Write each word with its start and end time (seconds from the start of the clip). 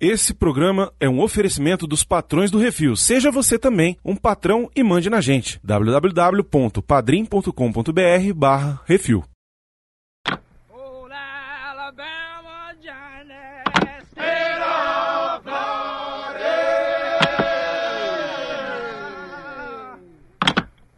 Esse 0.00 0.32
programa 0.32 0.90
é 0.98 1.06
um 1.06 1.20
oferecimento 1.20 1.86
dos 1.86 2.02
patrões 2.02 2.50
do 2.50 2.58
Refil. 2.58 2.96
Seja 2.96 3.30
você 3.30 3.58
também 3.58 3.98
um 4.02 4.16
patrão 4.16 4.70
e 4.74 4.82
mande 4.82 5.10
na 5.10 5.20
gente. 5.20 5.60
www.padrim.com.br 5.62 8.34
barra 8.34 8.80
Refil. 8.86 9.22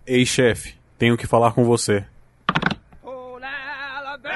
Ei, 0.06 0.24
chefe, 0.24 0.76
tenho 0.96 1.16
que 1.16 1.26
falar 1.26 1.50
com 1.50 1.64
você. 1.64 2.04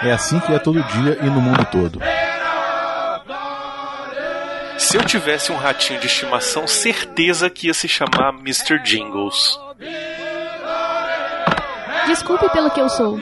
É 0.03 0.11
assim 0.11 0.41
que 0.41 0.53
é 0.53 0.59
todo 0.59 0.83
dia 0.83 1.19
e 1.23 1.31
no 1.31 1.41
mundo 1.41 1.65
todo. 1.71 2.01
Se 4.87 4.97
eu 4.97 5.03
tivesse 5.03 5.51
um 5.51 5.57
ratinho 5.57 5.99
de 5.99 6.07
estimação, 6.07 6.65
certeza 6.65 7.51
que 7.51 7.67
ia 7.67 7.75
se 7.75 7.89
chamar 7.89 8.33
Mr. 8.39 8.81
Jingles. 8.85 9.59
Desculpe 12.07 12.49
pelo 12.51 12.71
que 12.71 12.81
eu 12.81 12.89
sou. 12.89 13.21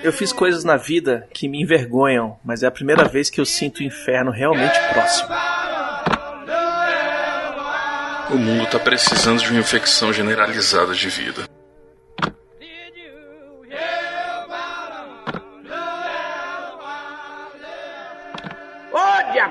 Eu 0.00 0.12
fiz 0.12 0.32
coisas 0.32 0.62
na 0.62 0.76
vida 0.76 1.26
que 1.34 1.48
me 1.48 1.60
envergonham, 1.60 2.38
mas 2.44 2.62
é 2.62 2.68
a 2.68 2.70
primeira 2.70 3.02
vez 3.02 3.28
que 3.28 3.40
eu 3.40 3.44
sinto 3.44 3.80
o 3.80 3.82
inferno 3.82 4.30
realmente 4.30 4.78
próximo. 4.92 5.28
O 8.30 8.38
mundo 8.38 8.66
tá 8.70 8.78
precisando 8.78 9.42
de 9.42 9.50
uma 9.50 9.58
infecção 9.58 10.12
generalizada 10.12 10.94
de 10.94 11.08
vida. 11.08 11.48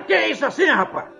Que 0.05 0.13
é 0.13 0.29
isso 0.29 0.45
assim, 0.45 0.65
rapaz? 0.65 1.18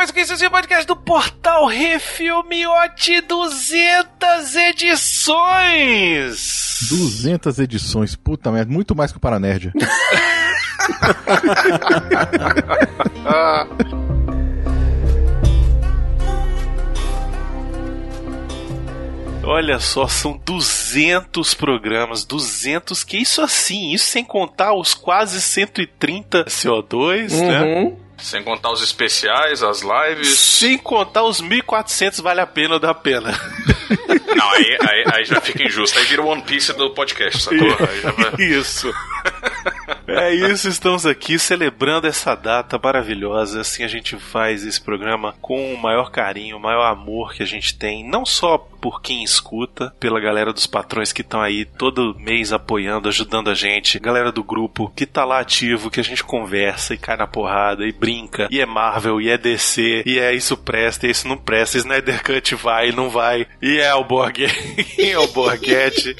Mais 0.00 0.08
um 0.08 0.14
que 0.14 0.20
esse 0.20 0.48
podcast 0.48 0.86
do 0.86 0.96
Portal 0.96 1.66
Refilmiote 1.66 3.20
200 3.20 4.56
edições. 4.70 6.38
200 6.88 7.58
edições, 7.58 8.16
puta 8.16 8.50
merda, 8.50 8.72
muito 8.72 8.96
mais 8.96 9.12
que 9.12 9.18
o 9.18 9.20
Paranerd. 9.20 9.74
Olha 19.44 19.78
só, 19.80 20.08
são 20.08 20.40
200 20.46 21.52
programas, 21.52 22.24
200 22.24 23.04
que 23.04 23.18
isso 23.18 23.42
assim, 23.42 23.92
isso 23.92 24.06
sem 24.06 24.24
contar 24.24 24.72
os 24.72 24.94
quase 24.94 25.42
130 25.42 26.46
CO2, 26.46 27.38
né? 27.38 27.92
Sem 28.20 28.42
contar 28.42 28.70
os 28.70 28.82
especiais, 28.82 29.62
as 29.62 29.82
lives. 29.82 30.38
Sem 30.38 30.78
contar 30.78 31.24
os 31.24 31.40
1400 31.40 32.20
vale 32.20 32.40
a 32.40 32.46
pena 32.46 32.74
ou 32.74 32.80
dá 32.80 32.94
pena. 32.94 33.32
Não, 34.36 34.50
aí, 34.50 34.78
aí, 34.88 35.04
aí 35.14 35.24
já 35.24 35.40
fica 35.40 35.64
injusto. 35.64 35.98
Aí 35.98 36.04
vira 36.04 36.22
o 36.22 36.26
One 36.26 36.42
Piece 36.42 36.72
do 36.72 36.90
podcast, 36.90 37.42
sacou? 37.42 37.88
Aí 37.88 38.00
já 38.00 38.10
vai... 38.12 38.34
Isso. 38.38 38.92
É 40.18 40.34
isso, 40.34 40.68
estamos 40.68 41.06
aqui 41.06 41.38
celebrando 41.38 42.06
essa 42.06 42.34
data 42.34 42.78
maravilhosa. 42.82 43.60
Assim 43.60 43.84
a 43.84 43.88
gente 43.88 44.16
faz 44.16 44.64
esse 44.64 44.80
programa 44.80 45.34
com 45.40 45.72
o 45.72 45.78
maior 45.78 46.10
carinho, 46.10 46.56
o 46.56 46.60
maior 46.60 46.90
amor 46.90 47.34
que 47.34 47.42
a 47.42 47.46
gente 47.46 47.76
tem, 47.76 48.08
não 48.08 48.26
só 48.26 48.58
por 48.80 49.02
quem 49.02 49.22
escuta, 49.22 49.94
pela 50.00 50.18
galera 50.18 50.52
dos 50.52 50.66
patrões 50.66 51.12
que 51.12 51.20
estão 51.20 51.40
aí 51.40 51.64
todo 51.64 52.16
mês 52.18 52.52
apoiando, 52.52 53.08
ajudando 53.08 53.50
a 53.50 53.54
gente, 53.54 53.98
galera 53.98 54.32
do 54.32 54.42
grupo 54.42 54.90
que 54.96 55.04
tá 55.04 55.24
lá 55.24 55.40
ativo, 55.40 55.90
que 55.90 56.00
a 56.00 56.04
gente 56.04 56.24
conversa 56.24 56.94
e 56.94 56.98
cai 56.98 57.16
na 57.16 57.26
porrada 57.26 57.86
e 57.86 57.92
brinca, 57.92 58.48
e 58.50 58.60
é 58.60 58.66
Marvel, 58.66 59.20
e 59.20 59.28
é 59.28 59.36
DC, 59.36 60.02
e 60.06 60.18
é 60.18 60.34
isso 60.34 60.56
presta, 60.56 61.06
e 61.06 61.10
isso 61.10 61.28
não 61.28 61.36
presta, 61.36 61.76
Snyder 61.76 62.22
Cut 62.22 62.54
vai, 62.54 62.90
não 62.90 63.10
vai, 63.10 63.46
e 63.60 63.78
é 63.78 63.94
o 63.94 64.04
Borg, 64.04 64.38
e 64.98 65.10
é 65.10 65.18
o 65.18 65.26
Borghetti, 65.28 66.16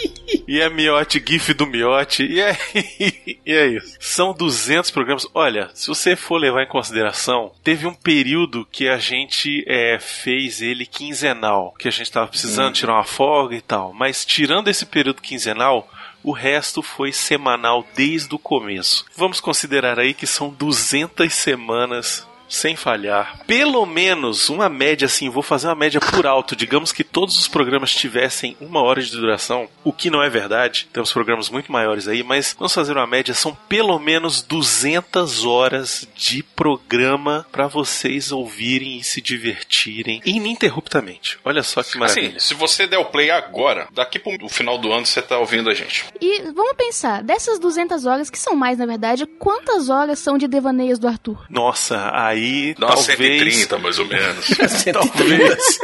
e 0.47 0.61
é 0.61 0.69
Miote, 0.69 1.23
GIF 1.27 1.55
do 1.55 1.67
Miote, 1.67 2.25
e 2.25 2.41
é, 2.41 2.57
e 3.47 3.53
é 3.53 3.67
isso. 3.69 3.80
São 3.99 4.33
200 4.33 4.91
programas. 4.91 5.27
Olha, 5.35 5.71
se 5.75 5.89
você 5.89 6.17
for 6.17 6.39
levar 6.39 6.63
em 6.63 6.69
consideração, 6.69 7.53
teve 7.63 7.87
um 7.87 7.95
período 7.95 8.67
que 8.71 8.89
a 8.89 8.99
gente 8.99 9.65
é, 9.67 9.99
fez 9.99 10.61
ele 10.61 10.87
quinzenal, 10.87 11.75
que 11.79 11.89
a 11.89 11.91
gente 11.91 12.11
tava 12.11 12.29
precisando 12.29 12.75
tirar 12.75 12.95
uma 12.95 13.05
folga 13.05 13.55
e 13.55 13.61
tal. 13.61 13.93
Mas 13.93 14.25
tirando 14.25 14.69
esse 14.69 14.87
período 14.87 15.23
quinzenal, 15.23 15.89
o 16.23 16.33
resto 16.33 16.83
foi 16.83 17.13
semanal 17.13 17.87
desde 17.95 18.35
o 18.35 18.39
começo. 18.39 19.05
Vamos 19.17 19.41
considerar 19.41 19.99
aí 19.99 20.13
que 20.13 20.27
são 20.27 20.51
200 20.51 21.33
semanas 21.33 22.27
sem 22.51 22.75
falhar. 22.75 23.41
Pelo 23.47 23.87
menos 23.87 24.49
uma 24.49 24.69
média 24.69 25.07
assim, 25.07 25.31
vou 25.31 25.43
fazer 25.43 25.69
uma 25.69 25.75
média 25.75 26.01
por 26.01 26.27
alto. 26.27 26.57
Digamos 26.57 26.93
que 26.93 27.05
todos 27.13 27.39
os 27.39 27.49
programas 27.49 27.95
tivessem 27.95 28.57
uma 28.61 28.83
hora 28.83 29.03
de 29.03 29.11
duração, 29.11 29.69
o 29.85 29.93
que 29.93 30.11
não 30.11 30.23
é 30.23 30.29
verdade. 30.29 30.89
Temos 30.93 31.13
programas 31.13 31.49
muito 31.49 31.71
maiores 31.71 32.09
aí, 32.09 32.23
mas 32.23 32.55
vamos 32.59 32.75
fazer 32.75 32.93
uma 32.93 33.07
média. 33.07 33.35
São 33.35 33.55
pelo 33.69 33.99
menos 33.99 34.43
200 34.43 35.45
horas 35.45 36.09
de 36.15 36.43
programa 36.43 37.47
para 37.51 37.67
vocês 37.67 38.33
ouvirem 38.33 38.99
e 38.99 39.05
se 39.05 39.21
divertirem 39.21 40.21
ininterruptamente. 40.25 41.39
Olha 41.45 41.63
só 41.63 41.83
que 41.83 41.99
maravilha. 41.99 42.29
Assim, 42.29 42.39
se 42.39 42.55
você 42.55 42.87
der 42.87 42.99
o 42.99 43.07
play 43.07 43.31
agora, 43.31 43.89
daqui 43.93 44.19
pro 44.19 44.49
final 44.49 44.79
do 44.79 44.93
ano 44.93 45.07
você 45.07 45.23
tá 45.23 45.39
ouvindo 45.39 45.71
a 45.71 45.75
gente. 45.75 46.07
E 46.21 46.43
vamos 46.53 46.75
pensar, 46.77 47.23
dessas 47.23 47.59
200 47.59 48.07
horas, 48.07 48.31
que 48.31 48.39
são 48.39 48.55
mais 48.55 48.79
na 48.79 48.87
verdade, 48.87 49.27
quantas 49.27 49.89
horas 49.89 50.19
são 50.19 50.39
de 50.39 50.49
devaneios 50.49 50.99
do 50.99 51.07
Arthur? 51.07 51.47
Nossa, 51.49 52.11
aí 52.15 52.75
umas 52.79 53.07
talvez 53.07 53.55
130, 53.55 53.79
mais 53.79 53.99
ou 53.99 54.07
menos. 54.07 54.47
Talvez. 54.93 55.79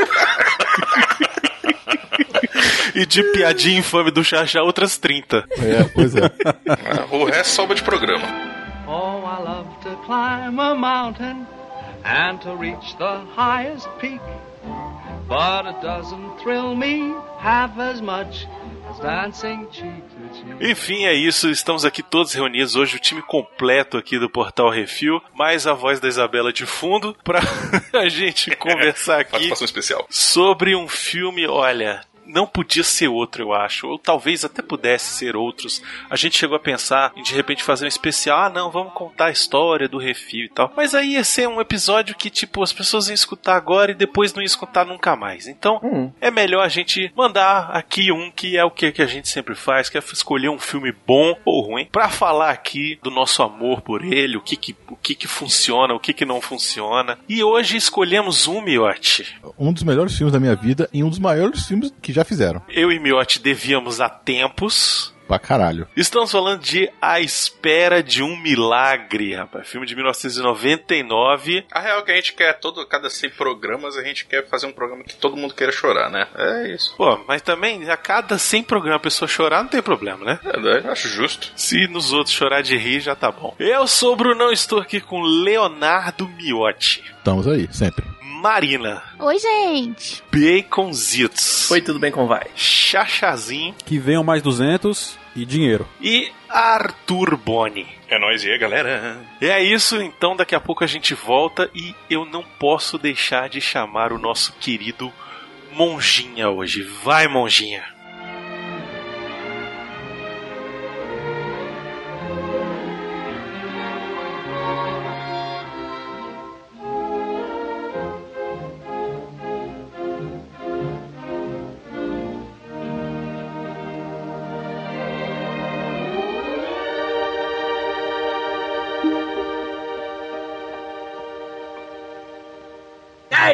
E 2.97 3.07
de 3.07 3.23
piadinha 3.33 3.79
infame 3.79 4.11
do 4.11 4.25
Xaxá, 4.25 4.63
outras 4.63 4.97
30. 4.99 5.47
É, 5.59 5.85
pois 5.95 6.15
é. 6.17 6.23
o 7.11 7.25
resto 7.25 7.51
sobra 7.55 7.75
de 7.77 7.83
programa. 7.83 8.27
Oh, 8.89 9.19
I 9.27 9.43
love 9.43 9.69
to 9.83 9.97
climb 10.07 10.61
a 10.61 10.75
mountain 10.75 11.47
and 12.05 12.39
to 12.39 12.57
reach 12.57 12.97
the 12.99 13.21
highest 13.37 13.89
peak. 14.01 14.21
But 15.29 15.67
it 15.67 15.81
doesn't 15.83 16.39
thrill 16.43 16.77
me 16.77 17.13
half 17.41 17.77
as 17.81 18.01
much 18.01 18.47
as 18.89 19.01
dancing 19.01 19.67
cheek 19.73 20.03
to 20.03 20.35
cheek. 20.35 20.71
Enfim, 20.71 21.05
é 21.05 21.15
isso. 21.15 21.51
Estamos 21.51 21.85
aqui 21.85 22.01
todos 22.01 22.33
reunidos 22.33 22.77
hoje, 22.77 22.97
o 22.97 23.01
time 23.01 23.21
completo 23.23 23.99
aqui 23.99 24.21
do 24.21 24.31
Portal 24.31 24.71
Refil, 24.71 25.21
mais 25.35 25.67
a 25.67 25.73
voz 25.73 25.99
da 25.99 26.07
Isabela 26.07 26.53
de 26.53 26.65
fundo, 26.65 27.17
pra 27.25 27.41
a 27.93 28.09
gente 28.09 28.55
conversar 28.55 29.21
aqui 29.21 29.33
Participação 29.33 29.65
especial. 29.65 30.07
sobre 30.09 30.77
um 30.77 30.87
filme, 30.87 31.45
olha. 31.47 32.03
Não 32.27 32.47
podia 32.47 32.83
ser 32.85 33.09
outro, 33.09 33.43
eu 33.43 33.53
acho. 33.53 33.87
Ou 33.89 33.99
talvez 33.99 34.45
até 34.45 34.63
pudesse 34.63 35.15
ser 35.17 35.37
outros. 35.37 35.83
A 36.11 36.17
gente 36.17 36.37
chegou 36.37 36.57
a 36.57 36.61
pensar 36.61 37.13
em 37.17 37.23
de 37.23 37.35
repente 37.35 37.63
fazer 37.63 37.85
um 37.85 37.89
especial. 37.89 38.39
Ah, 38.39 38.51
não, 38.51 38.71
vamos 38.71 38.93
contar 38.93 39.27
a 39.27 39.31
história 39.31 39.89
do 39.89 39.99
refil 39.99 40.45
e 40.45 40.49
tal. 40.49 40.73
Mas 40.77 40.95
aí 40.95 41.13
ia 41.13 41.25
ser 41.25 41.49
um 41.49 41.61
episódio 41.61 42.15
que, 42.17 42.29
tipo, 42.31 42.63
as 42.63 42.73
pessoas 42.73 43.09
iam 43.09 43.15
escutar 43.15 43.57
agora 43.57 43.93
e 43.93 43.95
depois 43.95 44.33
não 44.35 44.43
iam 44.43 44.47
escutar 44.47 44.85
nunca 44.85 45.15
mais. 45.17 45.47
Então, 45.47 45.81
Hum. 45.83 46.11
é 46.21 46.31
melhor 46.31 46.65
a 46.65 46.69
gente 46.69 47.13
mandar 47.17 47.71
aqui 47.71 48.11
um 48.11 48.31
que 48.31 48.57
é 48.57 48.65
o 48.65 48.71
que, 48.71 48.91
que 48.93 49.03
a 49.03 49.07
gente 49.07 49.29
sempre 49.29 49.55
faz, 49.55 49.89
que 49.89 49.97
é 49.97 50.01
escolher 50.13 50.49
um 50.49 50.59
filme 50.59 50.93
bom 51.07 51.37
ou 51.45 51.63
ruim, 51.63 51.87
pra 51.91 52.09
falar 52.09 52.51
aqui 52.51 52.99
do 53.03 53.11
nosso 53.11 53.43
amor 53.43 53.81
por 53.83 54.05
ele, 54.05 54.37
o 54.37 54.41
que 54.41 54.57
que, 54.57 54.75
o 54.89 54.97
que, 54.97 55.15
que 55.15 55.29
funciona, 55.29 55.95
o 55.95 56.01
que, 56.01 56.13
que 56.13 56.25
não 56.25 56.41
funciona. 56.41 57.19
E 57.29 57.43
hoje 57.43 57.77
escolhemos 57.77 58.47
um, 58.49 58.61
Miotti. 58.61 59.37
Um 59.59 59.73
dos 59.73 59.83
melhores 59.83 60.17
filmes 60.17 60.33
da 60.33 60.41
minha 60.41 60.55
vida 60.57 60.89
e 60.93 61.03
um 61.05 61.09
dos 61.09 61.19
maiores 61.19 61.67
filmes 61.67 61.93
que 62.03 62.13
já 62.17 62.25
fizeram. 62.25 62.63
Eu 62.69 62.91
e 62.91 62.99
Miotti 62.99 63.39
devíamos 63.39 64.01
há 64.01 64.09
tempos. 64.09 65.15
Pra 65.29 65.41
caralho. 65.41 65.89
Estamos 65.97 66.31
falando 66.31 66.61
de 66.61 66.89
A 67.03 67.21
Espera 67.21 68.01
de 68.01 68.23
um 68.23 68.41
Milagre, 68.41 69.35
rapaz. 69.35 69.69
Filme 69.69 69.85
de 69.85 69.97
1999. 69.97 71.67
A 71.73 71.81
real 71.81 71.99
é 71.99 72.03
que 72.03 72.13
a 72.13 72.15
gente 72.15 72.33
quer, 72.33 72.53
todo, 72.61 72.87
cada 72.87 73.11
100 73.11 73.31
programas, 73.31 73.97
a 73.97 74.05
gente 74.05 74.25
quer 74.25 74.49
fazer 74.49 74.69
um 74.69 74.73
programa 74.73 75.03
que 75.03 75.17
todo 75.17 75.37
mundo 75.37 75.53
queira 75.53 75.73
chorar, 75.73 76.09
né? 76.11 76.29
É 76.37 76.69
isso. 76.73 76.95
Pô, 76.97 77.19
mas 77.27 77.43
também 77.43 77.91
a 77.91 77.97
cada 77.97 78.39
100 78.39 78.63
programas 78.63 78.99
a 78.99 79.03
pessoa 79.03 79.29
chorar 79.29 79.63
não 79.65 79.69
tem 79.69 79.83
problema, 79.83 80.25
né? 80.25 80.39
É, 80.45 80.87
eu 80.87 80.93
acho 80.93 81.09
justo. 81.09 81.53
Se 81.57 81.89
nos 81.89 82.13
outros 82.13 82.35
chorar 82.35 82.63
de 82.63 82.77
rir, 82.77 83.01
já 83.01 83.17
tá 83.17 83.33
bom. 83.33 83.53
Eu 83.59 83.87
sou 83.89 84.13
o 84.13 84.17
Brunão, 84.17 84.53
estou 84.53 84.79
aqui 84.79 85.01
com 85.01 85.21
Leonardo 85.21 86.29
Miotti. 86.29 87.03
Estamos 87.19 87.49
aí, 87.49 87.69
sempre. 87.73 88.16
Marina. 88.37 89.03
Oi, 89.19 89.39
gente. 89.39 90.23
Baconzitos. 90.31 91.71
Oi, 91.71 91.81
tudo 91.81 91.99
bem 91.99 92.13
com 92.13 92.27
vai? 92.27 92.47
Chachazinho. 92.55 93.75
Que 93.85 93.99
venham 93.99 94.23
mais 94.23 94.43
200 94.43 95.19
e 95.35 95.47
dinheiro. 95.47 95.89
E 96.01 96.31
Arthur 96.49 97.37
Boni. 97.37 97.87
É 98.09 98.19
nóis 98.19 98.45
aí, 98.45 98.59
galera. 98.59 99.21
É 99.41 99.63
isso, 99.63 100.01
então 100.01 100.37
daqui 100.37 100.55
a 100.55 100.61
pouco 100.61 100.85
a 100.85 100.87
gente 100.87 101.15
volta 101.15 101.71
e 101.75 101.95
eu 102.11 102.25
não 102.25 102.43
posso 102.43 102.99
deixar 102.99 103.49
de 103.49 103.61
chamar 103.61 104.13
o 104.13 104.19
nosso 104.19 104.53
querido 104.61 105.13
Monjinha 105.73 106.49
hoje. 106.51 106.83
Vai, 106.83 107.27
Monjinha. 107.27 107.96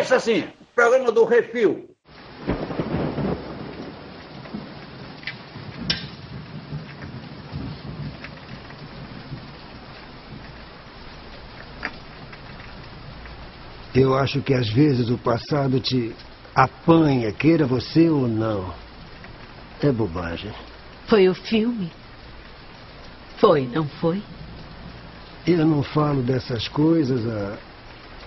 É 0.03 0.05
isso 0.05 0.15
assim, 0.17 0.45
programa 0.75 1.13
do 1.13 1.25
Refil. 1.25 1.89
Eu 13.95 14.17
acho 14.17 14.43
que 14.43 14.53
às 14.53 14.69
vezes 14.71 15.09
o 15.09 15.17
passado 15.17 15.79
te 15.79 16.13
apanha, 16.53 17.33
queira 17.33 17.65
você 17.65 18.11
ou 18.11 18.27
não. 18.27 18.75
É 19.81 19.93
bobagem. 19.93 20.53
Foi 21.07 21.29
o 21.29 21.35
filme? 21.35 21.93
Foi, 23.37 23.69
não 23.69 23.87
foi? 23.87 24.21
Eu 25.47 25.65
não 25.65 25.81
falo 25.85 26.23
dessas 26.23 26.67
coisas 26.67 27.25
há 27.25 27.57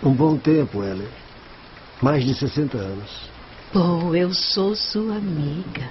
um 0.01 0.13
bom 0.13 0.37
tempo, 0.37 0.81
Ellen. 0.81 1.24
Mais 2.01 2.23
de 2.25 2.33
60 2.33 2.77
anos. 2.77 3.29
Oh, 3.73 4.13
eu 4.13 4.33
sou 4.33 4.75
sua 4.75 5.17
amiga. 5.17 5.89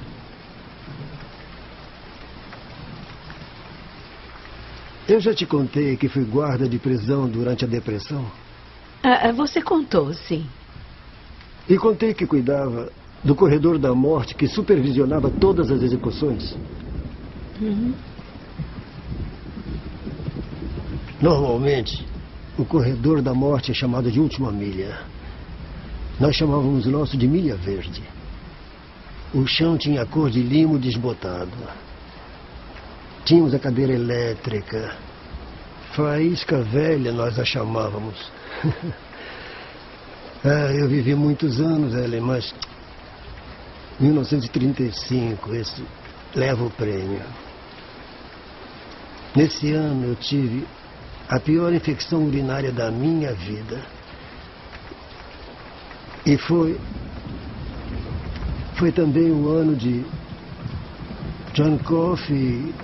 Eu 5.06 5.20
já 5.20 5.34
te 5.34 5.44
contei 5.44 5.96
que 5.96 6.08
fui 6.08 6.24
guarda 6.24 6.68
de 6.68 6.78
prisão 6.78 7.28
durante 7.28 7.64
a 7.64 7.68
depressão. 7.68 8.24
Ah, 9.02 9.30
você 9.32 9.60
contou, 9.60 10.14
sim. 10.14 10.46
E 11.68 11.76
contei 11.76 12.14
que 12.14 12.26
cuidava 12.26 12.90
do 13.22 13.34
corredor 13.34 13.78
da 13.78 13.94
morte 13.94 14.34
que 14.34 14.46
supervisionava 14.46 15.30
todas 15.30 15.70
as 15.70 15.82
execuções. 15.82 16.56
Uhum. 17.60 17.94
Normalmente, 21.20 22.06
o 22.58 22.64
corredor 22.64 23.22
da 23.22 23.34
morte 23.34 23.70
é 23.70 23.74
chamado 23.74 24.10
de 24.10 24.20
última 24.20 24.50
milha. 24.50 25.13
Nós 26.19 26.37
chamávamos 26.37 26.87
o 26.87 26.90
nosso 26.90 27.16
de 27.16 27.26
milha 27.26 27.56
verde. 27.56 28.02
O 29.32 29.46
chão 29.46 29.76
tinha 29.76 30.06
cor 30.06 30.31
de 30.31 30.40
limo 30.40 30.78
desbotado. 30.78 31.50
Tínhamos 33.25 33.55
a 33.55 33.58
cadeira 33.58 33.93
elétrica. 33.93 34.96
Faísca 35.93 36.62
velha, 36.62 37.12
nós 37.12 37.38
a 37.38 37.44
chamávamos. 37.44 38.31
ah, 40.44 40.72
eu 40.72 40.88
vivi 40.88 41.14
muitos 41.14 41.61
anos, 41.61 41.94
Ellen, 41.94 42.20
mas. 42.20 42.55
1935, 43.99 45.55
esse 45.55 45.84
leva 46.34 46.64
o 46.64 46.70
prêmio. 46.70 47.22
Nesse 49.34 49.72
ano 49.72 50.06
eu 50.06 50.17
tive 50.17 50.67
a 51.28 51.40
pior 51.40 51.72
infecção 51.72 52.25
urinária 52.25 52.70
da 52.70 52.90
minha 52.90 53.32
vida. 53.32 53.81
E 56.26 56.38
foi. 56.38 56.78
Foi 58.76 58.90
também 58.90 59.30
o 59.30 59.48
ano 59.48 59.76
de 59.76 60.04
John 61.52 61.78
Coffey 61.78 62.74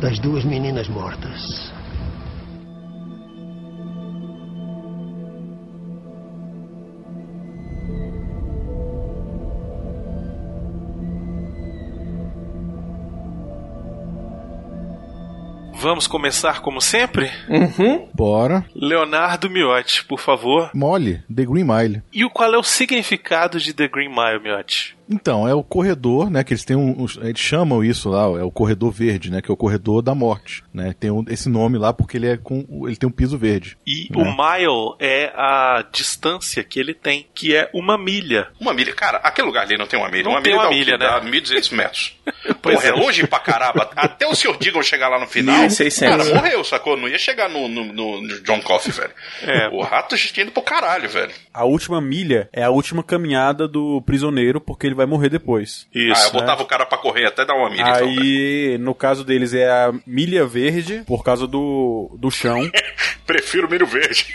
das 0.00 0.18
duas 0.18 0.44
meninas 0.44 0.88
mortas. 0.88 1.72
Vamos 15.86 16.08
começar 16.08 16.62
como 16.62 16.80
sempre? 16.80 17.30
Uhum. 17.48 18.08
Bora. 18.12 18.64
Leonardo 18.74 19.48
Miotti, 19.48 20.04
por 20.04 20.18
favor. 20.18 20.68
Mole, 20.74 21.22
The 21.32 21.44
Green 21.44 21.62
Mile. 21.62 22.02
E 22.12 22.24
o 22.24 22.28
qual 22.28 22.52
é 22.52 22.58
o 22.58 22.62
significado 22.64 23.60
de 23.60 23.72
The 23.72 23.86
Green 23.86 24.08
Mile, 24.08 24.40
Miotti? 24.42 24.95
Então, 25.08 25.46
é 25.46 25.54
o 25.54 25.62
corredor, 25.62 26.28
né? 26.30 26.42
Que 26.42 26.52
eles 26.52 26.64
têm 26.64 26.76
um. 26.76 27.06
Eles 27.22 27.38
chamam 27.40 27.82
isso 27.84 28.08
lá, 28.08 28.22
é 28.38 28.42
o 28.42 28.50
corredor 28.50 28.90
verde, 28.90 29.30
né? 29.30 29.40
Que 29.40 29.50
é 29.50 29.54
o 29.54 29.56
corredor 29.56 30.02
da 30.02 30.14
morte. 30.14 30.62
Né? 30.74 30.94
Tem 30.98 31.10
um- 31.10 31.24
esse 31.28 31.48
nome 31.48 31.78
lá 31.78 31.92
porque 31.92 32.16
ele 32.16 32.26
é 32.28 32.36
com. 32.36 32.64
Ele 32.86 32.96
tem 32.96 33.08
um 33.08 33.12
piso 33.12 33.38
verde. 33.38 33.76
E 33.86 34.08
né? 34.10 34.22
o 34.22 34.24
mile 34.24 34.96
é 35.00 35.32
a 35.34 35.84
distância 35.92 36.62
que 36.64 36.78
ele 36.80 36.92
tem, 36.94 37.26
que 37.34 37.54
é 37.54 37.70
uma 37.72 37.96
milha. 37.96 38.48
Uma 38.60 38.74
milha. 38.74 38.92
Cara, 38.94 39.18
aquele 39.18 39.46
lugar 39.46 39.62
ali 39.62 39.76
não 39.78 39.86
tem 39.86 39.98
uma 39.98 40.08
milha. 40.08 40.24
Não 40.24 40.32
uma 40.32 40.42
tem 40.42 40.52
milha 40.52 40.62
uma 40.62 40.70
dá 40.70 40.76
milha, 40.76 40.98
né? 40.98 41.06
Dá 41.06 41.20
1.200 41.20 41.72
metros. 41.74 42.16
Pois 42.62 42.76
Porra, 42.76 42.88
é 42.88 42.90
é. 42.90 42.94
longe 42.94 43.26
pra 43.26 43.38
caramba. 43.38 43.90
Até 43.96 44.26
o 44.26 44.34
Sr. 44.34 44.56
Diggle 44.58 44.82
chegar 44.82 45.08
lá 45.08 45.18
no 45.20 45.26
final. 45.26 45.66
1.600. 45.66 46.00
Cara, 46.08 46.24
morreu, 46.24 46.64
sacou? 46.64 46.96
Não 46.96 47.08
ia 47.08 47.18
chegar 47.18 47.48
no, 47.48 47.68
no, 47.68 47.84
no- 47.92 48.22
no 48.22 48.40
John 48.42 48.60
Coffey, 48.60 48.92
velho. 48.92 49.10
É. 49.42 49.68
O 49.68 49.82
rato 49.82 50.16
já 50.16 50.28
tinha 50.32 50.42
ido 50.44 50.52
pro 50.52 50.62
caralho, 50.62 51.08
velho. 51.08 51.32
A 51.52 51.64
última 51.64 52.00
milha 52.00 52.48
é 52.52 52.62
a 52.64 52.70
última 52.70 53.02
caminhada 53.04 53.68
do 53.68 54.00
prisioneiro, 54.02 54.60
porque 54.60 54.86
ele 54.86 54.94
vai 54.96 55.06
morrer 55.06 55.28
depois. 55.28 55.86
Isso. 55.94 56.20
ah, 56.20 56.26
eu 56.26 56.32
botava 56.32 56.62
o 56.62 56.66
cara 56.66 56.84
pra 56.86 56.98
correr 56.98 57.26
até 57.26 57.44
dar 57.44 57.54
uma 57.54 57.70
milha. 57.70 57.82
então. 57.82 58.08
Aí, 58.08 58.78
no 58.78 58.94
caso 58.94 59.24
deles, 59.24 59.54
é 59.54 59.68
a 59.68 59.92
milha 60.06 60.46
verde, 60.46 61.02
por 61.06 61.22
causa 61.22 61.46
do, 61.46 62.10
do 62.18 62.30
chão. 62.30 62.68
Prefiro 63.26 63.70
milho 63.70 63.86
verde. 63.86 64.26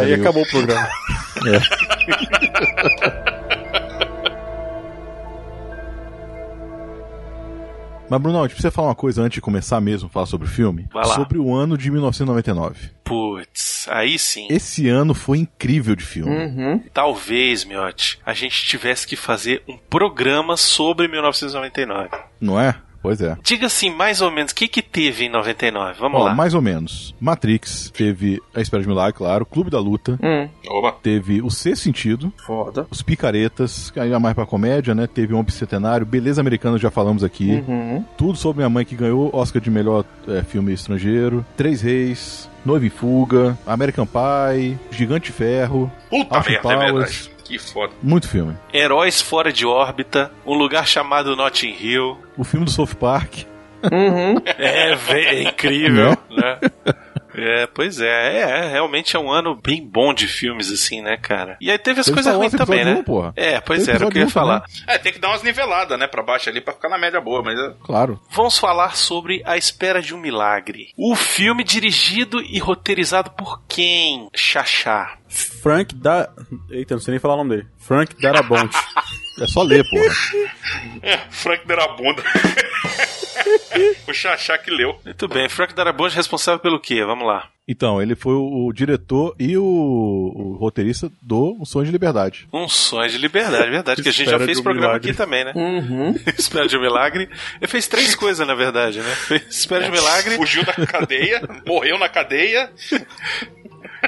Aí 0.00 0.14
acabou 0.14 0.42
o 0.42 0.48
programa. 0.48 0.88
Mas, 8.08 8.20
Bruno, 8.20 8.38
a 8.38 8.42
gente 8.42 8.52
precisa 8.52 8.70
falar 8.70 8.88
uma 8.88 8.94
coisa 8.94 9.22
antes 9.22 9.34
de 9.36 9.40
começar 9.40 9.80
mesmo, 9.80 10.08
falar 10.08 10.26
sobre 10.26 10.46
o 10.46 10.50
filme. 10.50 10.86
Vai 10.92 11.06
lá. 11.06 11.14
Sobre 11.14 11.38
o 11.38 11.54
ano 11.54 11.76
de 11.76 11.90
1999. 11.90 12.90
Putz, 13.02 13.86
aí 13.88 14.18
sim. 14.18 14.46
Esse 14.50 14.88
ano 14.88 15.14
foi 15.14 15.38
incrível 15.38 15.96
de 15.96 16.04
filme. 16.04 16.30
Uhum. 16.34 16.82
Talvez, 16.92 17.64
Miotti, 17.64 18.18
a 18.24 18.34
gente 18.34 18.64
tivesse 18.64 19.06
que 19.06 19.16
fazer 19.16 19.62
um 19.68 19.76
programa 19.76 20.56
sobre 20.56 21.08
1999. 21.08 22.10
Não 22.40 22.60
é? 22.60 22.76
Pois 23.04 23.20
é. 23.20 23.36
Diga 23.42 23.66
assim, 23.66 23.90
mais 23.94 24.22
ou 24.22 24.30
menos, 24.30 24.50
o 24.52 24.54
que 24.54 24.66
que 24.66 24.80
teve 24.80 25.26
em 25.26 25.28
99? 25.28 25.98
Vamos 26.00 26.18
Ó, 26.22 26.24
lá. 26.24 26.34
mais 26.34 26.54
ou 26.54 26.62
menos. 26.62 27.14
Matrix, 27.20 27.92
teve 27.94 28.40
A 28.54 28.62
Espera 28.62 28.82
de 28.82 28.88
Milagre, 28.88 29.12
claro. 29.12 29.44
Clube 29.44 29.68
da 29.68 29.78
Luta, 29.78 30.18
Hum, 30.22 30.48
Oba. 30.70 30.90
teve 31.02 31.42
O 31.42 31.50
Sexto 31.50 31.82
Sentido, 31.82 32.32
foda. 32.46 32.86
Os 32.90 33.02
Picaretas, 33.02 33.90
que 33.90 34.00
aí 34.00 34.10
é 34.10 34.18
mais 34.18 34.34
pra 34.34 34.46
comédia, 34.46 34.94
né? 34.94 35.06
Teve 35.06 35.34
Um 35.34 35.42
Bicentenário, 35.42 36.06
Beleza 36.06 36.40
Americana, 36.40 36.78
já 36.78 36.90
falamos 36.90 37.22
aqui. 37.22 37.62
Uhum. 37.68 38.02
Tudo 38.16 38.38
sobre 38.38 38.60
Minha 38.60 38.70
Mãe 38.70 38.86
que 38.86 38.96
ganhou 38.96 39.28
Oscar 39.34 39.60
de 39.60 39.70
melhor 39.70 40.02
é, 40.26 40.42
filme 40.42 40.72
estrangeiro. 40.72 41.44
Três 41.58 41.82
Reis, 41.82 42.48
Noiva 42.64 42.86
em 42.86 42.88
Fuga, 42.88 43.58
American 43.66 44.06
Pie, 44.06 44.78
Gigante 44.90 45.30
Ferro, 45.30 45.92
Puta 46.08 46.40
merda, 46.40 46.54
é 46.72 46.90
Powers. 46.90 47.30
Que 47.44 47.58
foda. 47.58 47.92
Muito 48.02 48.28
filme. 48.28 48.56
Heróis 48.72 49.20
fora 49.20 49.52
de 49.52 49.66
órbita, 49.66 50.30
um 50.46 50.54
lugar 50.54 50.86
chamado 50.86 51.36
Notting 51.36 51.76
Hill. 51.78 52.18
O 52.36 52.44
filme 52.44 52.64
do 52.64 52.70
South 52.72 52.94
Park. 52.98 53.44
Uhum. 53.92 54.40
É, 54.56 54.92
é 55.12 55.42
incrível, 55.42 56.16
né? 56.30 56.58
É, 57.34 57.66
pois 57.66 58.00
é, 58.00 58.38
é, 58.40 58.68
realmente 58.70 59.16
é 59.16 59.18
um 59.18 59.30
ano 59.30 59.54
bem 59.60 59.84
bom 59.84 60.14
de 60.14 60.26
filmes, 60.28 60.70
assim, 60.70 61.02
né, 61.02 61.16
cara? 61.16 61.56
E 61.60 61.70
aí 61.70 61.78
teve 61.78 62.00
as 62.00 62.06
Teve 62.06 62.14
coisas 62.16 62.34
ruins 62.34 62.52
também, 62.52 62.84
né? 62.84 62.94
um, 62.94 63.02
porra. 63.02 63.32
É, 63.36 63.60
pois 63.60 63.80
Teve 63.80 63.92
é, 63.92 63.94
era 63.96 64.06
o 64.06 64.10
que 64.10 64.18
eu 64.18 64.22
ia 64.22 64.28
falar. 64.30 64.64
É, 64.86 64.98
tem 64.98 65.12
que 65.12 65.18
dar 65.18 65.28
umas 65.28 65.42
niveladas, 65.42 65.98
né, 65.98 66.06
pra 66.06 66.22
baixo 66.22 66.48
ali 66.48 66.60
pra 66.60 66.74
ficar 66.74 66.88
na 66.88 66.98
média 66.98 67.20
boa, 67.20 67.42
mas 67.42 67.58
é. 67.58 67.74
Claro. 67.82 68.20
Vamos 68.30 68.58
falar 68.58 68.96
sobre 68.96 69.42
A 69.44 69.56
Espera 69.56 70.00
de 70.00 70.14
um 70.14 70.18
Milagre. 70.18 70.88
O 70.96 71.14
filme 71.16 71.64
dirigido 71.64 72.40
e 72.40 72.58
roteirizado 72.58 73.30
por 73.32 73.62
quem? 73.68 74.28
Xaxá. 74.34 75.18
Frank 75.28 75.94
da. 75.94 76.30
Eita, 76.70 76.94
não 76.94 77.00
sei 77.00 77.12
nem 77.12 77.18
falar 77.18 77.34
o 77.34 77.38
nome 77.38 77.56
dele. 77.56 77.68
Frank 77.78 78.14
Darabont. 78.20 78.70
É 79.40 79.48
só 79.48 79.62
ler, 79.64 79.84
porra. 79.90 80.14
É, 81.02 81.18
Frank 81.28 81.66
Derabunda. 81.66 82.22
O 84.08 84.12
Xaxá 84.12 84.58
que 84.58 84.70
leu. 84.70 84.98
Muito 85.04 85.28
bem, 85.28 85.48
Frank 85.48 85.74
Darabont 85.74 86.14
responsável 86.14 86.60
pelo 86.60 86.80
quê? 86.80 87.04
Vamos 87.04 87.26
lá. 87.26 87.48
Então, 87.66 88.00
ele 88.00 88.14
foi 88.14 88.34
o, 88.34 88.66
o 88.66 88.72
diretor 88.74 89.34
e 89.38 89.56
o, 89.56 89.64
o 89.64 90.56
roteirista 90.60 91.10
do 91.22 91.56
Um 91.58 91.64
Sonho 91.64 91.86
de 91.86 91.92
Liberdade. 91.92 92.46
Um 92.52 92.68
sonho 92.68 93.08
de 93.08 93.16
liberdade, 93.16 93.70
verdade, 93.70 94.02
que 94.02 94.08
a 94.10 94.12
gente 94.12 94.28
já 94.28 94.38
fez 94.38 94.58
um 94.58 94.62
programa 94.62 94.88
milagre. 94.88 95.10
aqui 95.10 95.16
também, 95.16 95.44
né? 95.46 95.52
Uhum. 95.56 96.14
Espera 96.38 96.68
de 96.68 96.76
um 96.76 96.80
milagre. 96.82 97.26
Ele 97.58 97.70
fez 97.70 97.86
três 97.88 98.14
coisas, 98.14 98.46
na 98.46 98.54
verdade, 98.54 98.98
né? 98.98 99.10
Fez 99.14 99.42
Espera 99.48 99.84
de 99.84 99.88
um 99.90 99.92
milagre 99.92 100.36
Fugiu 100.36 100.62
da 100.62 100.74
cadeia, 100.74 101.40
morreu 101.66 101.98
na 101.98 102.08
cadeia. 102.08 102.70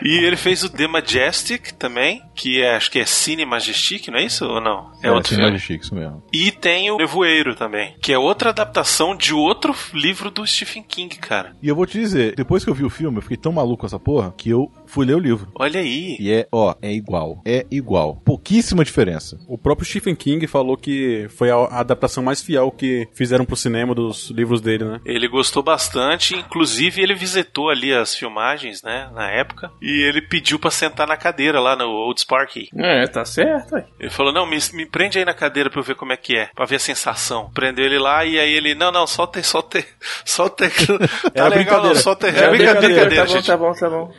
E 0.03 0.17
ele 0.25 0.37
fez 0.37 0.63
o 0.63 0.69
The 0.69 0.87
Majestic 0.87 1.73
também, 1.73 2.23
que 2.35 2.63
é, 2.63 2.77
acho 2.77 2.91
que 2.91 2.99
é 2.99 3.05
Cine 3.05 3.45
Majestic, 3.45 4.09
não 4.09 4.19
é 4.19 4.25
isso 4.25 4.45
ou 4.45 4.61
não? 4.61 4.93
É, 5.03 5.11
outro 5.11 5.29
Cine 5.29 5.41
filme. 5.41 5.53
Majestic, 5.53 5.83
isso 5.83 5.95
mesmo. 5.95 6.23
E 6.33 6.51
tem 6.51 6.91
o 6.91 6.97
Nevoeiro 6.97 7.55
também, 7.55 7.97
que 8.03 8.13
é 8.13 8.19
outra 8.19 8.51
adaptação 8.51 9.17
de 9.17 9.33
outro 9.33 9.75
livro 9.93 10.31
do 10.31 10.47
Stephen 10.47 10.83
King, 10.83 11.17
cara. 11.17 11.57
E 11.63 11.69
eu 11.69 11.75
vou 11.75 11.87
te 11.87 11.99
dizer, 11.99 12.35
depois 12.35 12.65
que 12.65 12.71
eu 12.71 12.75
vi 12.75 12.85
o 12.85 12.91
filme, 12.91 13.19
eu 13.19 13.23
fiquei 13.23 13.37
tão 13.37 13.53
maluco 13.53 13.81
com 13.81 13.87
essa 13.87 13.99
porra 13.99 14.33
que 14.37 14.51
eu 14.51 14.71
fui 14.87 15.07
ler 15.07 15.15
o 15.15 15.19
livro. 15.19 15.51
Olha 15.55 15.81
aí. 15.81 16.17
E 16.19 16.33
é, 16.33 16.47
ó, 16.53 16.75
é 16.81 16.93
igual. 16.93 17.41
É 17.45 17.67
igual. 17.71 18.17
Pouquíssima 18.25 18.85
diferença. 18.85 19.39
O 19.49 19.59
próprio 19.59 19.87
Stephen 19.87 20.15
King 20.15 20.47
falou 20.47 20.77
que 20.77 21.27
foi 21.31 21.51
a 21.51 21.65
adaptação 21.81 22.23
mais 22.23 22.43
fiel 22.43 22.71
que 22.71 23.09
fizeram 23.15 23.45
pro 23.45 23.57
cinema 23.57 23.95
dos 23.95 24.31
livros 24.31 24.61
dele, 24.61 24.85
né? 24.85 25.01
Ele 25.05 25.29
gostou 25.29 25.63
bastante, 25.63 26.35
inclusive 26.37 27.03
ele 27.03 27.15
visitou 27.15 27.71
ali 27.71 27.93
as 27.93 28.15
filmagens, 28.15 28.83
né, 28.83 29.11
na 29.15 29.31
época, 29.31 29.71
e 29.81 30.03
ele 30.03 30.21
pediu 30.23 30.59
pra 30.59 30.71
sentar 30.71 31.07
na 31.07 31.17
cadeira 31.17 31.61
lá 31.61 31.77
no 31.77 31.85
Old 31.89 32.21
Sparky. 32.21 32.69
É, 32.77 33.07
tá 33.07 33.25
certo. 33.25 33.77
Ele 33.99 34.11
falou: 34.11 34.33
Não, 34.33 34.47
me, 34.47 34.59
me 34.73 34.87
prende 34.87 35.19
aí 35.19 35.25
na 35.25 35.35
cadeira 35.35 35.69
pra 35.71 35.81
eu 35.81 35.85
ver 35.85 35.95
como 35.97 36.13
é 36.13 36.17
que 36.17 36.37
é, 36.37 36.47
pra 36.55 36.65
ver 36.67 36.77
a 36.77 36.81
sensação. 36.81 37.51
Prendeu 37.55 37.85
ele 37.85 37.99
lá 37.99 38.25
e 38.25 38.39
aí 38.39 38.53
ele: 38.53 38.75
Não, 38.75 38.91
não, 38.93 39.07
solta 39.07 39.43
solta 39.43 39.85
solta 40.25 40.65
não- 40.89 40.99
Tá 41.07 41.31
Era 41.35 41.49
legal, 41.49 41.49
não, 41.49 41.51
brincadeira. 41.51 41.95
solta. 41.97 42.27
Era 42.29 42.39
É 42.47 42.51
brincadeira, 42.51 42.81
brincadeira, 42.81 43.07
brincadeira, 43.07 43.17
Tá 43.17 43.27
bom, 43.27 43.35
gente. 43.35 43.47
tá 43.47 43.57
bom, 43.57 43.73
tá 43.73 43.91
bom. 43.91 44.13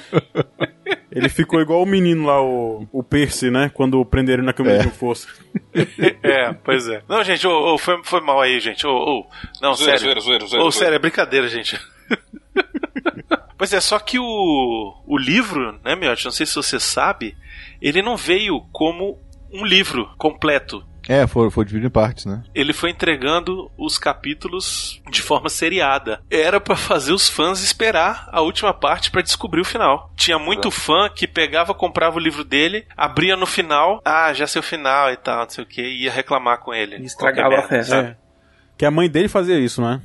Ele 1.10 1.28
ficou 1.30 1.60
igual 1.60 1.82
o 1.82 1.86
menino 1.86 2.26
lá, 2.26 2.42
o, 2.42 2.86
o 2.92 3.02
Percy, 3.02 3.50
né? 3.50 3.70
Quando 3.72 4.04
prenderam 4.04 4.44
na 4.44 4.52
câmera 4.52 4.78
É. 4.82 4.82
de 4.86 4.90
força. 4.90 5.26
É, 6.22 6.52
pois 6.52 6.86
é. 6.88 7.02
Não, 7.08 7.22
gente, 7.24 7.46
ô, 7.46 7.74
ô, 7.74 7.78
foi, 7.78 8.00
foi 8.04 8.20
mal 8.20 8.40
aí, 8.40 8.58
gente. 8.60 8.86
Ô, 8.86 8.90
ô, 8.92 9.26
não, 9.60 9.74
Zoeira, 9.74 9.98
sério. 9.98 10.00
zoeira, 10.00 10.20
zoeira, 10.20 10.46
zoeira, 10.46 10.62
zoeira. 10.62 10.70
sério, 10.72 10.94
é 10.96 10.98
brincadeira, 10.98 11.48
gente. 11.48 11.78
pois 13.58 13.72
é, 13.72 13.80
só 13.80 13.98
que 13.98 14.18
o, 14.18 14.94
o 15.06 15.18
livro, 15.18 15.78
né, 15.84 15.94
Miotti, 15.96 16.24
não 16.24 16.32
sei 16.32 16.46
se 16.46 16.54
você 16.54 16.78
sabe, 16.78 17.36
ele 17.80 18.02
não 18.02 18.16
veio 18.16 18.60
como 18.72 19.18
um 19.52 19.64
livro 19.64 20.08
completo. 20.18 20.84
É, 21.08 21.26
foi, 21.26 21.50
foi 21.50 21.64
dividido 21.64 21.88
em 21.88 21.90
partes, 21.90 22.26
né? 22.26 22.42
Ele 22.54 22.72
foi 22.72 22.90
entregando 22.90 23.70
os 23.78 23.98
capítulos 23.98 25.00
de 25.10 25.22
forma 25.22 25.48
seriada. 25.48 26.20
Era 26.30 26.60
pra 26.60 26.76
fazer 26.76 27.12
os 27.12 27.28
fãs 27.28 27.62
esperar 27.62 28.28
a 28.32 28.40
última 28.40 28.74
parte 28.74 29.10
pra 29.10 29.22
descobrir 29.22 29.60
o 29.60 29.64
final. 29.64 30.10
Tinha 30.16 30.38
muito 30.38 30.70
fã 30.70 31.08
que 31.08 31.26
pegava, 31.26 31.74
comprava 31.74 32.16
o 32.16 32.20
livro 32.20 32.44
dele, 32.44 32.86
abria 32.96 33.36
no 33.36 33.46
final, 33.46 34.00
ah, 34.04 34.32
já 34.32 34.46
sei 34.46 34.60
o 34.60 34.64
final 34.64 35.12
e 35.12 35.16
tal, 35.16 35.42
não 35.42 35.50
sei 35.50 35.64
o 35.64 35.66
que, 35.66 35.82
e 35.82 36.04
ia 36.04 36.12
reclamar 36.12 36.58
com 36.58 36.74
ele. 36.74 36.96
E 36.96 37.04
estragava 37.04 37.56
a 37.58 37.62
festa. 37.62 37.96
É. 37.96 38.16
Que 38.76 38.84
a 38.84 38.90
mãe 38.90 39.08
dele 39.08 39.28
fazia 39.28 39.58
isso, 39.58 39.80
né? 39.80 40.02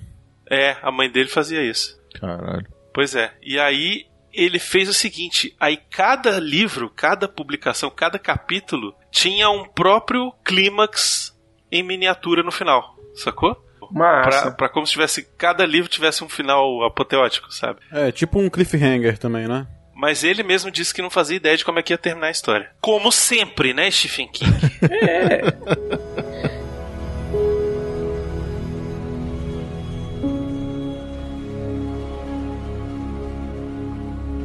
É, 0.49 0.77
a 0.81 0.91
mãe 0.91 1.09
dele 1.09 1.29
fazia 1.29 1.61
isso. 1.61 1.99
Caralho. 2.19 2.67
Pois 2.93 3.15
é. 3.15 3.33
E 3.41 3.57
aí 3.57 4.05
ele 4.33 4.59
fez 4.59 4.89
o 4.89 4.93
seguinte: 4.93 5.55
aí 5.59 5.77
cada 5.89 6.39
livro, 6.39 6.89
cada 6.89 7.27
publicação, 7.27 7.89
cada 7.89 8.17
capítulo 8.19 8.93
tinha 9.11 9.49
um 9.49 9.65
próprio 9.65 10.31
clímax 10.43 11.37
em 11.71 11.83
miniatura 11.83 12.43
no 12.43 12.51
final, 12.51 12.95
sacou? 13.15 13.57
Massa. 13.91 14.41
Pra, 14.43 14.51
pra 14.51 14.69
como 14.69 14.85
se 14.85 14.93
tivesse 14.93 15.23
cada 15.37 15.65
livro 15.65 15.89
tivesse 15.89 16.23
um 16.23 16.29
final 16.29 16.83
apoteótico, 16.83 17.51
sabe? 17.53 17.81
É, 17.91 18.11
tipo 18.11 18.39
um 18.39 18.49
cliffhanger 18.49 19.17
também, 19.17 19.47
né? 19.47 19.67
Mas 19.93 20.23
ele 20.23 20.41
mesmo 20.41 20.71
disse 20.71 20.93
que 20.93 21.01
não 21.01 21.09
fazia 21.09 21.37
ideia 21.37 21.55
de 21.55 21.65
como 21.65 21.77
é 21.77 21.83
que 21.83 21.93
ia 21.93 21.97
terminar 21.97 22.27
a 22.27 22.31
história. 22.31 22.71
Como 22.79 23.11
sempre, 23.11 23.73
né, 23.73 23.91
Stephen 23.91 24.29
King? 24.29 24.51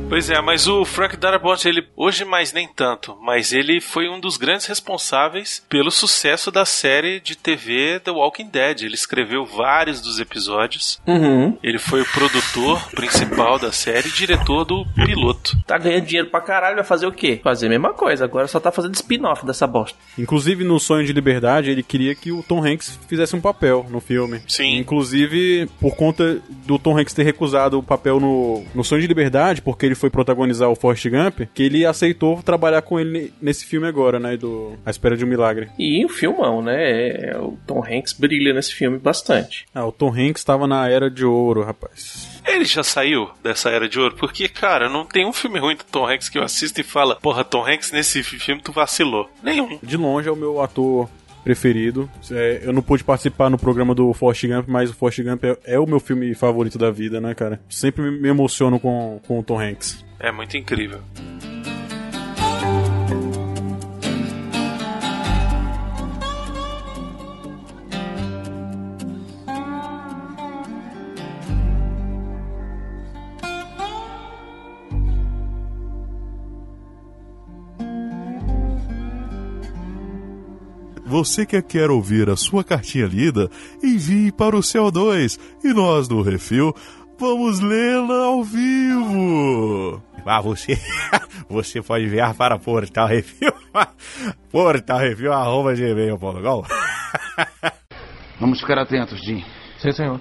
Pois 0.09 0.31
é, 0.31 0.41
mas 0.41 0.69
o 0.69 0.85
Frank 0.85 1.17
Darabont, 1.17 1.67
ele 1.67 1.85
hoje 1.97 2.25
mais 2.25 2.53
nem 2.53 2.69
tanto, 2.69 3.17
mas 3.21 3.53
ele 3.53 3.81
foi 3.81 4.09
um 4.09 4.21
dos 4.21 4.37
grandes 4.37 4.67
responsáveis 4.67 5.65
pelo 5.69 5.91
sucesso 5.91 6.51
da 6.53 6.65
série 6.65 7.19
de 7.19 7.37
TV 7.37 8.01
The 8.01 8.13
Walking 8.13 8.49
Dead. 8.49 8.83
Ele 8.83 8.95
escreveu 8.95 9.45
vários 9.45 10.01
dos 10.01 10.21
episódios. 10.21 11.01
Uhum. 11.07 11.59
Ele 11.61 11.79
foi 11.79 12.03
o 12.03 12.07
produtor 12.07 12.89
principal 12.91 13.59
da 13.59 13.73
série 13.73 14.09
e 14.09 14.13
diretor 14.13 14.65
do 14.65 14.87
piloto. 14.95 15.59
Tá 15.67 15.77
ganhando 15.77 16.07
dinheiro 16.07 16.31
pra 16.31 16.41
caralho, 16.41 16.77
vai 16.77 16.85
fazer 16.85 17.07
o 17.07 17.13
quê? 17.13 17.41
Fazer 17.43 17.67
a 17.67 17.71
mesma 17.71 17.93
coisa, 17.93 18.25
agora 18.25 18.47
só 18.47 18.61
tá 18.61 18.71
fazendo 18.71 18.95
spin-off 18.95 19.45
dessa 19.45 19.67
bosta. 19.67 19.99
Inclusive, 20.17 20.63
no 20.63 20.79
Sonho 20.79 21.05
de 21.05 21.13
Liberdade, 21.13 21.71
ele 21.71 21.83
queria 21.83 22.15
que 22.15 22.31
o 22.31 22.45
Tom 22.45 22.65
Hanks 22.65 22.97
fizesse 23.09 23.35
um 23.35 23.41
papel 23.41 23.85
no 23.91 24.01
filme. 24.01 24.41
Sim. 24.47 24.79
Inclusive, 24.79 25.69
por 25.81 25.97
conta 25.97 26.41
do 26.65 26.79
Tom 26.79 26.97
Hanks 26.97 27.13
ter 27.13 27.25
recusado 27.25 27.77
o 27.77 27.83
papel 27.83 28.21
no, 28.21 28.65
no 28.73 28.85
Sonho 28.85 29.03
de 29.03 29.09
Liberdade, 29.09 29.61
porque 29.61 29.85
ele 29.85 29.96
foi 29.97 30.11
protagonizar 30.11 30.69
o 30.71 30.77
Forrest 30.77 31.09
Gump, 31.09 31.41
que 31.55 31.63
ele 31.63 31.85
aceitou 31.85 32.43
trabalhar 32.43 32.83
com 32.83 32.99
ele 33.01 33.33
nesse 33.41 33.65
filme 33.67 33.87
agora, 33.87 34.19
né? 34.21 34.37
Do 34.37 34.75
A 34.85 34.91
Espera 34.91 35.17
de 35.17 35.25
um 35.25 35.29
Milagre. 35.29 35.69
E 35.79 36.05
um 36.05 36.09
filmão, 36.09 36.63
né? 36.63 37.31
É, 37.31 37.39
O 37.39 37.57
Tom 37.67 37.83
Hanks 37.85 38.13
brilha 38.13 38.53
nesse 38.53 38.73
filme 38.75 38.99
bastante. 38.99 39.67
Ah, 39.75 39.85
o 39.85 39.93
Tom 39.93 40.11
Hanks 40.11 40.41
estava 40.41 40.67
na 40.67 40.89
Era 40.89 41.11
de 41.11 41.25
Ouro, 41.25 41.63
rapaz. 41.63 42.37
Ele 42.47 42.65
já 42.65 42.85
saiu 42.85 43.29
dessa 43.43 43.71
era 43.71 43.89
de 43.89 43.99
ouro? 43.99 44.15
Porque, 44.17 44.49
cara, 44.49 44.89
não 44.89 45.05
tem 45.05 45.27
um 45.27 45.33
filme 45.33 45.59
ruim 45.59 45.75
do 45.75 45.83
Tom 45.85 46.09
Hanks 46.09 46.29
que 46.29 46.39
eu 46.39 46.45
assisto 46.45 46.81
e 46.81 46.85
fala, 46.85 47.17
porra, 47.17 47.43
Tom 47.43 47.67
Hanks, 47.67 47.91
nesse 47.91 48.23
filme 48.23 48.63
tu 48.63 48.71
vacilou. 48.71 49.29
Nenhum. 49.43 49.79
De 49.83 49.97
longe 49.97 50.29
é 50.29 50.33
o 50.33 50.37
meu 50.37 50.61
ator 50.63 51.09
preferido. 51.47 52.11
É, 52.29 52.63
eu 52.65 52.73
não 52.73 52.83
pude 52.83 53.05
participar 53.05 53.49
no 53.49 53.57
programa 53.57 53.95
do 53.95 54.13
Forrest 54.13 54.45
Gump, 54.49 54.67
mas 54.67 54.91
o 54.91 54.95
Forrest 54.95 55.23
Gump 55.23 55.45
é, 55.45 55.57
é 55.65 55.79
o 55.79 55.87
meu 55.87 56.01
filme 56.01 56.35
favorito 56.35 56.77
da 56.77 56.91
vida, 56.91 57.21
né, 57.21 57.35
cara? 57.35 57.61
Sempre 57.71 58.11
me- 58.11 58.29
emociono 58.29 58.81
com, 58.81 59.21
com 59.29 59.39
o 59.39 59.43
Tom 59.45 59.61
Hanks. 59.61 60.05
É 60.19 60.33
muito 60.33 60.57
incrível. 60.57 60.99
Você 81.07 81.47
que 81.47 81.63
quer 81.63 81.89
ouvir 81.89 82.29
a 82.29 82.37
sua 82.37 82.65
cartinha 82.65 83.07
lida, 83.07 83.49
envie 83.81 84.33
para 84.33 84.57
o 84.57 84.61
CO2 84.61 85.39
e 85.63 85.73
nós 85.73 86.09
do 86.09 86.21
Refil 86.21 86.75
vamos 87.17 87.61
lê-la 87.61 88.27
ao 88.27 88.43
vivo. 88.43 90.03
Ah, 90.27 90.41
você, 90.41 90.77
você 91.49 91.81
pode 91.81 92.07
enviar 92.07 92.35
para 92.35 92.59
Portal 92.59 93.07
Review, 93.07 93.53
Portal 94.51 94.99
Review, 94.99 95.33
arroba 95.33 95.75
gmail.com. 95.75 96.65
Vamos 98.41 98.61
ficar 98.61 98.79
atentos, 98.79 99.19
Jim. 99.25 99.43
Sim, 99.79 99.93
senhor. 99.93 100.21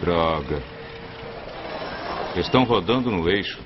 Droga. 0.00 0.73
Estão 2.36 2.64
rodando 2.64 3.10
no 3.12 3.28
eixo. 3.28 3.60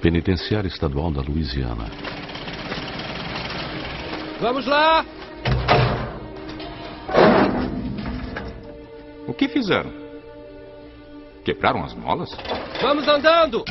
Penitenciária 0.00 0.68
Estadual 0.68 1.10
da 1.10 1.20
Louisiana. 1.20 1.90
Vamos 4.40 4.66
lá! 4.66 5.04
O 9.26 9.34
que 9.34 9.48
fizeram? 9.48 9.92
Quebraram 11.44 11.82
as 11.84 11.94
molas? 11.94 12.30
Vamos 12.80 13.08
andando! 13.08 13.64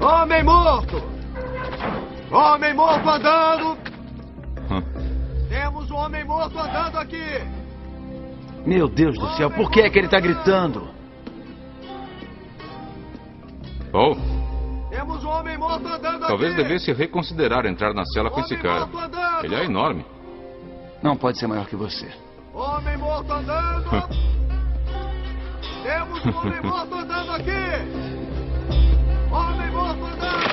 Homem 0.00 0.42
morto! 0.44 1.02
Homem 2.30 2.74
morto 2.74 3.08
andando! 3.08 3.87
Homem 6.38 6.54
morto 6.54 6.58
andando 6.58 6.98
aqui! 6.98 7.42
Meu 8.64 8.88
Deus 8.88 9.18
do 9.18 9.28
céu, 9.36 9.50
por 9.50 9.70
que 9.70 9.80
é 9.80 9.90
que 9.90 9.98
ele 9.98 10.06
tá 10.08 10.20
gritando? 10.20 10.88
Oh, 13.92 14.14
Temos 14.90 15.24
um 15.24 15.28
homem 15.28 15.58
morto 15.58 15.88
andando 15.88 16.26
talvez 16.26 16.52
aqui! 16.52 16.62
devesse 16.62 16.92
reconsiderar 16.92 17.66
entrar 17.66 17.92
na 17.92 18.04
cela 18.06 18.30
com 18.30 18.40
esse 18.40 18.56
cara. 18.56 18.88
Ele 19.42 19.54
é 19.54 19.64
enorme. 19.64 20.04
Não 21.02 21.16
pode 21.16 21.38
ser 21.38 21.48
maior 21.48 21.66
que 21.66 21.74
você. 21.74 22.08
Homem 22.54 22.96
morto 22.98 23.32
andando! 23.32 23.90
Temos 25.82 26.24
um 26.24 26.38
homem 26.38 26.62
morto 26.70 26.94
andando 26.94 27.32
aqui! 27.32 27.50
Homem 29.32 29.70
morto 29.72 30.04
andando! 30.04 30.48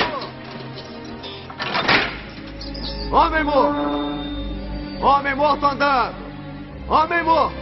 Homem 3.11 3.43
morto! 3.43 4.14
Homem 5.01 5.35
morto 5.35 5.65
andando! 5.65 6.15
Homem 6.87 7.23
morto! 7.23 7.55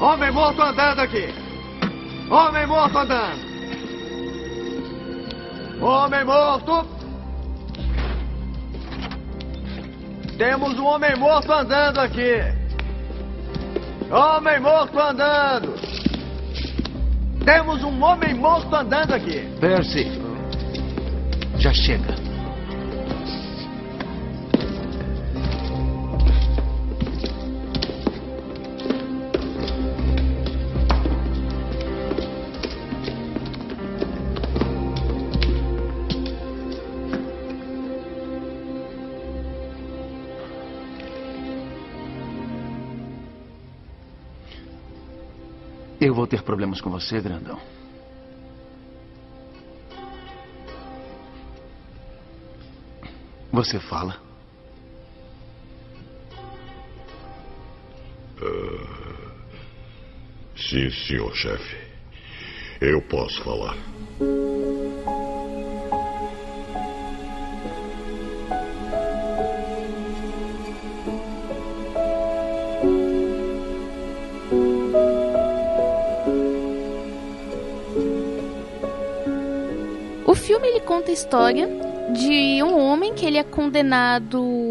Homem 0.00 0.30
morto 0.32 0.62
andando 0.62 1.00
aqui! 1.00 1.34
Homem 2.30 2.66
morto 2.66 2.98
andando! 2.98 3.46
Homem 5.80 6.24
morto! 6.24 6.86
Temos 10.38 10.78
um 10.78 10.86
homem 10.86 11.16
morto 11.16 11.52
andando 11.52 11.98
aqui! 11.98 12.40
Homem 14.10 14.60
morto 14.60 14.98
andando! 14.98 15.74
Temos 17.44 17.82
um 17.84 18.02
homem 18.02 18.34
morto 18.34 18.74
andando 18.74 19.14
aqui! 19.14 19.48
Percy, 19.60 20.10
já 21.58 21.72
chega. 21.72 22.35
Eu 46.06 46.14
vou 46.14 46.24
ter 46.24 46.40
problemas 46.42 46.80
com 46.80 46.88
você, 46.88 47.20
grandão. 47.20 47.60
Você 53.50 53.80
fala? 53.80 54.16
Sim, 60.56 60.88
senhor 60.92 61.34
chefe. 61.34 61.76
Eu 62.80 63.02
posso 63.08 63.42
falar. 63.42 63.74
Conta 80.96 81.10
a 81.10 81.14
história 81.14 81.68
de 82.10 82.62
um 82.62 82.78
homem 82.78 83.12
que 83.12 83.26
ele 83.26 83.36
é 83.36 83.44
condenado 83.44 84.65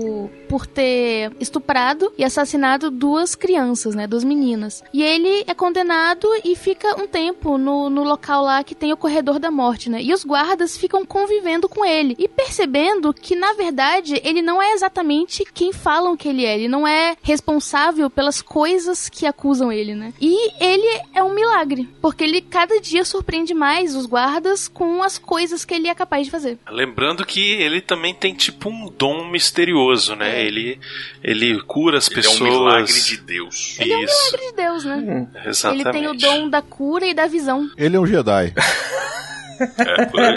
por 0.56 0.66
ter 0.66 1.34
estuprado 1.38 2.14
e 2.18 2.24
assassinado 2.24 2.90
duas 2.90 3.36
crianças, 3.36 3.94
né, 3.94 4.08
duas 4.08 4.24
meninas. 4.24 4.82
E 4.94 5.04
ele 5.04 5.44
é 5.46 5.54
condenado 5.54 6.30
e 6.46 6.56
fica 6.56 6.98
um 6.98 7.06
tempo 7.06 7.58
no, 7.58 7.90
no 7.90 8.06
local 8.06 8.42
lá 8.42 8.64
que 8.64 8.74
tem 8.74 8.94
o 8.94 8.96
corredor 8.96 9.38
da 9.38 9.52
morte, 9.52 9.90
né? 9.90 10.02
E 10.02 10.14
os 10.14 10.24
guardas 10.24 10.78
ficam 10.78 11.06
convivendo 11.06 11.68
com 11.68 11.84
ele 11.84 12.16
e 12.18 12.30
percebendo 12.30 13.14
que 13.14 13.36
na 13.36 13.52
verdade 13.52 14.22
ele 14.24 14.42
não 14.42 14.62
é 14.62 14.72
exatamente 14.72 15.44
quem 15.54 15.74
falam 15.74 16.16
que 16.16 16.30
ele 16.30 16.46
é, 16.46 16.56
ele 16.56 16.70
não 16.70 16.88
é 16.88 17.18
responsável 17.22 18.10
pelas 18.10 18.42
coisas 18.42 19.10
que 19.10 19.26
acusam 19.26 19.74
ele, 19.74 19.94
né? 19.94 20.14
E 20.22 20.54
ele 20.64 21.02
é 21.14 21.22
um 21.22 21.36
milagre, 21.36 21.90
porque 22.02 22.24
ele 22.24 22.40
cada 22.40 22.80
dia 22.80 23.04
surpreende 23.04 23.54
mais 23.54 23.94
os 23.94 24.06
guardas 24.06 24.70
com 24.70 25.04
as 25.04 25.18
coisas 25.18 25.66
que 25.66 25.74
ele 25.74 25.90
é 25.90 25.94
capaz 25.94 26.28
de 26.28 26.32
fazer. 26.32 26.58
Lembrando 26.70 27.26
que 27.26 27.42
ele 27.42 27.82
também 27.82 28.14
tem 28.14 28.34
tipo 28.34 28.70
um 28.70 28.90
dom 28.90 29.30
misterioso, 29.30 30.16
né? 30.16 30.45
Ele, 30.46 30.80
ele 31.24 31.62
cura 31.64 31.98
as 31.98 32.08
Ele 32.08 32.16
pessoas. 32.16 32.40
é 32.42 32.44
um 32.44 32.48
milagre 32.64 32.94
de 33.02 33.18
Deus. 33.18 33.78
Ele 33.80 33.94
é 33.94 33.98
um 33.98 34.04
Isso. 34.04 34.16
milagre 34.32 34.50
de 34.52 34.56
Deus, 34.56 34.86
né? 34.86 35.28
Exatamente. 35.46 35.88
Ele 35.88 35.92
tem 35.92 36.08
o 36.08 36.14
dom 36.14 36.50
da 36.50 36.62
cura 36.62 37.06
e 37.06 37.14
da 37.14 37.28
visão. 37.28 37.70
Ele 37.78 37.96
é 37.96 38.00
um 38.00 38.06
Jedi. 38.06 38.54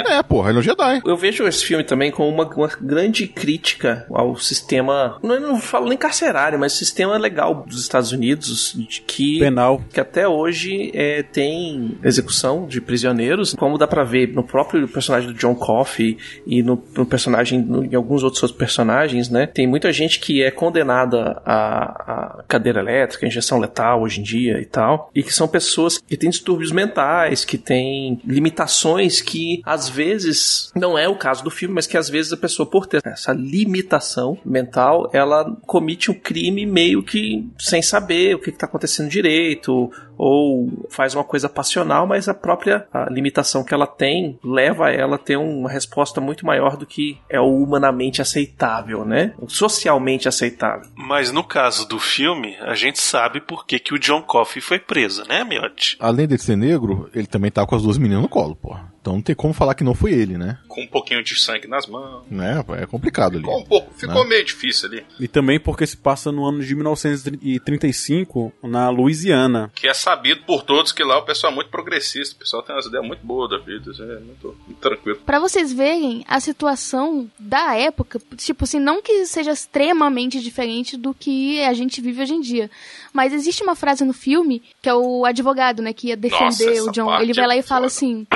É, 0.08 0.22
porra, 0.22 0.50
ele 0.50 0.58
é 0.58 0.60
um 0.60 0.62
Jedi. 0.62 1.00
Eu 1.04 1.16
vejo 1.16 1.46
esse 1.46 1.64
filme 1.64 1.84
também 1.84 2.10
como 2.10 2.28
uma, 2.28 2.44
uma 2.54 2.68
grande 2.80 3.26
crítica 3.26 4.06
ao 4.10 4.36
sistema, 4.36 5.18
não, 5.22 5.34
eu 5.34 5.40
não 5.40 5.60
falo 5.60 5.88
nem 5.88 5.96
carcerário, 5.98 6.58
mas 6.58 6.72
sistema 6.72 7.16
legal 7.16 7.64
dos 7.66 7.80
Estados 7.80 8.12
Unidos, 8.12 8.74
de 8.88 9.00
que 9.02 9.38
Penal. 9.38 9.82
que 9.92 10.00
até 10.00 10.26
hoje 10.28 10.90
é, 10.94 11.22
tem 11.22 11.98
execução 12.04 12.66
de 12.66 12.80
prisioneiros, 12.80 13.54
como 13.54 13.78
dá 13.78 13.86
pra 13.86 14.04
ver 14.04 14.28
no 14.34 14.42
próprio 14.42 14.86
personagem 14.88 15.32
do 15.32 15.34
John 15.38 15.54
Coffey 15.54 16.18
e 16.46 16.62
no, 16.62 16.82
no 16.96 17.06
personagem, 17.06 17.60
no- 17.60 17.84
em 17.84 17.94
alguns 17.94 18.22
outros 18.22 18.42
outros 18.42 18.56
personagens, 18.58 19.28
né? 19.28 19.46
Tem 19.46 19.66
muita 19.66 19.92
gente 19.92 20.20
que 20.20 20.42
é 20.42 20.50
condenada 20.50 21.40
a, 21.44 22.38
a 22.38 22.44
cadeira 22.46 22.80
elétrica, 22.80 23.26
injeção 23.26 23.58
letal 23.58 24.02
hoje 24.02 24.20
em 24.20 24.22
dia 24.22 24.60
e 24.60 24.64
tal, 24.64 25.10
e 25.14 25.22
que 25.22 25.32
são 25.32 25.48
pessoas 25.48 25.98
que 25.98 26.16
têm 26.16 26.30
distúrbios 26.30 26.70
mentais, 26.70 27.44
que 27.44 27.58
têm 27.58 28.20
limitações 28.24 29.07
que 29.20 29.60
às 29.64 29.88
vezes 29.88 30.70
não 30.74 30.98
é 30.98 31.08
o 31.08 31.16
caso 31.16 31.42
do 31.42 31.50
filme, 31.50 31.74
mas 31.74 31.86
que 31.86 31.96
às 31.96 32.08
vezes 32.08 32.32
a 32.32 32.36
pessoa 32.36 32.68
por 32.68 32.86
ter 32.86 33.00
essa 33.04 33.32
limitação 33.32 34.38
mental, 34.44 35.10
ela 35.12 35.56
comete 35.66 36.10
um 36.10 36.14
crime 36.14 36.66
meio 36.66 37.02
que 37.02 37.48
sem 37.58 37.82
saber 37.82 38.34
o 38.34 38.38
que 38.38 38.50
está 38.50 38.66
acontecendo 38.66 39.08
direito, 39.08 39.90
ou 40.18 40.68
faz 40.90 41.14
uma 41.14 41.24
coisa 41.24 41.48
passional, 41.48 42.06
mas 42.06 42.28
a 42.28 42.34
própria 42.34 42.86
a 42.92 43.08
limitação 43.08 43.64
que 43.64 43.72
ela 43.72 43.86
tem 43.86 44.38
leva 44.44 44.90
ela 44.90 45.14
a 45.14 45.18
ter 45.18 45.36
uma 45.36 45.70
resposta 45.70 46.20
muito 46.20 46.44
maior 46.44 46.76
do 46.76 46.84
que 46.84 47.18
é 47.30 47.40
o 47.40 47.62
humanamente 47.62 48.20
aceitável, 48.20 49.04
né? 49.04 49.32
O 49.38 49.48
socialmente 49.48 50.28
aceitável. 50.28 50.88
Mas 50.96 51.30
no 51.30 51.44
caso 51.44 51.88
do 51.88 51.98
filme, 51.98 52.56
a 52.60 52.74
gente 52.74 52.98
sabe 52.98 53.40
por 53.40 53.64
que, 53.64 53.78
que 53.78 53.94
o 53.94 53.98
John 53.98 54.22
Coffey 54.22 54.60
foi 54.60 54.78
preso, 54.78 55.22
né, 55.28 55.44
Miotti? 55.44 55.96
Além 56.00 56.26
de 56.26 56.36
ser 56.38 56.56
negro, 56.56 57.08
ele 57.14 57.26
também 57.26 57.50
tá 57.50 57.64
com 57.64 57.76
as 57.76 57.82
duas 57.82 57.96
meninas 57.98 58.22
no 58.22 58.28
colo, 58.28 58.56
porra. 58.56 58.92
Então 59.00 59.14
não 59.14 59.22
tem 59.22 59.34
como 59.34 59.54
falar 59.54 59.74
que 59.74 59.84
não 59.84 59.94
foi 59.94 60.12
ele, 60.12 60.36
né? 60.36 60.58
Com 60.68 60.82
um 60.82 60.86
pouquinho 60.86 61.22
de 61.22 61.38
sangue 61.40 61.66
nas 61.66 61.86
mãos. 61.86 62.24
Né? 62.30 62.62
É 62.80 62.84
complicado 62.84 63.32
ali. 63.32 63.44
Ficou 63.44 63.60
um 63.60 63.64
pouco, 63.64 63.94
ficou 63.94 64.22
Né? 64.24 64.28
meio 64.30 64.44
difícil 64.44 64.88
ali. 64.88 65.06
E 65.18 65.26
também 65.28 65.58
porque 65.58 65.86
se 65.86 65.96
passa 65.96 66.30
no 66.30 66.44
ano 66.44 66.62
de 66.62 66.74
1935, 66.74 68.52
na 68.62 68.90
Louisiana. 68.90 69.70
Que 69.74 69.88
é 69.88 69.94
sabido 70.08 70.40
por 70.44 70.62
todos 70.62 70.90
que 70.90 71.04
lá 71.04 71.18
o 71.18 71.22
pessoal 71.22 71.52
é 71.52 71.54
muito 71.54 71.70
progressista. 71.70 72.34
O 72.34 72.38
pessoal 72.38 72.62
tem 72.62 72.74
umas 72.74 72.86
ideias 72.86 73.06
muito 73.06 73.24
boas 73.24 73.50
da 73.50 73.58
vida. 73.58 73.90
isso 73.90 74.02
É 74.02 74.20
muito, 74.20 74.56
muito 74.66 74.80
tranquilo. 74.80 75.18
Pra 75.26 75.38
vocês 75.38 75.72
verem 75.72 76.24
a 76.26 76.40
situação 76.40 77.30
da 77.38 77.76
época, 77.76 78.18
tipo 78.36 78.64
assim, 78.64 78.78
não 78.78 79.02
que 79.02 79.26
seja 79.26 79.50
extremamente 79.50 80.40
diferente 80.40 80.96
do 80.96 81.12
que 81.12 81.62
a 81.62 81.74
gente 81.74 82.00
vive 82.00 82.22
hoje 82.22 82.34
em 82.34 82.40
dia, 82.40 82.70
mas 83.12 83.32
existe 83.34 83.62
uma 83.62 83.76
frase 83.76 84.04
no 84.04 84.14
filme 84.14 84.62
que 84.80 84.88
é 84.88 84.94
o 84.94 85.26
advogado, 85.26 85.82
né, 85.82 85.92
que 85.92 86.08
ia 86.08 86.16
defender 86.16 86.76
Nossa, 86.76 86.90
o 86.90 86.92
John, 86.92 87.20
ele 87.20 87.34
vai 87.34 87.44
é 87.44 87.48
lá 87.48 87.56
e 87.56 87.62
fala 87.62 87.86
assim: 87.86 88.26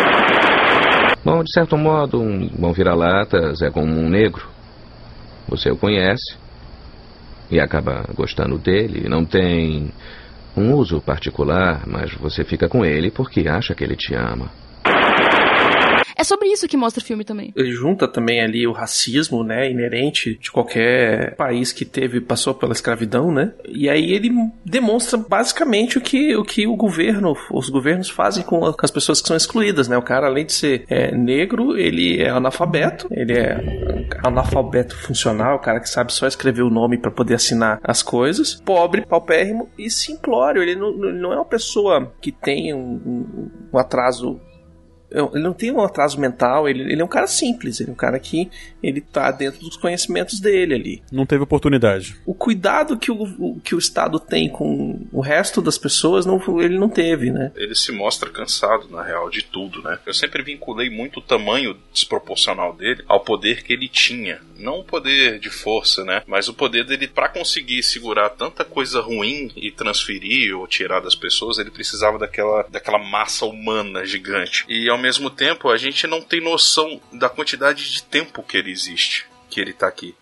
Bom, 1.24 1.42
de 1.42 1.52
certo 1.52 1.76
modo, 1.76 2.20
um 2.20 2.48
bom 2.48 2.72
vira-latas 2.72 3.62
é 3.62 3.70
como 3.70 3.92
um 3.92 4.08
negro. 4.08 4.46
Você 5.48 5.70
o 5.70 5.76
conhece 5.76 6.36
e 7.50 7.60
acaba 7.60 8.04
gostando 8.14 8.58
dele. 8.58 9.08
Não 9.08 9.24
tem 9.24 9.92
um 10.56 10.74
uso 10.74 11.00
particular, 11.00 11.82
mas 11.86 12.12
você 12.14 12.44
fica 12.44 12.68
com 12.68 12.84
ele 12.84 13.10
porque 13.10 13.48
acha 13.48 13.74
que 13.74 13.82
ele 13.82 13.96
te 13.96 14.14
ama. 14.14 14.50
É 16.16 16.24
sobre 16.24 16.48
isso 16.48 16.68
que 16.68 16.76
mostra 16.76 17.02
o 17.02 17.06
filme 17.06 17.24
também. 17.24 17.52
Ele 17.56 17.72
junta 17.72 18.06
também 18.08 18.40
ali 18.42 18.66
o 18.66 18.72
racismo, 18.72 19.42
né, 19.44 19.70
inerente 19.70 20.38
de 20.38 20.50
qualquer 20.50 21.34
país 21.36 21.72
que 21.72 21.84
teve 21.84 22.20
passou 22.20 22.54
pela 22.54 22.72
escravidão, 22.72 23.32
né? 23.32 23.52
E 23.66 23.88
aí 23.88 24.12
ele 24.12 24.30
demonstra 24.64 25.18
basicamente 25.18 25.98
o 25.98 26.00
que 26.00 26.34
o 26.36 26.44
que 26.44 26.66
o 26.66 26.76
governo, 26.76 27.34
os 27.50 27.68
governos 27.68 28.08
fazem 28.10 28.42
com, 28.44 28.64
as 28.82 28.90
pessoas 28.90 29.20
que 29.20 29.28
são 29.28 29.36
excluídas, 29.36 29.88
né? 29.88 29.96
O 29.96 30.02
cara 30.02 30.26
além 30.26 30.44
de 30.46 30.52
ser 30.52 30.84
é, 30.88 31.10
negro, 31.14 31.76
ele 31.76 32.20
é 32.20 32.30
analfabeto, 32.30 33.08
ele 33.10 33.32
é 33.32 34.06
analfabeto 34.24 34.96
funcional, 34.96 35.56
o 35.56 35.60
cara 35.60 35.80
que 35.80 35.88
sabe 35.88 36.12
só 36.12 36.26
escrever 36.26 36.62
o 36.62 36.70
nome 36.70 36.98
para 36.98 37.10
poder 37.10 37.34
assinar 37.34 37.80
as 37.82 38.02
coisas, 38.02 38.54
pobre, 38.64 39.04
paupérrimo 39.06 39.68
e 39.78 39.90
simplório. 39.90 40.62
Ele 40.62 40.74
não, 40.76 40.92
não 40.92 41.32
é 41.32 41.36
uma 41.36 41.44
pessoa 41.44 42.12
que 42.20 42.30
tem 42.32 42.72
um, 42.74 42.78
um- 43.04 43.50
um 43.72 43.78
atraso 43.78 44.40
ele 45.34 45.42
não 45.42 45.52
tem 45.52 45.70
um 45.70 45.80
atraso 45.80 46.18
mental, 46.20 46.68
ele, 46.68 46.82
ele 46.92 47.00
é 47.00 47.04
um 47.04 47.08
cara 47.08 47.26
simples, 47.26 47.80
ele 47.80 47.90
é 47.90 47.92
um 47.92 47.96
cara 47.96 48.18
que 48.18 48.50
ele 48.82 49.00
tá 49.00 49.30
dentro 49.30 49.60
dos 49.60 49.76
conhecimentos 49.76 50.40
dele 50.40 50.74
ali. 50.74 51.02
Não 51.12 51.26
teve 51.26 51.42
oportunidade. 51.42 52.16
O 52.26 52.34
cuidado 52.34 52.96
que 52.96 53.10
o, 53.10 53.22
o- 53.22 53.60
que 53.62 53.74
o 53.74 53.78
Estado 53.78 54.18
tem 54.18 54.48
com 54.48 55.00
o 55.12 55.20
resto 55.20 55.60
das 55.60 55.76
pessoas, 55.78 56.24
não, 56.26 56.40
ele 56.60 56.78
não 56.78 56.88
teve, 56.88 57.30
né? 57.30 57.52
Ele 57.56 57.74
se 57.74 57.92
mostra 57.92 58.30
cansado, 58.30 58.88
na 58.90 59.02
real, 59.02 59.28
de 59.30 59.42
tudo, 59.44 59.82
né? 59.82 59.98
Eu 60.06 60.14
sempre 60.14 60.42
vinculei 60.42 60.88
muito 60.90 61.18
o 61.18 61.22
tamanho 61.22 61.76
desproporcional 61.92 62.72
dele 62.74 63.02
ao 63.08 63.20
poder 63.20 63.62
que 63.62 63.72
ele 63.72 63.88
tinha 63.88 64.40
Não 64.62 64.78
o 64.80 64.84
poder 64.84 65.38
de 65.38 65.50
força, 65.50 66.04
né? 66.04 66.22
Mas 66.26 66.48
o 66.48 66.54
poder 66.54 66.84
dele 66.84 67.08
pra 67.08 67.28
conseguir 67.28 67.82
segurar 67.82 68.30
tanta 68.30 68.64
coisa 68.64 69.00
ruim 69.00 69.50
e 69.56 69.70
transferir 69.70 70.56
ou 70.56 70.66
tirar 70.66 71.00
das 71.00 71.14
pessoas, 71.14 71.58
ele 71.58 71.70
precisava 71.70 72.18
daquela, 72.18 72.62
daquela 72.70 72.98
massa 72.98 73.44
humana 73.44 74.06
gigante. 74.06 74.64
E 74.68 74.88
ao 74.88 74.96
mesmo 74.98 75.28
tempo, 75.30 75.68
a 75.68 75.76
gente 75.76 76.06
não 76.06 76.22
tem 76.22 76.40
noção 76.40 77.00
da 77.12 77.28
quantidade 77.28 77.90
de 77.92 78.02
tempo 78.04 78.42
que 78.42 78.56
ele 78.56 78.70
existe, 78.70 79.26
que 79.50 79.60
ele 79.60 79.72
tá 79.72 79.88
aqui. 79.88 80.14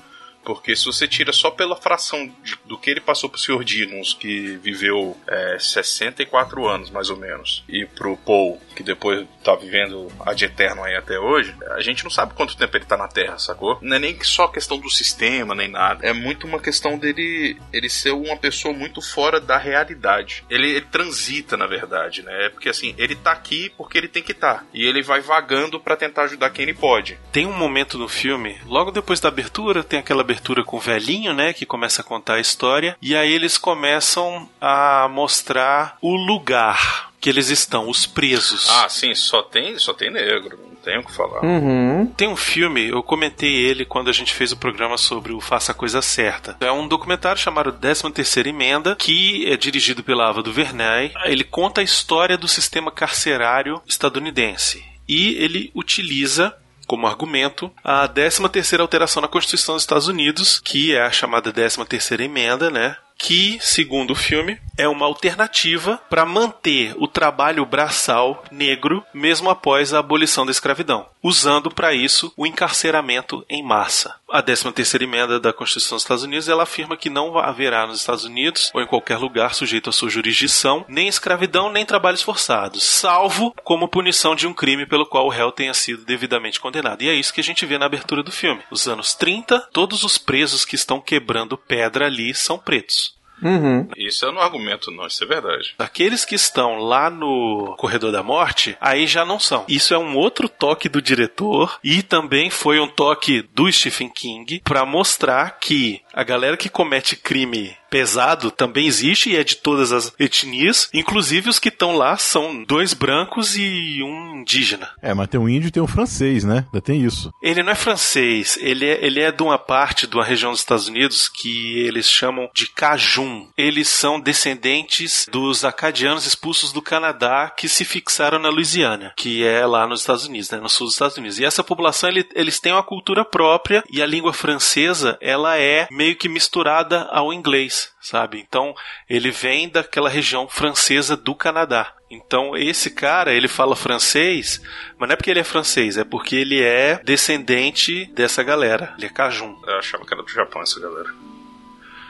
Porque 0.42 0.74
se 0.74 0.86
você 0.86 1.06
tira 1.06 1.34
só 1.34 1.50
pela 1.50 1.76
fração 1.76 2.26
de- 2.42 2.56
do 2.64 2.78
que 2.78 2.90
ele 2.90 3.00
passou 3.00 3.28
pro 3.28 3.38
Sr. 3.38 3.62
Dinos, 3.62 4.14
que 4.14 4.56
viveu 4.62 5.14
é, 5.28 5.58
64 5.58 6.66
anos, 6.66 6.88
mais 6.90 7.10
ou 7.10 7.16
menos, 7.18 7.62
e 7.68 7.84
pro 7.84 8.16
Paul, 8.16 8.58
que 8.74 8.82
depois 8.82 9.26
tá 9.44 9.54
vivendo 9.54 10.08
ad 10.20 10.44
eterno 10.44 10.82
aí 10.84 10.94
até 10.96 11.18
hoje, 11.18 11.54
a 11.70 11.80
gente 11.80 12.04
não 12.04 12.10
sabe 12.10 12.34
quanto 12.34 12.56
tempo 12.56 12.76
ele 12.76 12.84
tá 12.84 12.96
na 12.96 13.08
Terra, 13.08 13.38
sacou? 13.38 13.78
Não 13.82 13.96
é 13.96 13.98
nem 13.98 14.22
só 14.22 14.48
questão 14.48 14.78
do 14.78 14.90
sistema, 14.90 15.54
nem 15.54 15.68
nada. 15.68 16.06
É 16.06 16.12
muito 16.12 16.46
uma 16.46 16.58
questão 16.58 16.98
dele 16.98 17.56
ele 17.72 17.88
ser 17.88 18.12
uma 18.12 18.36
pessoa 18.36 18.74
muito 18.74 19.00
fora 19.00 19.40
da 19.40 19.58
realidade. 19.58 20.44
Ele, 20.48 20.70
ele 20.70 20.86
transita, 20.86 21.56
na 21.56 21.66
verdade, 21.66 22.22
né? 22.22 22.46
É 22.46 22.48
porque 22.48 22.68
assim, 22.68 22.94
ele 22.96 23.14
tá 23.14 23.32
aqui 23.32 23.72
porque 23.76 23.98
ele 23.98 24.08
tem 24.08 24.22
que 24.22 24.32
estar. 24.32 24.66
E 24.72 24.86
ele 24.86 25.02
vai 25.02 25.20
vagando 25.20 25.80
pra 25.80 25.96
tentar 25.96 26.22
ajudar 26.22 26.50
quem 26.50 26.64
ele 26.64 26.74
pode. 26.74 27.18
Tem 27.32 27.46
um 27.46 27.52
momento 27.52 27.98
no 27.98 28.08
filme, 28.08 28.58
logo 28.66 28.90
depois 28.90 29.20
da 29.20 29.28
abertura, 29.28 29.84
tem 29.84 29.98
aquela 29.98 30.22
abertura 30.22 30.64
com 30.64 30.76
o 30.76 30.80
velhinho, 30.80 31.32
né, 31.32 31.52
que 31.52 31.66
começa 31.66 32.02
a 32.02 32.04
contar 32.04 32.34
a 32.34 32.40
história, 32.40 32.96
e 33.00 33.14
aí 33.16 33.32
eles 33.32 33.58
começam 33.58 34.48
a 34.60 35.08
mostrar 35.08 35.96
o 36.00 36.14
lugar 36.14 37.09
que 37.20 37.28
eles 37.28 37.50
estão, 37.50 37.88
os 37.88 38.06
presos. 38.06 38.68
Ah, 38.70 38.88
sim, 38.88 39.14
só 39.14 39.42
tem, 39.42 39.78
só 39.78 39.92
tem 39.92 40.10
negro, 40.10 40.58
não 40.66 40.74
tem 40.76 40.98
o 40.98 41.04
que 41.04 41.12
falar. 41.12 41.44
Uhum. 41.44 42.06
Tem 42.16 42.26
um 42.26 42.36
filme, 42.36 42.88
eu 42.88 43.02
comentei 43.02 43.54
ele 43.54 43.84
quando 43.84 44.08
a 44.08 44.12
gente 44.12 44.32
fez 44.32 44.52
o 44.52 44.56
programa 44.56 44.96
sobre 44.96 45.32
o 45.32 45.40
Faça 45.40 45.72
a 45.72 45.74
Coisa 45.74 46.00
Certa. 46.00 46.56
É 46.60 46.72
um 46.72 46.88
documentário 46.88 47.40
chamado 47.40 47.72
13ª 47.72 48.46
Emenda, 48.46 48.96
que 48.96 49.46
é 49.46 49.56
dirigido 49.56 50.02
pela 50.02 50.28
Ava 50.28 50.42
DuVernay. 50.42 51.12
Ele 51.26 51.44
conta 51.44 51.82
a 51.82 51.84
história 51.84 52.38
do 52.38 52.48
sistema 52.48 52.90
carcerário 52.90 53.82
estadunidense. 53.86 54.82
E 55.06 55.34
ele 55.34 55.70
utiliza 55.74 56.56
como 56.86 57.06
argumento 57.06 57.70
a 57.84 58.08
13ª 58.08 58.80
alteração 58.80 59.20
na 59.20 59.28
Constituição 59.28 59.76
dos 59.76 59.84
Estados 59.84 60.08
Unidos, 60.08 60.58
que 60.58 60.92
é 60.92 61.02
a 61.02 61.10
chamada 61.12 61.52
13ª 61.52 62.20
Emenda, 62.20 62.68
né? 62.68 62.96
Que, 63.22 63.58
segundo 63.60 64.12
o 64.12 64.16
filme, 64.16 64.58
é 64.78 64.88
uma 64.88 65.04
alternativa 65.04 66.00
para 66.08 66.24
manter 66.24 66.94
o 66.96 67.06
trabalho 67.06 67.66
braçal 67.66 68.42
negro 68.50 69.04
mesmo 69.12 69.50
após 69.50 69.92
a 69.92 69.98
abolição 69.98 70.46
da 70.46 70.50
escravidão, 70.50 71.06
usando 71.22 71.70
para 71.70 71.92
isso 71.92 72.32
o 72.34 72.46
encarceramento 72.46 73.44
em 73.48 73.62
massa. 73.62 74.14
A 74.30 74.42
13ª 74.42 75.02
emenda 75.02 75.38
da 75.38 75.52
Constituição 75.52 75.96
dos 75.96 76.04
Estados 76.04 76.24
Unidos, 76.24 76.48
ela 76.48 76.62
afirma 76.62 76.96
que 76.96 77.10
não 77.10 77.36
haverá 77.36 77.86
nos 77.86 78.00
Estados 78.00 78.24
Unidos 78.24 78.70
ou 78.72 78.80
em 78.80 78.86
qualquer 78.86 79.18
lugar 79.18 79.54
sujeito 79.54 79.90
à 79.90 79.92
sua 79.92 80.08
jurisdição 80.08 80.84
nem 80.88 81.06
escravidão 81.06 81.70
nem 81.70 81.84
trabalhos 81.84 82.22
forçados, 82.22 82.82
salvo 82.82 83.54
como 83.62 83.88
punição 83.88 84.34
de 84.34 84.46
um 84.46 84.54
crime 84.54 84.86
pelo 84.86 85.04
qual 85.04 85.26
o 85.26 85.30
réu 85.30 85.52
tenha 85.52 85.74
sido 85.74 86.06
devidamente 86.06 86.58
condenado. 86.58 87.02
E 87.02 87.08
é 87.10 87.14
isso 87.14 87.34
que 87.34 87.40
a 87.40 87.44
gente 87.44 87.66
vê 87.66 87.76
na 87.76 87.84
abertura 87.84 88.22
do 88.22 88.32
filme. 88.32 88.62
Os 88.70 88.88
anos 88.88 89.14
30, 89.14 89.68
todos 89.72 90.04
os 90.04 90.16
presos 90.16 90.64
que 90.64 90.74
estão 90.74 91.02
quebrando 91.02 91.58
pedra 91.58 92.06
ali 92.06 92.34
são 92.34 92.58
pretos. 92.58 93.09
Uhum. 93.42 93.88
Isso 93.96 94.24
eu 94.24 94.32
não 94.32 94.40
argumento, 94.40 94.90
não, 94.90 95.06
isso 95.06 95.22
é 95.24 95.26
verdade. 95.26 95.74
Aqueles 95.78 96.24
que 96.24 96.34
estão 96.34 96.78
lá 96.78 97.10
no 97.10 97.74
Corredor 97.78 98.12
da 98.12 98.22
Morte, 98.22 98.76
aí 98.80 99.06
já 99.06 99.24
não 99.24 99.38
são. 99.38 99.64
Isso 99.68 99.94
é 99.94 99.98
um 99.98 100.16
outro 100.16 100.48
toque 100.48 100.88
do 100.88 101.02
diretor 101.02 101.78
e 101.82 102.02
também 102.02 102.50
foi 102.50 102.80
um 102.80 102.88
toque 102.88 103.42
do 103.54 103.70
Stephen 103.70 104.08
King 104.08 104.60
para 104.64 104.84
mostrar 104.84 105.58
que 105.58 106.00
a 106.12 106.22
galera 106.22 106.56
que 106.56 106.68
comete 106.68 107.16
crime 107.16 107.76
pesado 107.90 108.50
também 108.50 108.86
existe 108.86 109.30
e 109.30 109.36
é 109.36 109.44
de 109.44 109.56
todas 109.56 109.92
as 109.92 110.12
etnias, 110.18 110.88
inclusive 110.94 111.50
os 111.50 111.58
que 111.58 111.68
estão 111.68 111.96
lá 111.96 112.16
são 112.16 112.62
dois 112.64 112.94
brancos 112.94 113.56
e 113.56 114.02
um 114.02 114.40
indígena. 114.40 114.88
É, 115.02 115.12
mas 115.12 115.28
tem 115.28 115.38
um 115.40 115.48
índio 115.48 115.68
e 115.68 115.70
tem 115.70 115.82
um 115.82 115.86
francês, 115.86 116.44
né? 116.44 116.64
Ainda 116.66 116.80
tem 116.80 117.04
isso. 117.04 117.32
Ele 117.42 117.62
não 117.62 117.72
é 117.72 117.74
francês, 117.74 118.56
ele 118.60 118.86
é, 118.86 119.04
ele 119.04 119.20
é 119.20 119.30
de 119.32 119.42
uma 119.42 119.58
parte 119.58 120.06
de 120.06 120.14
uma 120.16 120.24
região 120.24 120.50
dos 120.52 120.60
Estados 120.60 120.88
Unidos 120.88 121.28
que 121.28 121.78
eles 121.80 122.08
chamam 122.08 122.48
de 122.54 122.68
Cajun. 122.68 123.48
Eles 123.56 123.88
são 123.88 124.18
descendentes 124.20 125.26
dos 125.30 125.64
acadianos 125.64 126.26
expulsos 126.26 126.72
do 126.72 126.80
Canadá 126.82 127.50
que 127.50 127.68
se 127.68 127.84
fixaram 127.84 128.38
na 128.38 128.48
Louisiana, 128.48 129.12
que 129.16 129.44
é 129.44 129.66
lá 129.66 129.86
nos 129.86 130.00
Estados 130.00 130.24
Unidos, 130.26 130.50
né, 130.50 130.58
no 130.58 130.68
sul 130.68 130.86
dos 130.86 130.94
Estados 130.94 131.16
Unidos. 131.16 131.38
E 131.38 131.44
essa 131.44 131.64
população, 131.64 132.08
ele- 132.08 132.28
eles 132.34 132.60
têm 132.60 132.72
uma 132.72 132.82
cultura 132.82 133.24
própria 133.24 133.82
e 133.90 134.00
a 134.02 134.06
língua 134.06 134.32
francesa, 134.32 135.18
ela 135.20 135.58
é 135.58 135.88
meio 135.90 136.16
que 136.16 136.28
misturada 136.28 137.02
ao 137.10 137.32
inglês, 137.32 137.79
sabe? 138.00 138.38
Então, 138.38 138.74
ele 139.08 139.30
vem 139.30 139.68
daquela 139.68 140.08
região 140.08 140.48
francesa 140.48 141.16
do 141.16 141.34
Canadá. 141.34 141.92
Então, 142.10 142.56
esse 142.56 142.90
cara, 142.90 143.32
ele 143.32 143.46
fala 143.46 143.76
francês, 143.76 144.60
mas 144.98 145.08
não 145.08 145.14
é 145.14 145.16
porque 145.16 145.30
ele 145.30 145.40
é 145.40 145.44
francês, 145.44 145.96
é 145.96 146.04
porque 146.04 146.34
ele 146.34 146.60
é 146.60 147.00
descendente 147.04 148.06
dessa 148.14 148.42
galera. 148.42 148.94
Ele 148.98 149.06
é 149.06 149.10
cajun. 149.10 149.56
Eu 149.66 149.78
achava 149.78 150.04
que 150.04 150.12
era 150.12 150.22
do 150.22 150.30
Japão 150.30 150.62
essa 150.62 150.80
galera. 150.80 151.08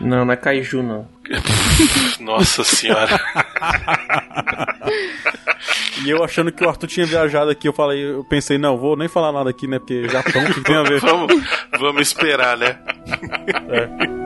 Não, 0.00 0.24
não 0.24 0.32
é 0.32 0.36
kaiju, 0.36 0.82
não. 0.82 1.06
Nossa 2.18 2.64
senhora. 2.64 3.20
E 6.02 6.08
eu 6.08 6.24
achando 6.24 6.50
que 6.50 6.64
o 6.64 6.68
Arthur 6.68 6.86
tinha 6.86 7.04
viajado 7.04 7.50
aqui, 7.50 7.68
eu 7.68 7.72
falei, 7.72 8.02
eu 8.02 8.24
pensei, 8.24 8.56
não, 8.56 8.78
vou 8.78 8.96
nem 8.96 9.08
falar 9.08 9.30
nada 9.30 9.50
aqui, 9.50 9.66
né? 9.66 9.78
Porque 9.78 10.08
Japão, 10.08 10.44
que 10.46 10.62
tem 10.62 10.74
a 10.74 10.82
ver? 10.82 11.00
vamos, 11.00 11.34
vamos 11.78 12.00
esperar, 12.00 12.56
né? 12.56 12.78
É. 13.68 14.19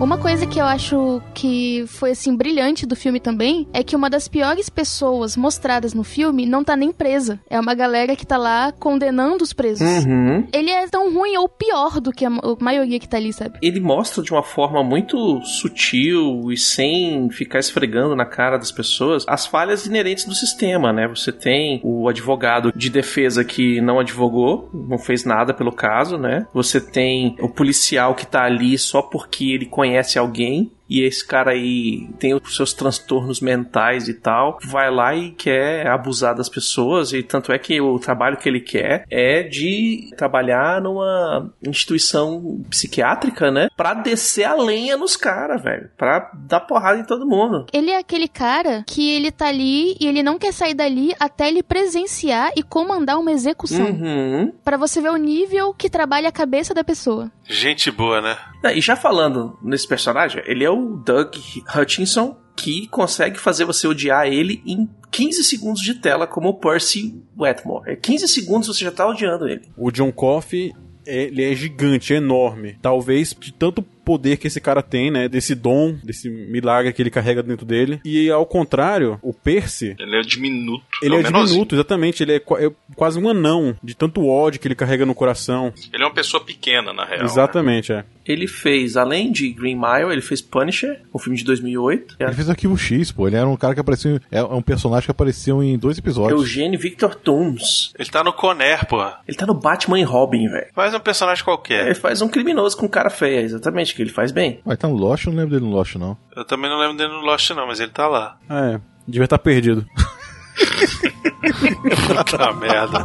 Uma 0.00 0.16
coisa 0.16 0.46
que 0.46 0.58
eu 0.58 0.64
acho 0.64 1.20
que 1.34 1.84
foi 1.86 2.12
assim 2.12 2.34
brilhante 2.34 2.86
do 2.86 2.96
filme 2.96 3.20
também 3.20 3.68
é 3.72 3.84
que 3.84 3.94
uma 3.94 4.08
das 4.08 4.26
piores 4.28 4.70
pessoas 4.70 5.36
mostradas 5.36 5.92
no 5.92 6.02
filme 6.02 6.46
não 6.46 6.64
tá 6.64 6.74
nem 6.74 6.90
presa. 6.90 7.38
É 7.50 7.60
uma 7.60 7.74
galera 7.74 8.16
que 8.16 8.26
tá 8.26 8.38
lá 8.38 8.72
condenando 8.72 9.44
os 9.44 9.52
presos. 9.52 9.86
Uhum. 10.04 10.48
Ele 10.54 10.70
é 10.70 10.88
tão 10.88 11.12
ruim 11.12 11.36
ou 11.36 11.46
pior 11.48 12.00
do 12.00 12.12
que 12.12 12.24
a 12.24 12.30
ma- 12.30 12.40
a 12.42 12.64
maioria 12.64 12.98
que 12.98 13.06
tá 13.08 13.18
ali, 13.18 13.30
sabe? 13.32 13.58
Ele 13.60 13.78
mostra 13.78 14.22
de 14.22 14.32
uma 14.32 14.42
forma 14.42 14.82
muito 14.82 15.40
sutil 15.44 16.50
e 16.50 16.56
sem 16.56 17.28
ficar 17.30 17.58
esfregando 17.58 18.16
na 18.16 18.24
cara 18.24 18.56
das 18.56 18.72
pessoas 18.72 19.24
as 19.28 19.46
falhas 19.46 19.84
inerentes 19.84 20.24
do 20.24 20.34
sistema, 20.34 20.92
né? 20.94 21.06
Você 21.08 21.30
tem 21.30 21.78
o 21.84 22.08
advogado 22.08 22.72
de 22.74 22.88
defesa 22.88 23.44
que 23.44 23.80
não 23.82 24.00
advogou, 24.00 24.70
não 24.72 24.98
fez 24.98 25.26
nada 25.26 25.52
pelo 25.52 25.72
caso, 25.72 26.16
né? 26.16 26.46
Você 26.54 26.80
tem 26.80 27.36
o 27.38 27.50
policial 27.50 28.14
que 28.14 28.26
tá 28.26 28.44
ali 28.44 28.78
só 28.78 29.02
porque 29.02 29.44
ele 29.52 29.66
conhece 29.66 29.89
alguém. 30.18 30.70
E 30.90 31.02
esse 31.02 31.24
cara 31.24 31.52
aí 31.52 32.08
tem 32.18 32.34
os 32.34 32.56
seus 32.56 32.72
transtornos 32.72 33.40
mentais 33.40 34.08
e 34.08 34.14
tal, 34.14 34.58
vai 34.64 34.90
lá 34.90 35.14
e 35.14 35.30
quer 35.30 35.86
abusar 35.86 36.34
das 36.34 36.48
pessoas, 36.48 37.12
e 37.12 37.22
tanto 37.22 37.52
é 37.52 37.58
que 37.60 37.80
o 37.80 37.96
trabalho 38.00 38.36
que 38.36 38.48
ele 38.48 38.58
quer 38.58 39.04
é 39.08 39.44
de 39.44 40.10
trabalhar 40.16 40.80
numa 40.80 41.48
instituição 41.64 42.60
psiquiátrica, 42.68 43.52
né? 43.52 43.68
Pra 43.76 43.94
descer 43.94 44.42
a 44.42 44.54
lenha 44.56 44.96
nos 44.96 45.16
caras, 45.16 45.62
velho. 45.62 45.88
Pra 45.96 46.28
dar 46.34 46.58
porrada 46.58 46.98
em 46.98 47.04
todo 47.04 47.24
mundo. 47.24 47.66
Ele 47.72 47.92
é 47.92 47.98
aquele 47.98 48.26
cara 48.26 48.82
que 48.84 49.14
ele 49.14 49.30
tá 49.30 49.46
ali 49.46 49.96
e 50.00 50.08
ele 50.08 50.24
não 50.24 50.40
quer 50.40 50.52
sair 50.52 50.74
dali 50.74 51.14
até 51.20 51.46
ele 51.46 51.62
presenciar 51.62 52.50
e 52.56 52.64
comandar 52.64 53.16
uma 53.16 53.30
execução. 53.30 53.86
Uhum. 53.86 54.52
Pra 54.64 54.76
você 54.76 55.00
ver 55.00 55.10
o 55.10 55.16
nível 55.16 55.72
que 55.72 55.88
trabalha 55.88 56.30
a 56.30 56.32
cabeça 56.32 56.74
da 56.74 56.82
pessoa. 56.82 57.30
Gente 57.44 57.92
boa, 57.92 58.20
né? 58.20 58.36
E 58.62 58.80
já 58.80 58.94
falando 58.94 59.58
nesse 59.62 59.88
personagem, 59.88 60.42
ele 60.46 60.64
é 60.64 60.70
o 60.70 60.96
Doug 60.96 61.34
Hutchinson, 61.74 62.36
que 62.56 62.86
consegue 62.88 63.38
fazer 63.38 63.64
você 63.64 63.86
odiar 63.86 64.26
ele 64.26 64.62
em 64.66 64.88
15 65.10 65.42
segundos 65.44 65.80
de 65.80 65.94
tela, 65.94 66.26
como 66.26 66.50
o 66.50 66.54
Percy 66.54 67.22
Wetmore. 67.38 67.90
É 67.90 67.96
15 67.96 68.28
segundos 68.28 68.68
você 68.68 68.84
já 68.84 68.90
tá 68.90 69.08
odiando 69.08 69.48
ele. 69.48 69.62
O 69.76 69.90
John 69.90 70.12
Coffey, 70.12 70.72
ele 71.06 71.42
é 71.42 71.54
gigante, 71.54 72.12
é 72.12 72.16
enorme. 72.18 72.78
Talvez 72.82 73.34
de 73.38 73.52
tanto 73.52 73.82
poder 74.04 74.36
que 74.36 74.46
esse 74.46 74.60
cara 74.60 74.82
tem, 74.82 75.10
né? 75.10 75.28
Desse 75.28 75.54
dom, 75.54 75.96
desse 76.02 76.28
milagre 76.28 76.92
que 76.92 77.02
ele 77.02 77.10
carrega 77.10 77.42
dentro 77.42 77.66
dele. 77.66 78.00
E 78.04 78.30
ao 78.30 78.46
contrário, 78.46 79.18
o 79.22 79.32
Percy, 79.32 79.96
Ele 79.98 80.16
é 80.16 80.22
diminuto. 80.22 80.84
ele 81.02 81.14
é, 81.16 81.22
menorzinho. 81.22 81.46
diminuto, 81.46 81.74
exatamente. 81.74 82.22
Ele 82.22 82.32
é, 82.32 82.36
é 82.36 82.70
quase 82.94 83.18
um 83.18 83.28
anão, 83.28 83.76
de 83.82 83.94
tanto 83.94 84.26
ódio 84.26 84.60
que 84.60 84.66
ele 84.68 84.74
carrega 84.74 85.06
no 85.06 85.14
coração. 85.14 85.72
Ele 85.92 86.02
é 86.02 86.06
uma 86.06 86.14
pessoa 86.14 86.42
pequena, 86.44 86.92
na 86.92 87.04
real. 87.04 87.24
Exatamente, 87.24 87.92
é. 87.92 88.04
Ele 88.24 88.46
fez, 88.46 88.96
além 88.96 89.32
de 89.32 89.50
Green 89.50 89.74
Mile, 89.74 90.12
ele 90.12 90.20
fez 90.20 90.40
Punisher, 90.40 91.00
um 91.12 91.18
filme 91.18 91.36
de 91.36 91.44
2008. 91.44 92.16
Ele 92.20 92.32
fez 92.32 92.48
Arquivo 92.48 92.76
X, 92.76 93.10
pô. 93.10 93.26
Ele 93.26 93.36
era 93.36 93.48
um 93.48 93.56
cara 93.56 93.74
que 93.74 93.80
apareceu. 93.80 94.20
É 94.30 94.42
um 94.42 94.62
personagem 94.62 95.06
que 95.06 95.10
apareceu 95.10 95.62
em 95.62 95.76
dois 95.76 95.98
episódios. 95.98 96.40
Eugênio 96.40 96.78
Victor 96.78 97.14
Tooms. 97.14 97.92
Ele 97.98 98.08
tá 98.08 98.22
no 98.22 98.32
Conner, 98.32 98.86
porra. 98.86 99.18
Ele 99.26 99.36
tá 99.36 99.46
no 99.46 99.54
Batman 99.54 99.98
e 99.98 100.04
Robin, 100.04 100.48
velho. 100.48 100.66
Faz 100.72 100.94
um 100.94 101.00
personagem 101.00 101.42
qualquer. 101.42 101.86
Ele 101.86 101.94
faz 101.94 102.22
um 102.22 102.28
criminoso 102.28 102.76
com 102.76 102.88
cara 102.88 103.10
feia, 103.10 103.40
exatamente. 103.40 103.94
Que 104.00 104.04
ele 104.04 104.10
faz 104.10 104.32
bem. 104.32 104.62
Vai 104.64 104.78
tá 104.78 104.88
no 104.88 104.96
Lost, 104.96 105.26
eu 105.26 105.30
não 105.30 105.40
lembro 105.40 105.58
dele 105.58 105.70
no 105.70 105.76
Lost, 105.76 105.96
não. 105.96 106.16
Eu 106.34 106.42
também 106.42 106.70
não 106.70 106.78
lembro 106.78 106.96
dele 106.96 107.12
no 107.12 107.20
Lost, 107.20 107.50
não, 107.50 107.66
mas 107.66 107.80
ele 107.80 107.90
tá 107.90 108.08
lá. 108.08 108.38
É, 108.48 108.80
devia 109.06 109.24
estar 109.24 109.36
perdido. 109.36 109.86
Puta 112.08 112.52
merda. 112.54 112.98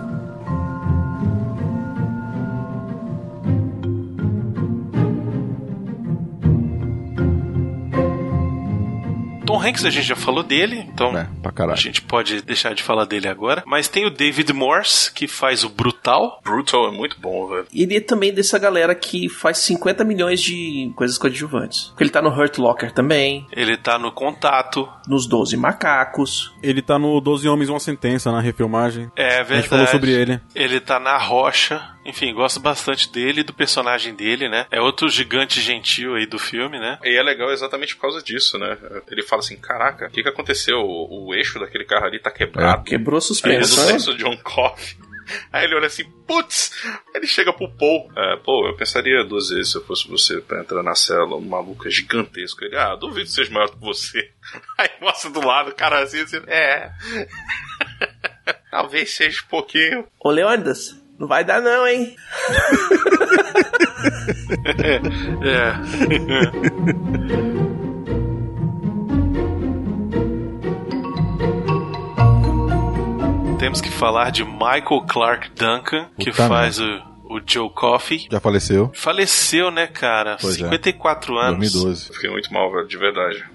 Tom 9.51 9.61
Hanks 9.61 9.85
a 9.85 9.89
gente 9.89 10.05
já 10.07 10.15
falou 10.15 10.43
dele, 10.43 10.85
então 10.93 11.15
É, 11.17 11.27
pra 11.41 11.51
caralho. 11.51 11.77
a 11.77 11.81
gente 11.81 12.01
pode 12.01 12.41
deixar 12.41 12.73
de 12.73 12.81
falar 12.83 13.05
dele 13.05 13.27
agora. 13.27 13.63
Mas 13.65 13.87
tem 13.87 14.05
o 14.05 14.09
David 14.09 14.51
Morse, 14.53 15.11
que 15.11 15.27
faz 15.27 15.63
o 15.63 15.69
Brutal. 15.69 16.39
Brutal 16.43 16.87
é 16.87 16.91
muito 16.91 17.19
bom, 17.19 17.47
velho. 17.47 17.65
E 17.73 17.83
ele 17.83 17.97
é 17.97 18.01
também 18.01 18.33
dessa 18.33 18.57
galera 18.57 18.95
que 18.95 19.27
faz 19.29 19.57
50 19.59 20.03
milhões 20.03 20.41
de 20.41 20.91
coisas 20.95 21.17
coadjuvantes. 21.17 21.85
Porque 21.89 22.03
ele 22.03 22.09
tá 22.11 22.21
no 22.21 22.29
Hurt 22.29 22.57
Locker 22.57 22.91
também, 22.93 23.45
Ele 23.51 23.75
tá 23.77 23.97
no 23.97 24.11
Contato. 24.11 24.87
nos 25.07 25.27
12 25.27 25.57
Macacos. 25.57 26.53
Ele 26.63 26.81
tá 26.81 26.97
no 26.97 27.19
12 27.19 27.47
Homens 27.49 27.69
uma 27.69 27.79
Sentença, 27.79 28.31
na 28.31 28.39
refilmagem. 28.39 29.11
É 29.15 29.25
A 29.25 29.43
verdade. 29.43 29.55
gente 29.61 29.69
falou 29.69 29.87
sobre 29.87 30.11
ele. 30.11 30.39
Ele 30.55 30.79
tá 30.79 30.99
na 30.99 31.17
rocha. 31.17 31.81
Enfim, 32.05 32.33
gosto 32.33 32.59
bastante 32.59 33.11
dele 33.11 33.41
e 33.41 33.43
do 33.43 33.53
personagem 33.53 34.15
dele, 34.15 34.49
né? 34.49 34.65
É 34.71 34.81
outro 34.81 35.07
gigante 35.09 35.61
gentil 35.61 36.15
aí 36.15 36.25
do 36.25 36.39
filme, 36.39 36.79
né? 36.79 36.97
E 37.03 37.15
é 37.15 37.21
legal 37.21 37.51
exatamente 37.51 37.95
por 37.95 38.01
causa 38.03 38.23
disso, 38.23 38.57
né? 38.57 38.77
Ele 39.09 39.21
fala 39.21 39.41
assim: 39.41 39.57
caraca, 39.57 40.07
o 40.07 40.09
que, 40.09 40.23
que 40.23 40.29
aconteceu? 40.29 40.77
O, 40.79 41.27
o 41.27 41.35
eixo 41.35 41.59
daquele 41.59 41.85
carro 41.85 42.05
ali 42.05 42.19
tá 42.19 42.31
quebrado. 42.31 42.83
Quebrou 42.83 43.17
a 43.17 43.19
Aí 43.19 43.21
suspensão. 43.21 43.85
do 43.85 43.91
senso 43.91 44.17
John 44.17 44.35
Coffey. 44.37 44.97
Aí 45.51 45.65
ele 45.65 45.75
olha 45.75 45.87
assim, 45.87 46.03
putz! 46.27 46.71
Ele 47.13 47.27
chega 47.27 47.53
pro 47.53 47.71
Paul. 47.71 48.11
É, 48.17 48.37
pô, 48.37 48.67
eu 48.67 48.75
pensaria 48.75 49.23
duas 49.23 49.49
vezes 49.49 49.71
se 49.71 49.77
eu 49.77 49.85
fosse 49.85 50.07
você 50.07 50.41
pra 50.41 50.61
entrar 50.61 50.83
na 50.83 50.95
cela, 50.95 51.35
um 51.35 51.41
maluco 51.41 51.89
gigantesco. 51.89 52.63
Ele, 52.63 52.75
ah, 52.75 52.95
duvido 52.95 53.25
que 53.27 53.31
seja 53.31 53.51
maior 53.51 53.69
que 53.69 53.79
você. 53.79 54.31
Aí 54.77 54.89
mostra 54.99 55.29
do 55.29 55.45
lado, 55.45 55.69
o 55.69 55.75
cara 55.75 56.01
assim, 56.03 56.21
assim 56.21 56.41
é. 56.47 56.91
Talvez 58.71 59.11
seja 59.13 59.41
um 59.43 59.47
pouquinho. 59.47 60.07
Ô 60.19 60.31
Leônidas, 60.31 60.95
não 61.21 61.27
vai 61.27 61.43
dar 61.45 61.61
não, 61.61 61.87
hein? 61.87 62.15
é. 65.43 65.73
Temos 73.59 73.79
que 73.79 73.91
falar 73.91 74.31
de 74.31 74.43
Michael 74.43 75.05
Clark 75.07 75.51
Duncan, 75.51 76.09
que 76.19 76.31
faz 76.31 76.79
o, 76.79 76.89
o 77.25 77.39
Joe 77.45 77.69
Coffey. 77.69 78.27
Já 78.31 78.39
faleceu? 78.39 78.89
Faleceu, 78.95 79.69
né, 79.69 79.85
cara? 79.85 80.37
Pois 80.41 80.55
é. 80.55 80.63
54 80.63 81.37
anos. 81.37 81.71
2012. 81.71 82.13
Fiquei 82.15 82.31
muito 82.31 82.51
mal, 82.51 82.71
velho, 82.71 82.87
de 82.87 82.97
verdade. 82.97 83.45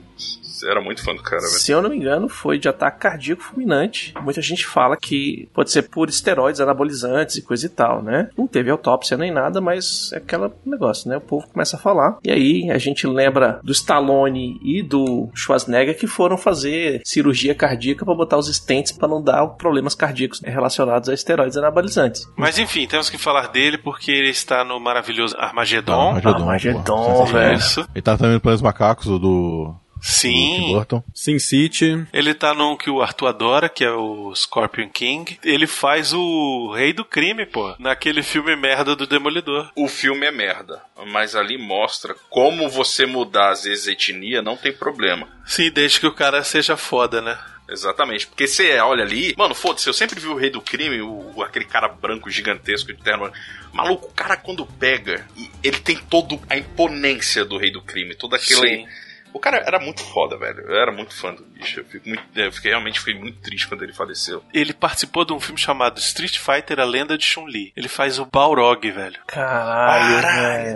Era 0.65 0.81
muito 0.81 1.03
fã 1.03 1.15
do 1.15 1.23
cara, 1.23 1.41
velho. 1.43 1.53
Se 1.53 1.73
eu 1.73 1.83
não 1.83 1.91
me 1.91 1.97
engano, 1.97 2.29
foi 2.29 2.59
de 2.59 2.69
ataque 2.69 3.01
cardíaco 3.01 3.43
fulminante. 3.43 4.15
Muita 4.23 4.41
gente 4.41 4.67
fala 4.67 4.97
que 4.97 5.49
pode 5.53 5.71
ser 5.71 5.83
por 5.83 6.09
esteroides 6.09 6.61
anabolizantes 6.61 7.37
e 7.37 7.43
coisa 7.43 7.67
e 7.67 7.69
tal, 7.69 8.03
né? 8.03 8.29
Não 8.37 8.47
teve 8.47 8.71
autópsia 8.71 9.17
nem 9.17 9.31
nada, 9.31 9.61
mas 9.61 10.11
é 10.13 10.19
aquele 10.19 10.51
negócio, 10.65 11.09
né? 11.09 11.17
O 11.17 11.21
povo 11.21 11.47
começa 11.49 11.77
a 11.77 11.79
falar. 11.79 12.19
E 12.25 12.31
aí 12.31 12.71
a 12.71 12.79
gente 12.79 13.07
lembra 13.07 13.61
do 13.63 13.73
Stallone 13.73 14.59
e 14.63 14.83
do 14.83 15.29
Schwarzenegger 15.35 15.99
que 15.99 16.07
foram 16.07 16.37
fazer 16.37 17.01
cirurgia 17.05 17.55
cardíaca 17.55 18.05
para 18.05 18.15
botar 18.15 18.39
os 18.39 18.49
stents 18.55 18.93
para 18.93 19.09
não 19.09 19.23
dar 19.23 19.47
problemas 19.49 19.95
cardíacos 19.95 20.41
relacionados 20.45 21.09
a 21.09 21.15
esteroides 21.15 21.57
anabolizantes. 21.57 22.27
Mas 22.37 22.59
enfim, 22.59 22.87
temos 22.87 23.11
que 23.11 23.19
falar 23.19 23.49
dele 23.49 23.79
porque 23.79 24.11
ele 24.11 24.31
está 24.31 24.65
no 24.65 24.79
maravilhoso 24.81 25.37
Armagedon. 25.39 26.09
Armagedon, 26.09 26.43
Armagedon, 26.43 27.05
sensacional. 27.05 27.27
velho. 27.27 27.59
Isso. 27.59 27.89
Ele 27.95 28.03
tá 28.03 28.17
também 28.17 28.35
no 28.35 28.41
Planos 28.41 28.63
Macacos, 28.63 29.07
o 29.07 29.19
do. 29.19 29.75
Sim. 30.09 30.31
Tim 30.61 30.73
Burton. 30.73 31.03
Sin 31.13 31.39
City. 31.41 32.07
Ele 32.13 32.33
tá 32.33 32.55
num 32.55 32.77
que 32.77 32.89
o 32.89 33.03
Arthur 33.03 33.27
adora, 33.27 33.69
que 33.69 33.85
é 33.85 33.91
o 33.91 34.33
Scorpion 34.37 34.89
King. 34.89 35.37
Ele 35.43 35.67
faz 35.67 36.13
o 36.13 36.73
Rei 36.73 36.93
do 36.93 37.05
Crime, 37.05 37.45
pô. 37.45 37.75
Naquele 37.79 38.23
filme 38.23 38.55
merda 38.55 38.95
do 38.95 39.07
Demolidor. 39.07 39.69
O 39.75 39.89
filme 39.89 40.25
é 40.25 40.31
merda, 40.31 40.81
mas 41.09 41.35
ali 41.35 41.59
mostra 41.59 42.15
como 42.31 42.69
você 42.69 43.05
mudar 43.05 43.51
às 43.51 43.65
vezes 43.65 43.89
a 43.89 43.93
etnia 43.93 44.41
não 44.41 44.57
tem 44.57 44.73
problema. 44.73 45.27
Sim, 45.45 45.71
desde 45.73 45.99
que 45.99 46.07
o 46.07 46.13
cara 46.15 46.45
seja 46.45 46.77
foda, 46.77 47.21
né? 47.21 47.37
Exatamente, 47.69 48.29
porque 48.29 48.47
você 48.47 48.79
olha 48.79 49.03
ali, 49.03 49.35
mano, 49.37 49.53
foda-se, 49.53 49.89
eu 49.89 49.93
sempre 49.93 50.21
vi 50.21 50.29
o 50.29 50.37
Rei 50.37 50.51
do 50.51 50.61
Crime, 50.61 51.01
o, 51.03 51.33
o- 51.35 51.43
aquele 51.43 51.65
cara 51.65 51.89
branco 51.89 52.31
gigantesco 52.31 52.93
de 52.95 53.03
terno. 53.03 53.29
Maluco, 53.73 54.07
o 54.07 54.13
cara 54.13 54.37
quando 54.37 54.65
pega, 54.65 55.27
ele 55.65 55.79
tem 55.81 55.97
toda 55.97 56.39
a 56.49 56.57
imponência 56.57 57.45
do 57.45 57.59
Rei 57.59 57.73
do 57.73 57.83
Crime, 57.83 58.15
toda 58.15 58.37
aquela. 58.37 58.61
Sim. 58.65 58.87
O 59.37 59.41
cara 59.41 59.59
era 59.67 59.79
muito 59.79 60.03
foda, 60.03 60.37
velho. 60.37 60.61
Eu 60.61 60.77
era 60.81 60.91
muito 60.93 61.15
fã 61.15 61.33
do 61.35 61.43
bicho. 61.45 61.81
Eu, 61.81 61.85
fico 61.85 62.09
muito, 62.09 62.23
eu 62.35 62.51
fiquei, 62.53 62.71
realmente 62.71 62.99
fiquei 62.99 63.15
muito 63.15 63.39
triste 63.41 63.69
quando 63.69 63.83
ele 63.83 63.93
faleceu. 63.93 64.43
Ele 64.53 64.73
participou 64.73 65.25
de 65.25 65.33
um 65.33 65.41
filme 65.41 65.61
chamado 65.61 65.99
Street 65.99 66.39
Fighter, 66.39 66.81
A 66.81 66.85
Lenda 66.85 67.17
de 67.19 67.25
Chun-Li. 67.25 67.73
Ele 67.77 67.89
faz 67.89 68.19
o 68.19 68.27
Balrog, 68.27 68.91
velho. 68.91 69.19
Caralho, 69.27 70.23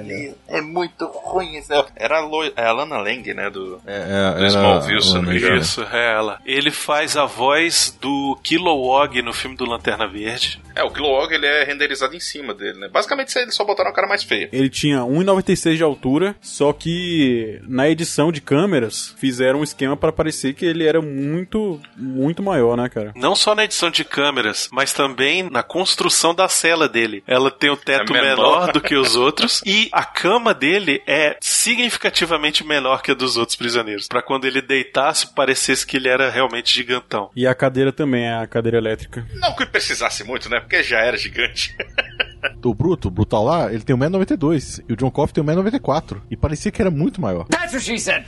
velho. 0.05 0.35
É 0.49 0.61
muito 0.61 1.07
ruim 1.07 1.57
isso. 1.59 1.73
Era 1.96 2.18
a, 2.18 2.20
Lo- 2.20 2.53
é 2.57 2.64
a 2.66 2.73
Lana 2.73 2.99
Lang, 2.99 3.35
né? 3.35 3.51
Do, 3.51 3.81
É, 3.87 4.35
do 4.38 4.46
Smallville, 4.46 5.03
se 5.03 5.14
não 5.14 5.23
me 5.23 5.27
Lana 5.29 5.38
engano. 5.38 5.57
Isso, 5.61 5.83
é 5.90 6.12
ela. 6.14 6.40
Ele 6.44 6.70
faz 6.70 7.16
a 7.16 7.25
voz 7.27 7.96
do 8.01 8.38
Kilowog 8.42 9.23
no 9.23 9.33
filme 9.33 9.57
do 9.57 9.64
Lanterna 9.64 10.07
Verde. 10.07 10.61
É, 10.75 10.83
o 10.85 10.90
Kilowog 10.90 11.33
ele 11.35 11.46
é 11.46 11.64
renderizado 11.64 12.14
em 12.14 12.20
cima 12.20 12.55
dele, 12.55 12.79
né? 12.79 12.88
Basicamente 12.88 13.37
eles 13.38 13.55
só 13.55 13.64
botaram 13.64 13.90
o 13.90 13.94
cara 13.94 14.07
mais 14.09 14.23
feio. 14.23 14.49
Ele 14.53 14.68
tinha 14.68 14.99
1,96 15.01 15.77
de 15.77 15.83
altura, 15.83 16.35
só 16.40 16.73
que 16.73 17.61
na 17.66 17.88
edição 17.88 18.31
de 18.33 18.40
câmeras 18.51 19.15
fizeram 19.17 19.61
um 19.61 19.63
esquema 19.63 19.97
pra 19.97 20.11
parecer 20.11 20.55
que 20.55 20.67
ele 20.67 20.85
era 20.85 21.01
muito, 21.01 21.81
muito 21.97 22.43
maior, 22.43 22.77
né, 22.77 22.89
cara? 22.89 23.13
Não 23.15 23.37
só 23.37 23.55
na 23.55 23.63
edição 23.63 23.91
de 23.93 24.05
câmeras, 24.05 24.69
mas 24.73 24.93
também 24.93 25.49
na 25.49 25.63
construção 25.63 26.35
da 26.35 26.49
cela 26.49 26.89
dele. 26.89 27.23
Ela 27.29 27.49
tem 27.49 27.71
o 27.71 27.77
teto 27.77 28.11
É 28.13 28.21
menor. 28.21 28.61
menor. 28.63 28.73
do 28.73 28.81
que 28.81 28.97
os 28.97 29.15
outros 29.17 29.63
e 29.65 29.89
a 29.93 30.03
cama 30.05 30.53
dele 30.53 31.01
é 31.07 31.37
significativamente 31.41 32.67
menor 32.67 33.03
que 33.03 33.13
a 33.13 33.15
dos 33.15 33.37
outros 33.37 33.55
prisioneiros. 33.57 34.09
Pra 34.09 34.21
quando 34.21 34.47
ele 34.47 34.61
deitasse, 34.61 35.33
parecesse 35.33 35.87
que 35.87 35.97
ele 35.97 36.09
era 36.09 36.29
realmente 36.29 36.75
gigantão. 36.75 37.31
E 37.37 37.47
a 37.47 37.55
cadeira 37.55 37.93
também, 37.93 38.25
é 38.25 38.35
a 38.35 38.49
cadeira 38.49 38.79
elétrica. 38.79 39.25
Não 39.35 39.55
que 39.55 39.65
precisasse 39.65 40.25
muito, 40.25 40.51
né? 40.51 40.59
Porque 40.59 40.83
já 40.83 40.99
era 40.99 41.17
gigante. 41.17 41.73
O 42.65 42.73
Bruto, 42.75 43.09
o 43.09 43.11
Brutal 43.11 43.45
lá, 43.45 43.71
ele 43.73 43.83
tem 43.83 43.95
1,92m. 43.95 44.85
E 44.89 44.93
o 44.95 44.97
John 44.97 45.11
Coffey 45.11 45.35
tem 45.35 45.45
1,94m. 45.45 46.23
E 46.31 46.37
parecia 46.37 46.71
que 46.71 46.81
era 46.81 46.91
muito 46.91 47.21
maior. 47.21 47.45
That's 47.49 47.73
what 47.75 47.85
she 47.85 47.99
said. 47.99 48.25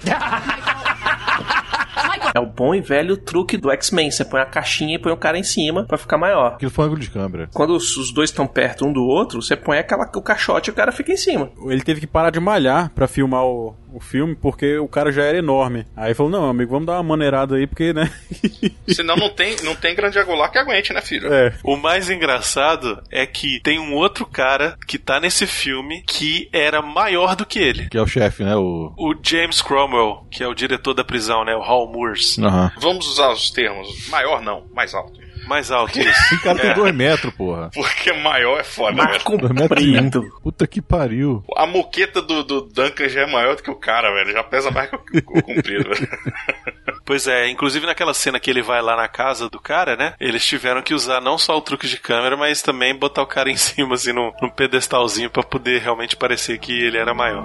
É 2.35 2.41
o 2.41 2.47
bom 2.47 2.75
e 2.75 2.81
velho 2.81 3.17
truque 3.17 3.59
do 3.59 3.71
X-Men. 3.71 4.11
Você 4.11 4.25
põe 4.25 4.41
a 4.41 4.47
caixinha 4.47 4.95
e 4.95 4.99
põe 4.99 5.13
o 5.13 5.17
cara 5.17 5.39
em 5.39 5.43
cima 5.43 5.85
pra 5.85 5.99
ficar 5.99 6.17
maior. 6.17 6.55
Aquilo 6.55 6.71
foi 6.71 6.85
um 6.85 6.87
ângulo 6.87 7.01
de 7.01 7.11
câmera. 7.11 7.49
Quando 7.53 7.77
os 7.77 7.97
os 7.97 8.11
dois 8.11 8.31
estão 8.31 8.47
perto 8.47 8.87
um 8.87 8.93
do 8.93 9.05
outro, 9.05 9.43
você 9.43 9.55
põe 9.55 9.79
aquela, 9.79 10.11
o 10.15 10.23
caixote 10.23 10.71
e 10.71 10.73
o 10.73 10.75
cara 10.75 10.91
fica 10.93 11.13
em 11.13 11.17
cima. 11.17 11.51
Ele 11.67 11.83
teve 11.83 12.01
que 12.01 12.07
parar 12.07 12.31
de 12.31 12.41
malhar 12.41 12.91
pra 12.95 13.07
filmar 13.07 13.45
o, 13.45 13.75
o 13.93 14.01
filme, 14.01 14.35
porque 14.35 14.79
o 14.79 14.89
cara 14.89 15.13
já 15.13 15.23
era 15.23 15.39
enorme. 15.39 15.87
Aí 15.97 16.15
falou, 16.15 16.33
não, 16.33 16.49
amigo, 16.49 16.71
vamos 16.71 16.87
dar 16.87 16.95
uma 16.95 17.03
maneirada 17.03 17.57
aí, 17.57 17.67
porque, 17.67 17.93
né? 17.93 18.11
Senão 18.89 19.17
não 19.17 19.31
tem, 19.31 19.57
não 19.63 19.75
tem 19.75 19.95
grande 19.95 20.19
angular 20.19 20.51
que 20.51 20.59
aguente, 20.59 20.93
né, 20.93 21.01
filho? 21.01 21.33
É. 21.33 21.55
O 21.63 21.77
mais 21.77 22.11
engraçado 22.11 23.03
é 23.11 23.27
que 23.27 23.61
tem 23.61 23.79
um 23.79 23.95
outro 23.95 24.27
cara 24.27 24.77
que 24.87 24.99
tá 24.99 25.21
nesse 25.21 25.47
filme 25.47 26.03
que 26.03 26.49
era 26.53 26.83
maior 26.83 27.37
do 27.37 27.47
que 27.47 27.59
ele. 27.59 27.89
Que 27.89 27.99
é 27.99 28.03
o 28.03 28.07
chefe, 28.07 28.43
né? 28.43 28.57
O. 28.57 28.93
O 28.97 29.15
James 29.23 29.61
Cromwell, 29.61 30.27
que 30.31 30.43
é 30.43 30.49
o 30.49 30.55
diretor 30.55 30.95
da 30.95 31.05
prisão, 31.05 31.45
né? 31.45 31.55
O 31.55 31.63
Hal 31.63 31.91
Moores. 31.91 32.39
Aham. 32.39 32.73
Vamos 32.79 33.07
usar 33.07 33.31
os 33.31 33.51
termos. 33.51 34.09
Maior 34.09 34.43
não, 34.43 34.65
mais 34.75 34.95
alto. 34.95 35.22
Mais 35.47 35.71
alto 35.71 35.99
isso. 35.99 36.35
O 36.37 36.41
cara 36.43 36.59
tem 36.59 36.71
É. 36.71 36.75
2 36.75 36.95
metros, 36.95 37.35
porra. 37.35 37.71
Porque 37.75 38.13
maior 38.13 38.59
é 38.61 38.65
foda, 38.65 38.97
Mas 38.97 39.23
velho. 39.25 39.39
2 39.39 39.53
metros 39.53 39.85
e 39.85 39.99
um. 39.99 40.31
Puta 40.43 40.67
que 40.67 40.81
pariu. 40.81 41.45
A 41.57 41.67
moqueta 41.67 42.23
do, 42.23 42.43
do 42.45 42.61
Duncan 42.63 43.09
já 43.09 43.23
é 43.23 43.27
maior 43.27 43.57
do 43.57 43.63
que 43.63 43.71
o 43.71 43.77
cara, 43.77 44.13
velho. 44.13 44.33
Já 44.33 44.43
pesa 44.45 44.71
mais 44.71 44.89
que 44.89 44.97
o, 44.97 45.03
o 45.19 45.43
comprido, 45.43 45.91
velho. 45.91 46.09
Pois 47.05 47.27
é, 47.27 47.49
inclusive 47.49 47.85
naquela 47.85 48.15
cena 48.15 48.39
que 48.39 48.49
ele 48.49 48.63
vai 48.63 48.81
lá 48.81 48.97
na 48.97 49.09
casa 49.09 49.51
do 49.51 49.59
cara, 49.61 49.97
né? 49.97 50.15
Eles 50.21 50.47
tiveram 50.47 50.81
que 50.83 50.95
usar 50.95 51.21
não 51.21 51.37
só 51.37 51.57
o 51.57 51.61
truque 51.61 51.89
de 51.89 51.99
câmera, 51.99 52.37
mas 52.37 52.63
também 52.63 52.97
botar 52.97 53.23
o 53.23 53.27
cara 53.27 53.51
em 53.51 53.57
cima, 53.57 53.95
assim, 53.95 54.13
num, 54.13 54.31
num 54.41 54.49
pedestalzinho 54.49 55.29
pra 55.29 55.43
poder 55.43 55.81
realmente 55.81 56.17
parecer 56.17 56.59
que 56.59 56.73
ele 56.73 56.97
era 56.97 57.13
maior. 57.13 57.45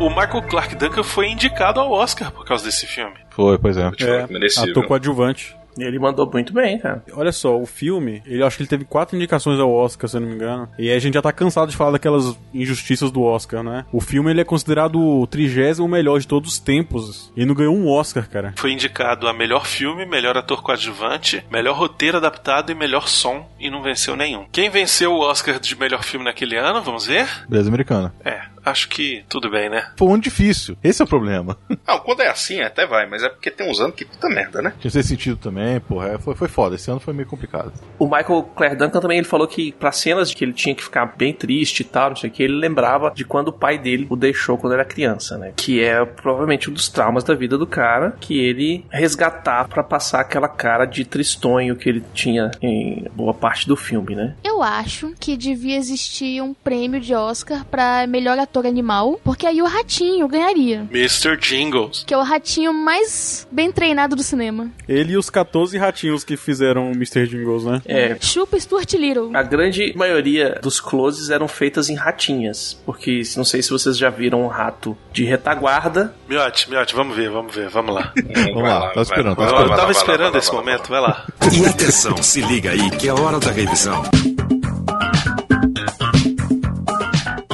O 0.00 0.08
Michael 0.08 0.42
Clark 0.48 0.74
Duncan 0.76 1.02
foi 1.02 1.28
indicado 1.28 1.78
ao 1.78 1.92
Oscar 1.92 2.32
por 2.32 2.42
causa 2.46 2.64
desse 2.64 2.86
filme. 2.86 3.16
Foi, 3.28 3.58
pois 3.58 3.76
é. 3.76 3.82
É, 4.00 4.62
ator 4.62 4.86
coadjuvante. 4.86 5.54
Ele 5.78 5.98
mandou 5.98 6.28
muito 6.30 6.52
bem, 6.52 6.78
cara. 6.78 7.04
Olha 7.12 7.32
só, 7.32 7.56
o 7.56 7.66
filme, 7.66 8.22
ele 8.26 8.42
acho 8.42 8.56
que 8.56 8.62
ele 8.62 8.68
teve 8.68 8.84
quatro 8.84 9.16
indicações 9.16 9.60
ao 9.60 9.72
Oscar, 9.72 10.08
se 10.08 10.16
eu 10.16 10.20
não 10.20 10.28
me 10.28 10.34
engano. 10.34 10.68
E 10.78 10.90
aí 10.90 10.96
a 10.96 10.98
gente 10.98 11.14
já 11.14 11.22
tá 11.22 11.32
cansado 11.32 11.70
de 11.70 11.76
falar 11.76 11.92
daquelas 11.92 12.36
injustiças 12.52 13.10
do 13.10 13.22
Oscar, 13.22 13.62
né? 13.62 13.84
O 13.92 14.00
filme 14.00 14.30
ele 14.30 14.40
é 14.40 14.44
considerado 14.44 14.98
o 14.98 15.26
trigésimo 15.26 15.86
melhor 15.86 16.18
de 16.18 16.26
todos 16.26 16.52
os 16.52 16.58
tempos. 16.58 17.32
E 17.36 17.44
não 17.44 17.54
ganhou 17.54 17.74
um 17.74 17.88
Oscar, 17.88 18.28
cara. 18.28 18.54
Foi 18.56 18.72
indicado 18.72 19.28
a 19.28 19.32
melhor 19.32 19.66
filme, 19.66 20.04
melhor 20.06 20.36
ator 20.36 20.62
coadjuvante, 20.62 21.44
melhor 21.50 21.76
roteiro 21.76 22.16
adaptado 22.16 22.72
e 22.72 22.74
melhor 22.74 23.06
som, 23.06 23.48
e 23.58 23.70
não 23.70 23.82
venceu 23.82 24.16
nenhum. 24.16 24.46
Quem 24.50 24.70
venceu 24.70 25.12
o 25.12 25.20
Oscar 25.20 25.60
de 25.60 25.78
melhor 25.78 26.02
filme 26.02 26.24
naquele 26.24 26.56
ano, 26.56 26.82
vamos 26.82 27.06
ver? 27.06 27.28
Beleza 27.48 27.68
americana. 27.68 28.12
É, 28.24 28.40
acho 28.64 28.88
que 28.88 29.24
tudo 29.28 29.50
bem, 29.50 29.68
né? 29.68 29.90
Foi 29.96 30.08
um 30.08 30.14
ano 30.14 30.22
difícil. 30.22 30.76
Esse 30.82 31.02
é 31.02 31.04
o 31.04 31.08
problema. 31.08 31.56
Não, 31.86 31.98
quando 32.00 32.20
é 32.22 32.28
assim 32.28 32.60
até 32.60 32.86
vai, 32.86 33.06
mas 33.06 33.22
é 33.22 33.28
porque 33.28 33.50
tem 33.50 33.68
uns 33.70 33.80
anos 33.80 33.94
que 33.94 34.04
puta 34.04 34.28
merda, 34.28 34.62
né? 34.62 34.72
Tinha 34.78 34.88
esse 34.88 35.02
sentido 35.02 35.36
também, 35.36 35.80
porra. 35.80 36.08
é, 36.10 36.18
Foi, 36.18 36.34
foi 36.34 36.48
foda. 36.48 36.74
Esse 36.74 36.90
ano 36.90 37.00
foi 37.00 37.14
meio 37.14 37.28
complicado. 37.28 37.72
O 37.98 38.04
Michael 38.06 38.42
Clare 38.54 38.76
Duncan 38.76 39.00
também 39.00 39.18
ele 39.18 39.26
falou 39.26 39.46
que 39.46 39.72
pra 39.72 39.92
cenas 39.92 40.30
de 40.30 40.36
que 40.36 40.44
ele 40.44 40.52
tinha 40.52 40.74
que 40.74 40.82
ficar 40.82 41.06
bem 41.16 41.32
triste 41.32 41.80
e 41.80 41.84
tal, 41.84 42.10
não 42.10 42.16
sei 42.16 42.30
o 42.30 42.32
que, 42.32 42.42
ele 42.42 42.54
lembrava 42.54 43.10
de 43.14 43.24
quando 43.24 43.48
o 43.48 43.52
pai 43.52 43.78
dele 43.78 44.06
o 44.10 44.16
deixou 44.16 44.56
quando 44.58 44.72
era 44.74 44.84
criança, 44.84 45.36
né? 45.38 45.52
Que 45.56 45.82
é 45.82 46.04
provavelmente 46.04 46.70
um 46.70 46.72
dos 46.72 46.88
traumas 46.88 47.24
da 47.24 47.34
vida 47.34 47.56
do 47.58 47.66
cara, 47.66 48.16
que 48.20 48.38
ele 48.38 48.84
resgatar 48.90 49.68
pra 49.68 49.82
passar 49.82 50.20
aquela 50.20 50.48
cara 50.48 50.84
de 50.84 51.04
tristonho 51.04 51.76
que 51.76 51.88
ele 51.88 52.02
tinha 52.14 52.50
em 52.62 53.06
boa 53.14 53.34
parte 53.34 53.66
do 53.66 53.76
filme, 53.76 54.14
né? 54.14 54.34
Eu 54.44 54.62
acho 54.62 55.14
que 55.18 55.36
devia 55.36 55.76
existir 55.76 56.40
um 56.42 56.52
prêmio 56.54 57.00
de 57.00 57.14
Oscar 57.14 57.64
pra 57.64 58.06
melhor 58.06 58.38
ator 58.50 58.66
animal, 58.66 59.20
porque 59.24 59.46
aí 59.46 59.62
o 59.62 59.66
ratinho 59.66 60.26
ganharia. 60.26 60.86
Mr. 60.90 61.36
Jingles. 61.36 62.02
Que 62.04 62.12
é 62.12 62.18
o 62.18 62.22
ratinho 62.22 62.74
mais 62.74 63.46
bem 63.50 63.70
treinado 63.70 64.16
do 64.16 64.22
cinema. 64.22 64.68
Ele 64.88 65.12
e 65.12 65.16
os 65.16 65.30
14 65.30 65.78
ratinhos 65.78 66.24
que 66.24 66.36
fizeram 66.36 66.90
o 66.90 66.92
Mr. 66.92 67.26
Jingles, 67.28 67.64
né? 67.64 67.80
É. 67.86 68.16
Chupa 68.20 68.58
Stuart 68.58 68.92
Little. 68.94 69.30
A 69.34 69.42
grande 69.42 69.92
maioria 69.96 70.58
dos 70.60 70.80
closes 70.80 71.30
eram 71.30 71.46
feitas 71.46 71.88
em 71.88 71.94
ratinhas, 71.94 72.80
porque 72.84 73.22
não 73.36 73.44
sei 73.44 73.62
se 73.62 73.70
vocês 73.70 73.96
já 73.96 74.10
viram 74.10 74.42
um 74.42 74.48
rato 74.48 74.96
de 75.12 75.24
retaguarda. 75.24 76.14
Miote, 76.28 76.68
Miote, 76.68 76.94
vamos 76.94 77.16
ver, 77.16 77.30
vamos 77.30 77.54
ver, 77.54 77.68
vamos 77.68 77.94
lá. 77.94 78.12
Vamos 78.50 78.62
lá, 78.68 78.90
tá 78.90 79.02
esperando, 79.02 79.40
Eu 79.40 79.46
esperando. 79.46 79.76
tava 79.76 79.92
esperando 79.92 80.38
esse 80.38 80.52
momento, 80.52 80.88
vai 80.88 81.00
lá. 81.00 81.26
E 81.52 81.64
atenção, 81.66 82.16
se 82.22 82.40
liga 82.40 82.70
aí 82.70 82.90
que 82.90 83.08
é 83.08 83.12
hora 83.12 83.38
da 83.38 83.50
revisão. 83.50 84.02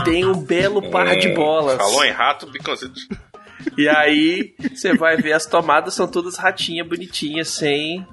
Tem 0.06 0.24
um 0.24 0.38
belo 0.38 0.90
par 0.90 1.16
de 1.16 1.28
bolas. 1.34 1.76
Falou 1.76 2.04
em 2.04 2.12
rato, 2.12 2.46
biconzito. 2.46 3.00
E 3.76 3.88
aí, 3.88 4.54
você 4.74 4.96
vai 4.96 5.16
ver 5.16 5.32
as 5.32 5.46
tomadas 5.46 5.94
são 5.94 6.06
todas 6.06 6.36
ratinhas 6.36 6.86
bonitinhas, 6.86 7.48
sem 7.48 8.06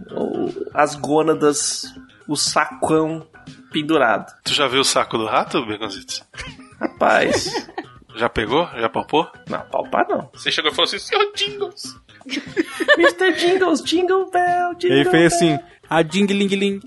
as 0.74 0.96
gônadas, 0.96 1.94
o 2.28 2.36
sacão 2.36 3.28
pendurado. 3.72 4.34
Tu 4.44 4.54
já 4.54 4.68
viu 4.68 4.82
o 4.82 4.86
saco 4.86 5.18
do 5.18 5.26
rato, 5.26 5.66
Beconzitos? 5.66 6.24
Rapaz. 6.80 7.70
Já 8.16 8.30
pegou? 8.30 8.68
Já 8.78 8.90
palpou? 8.90 9.28
Não, 9.50 9.60
palpar 9.62 10.08
não. 10.08 10.30
Você 10.34 10.52
chegou 10.52 10.72
e 10.72 10.76
falou 10.76 10.88
assim, 10.88 11.00
senhor 11.00 11.32
Jingles. 11.36 11.96
Mr. 12.98 13.34
Jingles, 13.38 13.82
Jingle 13.82 14.30
Bell, 14.30 14.76
Jingle 14.76 14.98
Ele 14.98 15.10
fez 15.10 15.34
assim, 15.34 15.60
a 15.90 16.02
ding 16.02 16.28
ling 16.28 16.56
ling. 16.56 16.80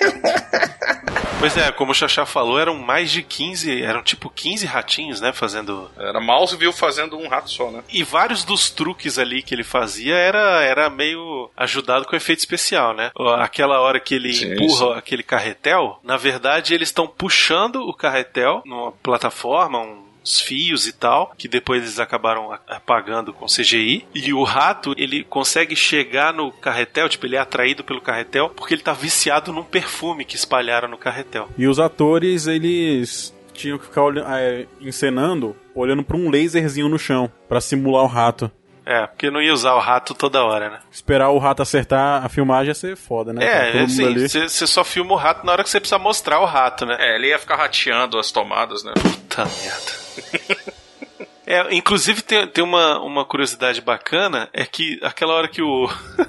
Pois 1.42 1.56
é, 1.56 1.72
como 1.72 1.90
o 1.90 1.94
Xaxá 1.94 2.24
falou, 2.24 2.58
eram 2.58 2.76
mais 2.76 3.10
de 3.10 3.20
15, 3.20 3.82
eram 3.82 4.00
tipo 4.00 4.30
15 4.30 4.64
ratinhos, 4.64 5.20
né, 5.20 5.32
fazendo... 5.32 5.90
Era 5.98 6.20
Mouseville 6.20 6.72
fazendo 6.72 7.18
um 7.18 7.26
rato 7.26 7.50
só, 7.50 7.68
né? 7.70 7.82
E 7.90 8.04
vários 8.04 8.44
dos 8.44 8.70
truques 8.70 9.18
ali 9.18 9.42
que 9.42 9.52
ele 9.52 9.64
fazia 9.64 10.14
era, 10.14 10.62
era 10.62 10.88
meio 10.88 11.50
ajudado 11.56 12.04
com 12.06 12.14
efeito 12.14 12.38
especial, 12.38 12.94
né? 12.94 13.10
Aquela 13.40 13.80
hora 13.80 13.98
que 13.98 14.14
ele 14.14 14.32
Sim, 14.32 14.52
empurra 14.52 14.92
sim. 14.92 14.98
aquele 14.98 15.22
carretel, 15.24 15.98
na 16.04 16.16
verdade 16.16 16.74
eles 16.74 16.88
estão 16.88 17.08
puxando 17.08 17.76
o 17.88 17.92
carretel 17.92 18.62
numa 18.64 18.92
plataforma, 18.92 19.84
uns 20.22 20.40
fios 20.40 20.86
e 20.86 20.92
tal, 20.92 21.32
que 21.36 21.48
depois 21.48 21.82
eles 21.82 21.98
acabaram 21.98 22.52
apagando 22.68 23.32
com 23.32 23.46
CGI. 23.46 24.06
E 24.14 24.32
o 24.32 24.42
rato, 24.42 24.94
ele 24.96 25.24
consegue 25.24 25.74
chegar 25.76 26.32
no 26.32 26.50
carretel, 26.52 27.08
tipo, 27.08 27.26
ele 27.26 27.36
é 27.36 27.38
atraído 27.40 27.82
pelo 27.84 28.00
carretel, 28.00 28.50
porque 28.50 28.74
ele 28.74 28.82
tá 28.82 28.92
viciado 28.92 29.52
num 29.52 29.64
perfume 29.64 30.24
que 30.24 30.36
espalharam 30.36 30.88
no 30.88 30.96
carretel. 30.98 31.48
E 31.58 31.66
os 31.66 31.78
atores, 31.78 32.46
eles 32.46 33.34
tinham 33.52 33.78
que 33.78 33.84
ficar 33.84 34.02
olha- 34.02 34.24
é, 34.28 34.66
encenando, 34.80 35.54
olhando 35.74 36.02
pra 36.02 36.16
um 36.16 36.30
laserzinho 36.30 36.88
no 36.88 36.98
chão, 36.98 37.30
pra 37.48 37.60
simular 37.60 38.02
o 38.04 38.06
rato. 38.06 38.50
É, 38.84 39.06
porque 39.06 39.30
não 39.30 39.40
ia 39.40 39.52
usar 39.52 39.74
o 39.74 39.78
rato 39.78 40.14
toda 40.14 40.44
hora, 40.44 40.70
né? 40.70 40.80
Esperar 40.90 41.30
o 41.30 41.38
rato 41.38 41.62
acertar 41.62 42.24
a 42.24 42.28
filmagem 42.28 42.68
ia 42.68 42.74
ser 42.74 42.96
foda, 42.96 43.32
né? 43.32 43.44
É, 43.44 43.82
assim, 43.82 44.04
ali. 44.04 44.28
você 44.28 44.66
só 44.66 44.82
filma 44.82 45.12
o 45.12 45.16
rato 45.16 45.46
na 45.46 45.52
hora 45.52 45.62
que 45.62 45.70
você 45.70 45.78
precisa 45.78 45.98
mostrar 45.98 46.40
o 46.40 46.44
rato, 46.44 46.84
né? 46.84 46.96
É, 46.98 47.14
ele 47.16 47.28
ia 47.28 47.38
ficar 47.38 47.56
rateando 47.56 48.18
as 48.18 48.32
tomadas, 48.32 48.82
né? 48.82 48.92
Puta 48.94 49.44
merda. 49.44 50.72
É, 51.46 51.74
inclusive 51.74 52.22
tem, 52.22 52.46
tem 52.46 52.64
uma, 52.64 52.98
uma 53.00 53.24
curiosidade 53.24 53.80
bacana, 53.80 54.48
é 54.52 54.64
que 54.64 54.98
aquela 55.02 55.34
hora 55.34 55.48
que 55.48 55.60
o 55.60 55.88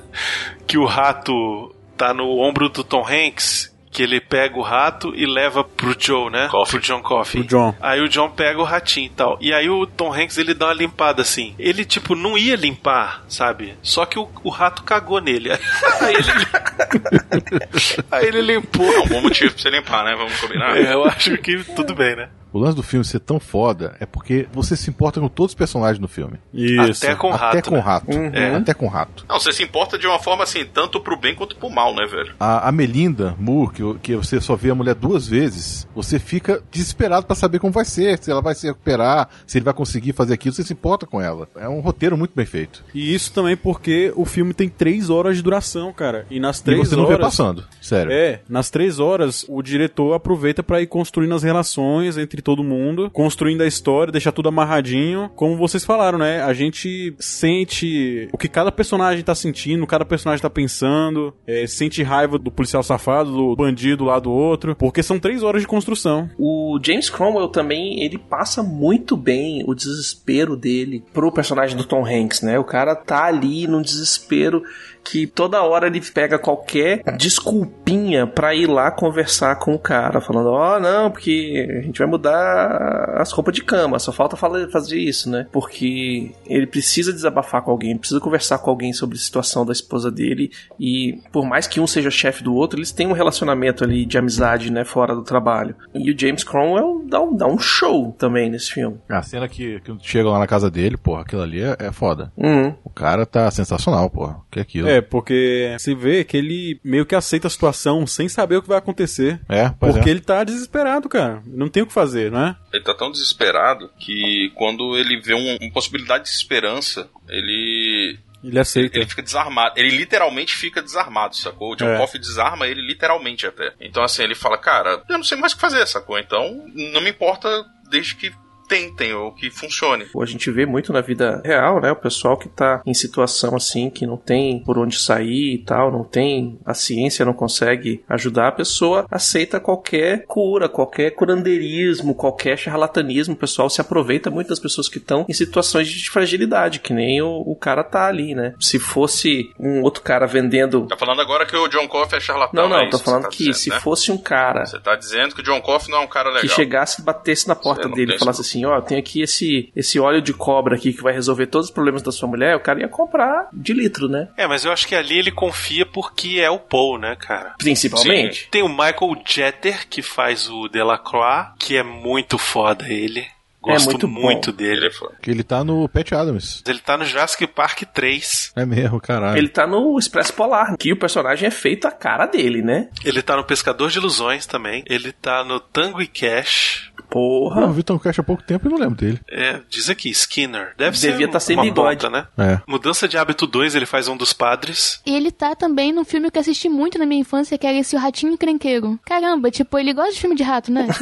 que 0.67 0.77
o 0.77 0.85
rato 0.85 1.73
tá 1.95 2.13
no 2.13 2.39
ombro 2.39 2.67
do 2.67 2.83
Tom 2.83 3.05
Hanks, 3.07 3.72
que 3.93 4.01
ele 4.01 4.19
pega 4.19 4.57
o 4.57 4.61
rato 4.61 5.13
e 5.15 5.25
leva 5.25 5.63
pro 5.63 5.95
Joe, 5.97 6.31
né? 6.31 6.49
Pro 6.49 6.79
John 6.79 7.01
Coffey. 7.01 7.43
Pro 7.43 7.49
John. 7.49 7.75
Aí 7.79 8.01
o 8.01 8.09
John 8.09 8.29
pega 8.31 8.59
o 8.59 8.63
ratinho 8.63 9.05
e 9.05 9.09
tal. 9.09 9.37
E 9.39 9.53
aí 9.53 9.69
o 9.69 9.85
Tom 9.85 10.11
Hanks 10.11 10.37
ele 10.39 10.55
dá 10.55 10.65
uma 10.67 10.73
limpada 10.73 11.21
assim. 11.21 11.53
Ele, 11.59 11.85
tipo, 11.85 12.15
não 12.15 12.35
ia 12.35 12.55
limpar, 12.55 13.23
sabe? 13.27 13.77
Só 13.83 14.05
que 14.05 14.17
o, 14.17 14.27
o 14.43 14.49
rato 14.49 14.83
cagou 14.83 15.21
nele. 15.21 15.51
Aí 16.01 16.15
ele, 16.15 18.03
aí 18.11 18.25
ele 18.25 18.41
limpou. 18.41 18.91
É 18.91 18.99
um 18.99 19.07
bom 19.07 19.21
motivo 19.21 19.53
pra 19.53 19.61
você 19.61 19.69
limpar, 19.69 20.03
né? 20.03 20.15
Vamos 20.15 20.39
combinar. 20.39 20.75
É, 20.75 20.93
eu 20.93 21.05
acho 21.05 21.37
que 21.37 21.63
tudo 21.75 21.95
bem, 21.95 22.15
né? 22.15 22.29
O 22.53 22.59
lance 22.59 22.75
do 22.75 22.83
filme 22.83 23.03
ser 23.03 23.19
tão 23.19 23.39
foda 23.39 23.95
é 23.99 24.05
porque 24.05 24.47
você 24.53 24.77
se 24.77 24.89
importa 24.89 25.19
com 25.19 25.27
todos 25.27 25.51
os 25.51 25.55
personagens 25.55 25.97
do 25.99 26.07
filme. 26.07 26.37
Isso. 26.53 27.03
Até 27.03 27.15
com 27.15 27.31
o 27.31 27.33
Até 27.33 27.45
rato, 27.57 27.69
com 27.69 27.75
o 27.75 27.77
né? 27.77 27.83
rato. 27.83 28.11
É. 28.11 28.55
Até 28.55 28.73
com 28.75 28.85
o 28.85 28.89
rato. 28.89 29.25
Não, 29.27 29.39
você 29.39 29.51
se 29.51 29.63
importa 29.63 29.97
de 29.97 30.05
uma 30.05 30.19
forma 30.19 30.43
assim, 30.43 30.63
tanto 30.71 31.01
pro 31.01 31.17
bem 31.17 31.33
quanto 31.33 31.55
pro 31.55 31.69
mal, 31.69 31.95
né, 31.95 32.05
velho? 32.05 32.33
A, 32.39 32.69
a 32.69 32.71
Melinda 32.71 33.35
Moore, 33.39 33.73
que, 33.73 33.93
que 33.99 34.15
você 34.15 34.39
só 34.39 34.55
vê 34.55 34.69
a 34.69 34.75
mulher 34.75 34.93
duas 34.93 35.27
vezes, 35.27 35.87
você 35.95 36.19
fica 36.19 36.61
desesperado 36.71 37.25
pra 37.25 37.35
saber 37.35 37.57
como 37.59 37.73
vai 37.73 37.85
ser, 37.85 38.19
se 38.21 38.29
ela 38.29 38.41
vai 38.41 38.53
se 38.53 38.67
recuperar, 38.67 39.27
se 39.47 39.57
ele 39.57 39.65
vai 39.65 39.73
conseguir 39.73 40.13
fazer 40.13 40.35
aquilo, 40.35 40.53
você 40.53 40.63
se 40.63 40.73
importa 40.73 41.07
com 41.07 41.19
ela. 41.19 41.47
É 41.55 41.67
um 41.67 41.79
roteiro 41.79 42.15
muito 42.15 42.33
bem 42.35 42.45
feito. 42.45 42.83
E 42.93 43.13
isso 43.15 43.33
também 43.33 43.57
porque 43.57 44.13
o 44.15 44.25
filme 44.25 44.53
tem 44.53 44.69
três 44.69 45.09
horas 45.09 45.37
de 45.37 45.41
duração, 45.41 45.91
cara. 45.91 46.27
E 46.29 46.39
nas 46.39 46.59
E 46.59 46.63
três 46.63 46.87
você 46.89 46.95
não 46.95 47.05
horas. 47.05 47.17
vê 47.17 47.21
passando, 47.23 47.63
sério. 47.81 48.11
É, 48.11 48.41
nas 48.47 48.69
três 48.69 48.99
horas, 48.99 49.43
o 49.49 49.61
diretor 49.63 50.13
aproveita 50.13 50.61
pra 50.61 50.81
ir 50.81 50.87
construindo 50.87 51.33
as 51.33 51.41
relações 51.41 52.15
entre 52.17 52.42
todo 52.43 52.63
mundo, 52.63 53.09
construindo 53.11 53.61
a 53.61 53.67
história, 53.67 54.11
deixar 54.11 54.31
tudo 54.31 54.49
amarradinho. 54.49 55.29
Como 55.35 55.57
vocês 55.57 55.83
falaram, 55.83 56.17
né? 56.17 56.41
A 56.41 56.53
gente 56.53 57.15
sente 57.19 58.27
o 58.31 58.37
que 58.37 58.47
cada 58.47 58.71
personagem 58.71 59.23
tá 59.23 59.33
sentindo, 59.33 59.87
cada 59.87 60.05
personagem 60.05 60.41
tá 60.41 60.49
pensando, 60.49 61.33
é, 61.47 61.65
sente 61.65 62.03
raiva 62.03 62.37
do 62.37 62.51
policial 62.51 62.83
safado, 62.83 63.31
do 63.31 63.55
bandido 63.55 64.05
lá 64.05 64.19
do 64.19 64.31
outro, 64.31 64.75
porque 64.75 65.01
são 65.01 65.19
três 65.19 65.43
horas 65.43 65.61
de 65.61 65.67
construção. 65.67 66.29
O 66.37 66.79
James 66.83 67.09
Cromwell 67.09 67.47
também, 67.47 68.03
ele 68.03 68.17
passa 68.17 68.61
muito 68.61 69.15
bem 69.15 69.63
o 69.65 69.73
desespero 69.73 70.55
dele 70.55 71.03
pro 71.13 71.31
personagem 71.31 71.77
do 71.77 71.85
Tom 71.85 72.05
Hanks, 72.05 72.41
né? 72.41 72.59
O 72.59 72.63
cara 72.63 72.95
tá 72.95 73.25
ali 73.25 73.67
num 73.67 73.81
desespero 73.81 74.63
que 75.03 75.27
toda 75.27 75.61
hora 75.63 75.87
ele 75.87 76.01
pega 76.01 76.39
qualquer 76.39 77.03
desculpinha 77.17 78.25
pra 78.25 78.55
ir 78.55 78.67
lá 78.67 78.89
conversar 78.91 79.55
com 79.57 79.73
o 79.73 79.79
cara, 79.79 80.21
falando, 80.21 80.49
ó, 80.49 80.79
não, 80.79 81.11
porque 81.11 81.67
a 81.69 81.81
gente 81.81 81.99
vai 81.99 82.07
mudar 82.07 83.15
as 83.17 83.31
roupas 83.31 83.53
de 83.53 83.63
cama, 83.63 83.99
só 83.99 84.11
falta 84.11 84.35
fazer 84.35 84.97
isso, 84.97 85.29
né? 85.29 85.47
Porque 85.51 86.31
ele 86.45 86.67
precisa 86.67 87.11
desabafar 87.11 87.61
com 87.61 87.71
alguém, 87.71 87.97
precisa 87.97 88.19
conversar 88.19 88.59
com 88.59 88.69
alguém 88.69 88.93
sobre 88.93 89.17
a 89.17 89.19
situação 89.19 89.65
da 89.65 89.73
esposa 89.73 90.09
dele 90.09 90.51
e 90.79 91.19
por 91.31 91.45
mais 91.45 91.67
que 91.67 91.79
um 91.79 91.87
seja 91.87 92.09
chefe 92.09 92.43
do 92.43 92.53
outro, 92.53 92.79
eles 92.79 92.91
têm 92.91 93.07
um 93.07 93.13
relacionamento 93.13 93.83
ali 93.83 94.05
de 94.05 94.17
amizade, 94.17 94.71
né, 94.71 94.83
fora 94.85 95.15
do 95.15 95.23
trabalho. 95.23 95.75
E 95.93 96.11
o 96.11 96.17
James 96.17 96.43
Cromwell 96.43 97.03
dá 97.05 97.21
um, 97.21 97.35
dá 97.35 97.47
um 97.47 97.57
show 97.57 98.13
também 98.17 98.49
nesse 98.49 98.71
filme. 98.71 98.97
A 99.09 99.21
cena 99.21 99.47
que, 99.47 99.79
que 99.81 99.95
chega 100.01 100.29
lá 100.29 100.39
na 100.39 100.47
casa 100.47 100.69
dele, 100.69 100.97
porra, 100.97 101.21
aquilo 101.21 101.41
ali 101.41 101.61
é, 101.61 101.75
é 101.79 101.91
foda. 101.91 102.31
Uhum. 102.37 102.73
O 102.83 102.89
cara 102.89 103.25
tá 103.25 103.49
sensacional, 103.51 104.09
porra. 104.09 104.33
O 104.33 104.51
que 104.51 104.59
é 104.59 104.61
aquilo? 104.61 104.87
É, 104.87 104.92
porque 105.01 105.75
se 105.79 105.93
vê 105.95 106.23
que 106.23 106.37
ele 106.37 106.79
meio 106.83 107.05
que 107.05 107.15
aceita 107.15 107.47
a 107.47 107.49
situação 107.49 108.05
sem 108.07 108.27
saber 108.29 108.57
o 108.57 108.61
que 108.61 108.67
vai 108.67 108.77
acontecer. 108.77 109.39
É, 109.49 109.69
pois 109.79 109.93
Porque 109.93 110.09
é. 110.09 110.11
ele 110.11 110.21
tá 110.21 110.43
desesperado, 110.43 111.07
cara. 111.09 111.41
Não 111.45 111.69
tem 111.69 111.83
o 111.83 111.87
que 111.87 111.93
fazer, 111.93 112.31
né? 112.31 112.55
Ele 112.73 112.83
tá 112.83 112.93
tão 112.93 113.11
desesperado 113.11 113.89
que 113.99 114.51
quando 114.55 114.97
ele 114.97 115.19
vê 115.21 115.33
um- 115.33 115.57
uma 115.61 115.71
possibilidade 115.71 116.23
de 116.25 116.29
esperança, 116.29 117.09
ele. 117.29 118.17
Ele 118.43 118.59
aceita. 118.59 118.97
Ele 118.97 119.05
fica 119.05 119.21
desarmado. 119.21 119.73
Ele 119.77 119.95
literalmente 119.95 120.53
fica 120.53 120.81
desarmado, 120.81 121.35
sacou? 121.35 121.71
O 121.71 121.75
John 121.77 121.87
É. 121.87 121.97
Coffey 121.97 122.19
desarma 122.19 122.67
ele 122.67 122.81
literalmente 122.81 123.47
até. 123.47 123.71
Então, 123.79 124.03
assim, 124.03 124.21
ele 124.21 124.35
fala, 124.35 124.57
cara, 124.57 125.01
eu 125.09 125.17
não 125.17 125.23
sei 125.23 125.37
mais 125.37 125.53
o 125.53 125.55
que 125.55 125.61
fazer, 125.61 125.87
sacou? 125.87 126.19
Então, 126.19 126.61
não 126.93 126.99
me 127.01 127.09
importa 127.09 127.47
desde 127.89 128.15
que 128.15 128.33
tentem 128.73 129.13
ou 129.13 129.31
que 129.31 129.51
funcione. 129.51 130.07
A 130.19 130.25
gente 130.25 130.49
vê 130.49 130.65
muito 130.65 130.91
na 130.91 131.01
vida 131.01 131.41
real, 131.45 131.79
né? 131.79 131.91
O 131.91 131.95
pessoal 131.95 132.35
que 132.35 132.49
tá 132.49 132.81
em 132.85 132.93
situação 132.93 133.55
assim, 133.55 133.89
que 133.89 134.07
não 134.07 134.17
tem 134.17 134.63
por 134.63 134.79
onde 134.79 134.97
sair 134.99 135.53
e 135.53 135.57
tal, 135.59 135.91
não 135.91 136.03
tem 136.03 136.57
a 136.65 136.73
ciência, 136.73 137.23
não 137.23 137.33
consegue 137.33 138.03
ajudar, 138.09 138.47
a 138.47 138.51
pessoa 138.51 139.05
aceita 139.11 139.59
qualquer 139.59 140.25
cura, 140.25 140.67
qualquer 140.67 141.11
curandeirismo, 141.11 142.15
qualquer 142.15 142.57
charlatanismo. 142.57 143.35
O 143.35 143.37
pessoal 143.37 143.69
se 143.69 143.79
aproveita 143.79 144.31
muito 144.31 144.47
das 144.47 144.59
pessoas 144.59 144.89
que 144.89 144.97
estão 144.97 145.25
em 145.29 145.33
situações 145.33 145.87
de 145.87 146.09
fragilidade, 146.09 146.79
que 146.79 146.93
nem 146.93 147.21
o, 147.21 147.43
o 147.45 147.55
cara 147.55 147.83
tá 147.83 148.07
ali, 148.07 148.33
né? 148.33 148.55
Se 148.59 148.79
fosse 148.79 149.51
um 149.59 149.81
outro 149.83 150.01
cara 150.01 150.25
vendendo. 150.25 150.87
Tá 150.87 150.97
falando 150.97 151.21
agora 151.21 151.45
que 151.45 151.55
o 151.55 151.67
John 151.67 151.87
Coffey 151.87 152.17
é 152.17 152.21
charlatão. 152.21 152.63
Não, 152.63 152.69
não, 152.69 152.83
é 152.83 152.89
tô 152.89 152.97
falando 152.97 153.23
você 153.23 153.29
tá 153.29 153.31
que 153.31 153.37
dizendo, 153.43 153.55
se 153.55 153.69
né? 153.69 153.79
fosse 153.79 154.11
um 154.11 154.17
cara 154.17 154.65
Você 154.65 154.79
tá 154.79 154.95
dizendo 154.95 155.35
que 155.35 155.41
o 155.41 155.43
John 155.43 155.61
Coffey 155.61 155.91
não 155.91 155.99
é 155.99 156.01
um 156.01 156.07
cara 156.07 156.29
legal. 156.29 156.41
que 156.41 156.47
chegasse 156.47 157.01
e 157.01 157.05
batesse 157.05 157.47
na 157.47 157.55
porta 157.55 157.87
dele 157.87 158.15
e 158.15 158.19
falasse 158.19 158.41
assim, 158.41 158.62
ó, 158.65 158.81
tem 158.81 158.97
aqui 158.97 159.21
esse, 159.21 159.71
esse 159.75 159.99
óleo 159.99 160.21
de 160.21 160.33
cobra 160.33 160.75
aqui 160.75 160.93
que 160.93 161.01
vai 161.01 161.13
resolver 161.13 161.47
todos 161.47 161.67
os 161.67 161.73
problemas 161.73 162.01
da 162.01 162.11
sua 162.11 162.27
mulher, 162.27 162.55
o 162.55 162.59
cara 162.59 162.79
ia 162.79 162.87
comprar 162.87 163.49
de 163.53 163.73
litro, 163.73 164.07
né? 164.07 164.29
É, 164.37 164.47
mas 164.47 164.65
eu 164.65 164.71
acho 164.71 164.87
que 164.87 164.95
ali 164.95 165.17
ele 165.17 165.31
confia 165.31 165.85
porque 165.85 166.39
é 166.39 166.49
o 166.49 166.59
Paul, 166.59 166.97
né, 166.97 167.15
cara? 167.15 167.55
Principalmente. 167.57 168.47
Tem 168.49 168.63
o 168.63 168.69
Michael 168.69 169.21
Jeter, 169.25 169.87
que 169.87 170.01
faz 170.01 170.49
o 170.49 170.67
Delacroix, 170.67 171.51
que 171.59 171.77
é 171.77 171.83
muito 171.83 172.37
foda 172.37 172.87
ele. 172.87 173.25
Gosto 173.63 173.91
muito 173.91 174.07
muito, 174.09 174.51
bom. 174.51 174.57
dele. 174.57 174.89
Que 175.21 175.31
ele 175.31 175.41
tá 175.41 175.63
no 175.63 175.87
Pat 175.87 176.11
Adams. 176.11 176.61
Ele 176.67 176.79
tá 176.79 176.97
no 176.97 177.05
Jurassic 177.05 177.47
Park 177.47 177.83
3. 177.93 178.51
É 178.57 178.65
mesmo, 178.65 178.99
caralho. 178.99 179.37
Ele 179.37 179.47
tá 179.47 179.65
no 179.65 179.97
Expresso 179.97 180.33
Polar, 180.33 180.75
que 180.77 180.91
o 180.91 180.99
personagem 180.99 181.47
é 181.47 181.51
feito 181.51 181.87
a 181.87 181.91
cara 181.91 182.25
dele, 182.25 182.61
né? 182.61 182.89
Ele 183.05 183.21
tá 183.21 183.37
no 183.37 183.43
Pescador 183.45 183.89
de 183.89 183.99
Ilusões 183.99 184.45
também. 184.45 184.83
Ele 184.85 185.13
tá 185.13 185.45
no 185.45 185.61
Tango 185.61 186.01
e 186.01 186.07
Cash. 186.07 186.91
Porra. 187.13 187.61
Eu 187.61 187.71
vi 187.71 187.83
Tom 187.83 187.99
Cash 187.99 188.17
há 188.17 188.23
pouco 188.23 188.41
tempo 188.41 188.67
e 188.67 188.71
não 188.71 188.77
lembro 188.79 188.95
dele. 188.95 189.19
É, 189.29 189.59
diz 189.69 189.87
aqui, 189.87 190.09
Skinner. 190.09 190.73
Deve 190.75 190.97
Devia 190.97 191.27
ser 191.27 191.31
tá 191.31 191.39
sem 191.39 191.55
uma 191.55 191.61
bigode. 191.63 192.07
ponta, 192.07 192.09
né? 192.09 192.27
É. 192.35 192.59
Mudança 192.67 193.07
de 193.07 193.19
Hábito 193.19 193.45
2, 193.45 193.75
ele 193.75 193.85
faz 193.85 194.07
um 194.07 194.17
dos 194.17 194.33
padres. 194.33 194.99
E 195.05 195.15
ele 195.15 195.31
tá 195.31 195.53
também 195.55 195.93
num 195.93 196.03
filme 196.03 196.31
que 196.31 196.39
eu 196.39 196.41
assisti 196.41 196.67
muito 196.67 196.97
na 196.97 197.05
minha 197.05 197.21
infância, 197.21 197.55
que 197.55 197.67
era 197.67 197.77
esse 197.77 197.95
O 197.95 197.99
Ratinho 197.99 198.33
Encrenqueiro. 198.33 198.99
Caramba, 199.05 199.51
tipo, 199.51 199.77
ele 199.77 199.93
gosta 199.93 200.13
de 200.13 200.19
filme 200.19 200.35
de 200.35 200.41
rato, 200.41 200.71
né? 200.71 200.87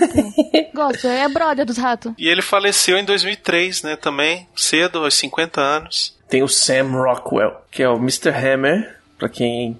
Tipo, 0.51 0.75
gosta, 0.75 1.07
é 1.07 1.29
brother 1.29 1.65
dos 1.65 1.77
ratos. 1.77 2.11
E 2.17 2.27
ele 2.27 2.41
faleceu 2.41 2.97
em 2.97 3.05
2003, 3.05 3.83
né, 3.83 3.95
também, 3.95 4.47
cedo, 4.53 4.99
aos 4.99 5.13
50 5.13 5.61
anos. 5.61 6.17
Tem 6.27 6.43
o 6.43 6.47
Sam 6.47 6.91
Rockwell, 6.91 7.55
que 7.71 7.81
é 7.83 7.87
o 7.87 7.95
Mr. 7.95 8.29
Hammer, 8.31 8.97
pra 9.17 9.29
quem 9.29 9.77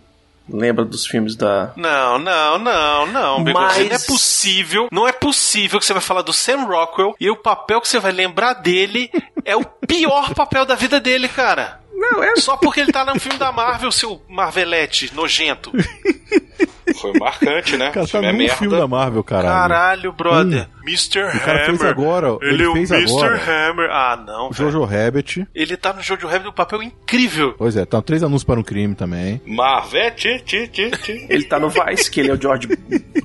lembra 0.52 0.84
dos 0.86 1.06
filmes 1.06 1.36
da. 1.36 1.72
Não, 1.76 2.20
não, 2.20 2.58
não, 2.60 3.06
não. 3.08 3.40
Mas- 3.40 3.78
Não 3.78 3.96
é 3.96 4.00
possível, 4.00 4.88
não 4.92 5.08
é 5.08 5.12
possível 5.12 5.80
que 5.80 5.86
você 5.86 5.94
vai 5.94 6.02
falar 6.02 6.22
do 6.22 6.34
Sam 6.34 6.66
Rockwell 6.66 7.16
e 7.20 7.30
o 7.30 7.36
papel 7.38 7.80
que 7.82 7.88
você 7.88 8.00
vai 8.00 8.12
lembrar 8.12 8.54
dele 8.54 9.10
é 9.46 9.56
o 9.56 9.64
pior 9.64 10.34
papel 10.36 10.66
da 10.66 10.76
vida 10.76 11.00
dele, 11.00 11.28
cara. 11.28 11.80
Não, 11.94 12.24
é. 12.24 12.36
Só 12.36 12.58
porque 12.58 12.80
ele 12.80 12.92
tá 12.92 13.06
num 13.06 13.20
filme 13.20 13.38
da 13.38 13.52
Marvel, 13.52 13.92
seu 13.92 14.22
Marvelete 14.28 15.14
nojento. 15.14 15.72
Foi 17.00 17.14
marcante, 17.20 17.78
né? 17.78 17.90
Cara, 17.94 18.08
tá 18.08 18.18
é 18.20 18.32
num 18.32 18.38
merda. 18.38 18.56
filme 18.56 18.78
da 18.78 18.88
Marvel, 18.88 19.24
caralho. 19.24 19.48
Caralho, 19.54 20.12
brother. 20.14 20.68
Mr. 20.84 21.20
O 21.20 21.40
cara 21.40 21.54
Hammer. 21.60 21.66
fez 21.66 21.84
agora, 21.84 22.28
Ele, 22.42 22.54
ele 22.54 22.64
é 22.64 22.68
o 22.70 22.74
fez 22.74 22.90
Mr. 22.92 23.12
agora. 23.12 23.36
Hammer. 23.70 23.90
Ah, 23.92 24.24
não. 24.26 24.50
O. 24.50 24.54
Jojo 24.54 24.84
Rabbit. 24.84 25.48
Ele 25.54 25.78
tá 25.78 25.94
no 25.94 26.02
Jojo 26.02 26.28
Rabbit 26.28 26.50
um 26.50 26.54
papel 26.54 26.82
incrível. 26.82 27.54
Pois 27.58 27.76
é, 27.78 27.86
tá 27.86 28.02
três 28.02 28.24
anúncios 28.24 28.44
para 28.44 28.60
um 28.60 28.64
crime 28.64 28.96
também. 28.96 29.40
Marvete, 29.46 30.42
ti, 30.44 30.68
ti, 30.68 30.90
ti. 30.92 31.26
Ele 31.30 31.44
tá 31.44 31.60
no 31.60 31.70
Vice, 31.70 32.10
que 32.10 32.20
ele 32.20 32.32
é 32.32 32.34
o 32.34 32.42
George, 32.42 32.68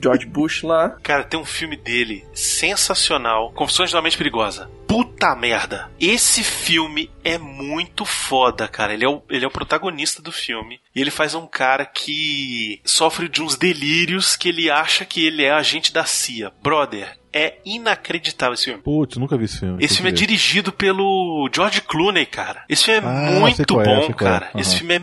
George 0.03 0.27
Bush 0.27 0.63
lá. 0.63 0.91
Cara, 1.03 1.25
tem 1.25 1.41
um 1.41 1.45
filme 1.45 1.77
dele 1.77 2.25
sensacional. 2.35 3.51
Confissões 3.53 3.91
de 3.91 3.97
uma 3.97 4.03
Mente 4.03 4.19
Perigosa. 4.19 4.69
Puta 4.87 5.35
merda. 5.35 5.91
Esse 6.01 6.45
filme 6.45 7.11
é 7.25 7.39
muito 7.39 8.05
foda, 8.05 8.69
cara. 8.69 8.93
Ele 8.95 9.05
é, 9.05 9.09
o, 9.09 9.23
ele 9.29 9.45
é 9.45 9.49
o 9.49 9.51
protagonista 9.51 10.23
do 10.23 10.31
filme. 10.31 10.79
E 10.97 11.01
ele 11.03 11.11
faz 11.11 11.35
um 11.35 11.47
cara 11.47 11.85
que 11.85 12.81
sofre 12.83 13.29
de 13.29 13.43
uns 13.43 13.55
delírios 13.55 14.35
que 14.35 14.49
ele 14.49 14.71
acha 14.71 15.05
que 15.05 15.27
ele 15.27 15.45
é 15.45 15.51
agente 15.53 15.93
da 15.93 16.07
CIA. 16.07 16.51
Brother, 16.63 17.07
é 17.31 17.59
inacreditável 17.67 18.55
esse 18.55 18.65
filme. 18.65 18.81
Putz, 18.83 19.19
nunca 19.19 19.37
vi 19.37 19.45
esse 19.45 19.59
filme. 19.61 19.85
Esse 19.85 19.97
filme 19.97 20.09
é 20.09 20.13
dirigido 20.15 20.73
pelo 20.73 21.51
George 21.55 21.83
Clooney, 21.83 22.25
cara. 22.25 22.65
Esse 22.67 22.85
filme 22.85 23.01
é 23.01 23.11
Ah, 23.11 23.31
muito 23.41 23.61
é, 23.61 23.85
bom, 23.85 24.05
sei 24.07 24.15
qual 24.15 24.31
é. 24.35 24.41
cara. 24.41 24.51
Esse 24.57 24.79
filme 24.79 24.95
é 24.95 25.03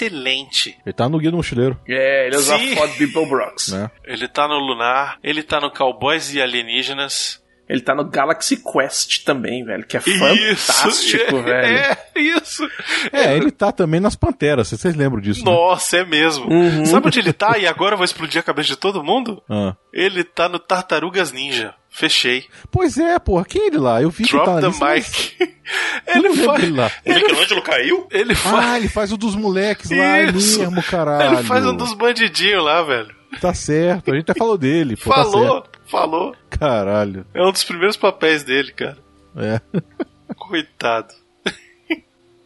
excelente. 0.00 0.76
Ele 0.86 0.92
tá 0.94 1.06
no 1.08 1.18
Guia 1.18 1.30
do 1.30 1.36
Mochileiro. 1.36 1.78
É, 1.86 2.28
ele 2.28 2.36
usa 2.36 2.58
Sim. 2.58 2.72
a 2.72 2.76
foto 2.76 2.96
Bill 2.96 3.26
Brooks. 3.28 3.68
Né? 3.68 3.90
Ele 4.06 4.26
tá 4.28 4.48
no 4.48 4.58
Lunar, 4.58 5.18
ele 5.22 5.42
tá 5.42 5.60
no 5.60 5.70
Cowboys 5.70 6.32
e 6.32 6.40
Alienígenas. 6.40 7.44
Ele 7.68 7.80
tá 7.80 7.94
no 7.94 8.04
Galaxy 8.04 8.56
Quest 8.62 9.24
também, 9.24 9.64
velho, 9.64 9.84
que 9.84 9.96
é 9.96 10.00
fantástico, 10.00 11.36
é, 11.36 11.42
velho. 11.42 11.76
É, 11.76 11.98
isso. 12.14 12.68
É, 13.12 13.36
ele 13.36 13.50
tá 13.50 13.72
também 13.72 13.98
nas 13.98 14.14
Panteras, 14.14 14.68
vocês 14.68 14.94
lembram 14.94 15.20
disso, 15.20 15.44
né? 15.44 15.50
Nossa, 15.50 15.98
é 15.98 16.04
mesmo. 16.04 16.46
Uhum. 16.48 16.86
Sabe 16.86 17.08
onde 17.08 17.18
ele 17.18 17.32
tá? 17.32 17.58
E 17.58 17.66
agora 17.66 17.94
eu 17.94 17.98
vou 17.98 18.04
explodir 18.04 18.40
a 18.40 18.44
cabeça 18.44 18.68
de 18.68 18.76
todo 18.76 19.02
mundo? 19.02 19.42
Ah. 19.50 19.74
Ele 19.92 20.22
tá 20.22 20.48
no 20.48 20.58
Tartarugas 20.60 21.32
Ninja. 21.32 21.74
Fechei. 21.90 22.44
Pois 22.70 22.98
é, 22.98 23.18
porra, 23.18 23.44
quem 23.46 23.62
é 23.62 23.66
ele 23.68 23.78
lá? 23.78 24.02
Eu 24.02 24.10
vi 24.10 24.24
que 24.24 24.30
Drop 24.32 24.44
tá 24.44 24.60
na 24.60 24.70
the 24.70 24.76
mas 24.78 25.34
mic. 25.40 25.54
eu 26.06 26.14
Ele 26.14 26.36
faz. 26.44 26.60
dele 26.60 26.76
lá. 26.76 26.90
O 27.06 27.12
Michelangelo 27.14 27.62
caiu? 27.62 28.06
Ele 28.10 28.34
faz. 28.34 28.66
Ah, 28.66 28.76
ele 28.78 28.88
faz 28.88 29.12
o 29.12 29.16
dos 29.16 29.34
moleques 29.34 29.90
lá, 29.90 30.20
Isso. 30.22 30.60
mesmo, 30.60 30.82
caralho. 30.82 31.38
Ele 31.38 31.44
faz 31.44 31.64
um 31.64 31.74
dos 31.74 31.94
bandidinhos 31.94 32.62
lá, 32.62 32.82
velho. 32.82 33.16
Tá 33.40 33.52
certo, 33.54 34.10
a 34.10 34.14
gente 34.14 34.30
até 34.30 34.38
falou 34.38 34.56
dele. 34.56 34.96
Pô, 34.96 35.10
tá 35.10 35.22
falou, 35.24 35.52
certo. 35.62 35.70
falou. 35.90 36.36
Caralho. 36.58 37.26
É 37.34 37.42
um 37.42 37.52
dos 37.52 37.64
primeiros 37.64 37.96
papéis 37.96 38.42
dele, 38.42 38.72
cara. 38.72 38.98
É. 39.36 39.60
Coitado. 40.36 41.14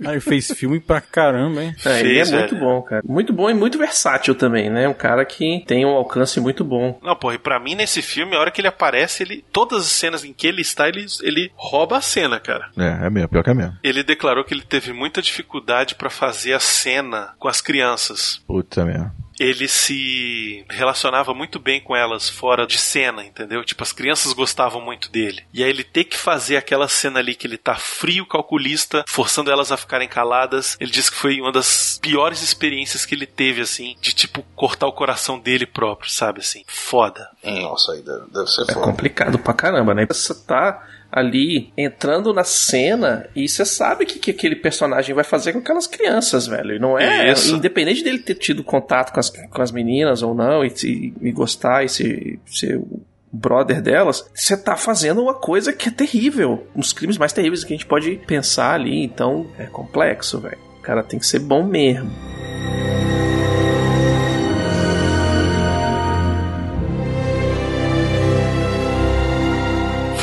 Ah, 0.03 0.13
ele 0.13 0.21
fez 0.21 0.51
filme 0.53 0.81
pra 0.81 0.99
caramba, 0.99 1.63
hein? 1.63 1.75
É, 1.85 2.01
ele 2.01 2.19
é 2.19 2.25
muito 2.25 2.55
velho. 2.55 2.59
bom, 2.59 2.83
cara. 2.83 3.03
Muito 3.05 3.33
bom 3.35 3.51
e 3.51 3.55
muito 3.55 3.77
versátil 3.77 4.35
também, 4.35 4.71
né? 4.71 4.89
Um 4.89 4.95
cara 4.95 5.25
que 5.27 5.63
tem 5.67 5.85
um 5.85 5.91
alcance 5.91 6.41
muito 6.41 6.65
bom. 6.65 6.99
Não, 7.03 7.15
porra, 7.15 7.35
e 7.35 7.39
pra 7.39 7.61
mim 7.61 7.75
nesse 7.75 8.01
filme, 8.01 8.35
a 8.35 8.41
hora 8.41 8.51
que 8.51 8.63
ele 8.63 8.69
aparece, 8.69 9.23
ele. 9.23 9.45
Todas 9.53 9.83
as 9.83 9.93
cenas 9.93 10.25
em 10.25 10.33
que 10.33 10.47
ele 10.47 10.63
está, 10.63 10.89
ele, 10.89 11.05
ele 11.23 11.53
rouba 11.55 11.99
a 11.99 12.01
cena, 12.01 12.41
cara. 12.41 12.71
É, 12.79 13.07
é 13.07 13.11
mesmo, 13.11 13.29
pior 13.29 13.45
que 13.45 13.51
é 13.51 13.55
mesmo. 13.55 13.77
Ele 13.85 14.03
declarou 14.03 14.43
que 14.43 14.55
ele 14.55 14.63
teve 14.63 14.91
muita 14.95 15.21
dificuldade 15.21 15.95
pra 15.95 16.09
fazer 16.09 16.55
a 16.55 16.61
cena 16.61 17.35
com 17.39 17.49
as 17.49 17.61
crianças. 17.61 18.43
Putz, 18.47 18.79
é 18.79 18.85
mesmo. 18.85 19.13
Ele 19.43 19.67
se 19.67 20.65
relacionava 20.69 21.33
muito 21.33 21.59
bem 21.59 21.81
com 21.81 21.97
elas 21.97 22.29
fora 22.29 22.67
de 22.67 22.77
cena, 22.79 23.25
entendeu? 23.25 23.65
Tipo, 23.65 23.83
as 23.83 23.91
crianças 23.91 24.35
gostavam 24.35 24.83
muito 24.83 25.11
dele. 25.11 25.43
E 25.53 25.65
aí 25.65 25.71
ele 25.71 25.83
ter 25.83 26.05
que 26.05 26.17
fazer 26.17 26.59
aquela 26.59 26.87
cena 26.89 27.19
ali 27.21 27.35
que 27.35 27.47
ele 27.47 27.57
tá 27.57 27.75
frio, 27.75 28.27
calculista, 28.27 29.03
forçando 29.09 29.51
elas 29.51 29.73
a 29.73 29.79
ficarem 29.79 30.07
caladas. 30.09 30.77
Ele 30.79 30.91
disse 30.91 31.11
que 31.11 31.17
foi 31.17 31.41
uma 31.41 31.51
das 31.51 31.99
piores 32.03 32.43
experiências 32.43 33.07
que 33.07 33.15
ele 33.15 33.27
teve, 33.27 33.63
assim, 33.63 33.97
de 34.01 34.13
tipo, 34.13 34.43
cortar 34.55 34.87
o 34.87 34.93
coração 34.93 35.39
dele 35.39 35.65
próprio, 35.65 36.11
sabe? 36.11 36.41
Assim, 36.41 36.63
foda. 36.67 37.31
Nossa, 37.43 37.93
aí 37.93 38.03
deve, 38.03 38.27
deve 38.31 38.47
ser 38.47 38.63
É 38.71 38.75
foda. 38.75 38.87
complicado 38.87 39.39
pra 39.39 39.55
caramba, 39.55 39.95
né? 39.95 40.07
Você 40.07 40.35
tá 40.45 40.87
ali 41.11 41.73
entrando 41.77 42.33
na 42.33 42.45
cena 42.45 43.27
e 43.35 43.49
você 43.49 43.65
sabe 43.65 44.05
o 44.05 44.07
que, 44.07 44.19
que 44.19 44.31
aquele 44.31 44.57
personagem 44.57 45.15
vai 45.15 45.25
fazer 45.25 45.53
com 45.53 45.59
aquelas 45.59 45.87
crianças, 45.87 46.47
velho. 46.47 46.81
Não 46.81 46.99
é. 46.99 47.33
Isso. 47.33 47.55
Independente 47.55 48.05
dele 48.05 48.19
ter 48.19 48.35
tido 48.35 48.63
contato 48.63 49.13
com 49.13 49.21
as, 49.21 49.31
com 49.31 49.63
as 49.63 49.73
meninas 49.73 50.23
ou 50.23 50.35
não, 50.35 50.65
e, 50.65 50.73
e, 50.85 51.13
e 51.21 51.33
gostar 51.33 51.85
e 51.85 51.89
ser, 51.89 52.39
ser 52.47 52.77
o 52.77 53.03
brother 53.33 53.81
delas, 53.81 54.29
você 54.35 54.57
tá 54.57 54.77
fazendo 54.77 55.23
uma 55.23 55.35
coisa 55.35 55.73
que 55.73 55.89
é 55.89 55.93
terrível. 55.93 56.67
Um 56.75 56.81
dos 56.81 56.93
crimes 56.93 57.19
mais 57.19 57.33
terríveis 57.33 57.65
que 57.65 57.73
a 57.73 57.77
gente 57.77 57.87
pode 57.87 58.17
pensar 58.27 58.75
ali. 58.75 59.03
Então 59.03 59.47
é 59.59 59.65
complexo, 59.65 60.41
velho. 60.41 60.59
O 60.79 60.83
cara 60.83 61.03
tem 61.03 61.19
que 61.19 61.27
ser 61.27 61.41
bom 61.41 61.65
mesmo. 61.65 62.11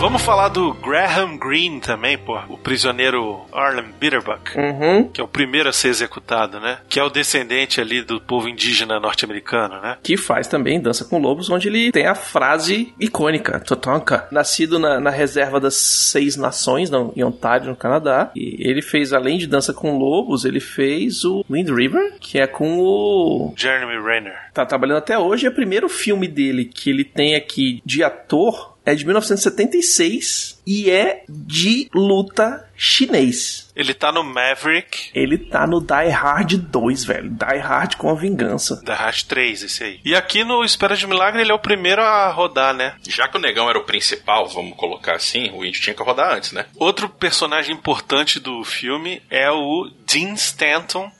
Vamos 0.07 0.21
falar 0.21 0.47
do 0.47 0.73
Graham 0.73 1.35
Greene 1.37 1.81
também, 1.81 2.17
pô. 2.17 2.39
O 2.47 2.57
prisioneiro 2.57 3.41
Arlen 3.51 3.87
Bitterbuck. 3.99 4.57
Uhum. 4.57 5.09
Que 5.09 5.19
é 5.19 5.23
o 5.23 5.27
primeiro 5.27 5.67
a 5.67 5.73
ser 5.73 5.89
executado, 5.89 6.61
né? 6.61 6.79
Que 6.87 6.97
é 6.97 7.03
o 7.03 7.09
descendente 7.09 7.81
ali 7.81 8.01
do 8.01 8.21
povo 8.21 8.47
indígena 8.47 9.01
norte-americano, 9.01 9.81
né? 9.81 9.97
que 10.01 10.15
faz 10.15 10.47
também 10.47 10.79
Dança 10.79 11.03
com 11.03 11.19
Lobos, 11.19 11.49
onde 11.49 11.67
ele 11.67 11.91
tem 11.91 12.07
a 12.07 12.15
frase 12.15 12.93
icônica, 12.97 13.59
Totonka, 13.59 14.29
nascido 14.31 14.79
na, 14.79 14.97
na 14.97 15.09
reserva 15.09 15.59
das 15.59 15.75
Seis 15.75 16.37
Nações, 16.37 16.89
não, 16.89 17.11
em 17.13 17.25
Ontário, 17.25 17.67
no 17.67 17.75
Canadá. 17.75 18.31
E 18.33 18.65
ele 18.65 18.81
fez, 18.81 19.11
além 19.11 19.37
de 19.37 19.45
Dança 19.45 19.73
com 19.73 19.97
Lobos, 19.97 20.45
ele 20.45 20.61
fez 20.61 21.25
o 21.25 21.43
Wind 21.49 21.67
River, 21.67 22.13
que 22.21 22.39
é 22.39 22.47
com 22.47 22.79
o... 22.79 23.53
Jeremy 23.57 24.01
Renner. 24.01 24.37
Tá 24.53 24.65
trabalhando 24.65 24.99
até 24.99 25.19
hoje, 25.19 25.45
é 25.45 25.49
o 25.49 25.53
primeiro 25.53 25.89
filme 25.89 26.29
dele 26.29 26.63
que 26.63 26.89
ele 26.89 27.03
tem 27.03 27.35
aqui 27.35 27.81
de 27.85 28.05
ator 28.05 28.76
é 28.87 28.95
de 28.95 29.05
1976 29.05 30.61
e 30.65 30.89
é 30.89 31.23
de 31.27 31.89
luta 31.93 32.65
chinês. 32.75 33.69
Ele 33.75 33.93
tá 33.93 34.11
no 34.13 34.23
Maverick. 34.23 35.09
Ele 35.13 35.37
tá 35.37 35.67
no 35.67 35.81
Die 35.81 36.09
Hard 36.09 36.53
2, 36.53 37.05
velho. 37.05 37.29
Die 37.29 37.59
Hard 37.59 37.95
com 37.95 38.09
a 38.09 38.15
vingança. 38.15 38.81
Die 38.83 38.93
Hard 38.93 39.23
3, 39.23 39.63
esse 39.63 39.83
aí. 39.83 39.99
E 40.05 40.15
aqui 40.15 40.43
no 40.43 40.63
Espera 40.63 40.95
de 40.95 41.05
Milagre 41.05 41.41
ele 41.41 41.51
é 41.51 41.53
o 41.53 41.59
primeiro 41.59 42.01
a 42.01 42.31
rodar, 42.31 42.73
né? 42.73 42.95
Já 43.07 43.27
que 43.27 43.37
o 43.37 43.41
negão 43.41 43.69
era 43.69 43.77
o 43.77 43.83
principal, 43.83 44.47
vamos 44.47 44.77
colocar 44.77 45.15
assim, 45.15 45.51
o 45.51 45.65
índio 45.65 45.81
tinha 45.81 45.93
que 45.93 46.03
rodar 46.03 46.35
antes, 46.35 46.53
né? 46.53 46.65
Outro 46.77 47.09
personagem 47.09 47.75
importante 47.75 48.39
do 48.39 48.63
filme 48.63 49.21
é 49.29 49.51
o 49.51 49.91
Dean 50.05 50.33
Stanton, 50.33 51.11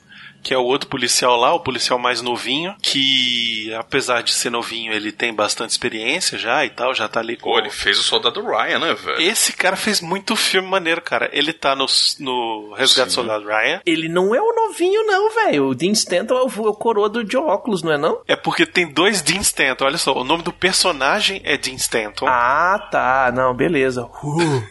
que 0.42 0.54
é 0.54 0.58
o 0.58 0.64
outro 0.64 0.88
policial 0.88 1.36
lá, 1.36 1.52
o 1.54 1.60
policial 1.60 1.98
mais 1.98 2.22
novinho, 2.22 2.74
que 2.82 3.72
apesar 3.74 4.22
de 4.22 4.32
ser 4.32 4.50
novinho, 4.50 4.92
ele 4.92 5.12
tem 5.12 5.34
bastante 5.34 5.70
experiência 5.70 6.38
já 6.38 6.64
e 6.64 6.70
tal, 6.70 6.94
já 6.94 7.08
tá 7.08 7.20
ali 7.20 7.36
com... 7.36 7.50
Pô, 7.50 7.58
ele 7.58 7.70
fez 7.70 7.98
o 7.98 8.02
Soldado 8.02 8.40
Ryan, 8.44 8.78
né, 8.78 8.94
velho? 8.94 9.20
Esse 9.20 9.52
cara 9.52 9.76
fez 9.76 10.00
muito 10.00 10.36
filme 10.36 10.68
maneiro, 10.68 11.02
cara. 11.02 11.28
Ele 11.32 11.52
tá 11.52 11.74
no, 11.74 11.86
no 12.20 12.74
Resgate 12.74 13.08
do 13.08 13.14
Soldado 13.14 13.46
Ryan. 13.46 13.80
Ele 13.84 14.08
não 14.08 14.34
é 14.34 14.40
o 14.40 14.54
novinho, 14.54 15.04
não, 15.04 15.34
velho. 15.34 15.68
O 15.68 15.74
Dean 15.74 15.92
Stanton 15.92 16.34
é 16.36 16.42
o, 16.42 16.66
é 16.66 16.70
o 16.70 16.74
coroa 16.74 17.08
do 17.08 17.24
de 17.24 17.36
óculos, 17.36 17.82
não 17.82 17.92
é 17.92 17.98
não? 17.98 18.20
É 18.26 18.36
porque 18.36 18.64
tem 18.66 18.86
dois 18.90 19.20
Dean 19.22 19.40
Stanton. 19.40 19.84
Olha 19.84 19.98
só, 19.98 20.12
o 20.12 20.24
nome 20.24 20.42
do 20.42 20.52
personagem 20.52 21.40
é 21.44 21.56
Dean 21.56 21.74
Stanton. 21.74 22.26
Ah, 22.28 22.88
tá. 22.90 23.32
Não, 23.34 23.54
beleza. 23.54 24.04
Uh. 24.22 24.62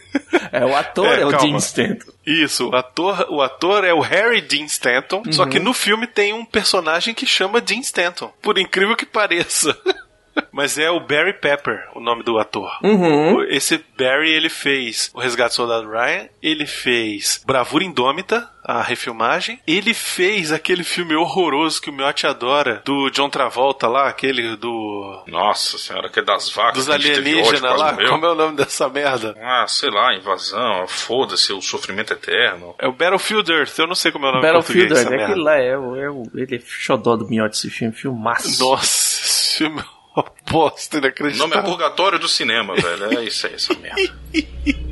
É 0.52 0.64
o 0.64 0.76
ator, 0.76 1.06
é, 1.18 1.20
É, 1.20 1.26
o 1.26 1.30
calma. 1.30 1.46
Dean 1.46 1.56
Stanton. 1.58 2.12
Isso, 2.28 2.68
o 2.68 2.76
ator, 2.76 3.26
o 3.30 3.40
ator 3.42 3.84
é 3.84 3.92
o 3.94 4.00
Harry 4.00 4.40
Dean 4.40 4.64
Stanton, 4.64 5.22
só 5.30 5.44
Uhum. 5.44 5.50
que 5.50 5.58
no 5.58 5.72
filme 5.72 6.06
tem 6.06 6.32
um 6.32 6.44
personagem 6.44 7.14
que 7.14 7.26
chama 7.26 7.60
Dean 7.60 7.80
Stanton, 7.80 8.32
por 8.42 8.58
incrível 8.58 8.94
que 8.96 9.06
pareça. 9.06 9.76
Mas 10.52 10.78
é 10.78 10.88
o 10.88 11.00
Barry 11.00 11.32
Pepper, 11.32 11.88
o 11.96 12.00
nome 12.00 12.22
do 12.22 12.38
ator. 12.38 12.70
Uhum. 12.84 13.42
Esse 13.44 13.84
Barry, 13.98 14.30
ele 14.30 14.48
fez 14.48 15.10
O 15.12 15.18
Resgate 15.20 15.50
do 15.50 15.56
Soldado 15.56 15.90
Ryan, 15.90 16.28
ele 16.40 16.64
fez 16.64 17.42
Bravura 17.44 17.82
Indômita, 17.82 18.48
a 18.68 18.82
refilmagem, 18.82 19.58
ele 19.66 19.94
fez 19.94 20.52
aquele 20.52 20.84
filme 20.84 21.14
horroroso 21.16 21.80
que 21.80 21.88
o 21.88 21.92
Miotti 21.92 22.26
adora, 22.26 22.82
do 22.84 23.08
John 23.10 23.30
Travolta 23.30 23.88
lá, 23.88 24.08
aquele 24.08 24.56
do... 24.56 25.22
Nossa 25.26 25.78
senhora, 25.78 26.10
que 26.10 26.20
é 26.20 26.22
das 26.22 26.50
vacas. 26.50 26.74
Dos 26.84 26.90
alienígenas 26.90 27.62
lá, 27.62 27.96
como 28.08 28.26
é 28.26 28.30
o 28.30 28.34
nome 28.34 28.56
dessa 28.56 28.86
merda? 28.90 29.34
Ah, 29.42 29.64
sei 29.66 29.90
lá, 29.90 30.14
invasão, 30.14 30.86
foda-se, 30.86 31.50
o 31.52 31.62
sofrimento 31.62 32.12
eterno. 32.12 32.74
É 32.78 32.86
o 32.86 32.92
Battlefield 32.92 33.50
Earth, 33.50 33.78
eu 33.78 33.86
não 33.86 33.94
sei 33.94 34.12
como 34.12 34.26
é 34.26 34.28
o 34.28 34.32
nome 34.32 34.42
Battlefield, 34.42 34.88
dessa 34.92 35.14
é 35.14 35.24
aquele 35.24 35.40
lá, 35.40 35.56
é, 35.56 35.76
o- 35.78 35.96
é 35.96 36.10
o, 36.10 36.22
ele 36.34 36.56
é 36.56 36.60
xodó 36.60 37.16
do 37.16 37.26
Miotti 37.26 37.56
esse 37.56 37.70
filme, 37.70 37.94
filmaço. 37.94 38.62
Nossa, 38.62 38.84
esse 39.24 39.56
filme 39.56 39.80
é 39.80 39.84
uma 40.20 40.26
bosta 40.50 40.98
O 40.98 41.00
nome 41.00 41.06
é 41.06 41.14
inacreditável. 41.16 41.62
Purgatório 41.64 42.18
do 42.18 42.28
Cinema, 42.28 42.74
velho. 42.74 43.18
É 43.18 43.24
isso 43.24 43.46
aí, 43.46 43.54
essa 43.54 43.72
merda. 43.74 44.12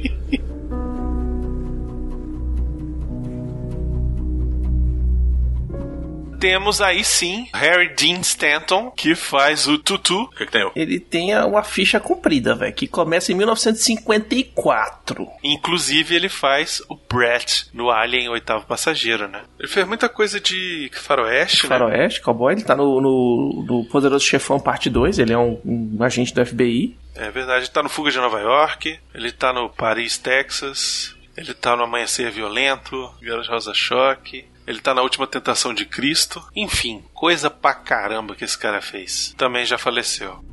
Temos 6.47 6.81
aí 6.81 7.03
sim 7.03 7.49
Harry 7.53 7.93
Dean 7.97 8.21
Stanton, 8.21 8.93
que 8.93 9.17
faz 9.17 9.67
o 9.67 9.79
Tutu. 9.79 10.23
O 10.23 10.29
que, 10.29 10.47
que 10.47 10.53
tem? 10.53 10.71
Ele 10.77 11.01
tem 11.01 11.37
uma 11.39 11.65
ficha 11.65 11.99
comprida, 11.99 12.55
velho, 12.55 12.73
que 12.73 12.87
começa 12.87 13.33
em 13.33 13.35
1954. 13.35 15.29
Inclusive, 15.43 16.15
ele 16.15 16.29
faz 16.29 16.81
o 16.89 16.95
Brett 16.95 17.67
no 17.75 17.91
Alien 17.91 18.29
Oitavo 18.29 18.65
Passageiro, 18.65 19.27
né? 19.27 19.43
Ele 19.59 19.67
fez 19.67 19.85
muita 19.89 20.09
coisa 20.09 20.39
de 20.39 20.89
faroeste, 20.95 21.65
né? 21.65 21.69
Faroeste, 21.69 22.21
cowboy, 22.21 22.53
ele 22.53 22.63
tá 22.63 22.77
no, 22.77 23.01
no, 23.01 23.65
no 23.67 23.85
Poderoso 23.87 24.25
Chefão 24.25 24.61
Parte 24.61 24.89
2, 24.89 25.19
ele 25.19 25.33
é 25.33 25.39
um, 25.39 25.61
um 25.65 25.99
agente 26.01 26.33
do 26.33 26.47
FBI. 26.47 26.97
É 27.17 27.29
verdade, 27.29 27.65
ele 27.65 27.73
tá 27.73 27.83
no 27.83 27.89
Fuga 27.89 28.13
de 28.13 28.19
Nova 28.19 28.39
York, 28.39 29.01
ele 29.13 29.33
tá 29.33 29.53
no 29.53 29.69
Paris, 29.69 30.17
Texas, 30.17 31.13
ele 31.37 31.53
tá 31.55 31.75
no 31.75 31.83
Amanhecer 31.83 32.31
Violento, 32.31 33.13
Garota 33.21 33.51
Rosa 33.51 33.75
Choque, 33.75 34.47
ele 34.67 34.81
tá 34.81 34.93
na 34.93 35.03
Última 35.03 35.27
Tentação 35.27 35.73
de 35.73 35.87
Cristo. 35.87 36.43
Enfim, 36.55 37.05
coisa 37.15 37.49
pra 37.49 37.73
caramba 37.73 38.35
que 38.35 38.45
esse 38.45 38.59
cara 38.59 38.83
fez. 38.83 39.33
Também 39.39 39.65
já 39.65 39.79
faleceu. 39.79 40.45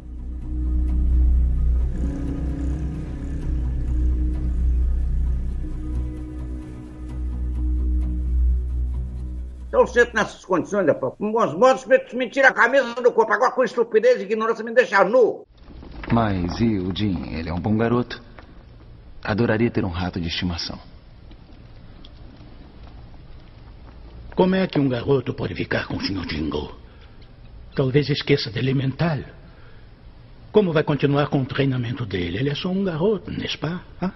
Eu 9.72 9.88
sento 9.88 10.14
nessas 10.14 10.45
condições, 10.45 10.86
rapaz. 10.86 11.16
Com 11.18 11.32
bons 11.32 11.53
modos, 11.55 11.86
me, 11.88 11.99
me 12.14 12.30
tira 12.30 12.49
a 12.49 12.53
camisa 12.53 12.93
do 12.93 13.11
corpo. 13.11 13.34
Agora 13.34 13.51
com 13.51 13.64
estupidez 13.64 14.22
e 14.22 14.26
ignorância 14.26 14.64
me 14.64 14.72
deixa 14.72 15.03
nu. 15.03 15.47
Mas 16.11 16.59
e 16.61 16.78
o 16.78 16.95
Jim? 16.95 17.34
Ele 17.34 17.49
é 17.49 17.53
um 17.53 17.59
bom 17.59 17.76
garoto. 17.76 18.22
Adoraria 19.24 19.72
ter 19.72 19.84
um 19.84 19.89
rato 19.89 20.22
de 20.22 20.28
estimação. 20.28 20.78
Como 24.36 24.56
é 24.56 24.66
que 24.68 24.80
um 24.80 24.90
garoto 24.90 25.34
pode 25.34 25.54
ficar 25.54 25.86
com 25.86 25.98
o 25.98 26.02
Sr. 26.02 26.26
Jingle? 26.26 26.76
Talvez 27.76 28.10
esqueça 28.10 28.50
de 28.50 28.60
elemental. 28.60 29.20
Como 30.52 30.74
vai 30.74 30.84
continuar 30.84 31.28
com 31.28 31.42
o 31.42 31.46
treinamento 31.46 32.06
dele? 32.06 32.38
Ele 32.38 32.50
é 32.50 32.56
só 32.56 32.70
um 32.70 32.84
garoto, 32.84 33.32
n'est-ce 33.32 33.58
pas? 33.58 33.82
Hã? 34.02 34.12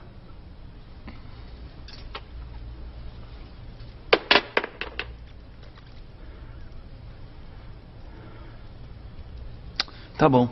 Tá 10.17 10.27
bom. 10.27 10.49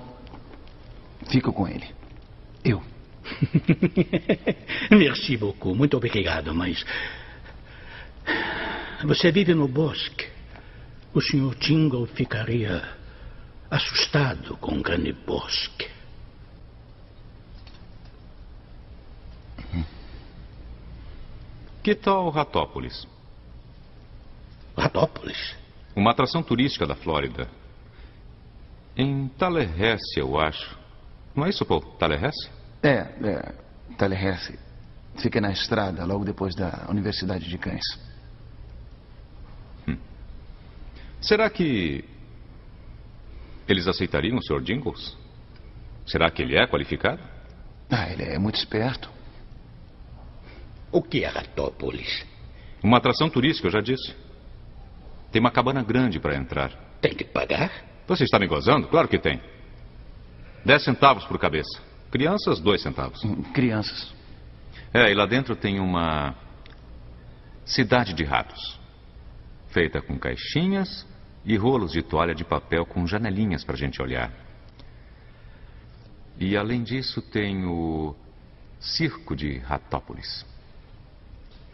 Fico 1.27 1.51
com 1.51 1.67
ele. 1.67 1.87
Eu. 2.63 2.83
Merci 4.91 5.37
beaucoup. 5.37 5.75
Muito 5.75 5.97
obrigado, 5.97 6.53
mas. 6.53 6.85
Você 9.05 9.31
vive 9.31 9.53
no 9.53 9.67
bosque. 9.67 10.27
O 11.13 11.21
Sr. 11.21 11.55
Jingle 11.59 12.07
ficaria 12.07 12.81
assustado 13.69 14.57
com 14.57 14.73
um 14.73 14.81
grande 14.81 15.13
bosque. 15.13 15.87
Que 21.83 21.93
tal 21.93 22.31
Ratópolis? 22.31 23.07
Ratópolis? 24.75 25.55
Uma 25.95 26.09
atração 26.09 26.41
turística 26.41 26.87
da 26.87 26.95
Flórida. 26.95 27.47
Em 28.97 29.27
Tallahassee, 29.37 30.17
eu 30.17 30.39
acho. 30.39 30.75
Não 31.35 31.45
é 31.45 31.49
isso, 31.49 31.63
Paul? 31.63 31.81
Tallahassee? 31.99 32.49
É, 32.81 32.89
é. 33.23 33.55
Tallahassee. 33.99 34.57
Fica 35.17 35.39
na 35.39 35.51
estrada, 35.51 36.03
logo 36.05 36.25
depois 36.25 36.55
da 36.55 36.87
Universidade 36.89 37.47
de 37.47 37.57
Cães. 37.59 37.83
Será 41.25 41.49
que 41.49 42.05
eles 43.67 43.87
aceitariam 43.87 44.37
o 44.37 44.43
Sr. 44.43 44.61
Jingles? 44.61 45.17
Será 46.05 46.29
que 46.29 46.43
ele 46.43 46.55
é 46.55 46.67
qualificado? 46.67 47.19
Ah, 47.89 48.11
ele 48.11 48.23
é 48.23 48.37
muito 48.37 48.57
esperto. 48.57 49.09
O 50.91 51.01
que 51.01 51.23
é 51.23 51.27
Ratópolis? 51.27 52.23
Uma 52.83 52.97
atração 52.97 53.27
turística, 53.27 53.67
eu 53.67 53.71
já 53.71 53.81
disse. 53.81 54.15
Tem 55.31 55.39
uma 55.39 55.49
cabana 55.49 55.81
grande 55.81 56.19
para 56.19 56.35
entrar. 56.35 56.71
Tem 57.01 57.15
que 57.15 57.23
pagar? 57.23 57.71
Você 58.07 58.23
está 58.23 58.37
me 58.37 58.45
gozando? 58.45 58.87
Claro 58.87 59.07
que 59.07 59.17
tem. 59.17 59.41
Dez 60.63 60.83
centavos 60.83 61.25
por 61.25 61.39
cabeça. 61.39 61.81
Crianças, 62.11 62.59
dois 62.59 62.83
centavos. 62.83 63.19
Crianças. 63.51 64.13
É, 64.93 65.11
e 65.11 65.15
lá 65.15 65.25
dentro 65.25 65.55
tem 65.55 65.79
uma 65.79 66.35
cidade 67.65 68.13
de 68.13 68.23
ratos. 68.23 68.79
Feita 69.69 70.03
com 70.03 70.19
caixinhas 70.19 71.14
e 71.45 71.55
rolos 71.55 71.91
de 71.91 72.01
toalha 72.01 72.33
de 72.33 72.43
papel 72.43 72.85
com 72.85 73.05
janelinhas 73.05 73.63
para 73.63 73.75
a 73.75 73.77
gente 73.77 74.01
olhar. 74.01 74.31
E 76.39 76.57
além 76.57 76.83
disso 76.83 77.21
tem 77.21 77.65
o 77.65 78.15
Circo 78.79 79.35
de 79.35 79.57
Ratópolis. 79.59 80.45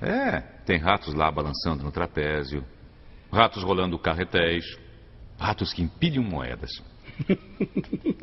É, 0.01 0.41
tem 0.65 0.77
ratos 0.77 1.13
lá 1.13 1.31
balançando 1.31 1.83
no 1.83 1.91
trapézio, 1.91 2.63
ratos 3.31 3.63
rolando 3.63 3.97
carretéis, 3.97 4.65
ratos 5.39 5.73
que 5.73 5.81
empilham 5.81 6.23
moedas. 6.23 6.71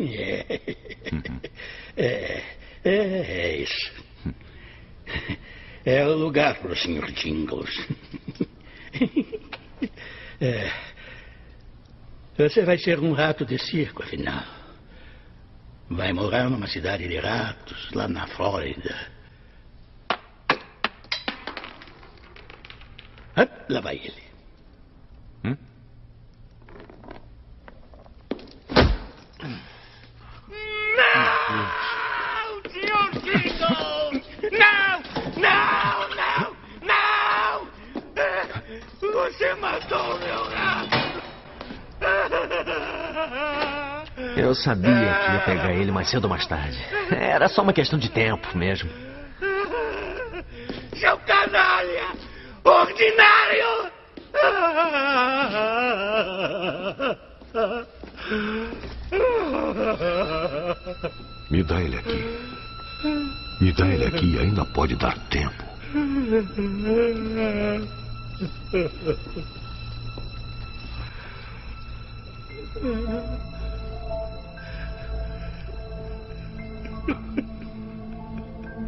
É. 0.01 0.61
É, 1.97 2.43
é, 2.85 2.95
é 2.95 3.57
isso. 3.57 3.93
É 5.85 6.07
o 6.07 6.15
lugar 6.15 6.59
para 6.61 6.73
o 6.73 6.77
Sr. 6.77 7.11
Jingles. 7.13 7.71
É. 10.41 10.71
Você 12.39 12.65
vai 12.65 12.79
ser 12.79 13.01
um 13.01 13.13
rato 13.13 13.45
de 13.45 13.59
circo, 13.59 14.05
afinal. 14.05 14.45
Vai 15.91 16.13
morar 16.13 16.49
numa 16.49 16.69
cidade 16.69 17.09
de 17.09 17.19
ratos, 17.19 17.91
lá 17.93 18.07
na 18.07 18.29
Flórida. 18.29 18.95
Ah, 23.35 23.49
lá 23.69 23.81
vai 23.81 23.97
ele. 23.97 24.23
Hum? 25.45 25.57
Não! 30.97 31.53
Senhor 32.71 33.11
Seagull! 33.15 34.23
Não! 34.53 35.03
Não! 35.43 36.09
Não! 36.15 36.57
Não! 36.85 37.67
Você 39.13 39.55
matou 39.55 40.19
meu 40.21 40.45
rato! 40.51 40.98
Eu 44.39 44.55
sabia 44.55 44.93
que 44.93 45.33
ia 45.33 45.43
pegar 45.45 45.73
ele 45.73 45.91
mais 45.91 46.09
cedo 46.09 46.25
ou 46.25 46.31
mais 46.31 46.47
tarde. 46.47 46.79
Era 47.11 47.49
só 47.49 47.61
uma 47.61 47.73
questão 47.73 47.99
de 47.99 48.09
tempo 48.09 48.57
mesmo. 48.57 48.89
Seu 50.95 51.19
canalha! 51.19 52.15
Ordinário! 52.63 53.91
Me 61.51 61.63
dá 61.65 61.81
ele 61.81 61.97
aqui. 61.97 62.25
Me 63.61 63.73
dá 63.73 63.87
ele 63.89 64.07
aqui, 64.07 64.39
ainda 64.39 64.65
pode 64.67 64.95
dar 64.95 65.19
tempo. 65.31 65.65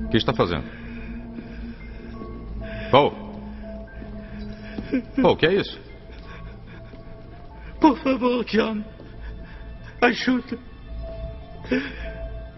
O 0.04 0.08
que 0.10 0.16
está 0.16 0.32
fazendo? 0.32 0.64
Paul! 2.90 3.12
Paul, 5.22 5.34
o 5.34 5.36
que 5.36 5.46
é 5.46 5.54
isso? 5.54 5.80
Por 7.80 7.96
favor, 7.98 8.44
John. 8.44 8.82
Ajuda. 10.02 10.58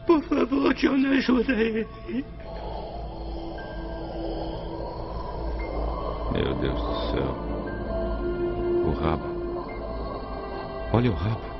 Por 0.06 0.22
favor, 0.24 0.74
John, 0.74 1.06
ajuda 1.06 1.52
ele. 1.52 1.86
Meu 6.32 6.54
Deus 6.54 6.80
do 6.80 6.94
céu. 7.10 7.36
O 8.86 8.92
rabo. 8.92 9.24
Olha 10.92 11.10
o 11.10 11.14
rabo. 11.14 11.52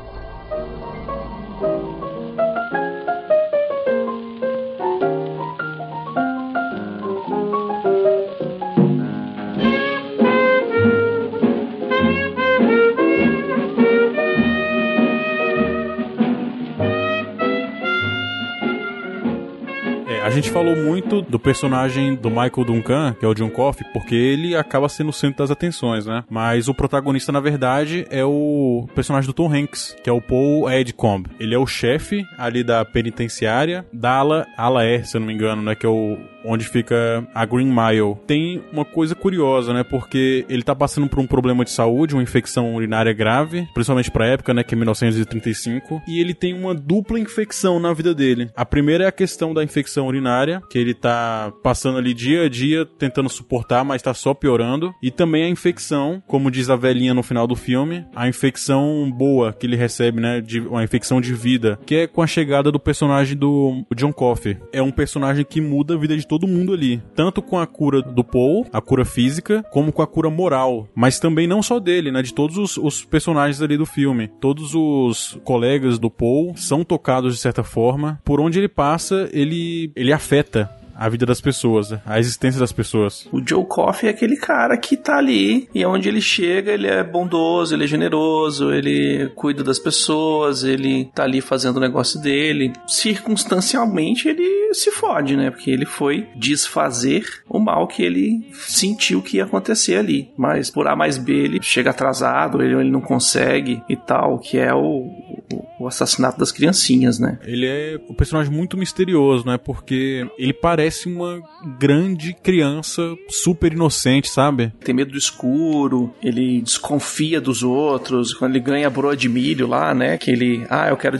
Gente 20.33 20.51
falou 20.51 20.74
muito 20.76 21.22
do 21.22 21.39
personagem 21.39 22.14
do 22.14 22.30
Michael 22.30 22.64
Duncan, 22.64 23.16
que 23.18 23.24
é 23.24 23.28
o 23.28 23.35
John 23.35 23.51
Coffey, 23.51 23.87
porque 23.93 24.14
ele 24.14 24.57
acaba 24.57 24.89
sendo 24.89 25.11
o 25.11 25.12
centro 25.12 25.39
das 25.39 25.51
atenções, 25.51 26.07
né? 26.07 26.24
Mas 26.28 26.68
o 26.68 26.74
protagonista, 26.74 27.30
na 27.30 27.41
verdade, 27.41 28.07
é 28.11 28.24
o 28.24 28.87
personagem 28.95 29.26
do 29.26 29.33
Tom 29.33 29.53
Hanks, 29.53 29.97
que 30.03 30.09
é 30.09 30.12
o 30.12 30.20
Paul 30.20 30.70
Edcombe. 30.70 31.30
Ele 31.39 31.55
é 31.55 31.59
o 31.59 31.66
chefe 31.66 32.24
ali 32.39 32.64
da 32.64 32.85
penitenciária, 32.85 33.85
da 33.93 34.12
ala, 34.12 34.47
ala 34.57 34.85
E, 34.85 35.05
se 35.05 35.16
eu 35.16 35.20
não 35.20 35.26
me 35.26 35.35
engano, 35.35 35.62
né? 35.62 35.74
Que 35.74 35.87
é 35.87 35.89
o 35.89 36.18
onde 36.45 36.68
fica 36.68 37.26
a 37.34 37.45
Green 37.45 37.66
Mile. 37.66 38.16
Tem 38.26 38.62
uma 38.72 38.84
coisa 38.84 39.14
curiosa, 39.14 39.72
né? 39.72 39.82
Porque 39.82 40.45
ele 40.49 40.62
tá 40.62 40.74
passando 40.74 41.09
por 41.09 41.18
um 41.18 41.26
problema 41.26 41.64
de 41.64 41.70
saúde, 41.70 42.14
uma 42.14 42.22
infecção 42.22 42.74
urinária 42.74 43.12
grave, 43.12 43.66
principalmente 43.74 44.11
pra 44.11 44.26
época, 44.26 44.55
né? 44.55 44.62
Que 44.62 44.74
é 44.74 44.76
1935. 44.76 46.03
E 46.07 46.20
ele 46.20 46.34
tem 46.34 46.55
uma 46.55 46.74
dupla 46.74 47.18
infecção 47.18 47.78
na 47.78 47.93
vida 47.93 48.14
dele. 48.14 48.51
A 48.57 48.64
primeira 48.64 49.05
é 49.05 49.07
a 49.07 49.12
questão 49.12 49.55
da 49.55 49.62
infecção 49.62 50.07
urinária, 50.07 50.62
que 50.70 50.78
ele 50.78 50.95
tá 50.95 51.53
passando 51.62 51.99
ali 51.99 52.14
dia 52.14 52.45
a 52.45 52.49
dia, 52.49 52.86
tentando 52.99 53.28
suportar, 53.28 53.84
mas 53.84 54.03
tá 54.03 54.14
só 54.14 54.34
piorando. 54.34 54.93
E 55.03 55.11
também 55.11 55.45
a 55.45 55.49
infecção, 55.49 56.22
como 56.26 56.51
diz 56.51 56.70
a 56.70 56.76
velhinha 56.76 57.14
no 57.14 57.22
final 57.22 57.47
do 57.47 57.57
filme, 57.57 58.05
a 58.14 58.28
infecção 58.28 59.11
boa 59.11 59.53
que 59.53 59.66
ele 59.66 59.76
recebe, 59.76 60.20
né? 60.20 60.40
De, 60.40 60.61
uma 60.61 60.84
infecção 60.84 61.20
de 61.20 61.34
vida, 61.34 61.78
que 61.86 61.95
é 61.95 62.07
com 62.07 62.22
a 62.22 62.26
chegada 62.26 62.70
do 62.70 62.80
personagem 62.80 63.36
do 63.36 63.84
John 63.95 64.12
Coffey. 64.12 64.59
É 64.72 64.82
um 64.82 64.90
personagem 64.90 65.45
que 65.45 65.61
muda 65.61 65.95
a 65.95 65.99
vida 65.99 66.16
de 66.16 66.26
todo 66.33 66.49
mundo 66.49 66.72
ali. 66.72 67.03
Tanto 67.14 67.43
com 67.43 67.59
a 67.59 67.66
cura 67.66 68.01
do 68.01 68.24
Paul, 68.24 68.66
a 68.72 68.80
cura 68.80 69.05
física, 69.05 69.62
como 69.70 69.93
com 69.93 70.01
a 70.01 70.07
cura 70.07 70.30
moral. 70.30 70.89
Mas 70.95 71.20
também 71.20 71.47
não 71.47 71.62
só 71.62 71.78
dele, 71.78 72.11
né? 72.11 72.22
De 72.22 72.33
todos 72.33 72.57
os, 72.57 72.78
os 72.78 73.05
personagens 73.05 73.61
ali 73.61 73.76
do 73.76 73.85
filme. 73.85 74.28
Todos 74.41 74.74
os 74.74 75.39
colegas 75.45 75.99
do 75.99 76.11
Paul 76.11 76.57
são 76.57 76.85
tocados 76.85 77.35
de 77.35 77.41
certa 77.41 77.62
forma. 77.62 78.18
Por 78.24 78.41
onde 78.41 78.59
ele 78.59 78.68
passa, 78.68 79.28
ele, 79.30 79.93
ele 79.95 80.11
afeta 80.11 80.70
a 81.03 81.09
vida 81.09 81.27
das 81.27 81.41
pessoas, 81.41 81.91
né? 81.91 82.01
a 82.07 82.21
existência 82.21 82.61
das 82.61 82.71
pessoas. 82.71 83.27
O 83.33 83.43
Joe 83.45 83.67
Coffey 83.67 84.09
é 84.09 84.13
aquele 84.13 84.37
cara 84.37 84.77
que 84.77 84.97
tá 84.97 85.17
ali 85.17 85.69
e 85.75 85.85
onde 85.85 86.09
ele 86.09 86.21
chega, 86.21 86.71
ele 86.71 86.87
é 86.87 87.03
bondoso, 87.03 87.75
ele 87.75 87.83
é 87.83 87.87
generoso, 87.89 88.73
ele 88.73 89.29
cuida 89.35 89.65
das 89.65 89.81
pessoas, 89.81 90.63
ele 90.63 91.11
tá 91.13 91.25
ali 91.25 91.41
fazendo 91.41 91.79
o 91.79 91.81
negócio 91.81 92.21
dele. 92.21 92.73
Circunstancialmente 92.87 94.29
ele 94.29 94.73
se 94.73 94.93
fode, 94.93 95.37
né? 95.37 95.51
Porque 95.51 95.73
ele 95.73 95.85
foi 95.85 96.29
desfazer 96.37 97.25
o 97.49 97.59
mal 97.59 97.89
que 97.89 98.05
ele 98.05 98.47
sentiu 98.53 99.21
que 99.23 99.39
ia 99.39 99.45
acontecer 99.45 99.97
ali. 99.97 100.31
Mas 100.39 100.71
por 100.71 100.87
A 100.87 100.95
mais 100.95 101.19
B 101.19 101.33
ele 101.33 101.59
chega 101.61 101.91
atrasado, 101.91 102.63
ele, 102.63 102.77
ele 102.77 102.91
não 102.91 103.01
consegue 103.01 103.83
e 103.89 103.97
tal, 103.97 104.39
que 104.39 104.57
é 104.57 104.73
o, 104.73 104.79
o, 104.79 105.67
o 105.81 105.89
assassinato 105.89 106.39
das 106.39 106.53
criancinhas, 106.53 107.19
né? 107.19 107.41
Ele 107.45 107.67
é 107.67 108.01
um 108.09 108.15
personagem 108.15 108.53
muito 108.53 108.77
misterioso, 108.77 109.45
né? 109.45 109.59
Porque 109.59 110.25
ele 110.39 110.53
parece 110.53 110.91
uma 111.07 111.43
grande 111.78 112.34
criança 112.34 113.16
super 113.28 113.72
inocente, 113.72 114.28
sabe? 114.28 114.72
Tem 114.84 114.95
medo 114.95 115.12
do 115.12 115.18
escuro, 115.18 116.14
ele 116.22 116.61
desconfia 116.61 117.40
dos 117.40 117.62
outros. 117.62 118.34
Quando 118.34 118.53
ele 118.53 118.64
ganha 118.64 118.86
a 118.86 118.90
broa 118.90 119.16
de 119.16 119.28
milho 119.28 119.66
lá, 119.66 119.95
né? 119.95 120.18
Que 120.18 120.30
ele, 120.30 120.66
ah, 120.68 120.88
eu 120.88 120.97
quero 120.97 121.18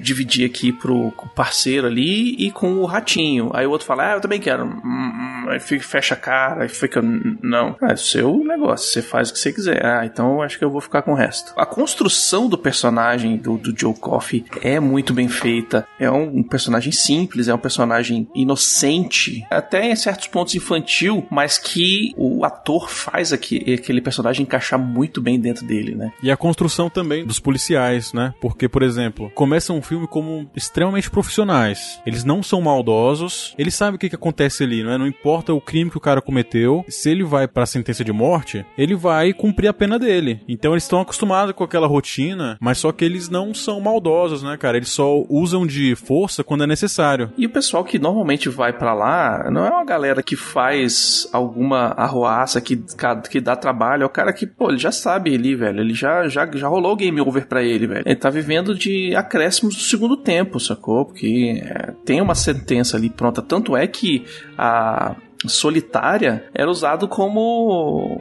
dividir 0.00 0.46
aqui 0.46 0.72
pro 0.72 1.12
parceiro 1.34 1.86
ali 1.86 2.34
e 2.38 2.50
com 2.50 2.74
o 2.74 2.84
ratinho. 2.84 3.50
Aí 3.52 3.66
o 3.66 3.70
outro 3.70 3.86
fala, 3.86 4.12
ah, 4.12 4.14
eu 4.14 4.20
também 4.20 4.40
quero. 4.40 4.64
Hum, 4.64 4.80
hum. 4.84 5.34
Aí 5.48 5.60
fecha 5.60 6.14
a 6.14 6.16
cara, 6.16 6.62
aí 6.62 6.68
fica, 6.68 7.02
não. 7.02 7.76
É 7.82 7.96
seu 7.96 8.38
negócio, 8.44 8.90
você 8.90 9.02
faz 9.02 9.30
o 9.30 9.32
que 9.32 9.38
você 9.38 9.52
quiser. 9.52 9.84
Ah, 9.84 10.06
então 10.06 10.42
acho 10.42 10.58
que 10.58 10.64
eu 10.64 10.70
vou 10.70 10.80
ficar 10.80 11.02
com 11.02 11.12
o 11.12 11.16
resto. 11.16 11.52
A 11.56 11.66
construção 11.66 12.48
do 12.48 12.56
personagem 12.56 13.36
do, 13.36 13.56
do 13.56 13.74
Joe 13.78 13.94
Coffey 13.94 14.44
é 14.62 14.80
muito 14.80 15.12
bem 15.12 15.28
feita. 15.28 15.86
É 15.98 16.10
um 16.10 16.42
personagem 16.42 16.92
simples, 16.92 17.48
é 17.48 17.54
um 17.54 17.58
personagem 17.58 18.28
inocente, 18.34 19.03
até 19.50 19.90
em 19.90 19.96
certos 19.96 20.26
pontos 20.28 20.54
infantil, 20.54 21.26
mas 21.30 21.58
que 21.58 22.12
o 22.16 22.44
ator 22.44 22.88
faz 22.88 23.32
aqui, 23.32 23.74
aquele 23.74 24.00
personagem 24.00 24.42
encaixar 24.42 24.78
muito 24.78 25.20
bem 25.20 25.38
dentro 25.38 25.64
dele, 25.64 25.94
né? 25.94 26.12
E 26.22 26.30
a 26.30 26.36
construção 26.36 26.88
também 26.88 27.24
dos 27.24 27.38
policiais, 27.38 28.12
né? 28.12 28.34
Porque, 28.40 28.68
por 28.68 28.82
exemplo, 28.82 29.30
começa 29.34 29.72
um 29.72 29.82
filme 29.82 30.06
como 30.06 30.48
extremamente 30.54 31.10
profissionais. 31.10 32.00
Eles 32.06 32.24
não 32.24 32.42
são 32.42 32.60
maldosos, 32.60 33.54
eles 33.58 33.74
sabem 33.74 33.96
o 33.96 33.98
que, 33.98 34.08
que 34.08 34.14
acontece 34.14 34.62
ali, 34.62 34.82
não 34.82 34.92
é? 34.92 34.98
Não 34.98 35.06
importa 35.06 35.52
o 35.52 35.60
crime 35.60 35.90
que 35.90 35.98
o 35.98 36.00
cara 36.00 36.22
cometeu, 36.22 36.84
se 36.88 37.10
ele 37.10 37.24
vai 37.24 37.46
pra 37.46 37.66
sentença 37.66 38.04
de 38.04 38.12
morte, 38.12 38.64
ele 38.76 38.94
vai 38.94 39.32
cumprir 39.32 39.68
a 39.68 39.74
pena 39.74 39.98
dele. 39.98 40.40
Então 40.48 40.72
eles 40.72 40.84
estão 40.84 41.00
acostumados 41.00 41.54
com 41.54 41.64
aquela 41.64 41.86
rotina, 41.86 42.56
mas 42.60 42.78
só 42.78 42.92
que 42.92 43.04
eles 43.04 43.28
não 43.28 43.52
são 43.52 43.80
maldosos, 43.80 44.42
né, 44.42 44.56
cara? 44.56 44.76
Eles 44.76 44.90
só 44.90 45.22
usam 45.28 45.66
de 45.66 45.94
força 45.94 46.44
quando 46.44 46.64
é 46.64 46.66
necessário. 46.66 47.32
E 47.36 47.46
o 47.46 47.50
pessoal 47.50 47.84
que 47.84 47.98
normalmente 47.98 48.48
vai 48.48 48.72
pra 48.72 48.93
lá 48.94 49.50
não 49.50 49.66
é 49.66 49.70
uma 49.70 49.84
galera 49.84 50.22
que 50.22 50.36
faz 50.36 51.28
alguma 51.32 51.88
arruaça 51.96 52.60
que, 52.60 52.82
que 53.28 53.40
dá 53.40 53.56
trabalho, 53.56 54.04
é 54.04 54.06
o 54.06 54.10
cara 54.10 54.32
que, 54.32 54.46
pô, 54.46 54.70
ele 54.70 54.78
já 54.78 54.92
sabe 54.92 55.34
ali, 55.34 55.54
velho. 55.54 55.80
Ele 55.80 55.94
já, 55.94 56.28
já, 56.28 56.48
já 56.52 56.68
rolou 56.68 56.92
o 56.92 56.96
game 56.96 57.20
over 57.20 57.46
pra 57.46 57.62
ele, 57.62 57.86
velho. 57.86 58.02
Ele 58.06 58.16
tá 58.16 58.30
vivendo 58.30 58.74
de 58.74 59.14
acréscimos 59.14 59.74
do 59.76 59.82
segundo 59.82 60.16
tempo, 60.16 60.58
sacou? 60.58 61.04
Porque 61.04 61.62
é, 61.64 61.92
tem 62.04 62.20
uma 62.20 62.34
sentença 62.34 62.96
ali 62.96 63.10
pronta. 63.10 63.42
Tanto 63.42 63.76
é 63.76 63.86
que 63.86 64.24
a 64.56 65.16
solitária 65.46 66.44
era 66.54 66.70
usado 66.70 67.06
como 67.08 68.20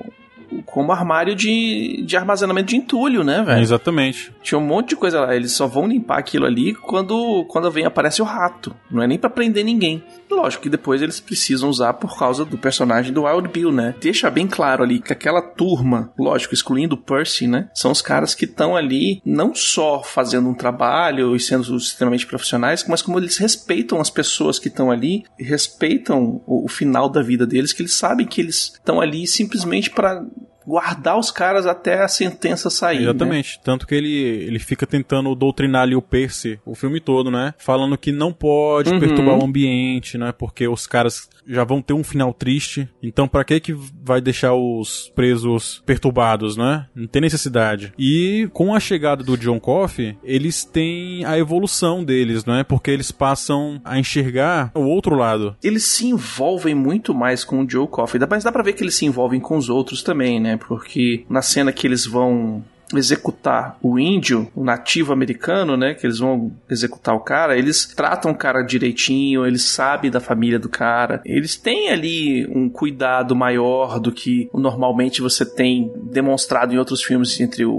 como 0.66 0.92
armário 0.92 1.36
de, 1.36 2.04
de 2.06 2.18
armazenamento 2.18 2.70
de 2.70 2.76
entulho, 2.76 3.24
né, 3.24 3.44
velho? 3.44 3.62
Exatamente. 3.62 4.32
Tinha 4.42 4.60
um 4.60 4.66
monte 4.66 4.90
de 4.90 4.96
coisa 4.96 5.22
lá. 5.22 5.36
Eles 5.36 5.52
só 5.52 5.68
vão 5.68 5.88
limpar 5.88 6.20
aquilo 6.20 6.46
ali 6.46 6.74
quando, 6.74 7.46
quando 7.50 7.72
vem 7.72 7.86
aparece 7.86 8.22
o 8.22 8.26
rato. 8.26 8.76
Não 8.90 9.02
é 9.02 9.08
nem 9.08 9.18
pra 9.18 9.30
prender 9.30 9.64
ninguém. 9.64 10.04
Lógico 10.30 10.64
que 10.64 10.70
depois 10.70 11.02
eles 11.02 11.20
precisam 11.20 11.70
usar 11.70 11.94
por 11.94 12.18
causa 12.18 12.44
do 12.44 12.58
personagem 12.58 13.14
do 13.14 13.24
Wild 13.24 13.48
Bill, 13.50 13.72
né? 13.72 13.96
Deixa 14.00 14.30
bem 14.30 14.48
claro 14.48 14.84
ali 14.84 15.00
que 15.00 15.14
aquela 15.14 15.42
turma, 15.42 16.12
lógico, 16.18 16.54
excluindo 16.54 16.96
o 16.96 16.98
Percy, 16.98 17.48
né? 17.48 17.70
São 17.74 17.92
os 17.92 18.02
caras 18.02 18.34
que 18.34 18.46
estão 18.46 18.76
ali 18.76 19.22
não 19.26 19.54
só 19.54 20.02
fazendo 20.04 20.50
um 20.50 20.54
trabalho 20.54 21.36
e 21.36 21.40
sendo 21.40 21.76
extremamente 21.76 22.26
profissionais, 22.26 22.86
mas 22.88 23.02
como 23.02 23.20
eles 23.20 23.38
respeitam 23.38 24.02
as 24.02 24.10
pessoas 24.10 24.58
que 24.58 24.68
estão 24.68 24.90
ali, 24.90 25.24
respeitam 25.38 26.42
o, 26.46 26.66
o 26.66 26.68
final 26.68 27.10
da 27.10 27.22
vida 27.22 27.46
deles, 27.46 27.74
que 27.74 27.82
eles 27.82 27.94
sabem 27.94 28.26
que 28.26 28.42
eles 28.42 28.74
estão 28.74 29.00
ali 29.00 29.28
simplesmente 29.28 29.90
para 29.90 30.24
guardar 30.66 31.18
os 31.18 31.32
caras 31.32 31.66
até 31.66 32.02
a 32.04 32.08
sentença 32.08 32.70
sair. 32.70 32.98
né? 32.98 33.04
Exatamente. 33.04 33.60
Tanto 33.64 33.86
que 33.88 33.96
ele, 33.96 34.14
ele 34.14 34.60
fica 34.60 34.86
tentando 34.86 35.34
doutrinar 35.36 35.84
ali 35.84 35.96
o 35.96 36.02
Percy 36.02 36.60
o 36.66 36.76
filme 36.76 37.00
todo, 37.00 37.30
né? 37.32 37.54
Falando 37.58 37.98
que 37.98 38.12
não 38.12 38.32
pode 38.34 38.92
Uhum. 38.92 39.00
perturbar 39.00 39.38
o 39.38 39.44
ambiente, 39.46 40.18
né? 40.18 40.32
Porque 40.32 40.68
os 40.68 40.86
caras 40.88 41.30
já 41.48 41.64
vão 41.64 41.82
ter 41.82 41.94
um 41.94 42.04
final 42.04 42.34
triste. 42.34 42.88
Então, 43.02 43.28
pra 43.28 43.44
que 43.44 43.60
que 43.60 43.74
vai 44.04 44.22
deixar 44.22 44.54
os 44.54 45.12
presos 45.16 45.82
perturbados, 45.86 46.56
né? 46.58 46.86
Não 46.96 47.08
tem 47.08 47.22
necessidade. 47.22 47.92
E 47.98 48.48
com 48.54 48.74
a 48.74 48.80
chegada 48.80 49.24
do 49.24 49.38
John 49.38 49.60
Coffey, 49.60 50.18
eles 50.24 50.64
têm 50.64 51.26
a 51.26 51.38
evolução 51.38 52.04
deles, 52.04 52.46
né? 52.46 52.64
Porque 52.64 52.92
eles 52.92 53.12
passam 53.12 53.82
a 53.84 54.00
enxergar 54.00 54.72
o 54.74 54.82
outro 54.82 55.16
lado. 55.16 55.56
Eles 55.64 55.84
se 55.86 56.08
envolvem 56.08 56.74
muito 56.76 57.14
mais 57.14 57.44
com 57.44 57.64
o 57.64 57.70
Joe 57.70 57.88
Coffey, 57.88 58.22
mas 58.30 58.44
dá 58.44 58.52
pra 58.52 58.64
ver 58.64 58.74
que 58.74 58.84
eles 58.84 58.96
se 58.96 59.06
envolvem 59.06 59.40
com 59.40 59.58
os 59.58 59.70
outros 59.70 60.02
também, 60.04 60.40
né? 60.40 60.53
Porque 60.58 61.26
na 61.30 61.42
cena 61.42 61.72
que 61.72 61.86
eles 61.88 62.06
vão 62.06 62.64
executar 62.96 63.78
o 63.82 63.98
índio, 63.98 64.48
o 64.56 64.64
nativo 64.64 65.12
americano, 65.12 65.76
né, 65.76 65.96
que 65.96 66.06
eles 66.06 66.20
vão 66.20 66.52
executar 66.70 67.16
o 67.16 67.20
cara, 67.20 67.58
eles 67.58 67.88
tratam 67.88 68.32
o 68.32 68.36
cara 68.36 68.62
direitinho, 68.62 69.46
eles 69.48 69.64
sabem 69.64 70.12
da 70.12 70.20
família 70.20 70.60
do 70.60 70.70
cara, 70.70 71.22
eles 71.26 71.56
têm 71.56 71.90
ali 71.90 72.46
um 72.48 72.70
cuidado 72.70 73.36
maior 73.36 74.00
do 74.00 74.12
que 74.12 74.48
normalmente 74.54 75.22
você 75.22 75.44
tem 75.46 75.92
demonstrado 76.12 76.74
em 76.74 76.78
outros 76.78 77.02
filmes 77.04 77.40
entre 77.40 77.66
o- 77.66 77.72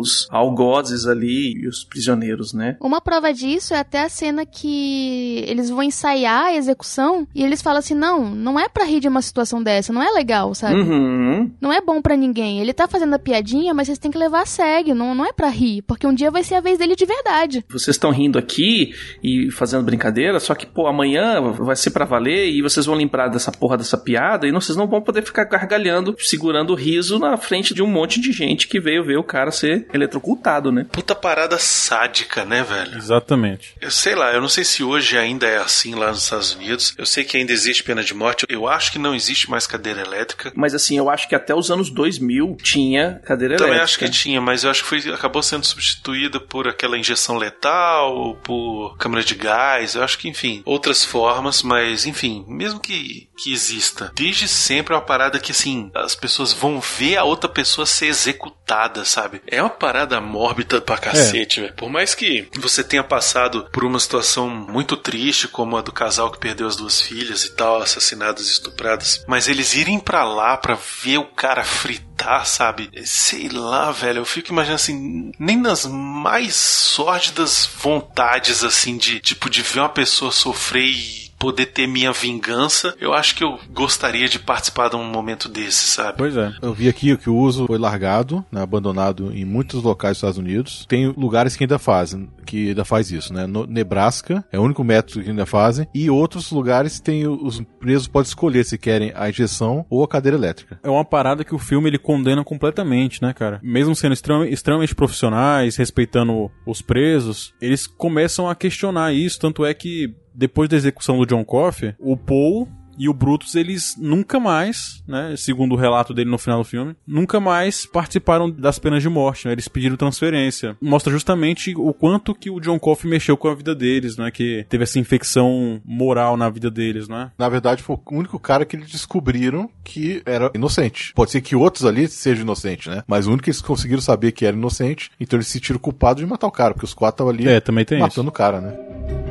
os 0.00 0.26
algozes 0.30 1.06
ali 1.06 1.54
e 1.62 1.68
os 1.68 1.84
prisioneiros, 1.84 2.52
né? 2.52 2.76
Uma 2.80 3.00
prova 3.00 3.32
disso 3.32 3.74
é 3.74 3.78
até 3.78 4.02
a 4.02 4.08
cena 4.08 4.46
que 4.46 5.44
eles 5.46 5.70
vão 5.70 5.82
ensaiar 5.82 6.46
a 6.46 6.54
execução 6.54 7.26
e 7.34 7.42
eles 7.42 7.62
falam 7.62 7.78
assim: 7.78 7.94
não, 7.94 8.30
não 8.34 8.58
é 8.58 8.68
pra 8.68 8.84
rir 8.84 9.00
de 9.00 9.08
uma 9.08 9.22
situação 9.22 9.62
dessa, 9.62 9.92
não 9.92 10.02
é 10.02 10.10
legal, 10.10 10.54
sabe? 10.54 10.80
Uhum. 10.80 11.50
Não 11.60 11.72
é 11.72 11.80
bom 11.80 12.00
pra 12.00 12.16
ninguém. 12.16 12.60
Ele 12.60 12.72
tá 12.72 12.88
fazendo 12.88 13.14
a 13.14 13.18
piadinha, 13.18 13.74
mas 13.74 13.86
vocês 13.86 13.98
têm 13.98 14.10
que 14.10 14.18
levar 14.18 14.42
a 14.42 14.46
sério. 14.46 14.94
Não, 14.94 15.14
não 15.14 15.24
é 15.24 15.32
pra 15.32 15.48
rir, 15.48 15.82
porque 15.82 16.06
um 16.06 16.14
dia 16.14 16.30
vai 16.30 16.42
ser 16.42 16.54
a 16.54 16.60
vez 16.60 16.78
dele 16.78 16.96
de 16.96 17.06
verdade. 17.06 17.64
Vocês 17.68 17.96
estão 17.96 18.10
rindo 18.10 18.38
aqui 18.38 18.94
e 19.22 19.50
fazendo 19.50 19.84
brincadeira, 19.84 20.40
só 20.40 20.54
que, 20.54 20.66
pô, 20.66 20.86
amanhã 20.86 21.40
vai 21.52 21.76
ser 21.76 21.90
pra 21.90 22.04
valer 22.04 22.50
e 22.50 22.62
vocês 22.62 22.86
vão 22.86 22.94
lembrar 22.94 23.28
dessa 23.28 23.52
porra 23.52 23.76
dessa 23.76 23.98
piada 23.98 24.46
e 24.46 24.52
não, 24.52 24.60
vocês 24.60 24.76
não 24.76 24.86
vão 24.86 25.00
poder 25.00 25.22
ficar 25.22 25.44
gargalhando, 25.44 26.14
segurando 26.18 26.72
o 26.72 26.76
riso 26.76 27.18
na 27.18 27.36
frente 27.36 27.74
de 27.74 27.82
um 27.82 27.86
monte 27.86 28.20
de 28.20 28.32
gente 28.32 28.68
que 28.68 28.80
veio 28.80 29.04
ver 29.04 29.18
o 29.18 29.24
cara 29.24 29.50
ser 29.50 29.86
eletrocutado, 29.92 30.70
né? 30.72 30.86
Puta 30.90 31.14
parada 31.14 31.58
sádica, 31.58 32.44
né, 32.44 32.62
velho? 32.62 32.96
Exatamente. 32.96 33.74
Eu 33.80 33.90
sei 33.90 34.14
lá, 34.14 34.32
eu 34.32 34.40
não 34.40 34.48
sei 34.48 34.64
se 34.64 34.82
hoje 34.82 35.16
ainda 35.16 35.46
é 35.46 35.58
assim 35.58 35.94
lá 35.94 36.08
nos 36.08 36.24
Estados 36.24 36.54
Unidos. 36.54 36.94
Eu 36.96 37.06
sei 37.06 37.24
que 37.24 37.36
ainda 37.36 37.52
existe 37.52 37.82
pena 37.82 38.02
de 38.02 38.14
morte. 38.14 38.46
Eu 38.48 38.68
acho 38.68 38.92
que 38.92 38.98
não 38.98 39.14
existe 39.14 39.50
mais 39.50 39.66
cadeira 39.66 40.00
elétrica. 40.00 40.52
Mas 40.54 40.74
assim, 40.74 40.96
eu 40.96 41.08
acho 41.10 41.28
que 41.28 41.34
até 41.34 41.54
os 41.54 41.70
anos 41.70 41.90
2000 41.90 42.56
tinha 42.62 43.20
cadeira 43.24 43.56
Também 43.56 43.74
elétrica. 43.74 43.84
acho 43.84 43.98
que 43.98 44.10
tinha, 44.10 44.40
mas 44.40 44.64
eu 44.64 44.70
acho 44.70 44.82
que 44.82 44.88
foi, 44.88 45.12
acabou 45.12 45.42
sendo 45.42 45.64
substituída 45.64 46.40
por 46.40 46.68
aquela 46.68 46.98
injeção 46.98 47.36
letal, 47.36 48.14
ou 48.14 48.34
por 48.36 48.96
câmara 48.98 49.22
de 49.24 49.34
gás. 49.34 49.94
Eu 49.94 50.02
acho 50.02 50.18
que, 50.18 50.28
enfim, 50.28 50.62
outras 50.64 51.04
formas, 51.04 51.62
mas, 51.62 52.06
enfim, 52.06 52.44
mesmo 52.48 52.80
que, 52.80 53.28
que 53.42 53.52
exista, 53.52 54.12
desde 54.14 54.46
sempre 54.48 54.94
é 54.94 54.96
uma 54.96 55.04
parada 55.04 55.38
que, 55.38 55.52
assim, 55.52 55.90
as 55.94 56.14
pessoas 56.14 56.52
vão 56.52 56.80
ver 56.80 57.16
a 57.16 57.24
outra 57.24 57.48
pessoa 57.48 57.86
ser 57.86 58.06
executada, 58.06 59.04
sabe? 59.04 59.42
É 59.46 59.60
uma 59.62 59.70
parada 59.80 60.20
mórbida 60.20 60.78
pra 60.78 60.98
cacete, 60.98 61.62
velho. 61.62 61.72
Por 61.72 61.88
mais 61.88 62.14
que 62.14 62.46
você 62.58 62.84
tenha 62.84 63.02
passado 63.02 63.66
por 63.72 63.82
uma 63.82 63.98
situação 63.98 64.48
muito 64.48 64.94
triste, 64.94 65.48
como 65.48 65.76
a 65.76 65.80
do 65.80 65.90
casal 65.90 66.30
que 66.30 66.38
perdeu 66.38 66.66
as 66.66 66.76
duas 66.76 67.00
filhas 67.00 67.44
e 67.46 67.52
tal, 67.56 67.80
assassinadas 67.80 68.46
e 68.46 68.50
estupradas, 68.52 69.24
mas 69.26 69.48
eles 69.48 69.74
irem 69.74 69.98
pra 69.98 70.22
lá 70.22 70.56
pra 70.58 70.78
ver 71.02 71.16
o 71.16 71.24
cara 71.24 71.64
fritar, 71.64 72.46
sabe? 72.46 72.90
Sei 73.04 73.48
lá, 73.48 73.90
velho, 73.90 74.18
eu 74.18 74.26
fico 74.26 74.52
imaginando 74.52 74.76
assim, 74.76 75.32
nem 75.38 75.56
nas 75.56 75.86
mais 75.86 76.54
sórdidas 76.54 77.68
vontades, 77.78 78.62
assim, 78.62 78.98
de, 78.98 79.18
tipo, 79.18 79.48
de 79.48 79.62
ver 79.62 79.80
uma 79.80 79.88
pessoa 79.88 80.30
sofrer 80.30 80.84
e 80.84 81.29
poder 81.40 81.66
ter 81.66 81.86
minha 81.86 82.12
vingança, 82.12 82.94
eu 83.00 83.14
acho 83.14 83.34
que 83.34 83.42
eu 83.42 83.58
gostaria 83.72 84.28
de 84.28 84.38
participar 84.38 84.90
de 84.90 84.96
um 84.96 85.04
momento 85.04 85.48
desse, 85.48 85.86
sabe? 85.86 86.18
Pois 86.18 86.36
é. 86.36 86.52
Eu 86.60 86.74
vi 86.74 86.86
aqui 86.88 87.16
que 87.16 87.30
o 87.30 87.34
uso 87.36 87.66
foi 87.66 87.78
largado, 87.78 88.44
né, 88.52 88.60
abandonado 88.62 89.32
em 89.34 89.44
muitos 89.44 89.82
locais 89.82 90.12
dos 90.12 90.18
Estados 90.18 90.38
Unidos. 90.38 90.84
Tem 90.86 91.06
lugares 91.16 91.56
que 91.56 91.64
ainda 91.64 91.78
fazem, 91.78 92.30
que 92.44 92.68
ainda 92.68 92.84
faz 92.84 93.10
isso, 93.10 93.32
né? 93.32 93.46
No 93.46 93.66
Nebraska 93.66 94.44
é 94.52 94.58
o 94.58 94.62
único 94.62 94.84
método 94.84 95.24
que 95.24 95.30
ainda 95.30 95.46
fazem 95.46 95.88
e 95.94 96.10
outros 96.10 96.50
lugares 96.50 97.00
tem 97.00 97.26
os 97.26 97.62
presos 97.80 98.06
podem 98.06 98.28
escolher 98.28 98.64
se 98.64 98.76
querem 98.76 99.10
a 99.14 99.30
injeção 99.30 99.86
ou 99.88 100.04
a 100.04 100.08
cadeira 100.08 100.36
elétrica. 100.36 100.78
É 100.82 100.90
uma 100.90 101.04
parada 101.04 101.42
que 101.42 101.54
o 101.54 101.58
filme 101.58 101.88
ele 101.88 101.98
condena 101.98 102.44
completamente, 102.44 103.22
né, 103.22 103.32
cara? 103.32 103.58
Mesmo 103.62 103.96
sendo 103.96 104.12
extrema- 104.12 104.46
extremamente 104.46 104.94
profissionais, 104.94 105.76
respeitando 105.76 106.50
os 106.66 106.82
presos, 106.82 107.54
eles 107.62 107.86
começam 107.86 108.46
a 108.48 108.54
questionar 108.54 109.14
isso, 109.14 109.38
tanto 109.40 109.64
é 109.64 109.72
que 109.72 110.14
depois 110.34 110.68
da 110.68 110.76
execução 110.76 111.18
do 111.18 111.26
John 111.26 111.44
Coffey, 111.44 111.94
o 111.98 112.16
Paul 112.16 112.68
e 112.98 113.08
o 113.08 113.14
Brutus, 113.14 113.54
eles 113.54 113.96
nunca 113.98 114.38
mais, 114.38 115.02
né, 115.08 115.34
segundo 115.34 115.72
o 115.72 115.76
relato 115.76 116.12
dele 116.12 116.28
no 116.28 116.36
final 116.36 116.58
do 116.58 116.64
filme, 116.66 116.94
nunca 117.06 117.40
mais 117.40 117.86
participaram 117.86 118.50
das 118.50 118.78
penas 118.78 119.02
de 119.02 119.08
morte, 119.08 119.46
né, 119.46 119.52
eles 119.52 119.68
pediram 119.68 119.96
transferência. 119.96 120.76
Mostra 120.82 121.10
justamente 121.10 121.74
o 121.74 121.94
quanto 121.94 122.34
que 122.34 122.50
o 122.50 122.60
John 122.60 122.78
Coffey 122.78 123.10
mexeu 123.10 123.38
com 123.38 123.48
a 123.48 123.54
vida 123.54 123.74
deles, 123.74 124.18
né, 124.18 124.30
que 124.30 124.66
teve 124.68 124.82
essa 124.82 124.98
infecção 124.98 125.80
moral 125.82 126.36
na 126.36 126.50
vida 126.50 126.70
deles, 126.70 127.08
né. 127.08 127.30
Na 127.38 127.48
verdade, 127.48 127.82
foi 127.82 127.96
o 127.96 128.14
único 128.14 128.38
cara 128.38 128.66
que 128.66 128.76
eles 128.76 128.90
descobriram 128.90 129.70
que 129.82 130.20
era 130.26 130.50
inocente. 130.54 131.14
Pode 131.14 131.30
ser 131.30 131.40
que 131.40 131.56
outros 131.56 131.86
ali 131.86 132.06
sejam 132.06 132.42
inocentes, 132.42 132.88
né? 132.88 133.02
Mas 133.06 133.26
o 133.26 133.30
único 133.30 133.44
que 133.44 133.50
eles 133.50 133.62
conseguiram 133.62 134.02
saber 134.02 134.32
que 134.32 134.44
era 134.44 134.54
inocente, 134.54 135.10
então 135.18 135.38
eles 135.38 135.46
se 135.46 135.54
sentiram 135.54 135.78
culpados 135.78 136.22
de 136.22 136.28
matar 136.28 136.48
o 136.48 136.52
cara, 136.52 136.74
porque 136.74 136.84
os 136.84 136.92
quatro 136.92 137.14
estavam 137.14 137.32
ali 137.32 137.48
É, 137.48 137.98
matando 137.98 138.28
o 138.28 138.32
cara, 138.32 138.60
né? 138.60 139.29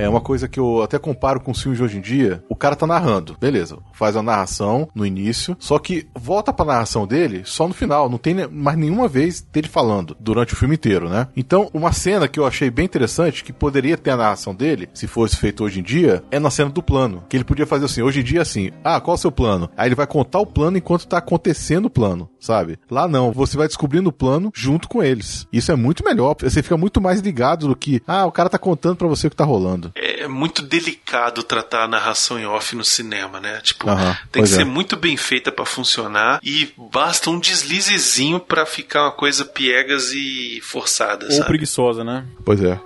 É 0.00 0.08
uma 0.08 0.20
coisa 0.20 0.48
que 0.48 0.58
eu 0.58 0.82
até 0.82 0.98
comparo 0.98 1.40
com 1.40 1.50
os 1.50 1.60
filmes 1.60 1.78
de 1.78 1.84
hoje 1.84 1.98
em 1.98 2.00
dia. 2.00 2.42
O 2.48 2.56
cara 2.56 2.74
tá 2.74 2.86
narrando, 2.86 3.36
beleza, 3.38 3.78
faz 3.92 4.16
a 4.16 4.22
narração 4.22 4.88
no 4.94 5.04
início, 5.04 5.56
só 5.58 5.78
que 5.78 6.06
volta 6.18 6.52
pra 6.52 6.64
narração 6.64 7.06
dele 7.06 7.42
só 7.44 7.68
no 7.68 7.74
final, 7.74 8.08
não 8.08 8.18
tem 8.18 8.46
mais 8.48 8.78
nenhuma 8.78 9.08
vez 9.08 9.40
dele 9.40 9.68
falando 9.68 10.16
durante 10.18 10.54
o 10.54 10.56
filme 10.56 10.74
inteiro, 10.74 11.08
né? 11.08 11.28
Então, 11.36 11.68
uma 11.74 11.92
cena 11.92 12.26
que 12.28 12.40
eu 12.40 12.46
achei 12.46 12.70
bem 12.70 12.86
interessante, 12.86 13.44
que 13.44 13.52
poderia 13.52 13.98
ter 13.98 14.10
a 14.10 14.16
narração 14.16 14.54
dele, 14.54 14.88
se 14.94 15.06
fosse 15.06 15.36
feito 15.36 15.64
hoje 15.64 15.80
em 15.80 15.82
dia, 15.82 16.22
é 16.30 16.38
na 16.38 16.50
cena 16.50 16.70
do 16.70 16.82
plano. 16.82 17.24
Que 17.28 17.36
ele 17.36 17.44
podia 17.44 17.66
fazer 17.66 17.84
assim, 17.84 18.02
hoje 18.02 18.20
em 18.20 18.24
dia 18.24 18.40
assim, 18.40 18.70
ah, 18.82 19.00
qual 19.00 19.14
é 19.14 19.18
o 19.18 19.20
seu 19.20 19.32
plano? 19.32 19.68
Aí 19.76 19.88
ele 19.88 19.94
vai 19.94 20.06
contar 20.06 20.38
o 20.38 20.46
plano 20.46 20.78
enquanto 20.78 21.06
tá 21.06 21.18
acontecendo 21.18 21.86
o 21.86 21.90
plano, 21.90 22.29
sabe? 22.40 22.78
Lá 22.90 23.06
não, 23.06 23.32
você 23.32 23.56
vai 23.56 23.66
descobrindo 23.66 24.08
o 24.08 24.12
plano 24.12 24.50
junto 24.54 24.88
com 24.88 25.02
eles. 25.02 25.46
Isso 25.52 25.70
é 25.70 25.76
muito 25.76 26.04
melhor, 26.04 26.34
você 26.40 26.62
fica 26.62 26.76
muito 26.76 27.00
mais 27.00 27.20
ligado 27.20 27.68
do 27.68 27.76
que, 27.76 28.02
ah, 28.06 28.26
o 28.26 28.32
cara 28.32 28.48
tá 28.48 28.58
contando 28.58 28.96
pra 28.96 29.08
você 29.08 29.26
o 29.26 29.30
que 29.30 29.36
tá 29.36 29.44
rolando. 29.44 29.92
É 29.94 30.26
muito 30.26 30.62
delicado 30.62 31.42
tratar 31.42 31.84
a 31.84 31.88
narração 31.88 32.38
em 32.38 32.46
off 32.46 32.74
no 32.74 32.84
cinema, 32.84 33.40
né? 33.40 33.60
Tipo, 33.62 33.86
tem 34.30 34.42
que 34.42 34.52
é. 34.52 34.56
ser 34.56 34.64
muito 34.64 34.96
bem 34.96 35.16
feita 35.16 35.52
pra 35.52 35.64
funcionar 35.64 36.40
e 36.42 36.72
basta 36.76 37.30
um 37.30 37.38
deslizezinho 37.38 38.40
pra 38.40 38.64
ficar 38.66 39.02
uma 39.02 39.12
coisa 39.12 39.44
piegas 39.44 40.12
e 40.12 40.60
forçada, 40.62 41.26
Ou 41.26 41.32
sabe? 41.32 41.46
preguiçosa, 41.46 42.04
né. 42.04 42.24
Pois 42.44 42.62
é. 42.62 42.78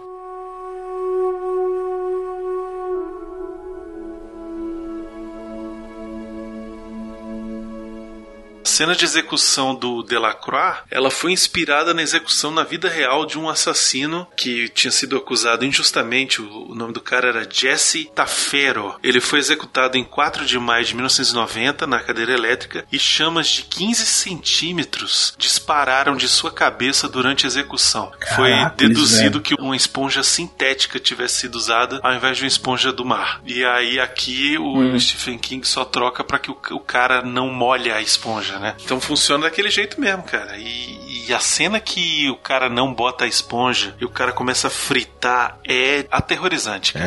Cena 8.75 8.97
de 8.97 9.05
execução 9.05 9.73
do 9.73 10.03
Delacroix, 10.03 10.79
ela 10.91 11.09
foi 11.11 11.31
inspirada 11.31 11.95
na 11.95 12.03
execução 12.03 12.51
na 12.51 12.65
vida 12.65 12.89
real 12.89 13.25
de 13.25 13.39
um 13.39 13.49
assassino 13.49 14.27
que 14.37 14.69
tinha 14.69 14.91
sido 14.91 15.17
acusado 15.17 15.65
injustamente. 15.65 16.43
O 16.43 16.75
nome 16.75 16.93
do 16.93 17.01
cara 17.01 17.29
era 17.29 17.47
Jesse 17.49 18.11
Tafero. 18.15 18.97
Ele 19.03 19.21
foi 19.21 19.39
executado 19.39 19.97
em 19.97 20.03
4 20.03 20.45
de 20.45 20.59
maio 20.59 20.85
de 20.85 20.95
1990 20.95 21.87
na 21.87 22.01
cadeira 22.01 22.33
elétrica 22.33 22.85
e 22.91 22.99
chamas 22.99 23.47
de 23.47 23.63
15 23.63 24.05
centímetros 24.07 25.35
dispararam 25.39 26.17
de 26.17 26.27
sua 26.29 26.51
cabeça 26.51 27.09
durante 27.09 27.47
a 27.47 27.49
execução. 27.49 28.11
foi 28.35 28.51
Caraca, 28.51 28.77
deduzido 28.77 29.41
velho. 29.41 29.43
que 29.43 29.55
uma 29.55 29.77
esponja 29.77 30.23
sintética 30.23 30.99
tivesse 30.99 31.43
sido 31.43 31.55
usada 31.55 32.01
ao 32.03 32.13
invés 32.13 32.37
de 32.39 32.43
uma 32.45 32.49
esponja 32.49 32.93
do 32.93 33.05
mar. 33.05 33.41
E 33.47 33.65
aí 33.65 34.01
aqui 34.01 34.59
o 34.59 34.75
Hum. 34.79 34.99
Stephen 34.99 35.39
King 35.39 35.67
só 35.67 35.85
troca 35.85 36.25
para 36.25 36.39
que 36.39 36.51
o, 36.51 36.57
o 36.73 36.81
cara 36.81 37.23
não 37.23 37.51
molhe 37.51 37.91
a 37.91 38.01
esponja, 38.01 38.59
né? 38.59 38.64
Então 38.85 39.01
funciona 39.01 39.45
daquele 39.45 39.71
jeito 39.71 40.01
mesmo, 40.01 40.23
cara. 40.23 40.57
E, 40.57 41.27
e 41.29 41.33
a 41.35 41.41
cena 41.41 41.81
que 41.81 42.29
o 42.31 42.37
cara 42.37 42.69
não 42.69 42.93
bota 42.93 43.25
a 43.25 43.29
esponja 43.29 43.95
e 44.01 44.05
o 44.05 44.09
cara 44.09 44.33
começa 44.33 44.67
a 44.69 44.71
fritar 44.71 45.59
é 45.69 46.05
aterrorizante. 46.11 46.93
cara. 46.95 47.05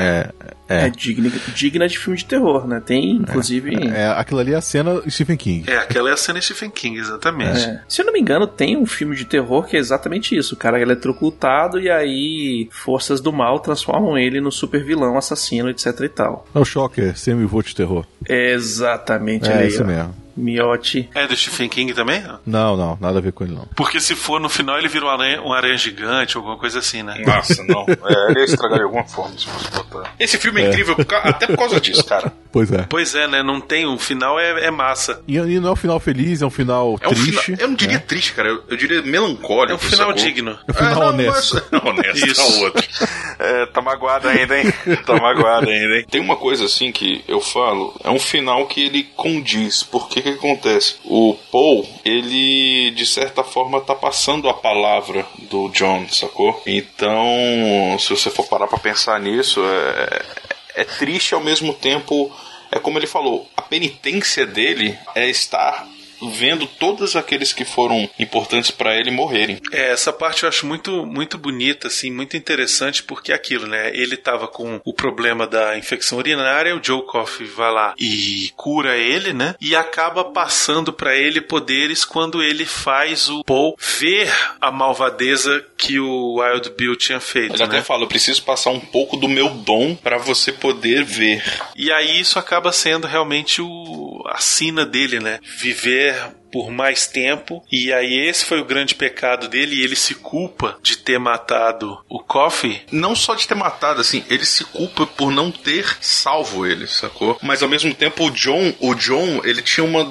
É, 0.69 0.85
É, 0.85 0.89
digna, 0.89 1.31
digna 1.55 1.87
de 1.87 1.97
filme 1.97 2.17
de 2.17 2.25
terror, 2.25 2.67
né? 2.67 2.81
Tem, 2.85 3.11
inclusive. 3.11 3.73
É, 3.89 4.07
aquilo 4.09 4.39
ali 4.41 4.53
é 4.53 4.57
a 4.57 4.61
cena 4.61 5.01
Stephen 5.09 5.37
King. 5.37 5.69
É, 5.69 5.77
aquela 5.77 6.09
é 6.09 6.13
a 6.13 6.17
cena 6.17 6.41
Stephen 6.41 6.69
King, 6.69 6.97
exatamente. 6.99 7.59
É. 7.59 7.81
Se 7.87 8.01
eu 8.01 8.05
não 8.05 8.11
me 8.11 8.19
engano, 8.19 8.45
tem 8.45 8.75
um 8.75 8.85
filme 8.85 9.15
de 9.15 9.23
terror 9.23 9.65
que 9.65 9.77
é 9.77 9.79
exatamente 9.79 10.35
isso. 10.35 10.55
O 10.55 10.57
cara 10.57 10.77
é 10.77 10.81
eletrocutado 10.81 11.79
e 11.79 11.89
aí 11.89 12.67
forças 12.71 13.21
do 13.21 13.31
mal 13.31 13.59
transformam 13.59 14.17
ele 14.17 14.41
no 14.41 14.51
super 14.51 14.83
vilão, 14.83 15.17
assassino, 15.17 15.69
etc 15.69 15.99
e 16.01 16.09
tal. 16.09 16.45
É 16.53 16.59
o 16.59 16.65
Shocker, 16.65 17.17
semi-vote 17.17 17.69
de 17.69 17.75
terror. 17.75 18.05
Exatamente, 18.27 19.49
É, 19.49 19.53
aí, 19.59 19.77
ó. 19.79 19.83
mesmo. 19.85 20.26
Miotti. 20.37 21.09
É 21.15 21.27
do 21.27 21.35
Stephen 21.35 21.67
King 21.69 21.93
também? 21.93 22.23
Não, 22.45 22.77
não, 22.77 22.97
nada 23.01 23.17
a 23.17 23.21
ver 23.21 23.31
com 23.33 23.43
ele 23.43 23.53
não. 23.53 23.67
Porque 23.75 23.99
se 23.99 24.15
for 24.15 24.39
no 24.39 24.49
final 24.49 24.77
ele 24.77 24.87
vira 24.87 25.05
um 25.05 25.09
aranha, 25.09 25.41
um 25.41 25.53
aranha 25.53 25.77
gigante, 25.77 26.37
alguma 26.37 26.57
coisa 26.57 26.79
assim, 26.79 27.03
né? 27.03 27.21
Nossa, 27.25 27.63
não. 27.63 27.85
É, 27.87 28.31
ele 28.31 28.39
ia 28.39 28.45
estragar 28.45 28.77
de 28.77 28.83
alguma 28.83 29.03
forma 29.05 29.37
se 29.37 29.45
fosse 29.47 29.71
botar. 29.71 30.13
Esse 30.19 30.37
filme 30.37 30.61
é, 30.61 30.65
É. 30.65 30.69
incrível 30.69 30.95
até 31.23 31.47
por 31.47 31.57
causa 31.57 31.79
disso, 31.81 32.03
cara. 32.05 32.31
Pois 32.49 32.71
é. 32.71 32.87
Pois 32.89 33.13
é, 33.13 33.27
né? 33.27 33.43
Não 33.43 33.59
tem. 33.61 33.85
O 33.85 33.99
final 33.99 34.39
é, 34.39 34.65
é 34.65 34.71
massa. 34.71 35.21
E, 35.27 35.35
e 35.37 35.59
não 35.59 35.69
é 35.69 35.71
um 35.73 35.75
final 35.75 35.99
feliz, 35.99 36.41
é 36.41 36.45
um 36.45 36.49
final 36.49 36.97
É 37.01 37.07
um 37.07 37.11
triste. 37.11 37.41
final, 37.41 37.59
eu 37.61 37.67
não 37.67 37.75
diria 37.75 37.99
triste, 37.99 38.33
cara. 38.33 38.47
Eu, 38.47 38.63
eu 38.69 38.77
diria 38.77 39.01
melancólico. 39.03 39.73
É 39.73 39.75
um 39.75 39.77
final 39.77 40.07
sacou? 40.07 40.13
digno. 40.23 40.57
É 40.67 40.71
um 40.71 40.73
final 40.73 40.91
É, 40.91 40.95
não, 40.95 41.07
honesto. 41.09 41.63
mas- 41.71 41.83
honesto 41.83 42.25
Isso. 42.27 42.41
é 42.41 42.45
o 42.45 42.59
outro. 42.63 42.87
É, 43.39 43.67
tá 43.67 43.81
magoado 43.83 44.27
ainda, 44.27 44.57
hein? 44.59 44.73
Tá 45.05 45.13
magoado 45.21 45.69
ainda, 45.69 45.97
hein? 45.97 46.05
Tem 46.09 46.19
uma 46.19 46.35
coisa 46.35 46.65
assim 46.65 46.91
que 46.91 47.23
eu 47.27 47.39
falo, 47.39 47.93
é 48.03 48.09
um 48.09 48.17
final 48.17 48.65
que 48.65 48.81
ele 48.83 49.03
condiz. 49.15 49.83
Porque 49.83 50.26
que 50.33 50.39
acontece? 50.39 50.95
O 51.05 51.35
Paul, 51.51 51.87
ele 52.03 52.91
de 52.91 53.05
certa 53.05 53.43
forma 53.43 53.81
tá 53.81 53.95
passando 53.95 54.49
a 54.49 54.53
palavra 54.53 55.25
do 55.49 55.69
John, 55.69 56.07
sacou? 56.09 56.61
Então, 56.65 57.97
se 57.99 58.09
você 58.09 58.29
for 58.29 58.45
parar 58.47 58.67
pra 58.67 58.79
pensar 58.79 59.19
nisso, 59.19 59.61
é, 59.63 60.81
é 60.81 60.83
triste 60.83 61.33
ao 61.33 61.41
mesmo 61.41 61.73
tempo. 61.73 62.31
É 62.71 62.79
como 62.79 62.99
ele 62.99 63.07
falou, 63.07 63.49
a 63.55 63.61
penitência 63.61 64.45
dele 64.45 64.97
é 65.15 65.29
estar 65.29 65.87
vendo 66.21 66.65
todos 66.65 67.15
aqueles 67.15 67.53
que 67.53 67.65
foram 67.65 68.09
importantes 68.19 68.71
pra 68.71 68.95
ele 68.95 69.11
morrerem. 69.11 69.59
É, 69.71 69.91
essa 69.91 70.11
parte 70.11 70.43
eu 70.43 70.49
acho 70.49 70.65
muito, 70.65 71.05
muito 71.05 71.37
bonita, 71.37 71.87
assim, 71.87 72.11
muito 72.11 72.35
interessante, 72.35 73.03
porque 73.03 73.31
é 73.31 73.35
aquilo, 73.35 73.67
né? 73.67 73.91
Ele 73.93 74.17
tava 74.17 74.47
com 74.47 74.79
o 74.83 74.93
problema 74.93 75.45
da 75.47 75.77
infecção 75.77 76.17
urinária, 76.17 76.75
o 76.75 76.83
Joe 76.83 77.05
Coffey 77.05 77.47
vai 77.47 77.71
lá 77.71 77.93
e 77.97 78.51
cura 78.55 78.97
ele, 78.97 79.33
né? 79.33 79.55
E 79.59 79.75
acaba 79.75 80.23
passando 80.25 80.91
pra 80.91 81.15
ele 81.15 81.41
poderes 81.41 82.03
quando 82.03 82.41
ele 82.41 82.65
faz 82.65 83.29
o 83.29 83.43
Paul 83.43 83.75
ver 83.99 84.31
a 84.59 84.71
malvadeza 84.71 85.63
que 85.77 85.99
o 85.99 86.39
Wild 86.39 86.71
Bill 86.71 86.95
tinha 86.95 87.19
feito, 87.19 87.53
Ele 87.53 87.59
né? 87.59 87.65
até 87.65 87.81
fala, 87.81 88.03
eu 88.03 88.07
preciso 88.07 88.41
passar 88.43 88.71
um 88.71 88.79
pouco 88.79 89.15
do 89.17 89.27
meu 89.27 89.49
dom 89.49 89.95
pra 89.95 90.17
você 90.17 90.51
poder 90.51 91.03
ver. 91.03 91.43
E 91.75 91.91
aí 91.91 92.19
isso 92.19 92.39
acaba 92.39 92.71
sendo 92.71 93.07
realmente 93.07 93.61
o, 93.61 94.23
a 94.27 94.37
sina 94.37 94.85
dele, 94.85 95.19
né? 95.19 95.39
Viver 95.57 96.06
por 96.51 96.71
mais 96.71 97.07
tempo. 97.07 97.63
E 97.71 97.91
aí 97.91 98.27
esse 98.27 98.45
foi 98.45 98.59
o 98.59 98.65
grande 98.65 98.95
pecado 98.95 99.47
dele 99.47 99.75
e 99.75 99.83
ele 99.83 99.95
se 99.95 100.15
culpa 100.15 100.77
de 100.81 100.97
ter 100.97 101.19
matado 101.19 101.97
o 102.09 102.19
Coffee. 102.19 102.81
Não 102.91 103.15
só 103.15 103.35
de 103.35 103.47
ter 103.47 103.55
matado, 103.55 104.01
assim, 104.01 104.23
ele 104.29 104.45
se 104.45 104.63
culpa 104.65 105.05
por 105.05 105.31
não 105.31 105.51
ter 105.51 105.97
salvo 106.01 106.65
ele, 106.65 106.87
sacou? 106.87 107.37
Mas 107.41 107.61
ao 107.61 107.69
mesmo 107.69 107.93
tempo 107.93 108.25
o 108.25 108.31
John, 108.31 108.73
o 108.79 108.93
John, 108.95 109.41
ele 109.43 109.61
tinha 109.61 109.85
uma 109.85 110.03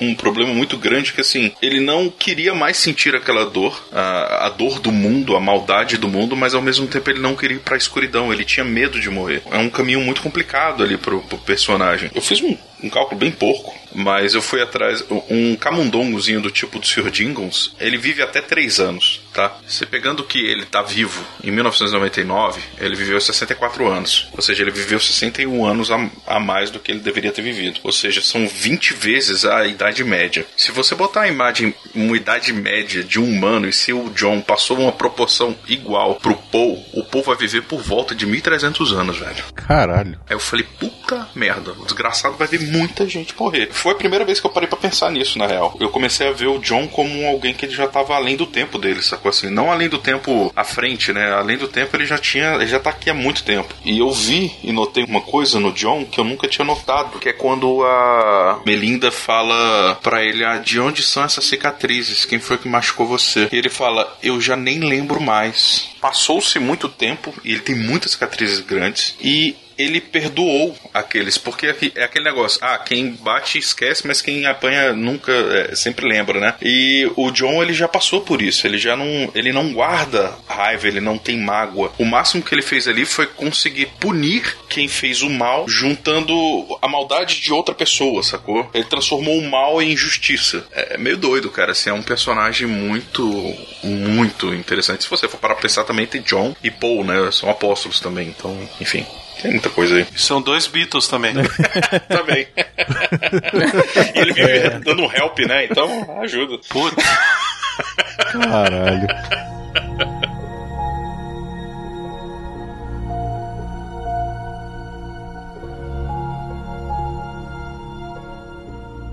um 0.00 0.14
problema 0.14 0.54
muito 0.54 0.76
grande 0.76 1.12
que 1.12 1.20
assim, 1.20 1.52
ele 1.60 1.80
não 1.80 2.08
queria 2.08 2.54
mais 2.54 2.76
sentir 2.76 3.14
aquela 3.16 3.44
dor, 3.44 3.84
a, 3.92 4.46
a 4.46 4.48
dor 4.48 4.78
do 4.78 4.92
mundo, 4.92 5.34
a 5.34 5.40
maldade 5.40 5.96
do 5.96 6.08
mundo, 6.08 6.36
mas 6.36 6.54
ao 6.54 6.62
mesmo 6.62 6.86
tempo 6.86 7.10
ele 7.10 7.18
não 7.18 7.34
queria 7.34 7.56
ir 7.56 7.60
pra 7.60 7.76
escuridão, 7.76 8.32
ele 8.32 8.44
tinha 8.44 8.64
medo 8.64 9.00
de 9.00 9.10
morrer. 9.10 9.42
É 9.50 9.58
um 9.58 9.68
caminho 9.68 10.00
muito 10.00 10.22
complicado 10.22 10.84
ali 10.84 10.96
pro, 10.96 11.20
pro 11.22 11.38
personagem. 11.38 12.10
Eu 12.14 12.22
fiz 12.22 12.40
um, 12.40 12.56
um 12.82 12.88
cálculo 12.88 13.18
bem 13.18 13.30
porco, 13.30 13.74
mas 13.94 14.34
eu 14.34 14.42
fui 14.42 14.60
atrás. 14.60 15.04
Um 15.30 15.56
camundongozinho 15.56 16.40
do 16.40 16.50
tipo 16.50 16.78
do 16.78 16.86
Sr. 16.86 17.10
Jingles, 17.10 17.74
ele 17.80 17.96
vive 17.96 18.22
até 18.22 18.40
3 18.40 18.80
anos, 18.80 19.21
tá? 19.32 19.56
Você 19.66 19.86
pegando 19.86 20.24
que 20.24 20.38
ele 20.38 20.64
tá 20.64 20.82
vivo 20.82 21.24
em 21.42 21.50
1999, 21.50 22.60
ele 22.78 22.94
viveu 22.94 23.20
64 23.20 23.88
anos. 23.88 24.28
Ou 24.32 24.42
seja, 24.42 24.62
ele 24.62 24.70
viveu 24.70 25.00
61 25.00 25.64
anos 25.66 25.90
a, 25.90 26.10
a 26.26 26.40
mais 26.40 26.70
do 26.70 26.78
que 26.78 26.92
ele 26.92 27.00
deveria 27.00 27.32
ter 27.32 27.42
vivido. 27.42 27.80
Ou 27.82 27.92
seja, 27.92 28.20
são 28.20 28.46
20 28.46 28.94
vezes 28.94 29.44
a 29.44 29.66
idade 29.66 30.04
média. 30.04 30.46
Se 30.56 30.70
você 30.70 30.94
botar 30.94 31.22
a 31.22 31.28
imagem, 31.28 31.74
uma 31.94 32.16
idade 32.16 32.52
média 32.52 33.02
de 33.02 33.18
um 33.18 33.24
humano 33.24 33.68
e 33.68 33.72
se 33.72 33.92
o 33.92 34.10
John 34.10 34.40
passou 34.40 34.78
uma 34.78 34.92
proporção 34.92 35.56
igual 35.66 36.16
pro 36.16 36.36
Paul, 36.36 36.84
o 36.92 37.04
Paul 37.04 37.24
vai 37.24 37.36
viver 37.36 37.62
por 37.62 37.80
volta 37.80 38.14
de 38.14 38.26
1300 38.26 38.92
anos, 38.92 39.18
velho. 39.18 39.44
Caralho. 39.54 40.18
Aí 40.28 40.34
eu 40.34 40.40
falei, 40.40 40.66
puta 40.78 41.28
merda, 41.34 41.72
o 41.72 41.84
desgraçado 41.84 42.36
vai 42.36 42.46
ver 42.46 42.60
muita 42.60 43.06
gente 43.06 43.34
morrer. 43.38 43.68
Foi 43.72 43.92
a 43.92 43.96
primeira 43.96 44.24
vez 44.24 44.40
que 44.40 44.46
eu 44.46 44.50
parei 44.50 44.68
pra 44.68 44.78
pensar 44.78 45.10
nisso, 45.10 45.38
na 45.38 45.46
real. 45.46 45.76
Eu 45.80 45.88
comecei 45.88 46.28
a 46.28 46.32
ver 46.32 46.46
o 46.46 46.58
John 46.58 46.86
como 46.88 47.26
alguém 47.26 47.54
que 47.54 47.66
ele 47.66 47.74
já 47.74 47.86
tava 47.86 48.14
além 48.14 48.36
do 48.36 48.46
tempo 48.46 48.78
dele, 48.78 49.02
sacou 49.22 49.30
assim? 49.30 49.48
Não 49.48 49.70
além 49.70 49.88
do 49.88 49.98
tempo 49.98 50.52
à 50.56 50.64
frente, 50.64 51.12
né? 51.12 51.32
Além 51.32 51.56
do 51.56 51.68
tempo 51.68 51.96
ele 51.96 52.04
já 52.04 52.18
tinha, 52.18 52.54
ele 52.54 52.66
já 52.66 52.80
tá 52.80 52.90
aqui 52.90 53.08
há 53.08 53.14
muito 53.14 53.44
tempo. 53.44 53.72
E 53.84 54.00
eu 54.00 54.10
vi 54.10 54.52
e 54.62 54.72
notei 54.72 55.04
uma 55.04 55.20
coisa 55.20 55.60
no 55.60 55.72
John 55.72 56.04
que 56.04 56.18
eu 56.18 56.24
nunca 56.24 56.48
tinha 56.48 56.64
notado, 56.64 57.18
que 57.18 57.28
é 57.28 57.32
quando 57.32 57.84
a 57.84 58.60
Melinda 58.66 59.10
fala 59.10 59.98
pra 60.02 60.24
ele, 60.24 60.44
ah, 60.44 60.58
de 60.58 60.80
onde 60.80 61.02
são 61.02 61.22
essas 61.22 61.44
cicatrizes? 61.44 62.24
Quem 62.24 62.40
foi 62.40 62.58
que 62.58 62.68
machucou 62.68 63.06
você? 63.06 63.48
E 63.52 63.56
ele 63.56 63.70
fala, 63.70 64.18
eu 64.22 64.40
já 64.40 64.56
nem 64.56 64.80
lembro 64.80 65.20
mais. 65.20 65.88
Passou-se 66.00 66.58
muito 66.58 66.88
tempo 66.88 67.32
e 67.44 67.52
ele 67.52 67.60
tem 67.60 67.76
muitas 67.76 68.12
cicatrizes 68.12 68.58
grandes 68.60 69.14
e 69.20 69.54
ele 69.76 70.00
perdoou 70.00 70.76
aqueles, 70.92 71.38
porque 71.38 71.66
é 71.94 72.04
aquele 72.04 72.24
negócio, 72.24 72.58
ah, 72.62 72.78
quem 72.78 73.12
bate 73.12 73.58
esquece, 73.58 74.06
mas 74.06 74.20
quem 74.20 74.46
apanha 74.46 74.92
nunca, 74.92 75.32
é, 75.32 75.74
sempre 75.74 76.06
lembra, 76.06 76.40
né? 76.40 76.54
E 76.62 77.10
o 77.16 77.30
John, 77.30 77.62
ele 77.62 77.72
já 77.72 77.88
passou 77.88 78.20
por 78.20 78.42
isso, 78.42 78.66
ele 78.66 78.78
já 78.78 78.96
não, 78.96 79.30
ele 79.34 79.52
não 79.52 79.72
guarda 79.72 80.34
raiva, 80.48 80.88
ele 80.88 81.00
não 81.00 81.18
tem 81.18 81.38
mágoa. 81.38 81.92
O 81.98 82.04
máximo 82.04 82.42
que 82.42 82.54
ele 82.54 82.62
fez 82.62 82.86
ali 82.88 83.04
foi 83.04 83.26
conseguir 83.26 83.86
punir 84.00 84.56
quem 84.68 84.88
fez 84.88 85.22
o 85.22 85.30
mal, 85.30 85.68
juntando 85.68 86.32
a 86.80 86.88
maldade 86.88 87.40
de 87.40 87.52
outra 87.52 87.74
pessoa, 87.74 88.22
sacou? 88.22 88.70
Ele 88.72 88.84
transformou 88.84 89.38
o 89.38 89.50
mal 89.50 89.82
em 89.82 89.96
justiça. 89.96 90.66
É 90.72 90.96
meio 90.98 91.16
doido, 91.16 91.50
cara, 91.50 91.72
assim, 91.72 91.90
é 91.90 91.92
um 91.92 92.02
personagem 92.02 92.66
muito, 92.66 93.56
muito 93.82 94.54
interessante. 94.54 95.04
Se 95.04 95.10
você 95.10 95.28
for 95.28 95.38
parar 95.38 95.54
pra 95.54 95.62
pensar 95.62 95.84
também, 95.84 96.06
tem 96.06 96.22
John 96.22 96.54
e 96.62 96.70
Paul, 96.70 97.04
né? 97.04 97.30
São 97.30 97.50
apóstolos 97.50 98.00
também, 98.00 98.28
então, 98.28 98.56
enfim. 98.80 99.06
Tem 99.42 99.50
muita 99.50 99.68
coisa 99.70 99.96
aí. 99.96 100.06
São 100.16 100.40
dois 100.40 100.68
Beatles 100.68 101.08
também. 101.08 101.34
também. 102.08 102.46
e 104.14 104.18
ele 104.18 104.32
vive 104.32 104.70
dando 104.84 105.02
um 105.02 105.12
help, 105.12 105.38
né? 105.40 105.64
Então 105.64 106.20
ajuda. 106.22 106.58
Puta. 106.68 107.02
Caralho. 108.32 109.08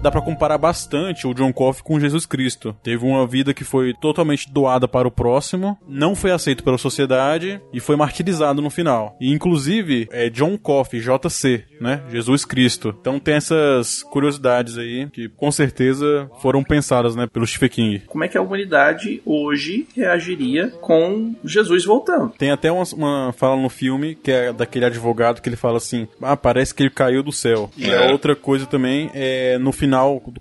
Dá 0.02 0.10
pra 0.10 0.22
comparar 0.22 0.58
bastante 0.58 1.28
o 1.28 1.34
John 1.34 1.52
Coffey 1.52 1.84
com 1.84 2.00
Jesus 2.00 2.26
Cristo. 2.26 2.74
Teve 2.82 3.04
uma 3.06 3.28
vida 3.28 3.54
que 3.54 3.66
foi 3.66 3.94
totalmente 3.94 4.50
doada 4.50 4.88
para 4.88 5.06
o 5.06 5.12
próximo, 5.12 5.78
não 5.86 6.16
foi 6.16 6.32
aceito 6.32 6.64
pela 6.64 6.78
sociedade 6.78 7.60
e 7.74 7.82
foi 7.82 7.98
martirizado 7.98 8.62
no 8.62 8.70
final. 8.70 9.18
E 9.20 9.30
inclusive 9.34 10.08
é 10.10 10.30
John 10.30 10.58
Coffey, 10.58 11.02
JC, 11.02 11.66
né? 11.82 12.02
Jesus 12.10 12.46
Cristo. 12.46 12.96
Então 13.02 13.20
tem 13.20 13.34
essas 13.36 14.02
curiosidades 14.04 14.78
aí 14.78 15.10
que 15.12 15.28
com 15.28 15.52
certeza 15.52 16.32
foram 16.42 16.64
pensadas, 16.64 17.14
né, 17.14 17.28
pelo 17.28 17.46
Stephen 17.46 17.70
King. 17.70 18.00
Como 18.08 18.24
é 18.24 18.30
que 18.30 18.38
a 18.38 18.42
humanidade 18.42 19.22
hoje 19.26 19.86
reagiria 19.94 20.70
com 20.80 21.36
Jesus 21.44 21.84
voltando? 21.84 22.30
Tem 22.38 22.52
até 22.52 22.72
uma, 22.72 22.84
uma 22.96 23.34
fala 23.34 23.62
no 23.62 23.68
filme 23.70 24.16
que 24.16 24.32
é 24.32 24.54
daquele 24.54 24.86
advogado 24.86 25.42
que 25.42 25.50
ele 25.50 25.58
fala 25.58 25.76
assim: 25.76 26.08
Ah, 26.22 26.38
parece 26.38 26.74
que 26.74 26.84
ele 26.84 26.90
caiu 26.90 27.22
do 27.22 27.34
céu. 27.34 27.70
E 27.78 27.90
É. 27.90 28.08
a 28.08 28.12
outra 28.14 28.34
coisa 28.34 28.66
também 28.66 29.12
é 29.14 29.58
no 29.58 29.74
final, 29.74 29.89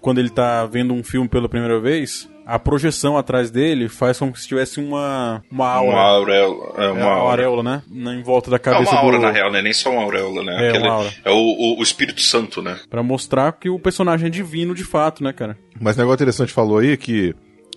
quando 0.00 0.18
ele 0.18 0.30
tá 0.30 0.64
vendo 0.66 0.92
um 0.94 1.02
filme 1.02 1.28
pela 1.28 1.48
primeira 1.48 1.80
vez. 1.80 2.28
A 2.50 2.58
projeção 2.58 3.18
atrás 3.18 3.50
dele 3.50 3.90
faz 3.90 4.18
como 4.18 4.34
se 4.34 4.48
tivesse 4.48 4.80
uma, 4.80 5.42
uma 5.50 5.68
aura. 5.68 5.90
Uma 5.90 6.00
auréola. 6.02 6.64
É, 6.78 6.88
uma 6.88 7.00
É, 7.00 7.04
uma 7.04 7.12
auréola, 7.12 7.62
né? 7.62 7.82
Na- 7.90 8.14
Em 8.14 8.22
volta 8.22 8.48
da 8.50 8.56
É 8.56 8.58
cabeça 8.58 8.90
uma 8.92 9.00
aura, 9.02 9.16
do... 9.18 9.22
na 9.22 9.30
real, 9.30 9.52
né? 9.52 9.60
Nem 9.60 9.74
só 9.74 9.90
uma 9.90 10.02
auréola, 10.02 10.42
né? 10.42 10.64
É, 10.64 10.68
Aquele- 10.70 10.84
uma 10.88 10.94
aura. 10.94 11.10
é 11.26 11.30
o, 11.30 11.34
o- 11.36 11.78
o 11.78 11.82
Espírito 11.82 12.22
Santo, 12.22 12.62
né? 12.62 12.78
Pra 12.88 13.02
mostrar 13.02 13.52
que 13.52 13.68
o 13.68 13.78
personagem 13.78 14.28
é 14.28 14.30
divino 14.30 14.74
de 14.74 14.82
fato, 14.82 15.22
né, 15.22 15.30
cara? 15.30 15.58
Mas 15.78 15.96
o 15.96 15.98
negócio 15.98 16.14
interessante 16.16 16.50
falou 16.50 16.78
aí 16.78 16.90
é 16.92 16.96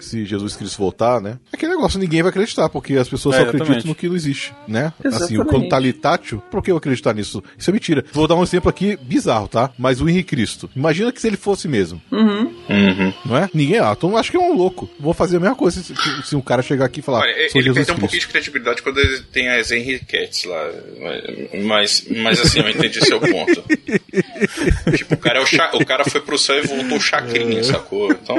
que 0.02 0.06
se 0.10 0.26
Jesus 0.26 0.56
Cristo 0.56 0.78
voltar, 0.78 1.22
né? 1.22 1.38
É 1.52 1.56
aquele 1.56 1.72
negócio, 1.74 2.00
ninguém 2.00 2.22
vai 2.22 2.30
acreditar, 2.30 2.68
porque 2.70 2.96
as 2.96 3.08
pessoas 3.08 3.36
É, 3.36 3.40
só 3.40 3.44
acreditam 3.44 3.68
exatamente. 3.76 3.88
no 3.88 3.96
que 3.96 4.08
não 4.10 4.16
existe, 4.16 4.54
né? 4.68 4.92
Assim, 5.06 5.08
Exatamente. 5.16 5.46
quando 5.50 5.70
tá 5.70 5.76
ali 5.78 5.94
tátil, 5.94 6.42
por 6.52 6.62
que 6.64 6.72
eu 6.72 6.78
acreditar 6.78 7.14
nisso? 7.14 7.44
Isso 7.58 7.70
é 7.70 7.74
mentira. 7.74 8.04
Vou 8.12 8.28
dar 8.28 8.36
um 8.36 8.44
exemplo 8.44 8.70
aqui 8.70 8.98
bizarro, 9.02 9.48
tá? 9.48 9.72
Mas 9.78 10.02
o 10.02 10.10
Henrique 10.10 10.30
Cristo. 10.30 10.70
Imagina 10.76 11.12
que 11.12 11.22
se 11.22 11.28
ele 11.28 11.38
fosse 11.38 11.68
mesmo. 11.68 12.02
Uhum. 12.12 12.52
Uhum. 12.70 13.14
Não 13.26 13.38
é? 13.38 13.50
Ninguém, 13.54 13.80
ah, 13.80 13.94
então 13.96 14.16
acho 14.18 14.32
que 14.32 14.38
é 14.38 14.40
um 14.40 14.54
louco. 14.56 14.90
Vou 15.00 15.14
fazer 15.14 15.38
a 15.38 15.40
mesma 15.40 15.56
coisa 15.56 15.82
se, 15.84 15.94
se 16.24 16.36
um 16.36 16.42
cara 16.42 16.62
chegar 16.62 16.86
aqui 16.86 17.00
e 17.00 17.04
falar, 17.04 17.20
Olha, 17.20 17.32
ele 17.32 17.50
Jesus 17.50 17.74
perdeu 17.78 17.96
um 17.96 18.00
pouquinho 18.00 18.22
de 18.22 18.28
credibilidade 18.28 18.82
quando 18.82 18.98
ele 19.00 19.22
tem 19.32 19.50
as 19.50 19.72
Henriquettes 19.72 20.46
lá. 20.46 20.70
Mas, 21.64 22.06
mas 22.10 22.40
assim, 22.40 22.60
eu 22.60 22.70
entendi 22.70 23.04
seu 23.06 23.20
ponto. 23.20 23.64
tipo, 24.98 25.14
o 25.14 25.18
cara, 25.18 25.40
é 25.40 25.42
o, 25.42 25.46
cha- 25.46 25.72
o 25.74 25.86
cara 25.86 26.04
foi 26.06 26.22
pro 26.22 26.38
céu 26.38 26.58
e 26.58 26.68
voltou 26.68 27.00
chacrinha, 27.00 27.64
sacou? 27.64 28.12
Então, 28.12 28.38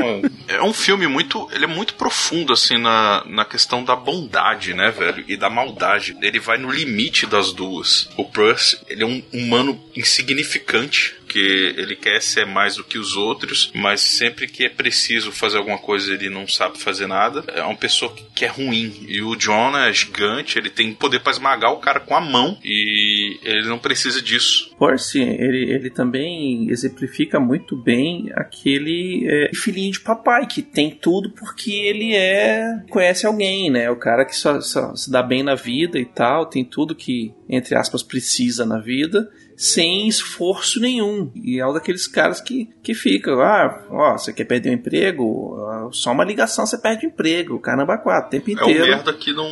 é 0.49 0.63
um 0.63 0.73
filme 0.73 1.07
muito. 1.07 1.49
Ele 1.53 1.65
é 1.65 1.69
muito 1.69 1.95
profundo, 1.95 2.53
assim, 2.53 2.79
na, 2.79 3.23
na 3.27 3.45
questão 3.45 3.85
da 3.85 3.95
bondade, 3.95 4.75
né, 4.75 4.91
velho? 4.91 5.25
E 5.29 5.37
da 5.37 5.51
maldade. 5.51 6.17
Ele 6.21 6.41
vai 6.41 6.59
no 6.59 6.71
limite 6.71 7.27
das 7.27 7.53
duas. 7.53 8.09
O 8.17 8.25
Percy, 8.25 8.79
ele 8.89 9.03
é 9.03 9.07
um 9.07 9.23
humano 9.33 9.79
insignificante. 9.95 11.15
Que 11.33 11.75
ele 11.77 11.97
quer 11.97 12.21
ser 12.21 12.45
mais 12.45 12.77
do 12.77 12.85
que 12.85 12.99
os 12.99 13.17
outros, 13.17 13.71
mas 13.75 14.01
sempre 14.01 14.47
que 14.47 14.65
é 14.65 14.69
preciso 14.69 15.33
fazer 15.33 15.59
alguma 15.59 15.79
coisa, 15.79 16.13
ele 16.13 16.29
não 16.29 16.47
sabe 16.47 16.79
fazer 16.79 17.07
nada. 17.07 17.45
É 17.49 17.63
uma 17.63 17.77
pessoa 17.77 18.15
que, 18.35 18.45
é 18.45 18.49
ruim. 18.49 18.93
E 19.09 19.23
o 19.23 19.37
John 19.37 19.77
é 19.77 19.93
gigante, 19.93 20.59
ele 20.59 20.69
tem 20.69 20.93
poder 20.93 21.21
pra 21.21 21.33
esmagar 21.33 21.73
o 21.73 21.79
cara 21.79 22.01
com 22.01 22.15
a 22.15 22.21
mão. 22.21 22.59
E 22.65 23.39
ele 23.43 23.69
não 23.69 23.79
precisa 23.79 24.21
disso. 24.21 24.75
Percy, 24.79 25.21
ele, 25.21 25.71
ele 25.73 25.91
também 25.91 26.69
exemplifica 26.71 27.41
muito 27.41 27.77
bem 27.77 28.31
aquele 28.35 29.27
é, 29.27 29.51
filhinho 29.55 29.93
de 29.93 30.01
papai 30.01 30.47
que 30.47 30.61
tem 30.61 30.91
tudo 30.91 31.31
porque 31.31 31.73
ele 31.73 32.15
é 32.15 32.83
conhece 32.91 33.27
alguém, 33.27 33.71
né? 33.71 33.91
O 33.91 33.97
cara 33.97 34.25
que 34.25 34.37
só, 34.37 34.61
só 34.61 34.95
se 34.95 35.11
dá 35.11 35.23
bem 35.23 35.43
na 35.43 35.55
vida 35.55 35.99
e 35.99 36.05
tal, 36.05 36.47
tem 36.47 36.65
tudo 36.65 36.95
que, 36.95 37.33
entre 37.49 37.77
aspas, 37.77 38.03
precisa 38.03 38.67
na 38.67 38.79
vida 38.79 39.31
sem 39.65 40.09
esforço 40.09 40.81
nenhum. 40.81 41.31
E 41.37 41.61
é 41.61 41.67
um 41.67 41.73
daqueles 41.73 42.09
caras 42.09 42.41
que, 42.41 42.69
que 42.83 42.95
fica, 42.95 43.31
ah, 43.35 43.85
ó, 43.91 44.13
você 44.19 44.33
quer 44.33 44.45
perder 44.45 44.71
o 44.71 44.73
emprego? 44.73 45.57
Ah, 45.71 45.89
Só 45.93 46.11
uma 46.11 46.25
ligação 46.25 46.67
você 46.67 46.77
perde 46.77 47.07
o 47.07 47.09
emprego, 47.11 47.61
caramba, 47.61 47.97
quatro, 47.97 48.27
o 48.27 48.31
tempo 48.31 48.51
É 48.51 48.55
o 48.55 48.69
inteiro. 48.71 48.87
merda 48.87 49.13
que 49.13 49.33
não. 49.33 49.47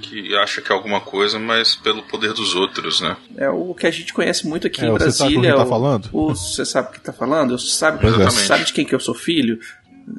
que 0.00 0.36
acha 0.36 0.60
que 0.60 0.70
é 0.70 0.74
alguma 0.74 1.00
coisa, 1.00 1.38
mas 1.38 1.74
pelo 1.74 2.02
poder 2.04 2.32
dos 2.32 2.54
outros, 2.54 3.00
né? 3.00 3.16
É 3.36 3.50
o 3.50 3.74
que 3.74 3.86
a 3.86 3.90
gente 3.90 4.12
conhece 4.14 4.46
muito 4.46 4.68
aqui 4.68 4.84
É, 4.84 4.88
em 4.88 4.92
você 4.92 5.10
sabe 5.10 5.34
com 5.34 5.40
Brasília. 5.40 5.50
quem 5.50 5.58
tá 5.58 5.64
o- 5.64 5.68
falando? 5.68 6.08
o- 6.12 6.28
você 6.34 6.64
sabe 6.64 6.88
o 6.88 6.92
que 6.92 7.00
tá 7.00 7.12
falando? 7.12 7.54
Eu 7.54 7.58
sabe, 7.58 8.06
é. 8.06 8.30
sabe 8.30 8.64
de 8.64 8.72
quem 8.72 8.84
que 8.84 8.94
eu 8.94 9.00
sou 9.00 9.14
filho? 9.14 9.58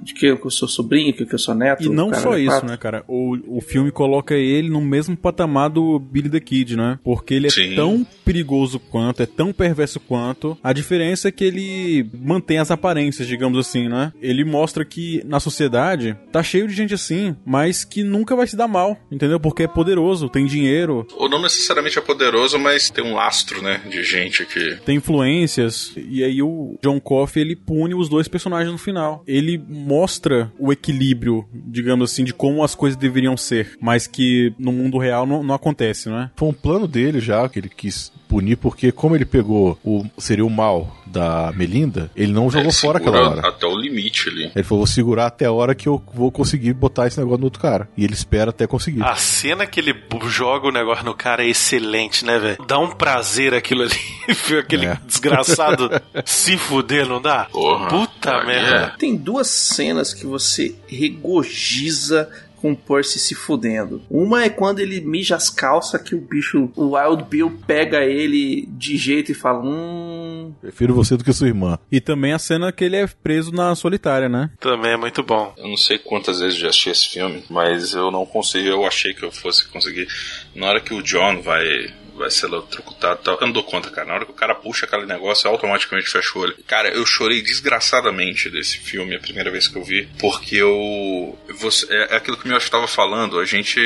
De 0.03 0.13
quem 0.13 0.29
eu 0.29 0.49
sou 0.49 0.67
sobrinho, 0.67 1.13
que 1.13 1.23
eu 1.33 1.39
sou 1.39 1.55
neto? 1.55 1.83
E 1.83 1.89
não 1.89 2.13
só 2.13 2.37
isso, 2.37 2.65
né, 2.65 2.77
cara? 2.77 3.03
O, 3.07 3.57
o 3.57 3.61
filme 3.61 3.91
coloca 3.91 4.35
ele 4.35 4.69
no 4.69 4.81
mesmo 4.81 5.15
patamar 5.15 5.69
do 5.69 5.99
Billy 5.99 6.29
the 6.29 6.39
Kid, 6.39 6.75
né? 6.75 6.99
Porque 7.03 7.33
ele 7.33 7.47
é 7.47 7.49
Sim. 7.49 7.75
tão 7.75 8.05
perigoso 8.25 8.79
quanto, 8.79 9.23
é 9.23 9.25
tão 9.25 9.53
perverso 9.53 9.99
quanto. 9.99 10.57
A 10.63 10.73
diferença 10.73 11.29
é 11.29 11.31
que 11.31 11.43
ele 11.43 12.09
mantém 12.19 12.57
as 12.57 12.71
aparências, 12.71 13.27
digamos 13.27 13.57
assim, 13.57 13.87
né? 13.87 14.11
Ele 14.21 14.43
mostra 14.43 14.83
que 14.83 15.21
na 15.25 15.39
sociedade 15.39 16.17
tá 16.31 16.43
cheio 16.43 16.67
de 16.67 16.73
gente 16.73 16.93
assim, 16.93 17.35
mas 17.45 17.83
que 17.83 18.03
nunca 18.03 18.35
vai 18.35 18.47
se 18.47 18.55
dar 18.55 18.67
mal, 18.67 18.97
entendeu? 19.11 19.39
Porque 19.39 19.63
é 19.63 19.67
poderoso, 19.67 20.29
tem 20.29 20.45
dinheiro, 20.45 21.07
Ou 21.15 21.29
não 21.29 21.41
necessariamente 21.41 21.97
é 21.97 22.01
poderoso, 22.01 22.59
mas 22.59 22.89
tem 22.89 23.03
um 23.03 23.13
lastro, 23.13 23.61
né? 23.61 23.81
De 23.89 24.03
gente 24.03 24.45
que. 24.45 24.77
tem 24.85 24.97
influências, 24.97 25.93
e 25.95 26.23
aí 26.23 26.41
o 26.41 26.77
John 26.81 26.99
Coffey 26.99 27.41
ele 27.41 27.55
pune 27.55 27.93
os 27.93 28.09
dois 28.09 28.27
personagens 28.27 28.71
no 28.71 28.77
final. 28.77 29.23
Ele 29.27 29.57
mostra 29.77 30.51
o 30.59 30.71
equilíbrio, 30.71 31.45
digamos 31.53 32.11
assim, 32.11 32.23
de 32.23 32.33
como 32.33 32.63
as 32.63 32.75
coisas 32.75 32.97
deveriam 32.97 33.37
ser, 33.37 33.77
mas 33.79 34.07
que 34.07 34.53
no 34.57 34.71
mundo 34.71 34.97
real 34.97 35.25
não, 35.25 35.43
não 35.43 35.55
acontece, 35.55 36.09
não 36.09 36.19
é? 36.19 36.31
Foi 36.35 36.49
um 36.49 36.53
plano 36.53 36.87
dele 36.87 37.19
já, 37.19 37.47
que 37.47 37.59
ele 37.59 37.69
quis 37.69 38.11
punir, 38.27 38.57
porque 38.57 38.91
como 38.91 39.15
ele 39.15 39.25
pegou 39.25 39.77
o 39.83 40.05
seria 40.17 40.45
o 40.45 40.49
mal 40.49 40.95
da 41.05 41.51
Melinda, 41.55 42.11
ele 42.15 42.31
não 42.33 42.49
jogou 42.49 42.67
ele 42.69 42.73
fora 42.73 42.97
aquela 42.97 43.29
hora. 43.29 43.47
Até 43.47 43.65
o 43.65 43.75
limite 43.77 44.29
ali. 44.29 44.51
Ele 44.53 44.63
falou, 44.63 44.79
vou 44.79 44.87
segurar 44.87 45.27
até 45.27 45.45
a 45.45 45.51
hora 45.51 45.73
que 45.73 45.87
eu 45.87 46.03
vou 46.13 46.31
conseguir 46.31 46.73
botar 46.73 47.07
esse 47.07 47.17
negócio 47.19 47.39
no 47.39 47.45
outro 47.45 47.61
cara. 47.61 47.87
E 47.95 48.03
ele 48.03 48.13
espera 48.13 48.49
até 48.49 48.67
conseguir. 48.67 49.01
A 49.03 49.15
cena 49.15 49.65
que 49.65 49.79
ele 49.79 49.95
joga 50.27 50.67
o 50.67 50.71
negócio 50.71 51.05
no 51.05 51.13
cara 51.13 51.43
é 51.43 51.47
excelente, 51.49 52.25
né, 52.25 52.37
velho? 52.39 52.57
Dá 52.67 52.77
um 52.77 52.91
prazer 52.91 53.53
aquilo 53.53 53.83
ali. 53.83 53.95
Ver 54.47 54.59
aquele 54.59 54.85
É. 54.87 54.97
desgraçado 55.05 55.89
se 56.25 56.57
fuder, 56.57 57.07
não 57.07 57.21
dá? 57.21 57.45
Porra. 57.45 57.87
Puta 57.87 58.43
merda. 58.43 58.93
Tem 58.99 59.15
duas 59.15 59.47
cenas 59.47 60.13
que 60.13 60.25
você 60.25 60.75
regoziza 60.87 62.29
com 62.67 62.71
o 62.73 62.75
Percy 62.75 63.19
se 63.19 63.33
fudendo. 63.33 64.01
Uma 64.09 64.43
é 64.43 64.49
quando 64.49 64.79
ele 64.79 64.99
mija 64.99 65.35
as 65.35 65.49
calças 65.49 66.01
que 66.01 66.15
o 66.15 66.19
bicho, 66.19 66.69
o 66.75 66.95
Wild 66.95 67.23
Bill 67.23 67.57
pega 67.65 68.03
ele 68.03 68.67
de 68.71 68.97
jeito 68.97 69.31
e 69.31 69.35
fala: 69.35 69.63
Hum. 69.63 70.53
Prefiro 70.59 70.93
você 70.93 71.15
do 71.15 71.23
que 71.23 71.31
sua 71.31 71.47
irmã. 71.47 71.79
E 71.91 72.01
também 72.01 72.33
a 72.33 72.39
cena 72.39 72.71
que 72.71 72.83
ele 72.83 72.97
é 72.97 73.07
preso 73.07 73.51
na 73.51 73.73
solitária, 73.75 74.27
né? 74.27 74.49
Também 74.59 74.91
é 74.91 74.97
muito 74.97 75.23
bom. 75.23 75.53
Eu 75.57 75.69
não 75.69 75.77
sei 75.77 75.97
quantas 75.97 76.39
vezes 76.39 76.57
já 76.57 76.67
assisti 76.67 76.89
esse 76.89 77.07
filme, 77.09 77.43
mas 77.49 77.93
eu 77.93 78.11
não 78.11 78.25
consigo. 78.25 78.67
Eu 78.67 78.85
achei 78.85 79.13
que 79.13 79.23
eu 79.23 79.31
fosse 79.31 79.67
conseguir. 79.69 80.07
Na 80.55 80.67
hora 80.67 80.81
que 80.81 80.93
o 80.93 81.01
John 81.01 81.41
vai. 81.41 81.93
Vai 82.17 82.31
ser 82.31 82.47
eletrocutado 82.47 83.19
e 83.21 83.23
tal. 83.23 83.37
Eu 83.39 83.47
não 83.47 83.53
dou 83.53 83.63
conta, 83.63 83.89
cara. 83.89 84.07
Na 84.07 84.15
hora 84.15 84.25
que 84.25 84.31
o 84.31 84.35
cara 84.35 84.55
puxa 84.55 84.85
aquele 84.85 85.05
negócio, 85.05 85.49
automaticamente 85.49 86.09
fecha 86.09 86.37
o 86.37 86.41
olho. 86.41 86.57
Cara, 86.65 86.89
eu 86.89 87.05
chorei 87.05 87.41
desgraçadamente 87.41 88.49
desse 88.49 88.79
filme 88.79 89.15
a 89.15 89.19
primeira 89.19 89.51
vez 89.51 89.67
que 89.67 89.77
eu 89.77 89.83
vi. 89.83 90.07
Porque 90.19 90.55
eu. 90.55 91.37
Você, 91.59 91.85
é, 91.89 92.13
é 92.13 92.17
aquilo 92.17 92.37
que 92.37 92.45
o 92.45 92.47
meu 92.47 92.57
estava 92.57 92.87
falando. 92.87 93.39
A 93.39 93.45
gente. 93.45 93.79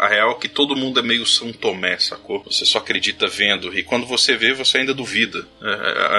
A 0.00 0.08
real 0.08 0.32
é 0.32 0.40
que 0.40 0.48
todo 0.48 0.74
mundo 0.74 0.98
é 0.98 1.02
meio 1.02 1.26
São 1.26 1.52
Tomé, 1.52 1.98
sacou? 1.98 2.42
Você 2.44 2.64
só 2.64 2.78
acredita 2.78 3.26
vendo. 3.26 3.76
E 3.78 3.82
quando 3.82 4.06
você 4.06 4.34
vê, 4.34 4.54
você 4.54 4.78
ainda 4.78 4.94
duvida. 4.94 5.46
É, 5.62 5.68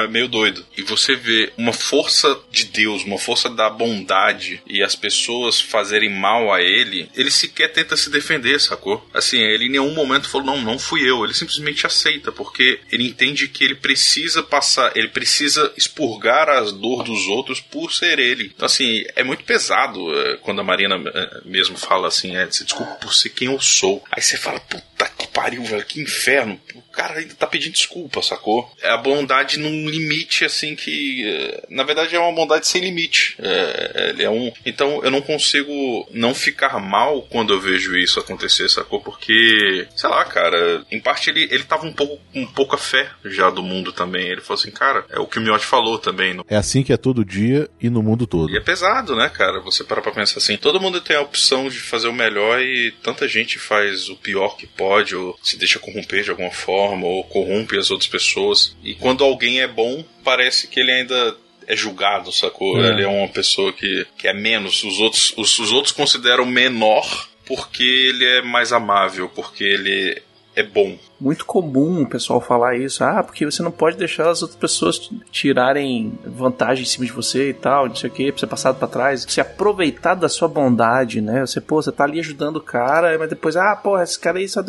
é- 0.01 0.03
é 0.03 0.07
meio 0.07 0.27
doido. 0.27 0.63
E 0.77 0.83
você 0.83 1.15
vê 1.15 1.51
uma 1.57 1.73
força 1.73 2.39
de 2.51 2.65
Deus, 2.65 3.03
uma 3.03 3.17
força 3.17 3.49
da 3.49 3.69
bondade 3.69 4.61
e 4.67 4.83
as 4.83 4.95
pessoas 4.95 5.59
fazerem 5.59 6.09
mal 6.09 6.53
a 6.53 6.61
ele, 6.61 7.09
ele 7.15 7.31
sequer 7.31 7.71
tenta 7.71 7.97
se 7.97 8.09
defender, 8.11 8.59
sacou? 8.59 9.03
Assim, 9.13 9.39
ele 9.39 9.65
em 9.65 9.69
nenhum 9.71 9.93
momento 9.93 10.29
falou, 10.29 10.45
não, 10.45 10.61
não 10.61 10.77
fui 10.77 11.01
eu. 11.09 11.23
Ele 11.23 11.33
simplesmente 11.33 11.85
aceita, 11.85 12.31
porque 12.31 12.79
ele 12.91 13.07
entende 13.07 13.47
que 13.47 13.63
ele 13.63 13.75
precisa 13.75 14.43
passar, 14.43 14.95
ele 14.95 15.07
precisa 15.07 15.73
expurgar 15.75 16.49
as 16.49 16.71
dor 16.71 17.03
dos 17.03 17.25
outros 17.27 17.59
por 17.59 17.91
ser 17.91 18.19
ele. 18.19 18.51
Então, 18.55 18.65
assim, 18.65 19.03
é 19.15 19.23
muito 19.23 19.43
pesado 19.43 19.99
é, 20.19 20.37
quando 20.37 20.61
a 20.61 20.63
Marina 20.63 21.01
é, 21.13 21.41
mesmo 21.45 21.77
fala 21.77 22.07
assim, 22.07 22.35
é, 22.35 22.45
desculpa 22.45 22.93
por 22.95 23.13
ser 23.13 23.29
quem 23.29 23.47
eu 23.47 23.59
sou. 23.59 23.70
Aí 24.11 24.21
você 24.21 24.37
fala, 24.37 24.59
puta 24.59 25.07
que 25.17 25.27
pariu, 25.27 25.63
velho, 25.63 25.85
que 25.85 26.01
inferno. 26.01 26.59
Cara 27.01 27.19
ainda 27.19 27.33
tá 27.33 27.47
pedindo 27.47 27.73
desculpa, 27.73 28.21
sacou? 28.21 28.71
É 28.81 28.89
a 28.91 28.97
bondade 28.97 29.57
num 29.57 29.89
limite, 29.89 30.45
assim, 30.45 30.75
que. 30.75 31.23
eh, 31.25 31.63
Na 31.69 31.83
verdade 31.83 32.15
é 32.15 32.19
uma 32.19 32.31
bondade 32.31 32.67
sem 32.67 32.79
limite. 32.81 33.35
É, 33.39 34.09
ele 34.09 34.23
é 34.23 34.29
um. 34.29 34.51
Então 34.65 35.03
eu 35.03 35.09
não 35.09 35.19
consigo 35.21 36.07
não 36.11 36.33
ficar 36.35 36.79
mal 36.79 37.23
quando 37.23 37.53
eu 37.53 37.59
vejo 37.59 37.97
isso 37.97 38.19
acontecer, 38.19 38.69
sacou? 38.69 39.01
Porque, 39.01 39.87
sei 39.95 40.09
lá, 40.09 40.23
cara, 40.25 40.85
em 40.91 40.99
parte 40.99 41.29
ele, 41.31 41.43
ele 41.51 41.63
tava 41.63 41.87
um 41.87 41.93
pouco 41.93 42.19
com 42.31 42.45
pouca 42.45 42.77
fé 42.77 43.09
já 43.25 43.49
do 43.49 43.63
mundo 43.63 43.91
também. 43.91 44.27
Ele 44.27 44.41
falou 44.41 44.59
assim, 44.59 44.71
cara, 44.71 45.03
é 45.09 45.19
o 45.19 45.25
que 45.25 45.39
o 45.39 45.41
Miotti 45.41 45.65
falou 45.65 45.97
também. 45.97 46.33
no- 46.35 46.45
É 46.47 46.55
assim 46.55 46.83
que 46.83 46.93
é 46.93 46.97
todo 46.97 47.25
dia 47.25 47.67
e 47.81 47.89
no 47.89 48.03
mundo 48.03 48.27
todo. 48.27 48.51
e 48.51 48.57
é 48.57 48.61
pesado, 48.61 49.15
né, 49.15 49.27
cara? 49.29 49.59
Você 49.61 49.83
para 49.83 50.01
pra 50.01 50.11
pensar 50.11 50.37
assim. 50.37 50.55
Todo 50.57 50.79
mundo 50.79 51.01
tem 51.01 51.15
a 51.15 51.21
opção 51.21 51.67
de 51.67 51.79
fazer 51.79 52.07
o 52.07 52.13
melhor 52.13 52.61
e 52.61 52.91
tanta 53.03 53.27
gente 53.27 53.57
faz 53.57 54.07
o 54.09 54.15
pior 54.15 54.55
que 54.55 54.67
pode, 54.67 55.15
ou 55.15 55.37
se 55.41 55.57
deixa 55.57 55.79
corromper 55.79 56.23
de 56.23 56.29
alguma 56.29 56.51
forma, 56.51 56.90
ou 56.99 57.23
corrompe 57.23 57.77
as 57.77 57.91
outras 57.91 58.09
pessoas. 58.09 58.75
E 58.83 58.95
quando 58.95 59.23
alguém 59.23 59.61
é 59.61 59.67
bom, 59.67 60.03
parece 60.23 60.67
que 60.67 60.79
ele 60.79 60.91
ainda 60.91 61.35
é 61.67 61.75
julgado, 61.75 62.31
sacou? 62.31 62.83
É. 62.83 62.89
Ele 62.89 63.03
é 63.03 63.07
uma 63.07 63.27
pessoa 63.27 63.71
que, 63.71 64.05
que 64.17 64.27
é 64.27 64.33
menos. 64.33 64.83
Os 64.83 64.99
outros, 64.99 65.33
os, 65.37 65.59
os 65.59 65.71
outros 65.71 65.93
consideram 65.93 66.45
menor 66.45 67.29
porque 67.47 67.83
ele 67.83 68.25
é 68.25 68.41
mais 68.41 68.71
amável, 68.71 69.29
porque 69.29 69.63
ele 69.63 70.21
é 70.55 70.63
bom. 70.63 70.97
Muito 71.19 71.45
comum 71.45 72.01
o 72.01 72.09
pessoal 72.09 72.41
falar 72.41 72.77
isso. 72.77 73.03
Ah, 73.03 73.23
porque 73.23 73.45
você 73.45 73.61
não 73.63 73.71
pode 73.71 73.97
deixar 73.97 74.29
as 74.29 74.41
outras 74.41 74.59
pessoas 74.59 75.09
tirarem 75.31 76.17
vantagem 76.25 76.83
em 76.83 76.87
cima 76.87 77.05
de 77.05 77.11
você 77.11 77.49
e 77.49 77.53
tal, 77.53 77.87
não 77.87 77.95
sei 77.95 78.09
o 78.09 78.13
que, 78.13 78.31
pra 78.31 78.39
você 78.39 78.47
passar 78.47 78.73
pra 78.73 78.87
trás. 78.87 79.25
Você 79.27 79.41
aproveitar 79.41 80.15
da 80.15 80.27
sua 80.27 80.47
bondade, 80.47 81.21
né? 81.21 81.41
Você, 81.41 81.61
pô, 81.61 81.81
você 81.81 81.91
tá 81.91 82.03
ali 82.03 82.19
ajudando 82.19 82.57
o 82.57 82.61
cara, 82.61 83.17
mas 83.17 83.29
depois, 83.29 83.55
ah, 83.55 83.75
pô, 83.75 83.99
esse 83.99 84.19
cara 84.19 84.39
aí 84.39 84.47
só 84.47 84.63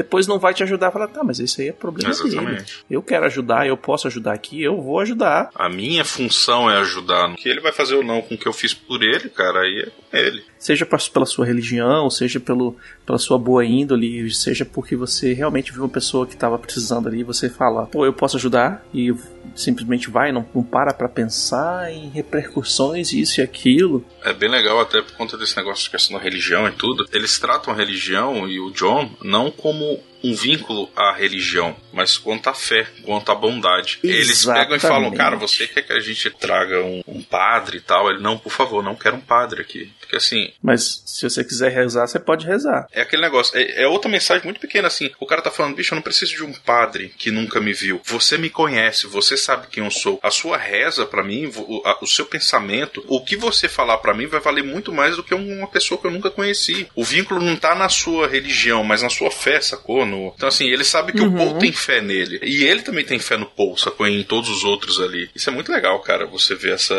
depois 0.00 0.26
não 0.26 0.38
vai 0.38 0.54
te 0.54 0.62
ajudar. 0.62 0.90
Fala, 0.90 1.06
tá, 1.06 1.22
mas 1.22 1.38
isso 1.38 1.60
aí 1.60 1.68
é 1.68 1.72
problema 1.72 2.10
dele. 2.10 2.28
Exatamente. 2.28 2.84
Eu 2.90 3.02
quero 3.02 3.26
ajudar, 3.26 3.66
eu 3.66 3.76
posso 3.76 4.06
ajudar 4.06 4.32
aqui, 4.32 4.62
eu 4.62 4.80
vou 4.80 4.98
ajudar. 5.00 5.50
A 5.54 5.68
minha 5.68 6.06
função 6.06 6.70
é 6.70 6.78
ajudar. 6.78 7.28
O 7.28 7.34
que 7.36 7.48
ele 7.48 7.60
vai 7.60 7.70
fazer 7.70 7.96
ou 7.96 8.02
não 8.02 8.22
com 8.22 8.34
o 8.34 8.38
que 8.38 8.48
eu 8.48 8.52
fiz 8.52 8.72
por 8.72 9.02
ele, 9.02 9.28
cara, 9.28 9.60
aí 9.60 9.86
é 9.86 9.90
com 9.90 10.16
ele. 10.16 10.42
Seja 10.58 10.86
pela 10.86 11.26
sua 11.26 11.44
religião, 11.44 12.08
seja 12.08 12.40
pelo, 12.40 12.76
pela 13.04 13.18
sua 13.18 13.38
boa 13.38 13.64
índole, 13.64 14.32
seja 14.32 14.64
porque 14.64 14.96
você 14.96 15.32
realmente 15.32 15.72
viu 15.72 15.82
uma 15.82 15.88
pessoa 15.88 16.26
que 16.26 16.34
estava 16.34 16.58
precisando 16.58 17.08
ali, 17.08 17.22
você 17.22 17.48
fala, 17.48 17.86
pô, 17.86 18.04
eu 18.04 18.12
posso 18.12 18.36
ajudar, 18.36 18.84
e 18.92 19.14
simplesmente 19.54 20.10
vai, 20.10 20.32
não, 20.32 20.46
não 20.54 20.62
para 20.62 20.92
pra 20.92 21.08
pensar 21.08 21.90
em 21.90 22.08
repercussões, 22.10 23.12
isso 23.12 23.40
e 23.40 23.42
aquilo. 23.42 24.04
É 24.22 24.32
bem 24.32 24.50
legal 24.50 24.80
até 24.80 25.00
por 25.02 25.12
conta 25.12 25.36
desse 25.36 25.56
negócio 25.56 25.84
de 25.84 25.90
questão 25.90 26.16
da 26.16 26.22
religião 26.22 26.68
e 26.68 26.72
tudo. 26.72 27.06
Eles 27.12 27.38
tratam 27.38 27.72
a 27.72 27.76
religião 27.76 28.46
e 28.46 28.60
o 28.60 28.70
John 28.70 29.10
não 29.22 29.50
como 29.50 29.89
um 30.22 30.34
vínculo 30.34 30.90
à 30.96 31.12
religião, 31.12 31.76
mas 31.92 32.16
quanto 32.18 32.48
à 32.48 32.54
fé, 32.54 32.86
quanto 33.04 33.30
à 33.30 33.34
bondade. 33.34 33.98
Eles 34.02 34.44
pegam 34.44 34.76
e 34.76 34.80
falam, 34.80 34.98
Exatamente. 35.08 35.16
cara, 35.16 35.36
você 35.36 35.66
quer 35.66 35.82
que 35.82 35.92
a 35.92 36.00
gente 36.00 36.30
traga 36.30 36.82
um, 36.82 37.02
um 37.06 37.22
padre 37.22 37.78
e 37.78 37.80
tal? 37.80 38.10
Ele, 38.10 38.20
não, 38.20 38.36
por 38.38 38.52
favor, 38.52 38.82
não 38.82 38.94
quero 38.94 39.16
um 39.16 39.20
padre 39.20 39.60
aqui. 39.62 39.90
Porque 40.00 40.16
assim, 40.16 40.52
Mas 40.62 41.02
se 41.06 41.28
você 41.28 41.44
quiser 41.44 41.70
rezar, 41.70 42.06
você 42.06 42.18
pode 42.18 42.46
rezar. 42.46 42.86
é 42.92 43.02
aquele 43.02 43.22
negócio, 43.22 43.56
é, 43.56 43.82
é 43.82 43.86
outra 43.88 44.10
mensagem 44.10 44.44
muito 44.44 44.60
pequena 44.60 44.88
assim. 44.88 45.10
O 45.20 45.26
cara 45.26 45.42
tá 45.42 45.50
falando, 45.50 45.74
bicho, 45.76 45.92
eu 45.94 45.96
não 45.96 46.02
preciso 46.02 46.34
de 46.36 46.44
um 46.44 46.52
padre 46.52 47.12
que 47.16 47.30
nunca 47.30 47.60
me 47.60 47.72
viu. 47.72 48.00
Você 48.04 48.36
me 48.36 48.50
conhece, 48.50 49.06
você 49.06 49.36
sabe 49.36 49.68
quem 49.68 49.84
eu 49.84 49.90
sou. 49.90 50.18
A 50.22 50.30
sua 50.30 50.56
reza 50.56 51.06
pra 51.06 51.22
mim, 51.22 51.50
o, 51.56 51.82
a- 51.86 51.98
o 52.02 52.06
seu 52.06 52.26
pensamento, 52.26 53.04
o 53.08 53.24
que 53.24 53.36
você 53.36 53.68
falar 53.68 53.98
pra 53.98 54.14
mim 54.14 54.26
vai 54.26 54.40
valer 54.40 54.64
muito 54.64 54.92
mais 54.92 55.16
do 55.16 55.22
que 55.22 55.34
uma 55.34 55.66
pessoa 55.68 56.00
que 56.00 56.06
eu 56.06 56.10
nunca 56.10 56.30
conheci. 56.30 56.88
O 56.94 57.04
vínculo 57.04 57.40
não 57.40 57.56
tá 57.56 57.74
na 57.74 57.88
sua 57.88 58.26
religião, 58.26 58.82
mas 58.84 59.02
na 59.02 59.08
sua 59.10 59.30
fé, 59.30 59.60
sacou? 59.60 60.04
No- 60.10 60.32
Então 60.36 60.48
assim, 60.48 60.68
ele 60.68 60.84
sabe 60.84 61.12
que 61.12 61.20
o 61.20 61.24
Uhum. 61.26 61.36
Paul 61.36 61.58
tem 61.58 61.72
fé 61.72 62.00
nele. 62.00 62.40
E 62.42 62.64
ele 62.64 62.82
também 62.82 63.04
tem 63.04 63.18
fé 63.18 63.36
no 63.36 63.46
Paul, 63.46 63.76
sacou? 63.76 64.06
E 64.06 64.20
em 64.20 64.24
todos 64.24 64.50
os 64.50 64.64
outros 64.64 65.00
ali. 65.00 65.30
Isso 65.34 65.48
é 65.48 65.52
muito 65.52 65.70
legal, 65.72 65.98
cara. 66.00 66.26
Você 66.26 66.54
vê 66.54 66.70
essa. 66.72 66.94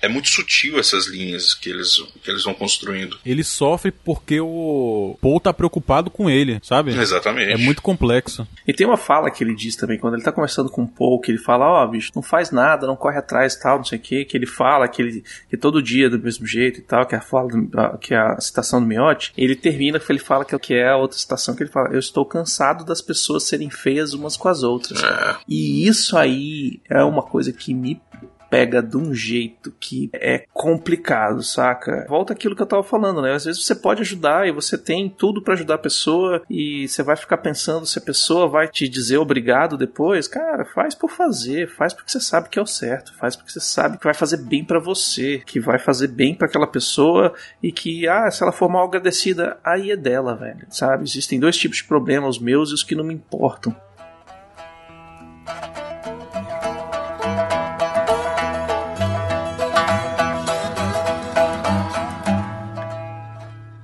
É 0.00 0.08
muito 0.08 0.28
sutil 0.28 0.78
essas 0.78 1.06
linhas 1.06 1.54
que 1.54 1.68
eles, 1.70 1.96
que 2.22 2.30
eles 2.30 2.44
vão 2.44 2.54
construindo. 2.54 3.18
Ele 3.26 3.42
sofre 3.44 3.90
porque 3.90 4.40
o 4.40 5.16
Paul 5.20 5.40
tá 5.40 5.52
preocupado 5.52 6.10
com 6.10 6.28
ele, 6.30 6.58
sabe? 6.62 6.92
Exatamente. 6.92 7.52
É 7.52 7.56
muito 7.56 7.82
complexo. 7.82 8.46
E 8.66 8.72
tem 8.72 8.86
uma 8.86 8.96
fala 8.96 9.30
que 9.30 9.42
ele 9.42 9.54
diz 9.54 9.76
também, 9.76 9.98
quando 9.98 10.14
ele 10.14 10.22
tá 10.22 10.32
conversando 10.32 10.70
com 10.70 10.82
o 10.84 10.88
Paul, 10.88 11.20
que 11.20 11.30
ele 11.30 11.38
fala, 11.38 11.66
ó, 11.66 11.86
bicho, 11.86 12.10
não 12.14 12.22
faz 12.22 12.50
nada, 12.50 12.86
não 12.86 12.96
corre 12.96 13.18
atrás 13.18 13.56
tal, 13.56 13.78
não 13.78 13.84
sei 13.84 13.98
o 13.98 14.02
que, 14.02 14.24
que 14.24 14.36
ele 14.36 14.46
fala 14.46 14.86
que 14.88 15.02
ele 15.02 15.24
que 15.50 15.56
todo 15.56 15.82
dia 15.82 16.06
é 16.06 16.10
do 16.10 16.18
mesmo 16.18 16.46
jeito 16.46 16.78
e 16.78 16.82
tal, 16.82 17.06
que 17.06 17.14
é 17.14 17.18
a 17.18 17.20
fala 17.20 17.48
do- 17.48 17.98
que 17.98 18.14
é 18.14 18.18
a 18.18 18.40
citação 18.40 18.80
do 18.80 18.86
Miotti, 18.86 19.32
ele 19.36 19.56
termina 19.56 19.98
que 19.98 20.10
ele 20.10 20.18
fala 20.18 20.44
que, 20.44 20.56
que 20.58 20.74
é 20.74 20.88
a 20.88 20.96
outra 20.96 21.18
citação 21.18 21.54
que 21.54 21.62
ele 21.62 21.70
fala, 21.70 21.90
eu 21.92 21.98
estou 21.98 22.24
cansado 22.24 22.51
das 22.84 23.00
pessoas 23.00 23.44
serem 23.44 23.70
feias 23.70 24.12
umas 24.12 24.36
com 24.36 24.48
as 24.48 24.62
outras. 24.62 25.00
E 25.48 25.86
isso 25.86 26.16
aí 26.16 26.80
é 26.88 27.02
uma 27.02 27.22
coisa 27.22 27.52
que 27.52 27.74
me 27.74 28.00
pega 28.52 28.82
de 28.82 28.98
um 28.98 29.14
jeito 29.14 29.72
que 29.80 30.10
é 30.12 30.44
complicado, 30.52 31.42
saca? 31.42 32.04
Volta 32.06 32.34
aquilo 32.34 32.54
que 32.54 32.60
eu 32.60 32.66
tava 32.66 32.82
falando, 32.82 33.22
né? 33.22 33.32
Às 33.32 33.46
vezes 33.46 33.64
você 33.64 33.74
pode 33.74 34.02
ajudar 34.02 34.46
e 34.46 34.52
você 34.52 34.76
tem 34.76 35.08
tudo 35.08 35.40
pra 35.40 35.54
ajudar 35.54 35.76
a 35.76 35.78
pessoa 35.78 36.42
e 36.50 36.86
você 36.86 37.02
vai 37.02 37.16
ficar 37.16 37.38
pensando 37.38 37.86
se 37.86 37.98
a 37.98 38.02
pessoa 38.02 38.46
vai 38.46 38.68
te 38.68 38.86
dizer 38.90 39.16
obrigado 39.16 39.78
depois. 39.78 40.28
Cara, 40.28 40.66
faz 40.66 40.94
por 40.94 41.10
fazer, 41.10 41.66
faz 41.66 41.94
porque 41.94 42.12
você 42.12 42.20
sabe 42.20 42.50
que 42.50 42.58
é 42.58 42.62
o 42.62 42.66
certo, 42.66 43.14
faz 43.14 43.34
porque 43.34 43.50
você 43.50 43.60
sabe 43.60 43.96
que 43.96 44.04
vai 44.04 44.12
fazer 44.12 44.36
bem 44.36 44.62
pra 44.62 44.78
você, 44.78 45.42
que 45.46 45.58
vai 45.58 45.78
fazer 45.78 46.08
bem 46.08 46.34
pra 46.34 46.46
aquela 46.46 46.66
pessoa 46.66 47.32
e 47.62 47.72
que, 47.72 48.06
ah, 48.06 48.30
se 48.30 48.42
ela 48.42 48.52
for 48.52 48.68
mal 48.68 48.86
agradecida, 48.86 49.56
aí 49.64 49.90
é 49.90 49.96
dela, 49.96 50.36
velho, 50.36 50.66
sabe? 50.68 51.04
Existem 51.04 51.40
dois 51.40 51.56
tipos 51.56 51.78
de 51.78 51.84
problemas, 51.84 52.36
os 52.36 52.42
meus 52.42 52.68
e 52.68 52.74
os 52.74 52.82
que 52.82 52.94
não 52.94 53.04
me 53.04 53.14
importam. 53.14 53.74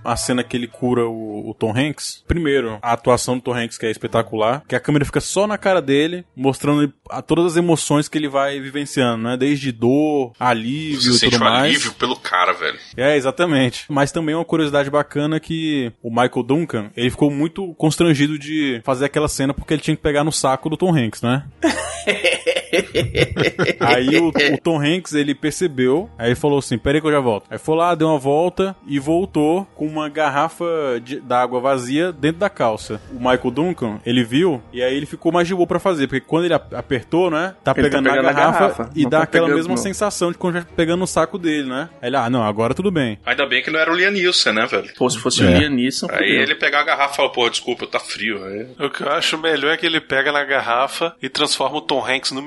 A 0.09 0.17
cena 0.17 0.43
que 0.43 0.57
ele 0.57 0.67
cura 0.67 1.07
o, 1.07 1.51
o 1.51 1.55
Tom 1.55 1.73
Hanks. 1.77 2.25
Primeiro, 2.27 2.79
a 2.83 2.93
atuação 2.93 3.37
do 3.37 3.43
Tom 3.43 3.55
Hanks, 3.55 3.77
que 3.77 3.87
é 3.87 3.91
espetacular. 3.91 4.63
Que 4.67 4.75
a 4.75 4.81
câmera 4.81 5.05
fica 5.05 5.21
só 5.21 5.47
na 5.47 5.59
cara 5.59 5.83
dele, 5.83 6.25
mostrando 6.35 6.93
a, 7.11 7.21
todas 7.21 7.45
as 7.47 7.57
emoções 7.57 8.09
que 8.09 8.17
ele 8.17 8.29
vai 8.29 8.59
vivenciando, 8.61 9.23
né? 9.25 9.37
Desde 9.37 9.71
dor, 9.73 10.33
alívio 10.39 11.13
Você 11.13 11.27
e 11.27 11.31
tudo 11.31 11.41
um 11.43 11.45
mais. 11.45 11.65
alívio 11.65 11.93
pelo 11.95 12.17
cara, 12.17 12.53
velho. 12.53 12.79
É, 12.97 13.17
exatamente. 13.17 13.85
Mas 13.89 14.11
também 14.13 14.35
uma 14.35 14.45
curiosidade 14.45 14.91
bacana 14.91 15.39
que 15.39 15.93
o 16.03 16.11
Michael 16.11 16.43
Duncan, 16.43 16.91
ele 16.97 17.11
ficou 17.11 17.31
muito 17.31 17.75
constrangido 17.75 18.39
de 18.39 18.81
fazer 18.85 19.05
aquela 19.05 19.29
cena 19.29 19.53
porque 19.53 19.75
ele 19.75 19.83
tinha 19.83 19.97
que 19.97 20.03
pegar 20.03 20.25
no 20.25 20.33
saco 20.33 20.71
do 20.71 20.77
Tom 20.77 20.95
Hanks, 20.97 21.23
né? 21.23 21.45
aí 23.81 24.17
o, 24.19 24.29
o 24.29 24.59
Tom 24.63 24.81
Hanks, 24.81 25.15
ele 25.15 25.35
percebeu, 25.35 26.09
aí 26.19 26.29
ele 26.29 26.35
falou 26.35 26.59
assim, 26.59 26.79
peraí 26.79 27.01
que 27.01 27.07
eu 27.07 27.13
já 27.13 27.21
volto. 27.21 27.47
Aí 27.51 27.59
foi 27.59 27.77
lá, 27.77 27.95
deu 27.95 28.09
uma 28.09 28.19
volta 28.19 28.75
e 28.87 28.99
voltou 28.99 29.67
com 29.75 29.87
uma 29.87 30.09
garrafa 30.09 30.65
de- 31.03 31.21
d'água 31.21 31.61
vazia 31.61 32.13
dentro 32.13 32.39
da 32.41 32.51
calça. 32.51 33.01
O 33.13 33.17
Michael 33.19 33.51
Duncan, 33.51 34.01
ele 34.05 34.25
viu 34.25 34.63
e 34.73 34.83
aí 34.83 34.95
ele 34.95 35.07
ficou 35.07 35.33
mais 35.33 35.47
de 35.49 35.55
boa 35.55 35.67
pra 35.67 35.79
fazer, 35.79 36.07
porque 36.07 36.21
quando 36.27 36.45
ele 36.45 36.55
ap- 36.55 36.75
apertou, 36.75 37.31
né, 37.31 37.55
tá 37.65 37.73
Ele 37.77 37.89
tá 37.89 37.99
pegando, 37.99 38.05
pegando 38.11 38.23
na 38.27 38.33
garrafa, 38.33 38.59
garrafa, 38.61 38.91
e 38.95 39.03
não 39.03 39.11
dá 39.11 39.19
tá 39.19 39.25
aquela 39.25 39.47
pegando 39.47 39.57
mesma 39.59 39.75
no- 39.75 39.79
sensação 39.81 40.33
de 40.33 40.39
quando 40.39 40.55
já 40.55 40.65
pegando 40.77 41.01
no 41.01 41.07
saco 41.07 41.39
dele, 41.39 41.69
né? 41.69 41.89
Aí 42.01 42.09
ele, 42.09 42.17
ah, 42.17 42.29
não, 42.31 42.43
agora 42.43 42.75
tudo 42.75 42.91
bem. 42.91 43.19
Ainda 43.25 43.47
bem 43.47 43.63
que 43.63 43.71
não 43.71 43.79
era 43.79 43.91
o 43.93 43.95
Liam 43.97 44.11
Neeson, 44.11 44.53
né, 44.53 44.67
velho? 44.67 44.89
Pô, 44.97 45.09
se 45.09 45.19
fosse 45.19 45.43
É. 45.43 45.47
o 45.47 45.59
Liam 45.59 45.71
Neeson, 45.71 46.07
Aí 46.11 46.17
fudeu. 46.19 46.43
ele 46.43 46.55
pegar 46.55 46.81
a 46.81 46.85
garrafa 46.85 47.15
e 47.15 47.17
falar, 47.17 47.29
pô, 47.31 47.49
desculpa, 47.49 47.87
tá 47.87 47.99
frio. 47.99 48.43
Aí... 48.45 48.67
O 48.79 48.91
que 48.91 49.03
eu 49.03 49.11
acho 49.11 49.39
melhor 49.39 49.73
é 49.73 49.77
que 49.77 49.87
ele 49.87 50.01
pega 50.01 50.33
na 50.33 50.45
garrafa 50.45 51.15
e 51.23 51.29
transforma 51.29 51.79
o 51.79 51.81
Tom 51.81 52.05
Hanks 52.05 52.33
no 52.33 52.43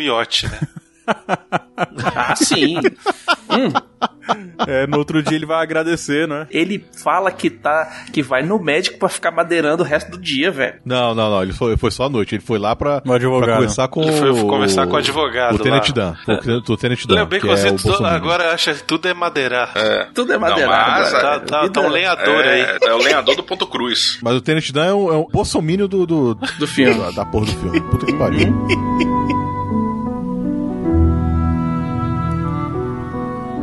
né? 0.47 0.59
Ah, 2.15 2.35
sim. 2.37 2.75
É, 4.67 4.87
no 4.87 4.97
outro 4.97 5.21
dia 5.21 5.35
ele 5.35 5.45
vai 5.45 5.61
agradecer, 5.61 6.27
né? 6.27 6.47
Ele 6.51 6.85
fala 7.03 7.31
que 7.31 7.49
tá 7.49 8.05
que 8.13 8.21
vai 8.21 8.43
no 8.43 8.59
médico 8.59 8.97
pra 8.99 9.09
ficar 9.09 9.31
madeirando 9.31 9.83
o 9.83 9.85
resto 9.85 10.11
do 10.11 10.17
dia, 10.17 10.51
velho. 10.51 10.75
Não, 10.85 11.13
não, 11.13 11.29
não. 11.29 11.41
Ele 11.43 11.51
foi, 11.53 11.75
foi 11.75 11.91
só 11.91 12.05
à 12.05 12.09
noite. 12.09 12.35
Ele 12.35 12.41
foi 12.43 12.57
lá 12.59 12.75
pra, 12.75 13.01
advogado. 13.05 13.45
pra 13.45 13.55
conversar 13.55 13.87
com 13.87 14.03
Ele 14.03 14.11
foi 14.13 14.29
o- 14.29 14.47
conversar 14.47 14.87
com 14.87 14.93
o 14.93 14.97
advogado 14.97 15.55
O 15.55 15.59
Tenente. 15.59 15.91
Dan. 15.91 16.15
Foi 16.23 16.35
O 16.69 16.77
Tenente 16.77 17.07
Dan. 17.07 17.25
Bem 17.25 17.39
que 17.41 17.47
é 17.49 17.51
o 17.51 18.05
agora 18.05 18.53
acha 18.53 18.73
que 18.75 18.83
tudo 18.83 19.07
é 19.07 19.13
madeirar. 19.13 19.71
É. 19.75 20.07
Tudo 20.13 20.31
é 20.31 20.35
Não, 20.35 20.41
madeirado. 20.41 20.71
mas, 20.91 21.13
agora. 21.13 21.39
Tá, 21.41 21.61
tá, 21.63 21.69
tá 21.69 21.81
um 21.81 21.89
lenhador 21.89 22.45
é, 22.45 22.51
aí. 22.53 22.77
É 22.83 22.93
o 22.93 22.97
lenhador 22.99 23.35
do 23.35 23.43
ponto 23.43 23.67
cruz. 23.67 24.19
Mas 24.21 24.35
o 24.35 24.41
Tenente 24.41 24.71
Dan 24.71 24.85
é 24.85 24.93
um, 24.93 25.13
é 25.13 25.17
um 25.17 25.25
bolsomínio 25.25 25.87
do, 25.87 26.05
do, 26.05 26.35
Do 26.35 26.67
filme. 26.67 26.99
Da, 27.01 27.11
da 27.11 27.25
porra 27.25 27.47
do 27.47 27.51
filme. 27.53 27.81
Puta 27.81 28.05
que 28.05 28.13
pariu. 28.13 28.47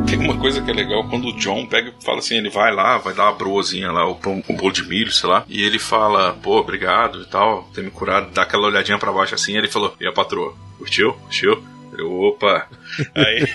Tem 0.09 0.17
uma 0.19 0.37
coisa 0.37 0.61
que 0.61 0.71
é 0.71 0.73
legal 0.73 1.07
quando 1.07 1.27
o 1.27 1.37
John 1.37 1.65
pega 1.67 1.89
e 1.99 2.03
fala 2.03 2.19
assim: 2.19 2.35
ele 2.37 2.49
vai 2.49 2.73
lá, 2.73 2.97
vai 2.97 3.13
dar 3.13 3.25
uma 3.25 3.33
broazinha 3.33 3.91
lá, 3.91 4.07
o 4.07 4.15
pão 4.15 4.41
com 4.41 4.55
bolo 4.55 4.71
de 4.71 4.83
milho, 4.87 5.11
sei 5.11 5.29
lá, 5.29 5.43
e 5.47 5.63
ele 5.63 5.77
fala, 5.77 6.33
pô, 6.41 6.57
obrigado 6.59 7.21
e 7.21 7.25
tal, 7.25 7.69
ter 7.73 7.83
me 7.83 7.91
curado, 7.91 8.31
dá 8.31 8.41
aquela 8.41 8.67
olhadinha 8.67 8.97
pra 8.97 9.11
baixo 9.11 9.35
assim, 9.35 9.55
ele 9.55 9.67
falou: 9.67 9.95
e 9.99 10.07
a 10.07 10.11
patroa, 10.11 10.55
curtiu? 10.77 11.13
Curtiu? 11.13 11.63
Eu, 11.97 12.11
opa! 12.21 12.67
Aí, 13.13 13.45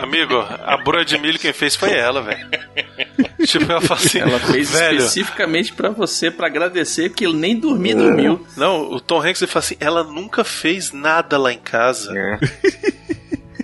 Amigo, 0.00 0.34
a 0.36 0.76
broa 0.76 1.04
de 1.04 1.16
milho 1.18 1.38
quem 1.38 1.52
fez 1.52 1.74
foi 1.74 1.92
ela, 1.92 2.20
velho. 2.20 2.46
Tipo, 3.46 3.70
ela 3.70 3.80
fala 3.80 4.00
assim, 4.00 4.18
Ela 4.18 4.38
fez 4.38 4.70
velho. 4.72 4.98
especificamente 4.98 5.72
pra 5.72 5.88
você, 5.88 6.30
pra 6.30 6.48
agradecer, 6.48 7.08
que 7.10 7.24
ele 7.24 7.36
nem 7.36 7.58
dormir 7.58 7.94
dormiu. 7.94 8.44
Não, 8.56 8.92
o 8.92 9.00
Tom 9.00 9.20
Hanks 9.22 9.40
ele 9.40 9.50
fala 9.50 9.64
assim, 9.64 9.76
ela 9.80 10.04
nunca 10.04 10.44
fez 10.44 10.92
nada 10.92 11.38
lá 11.38 11.52
em 11.52 11.58
casa. 11.58 12.12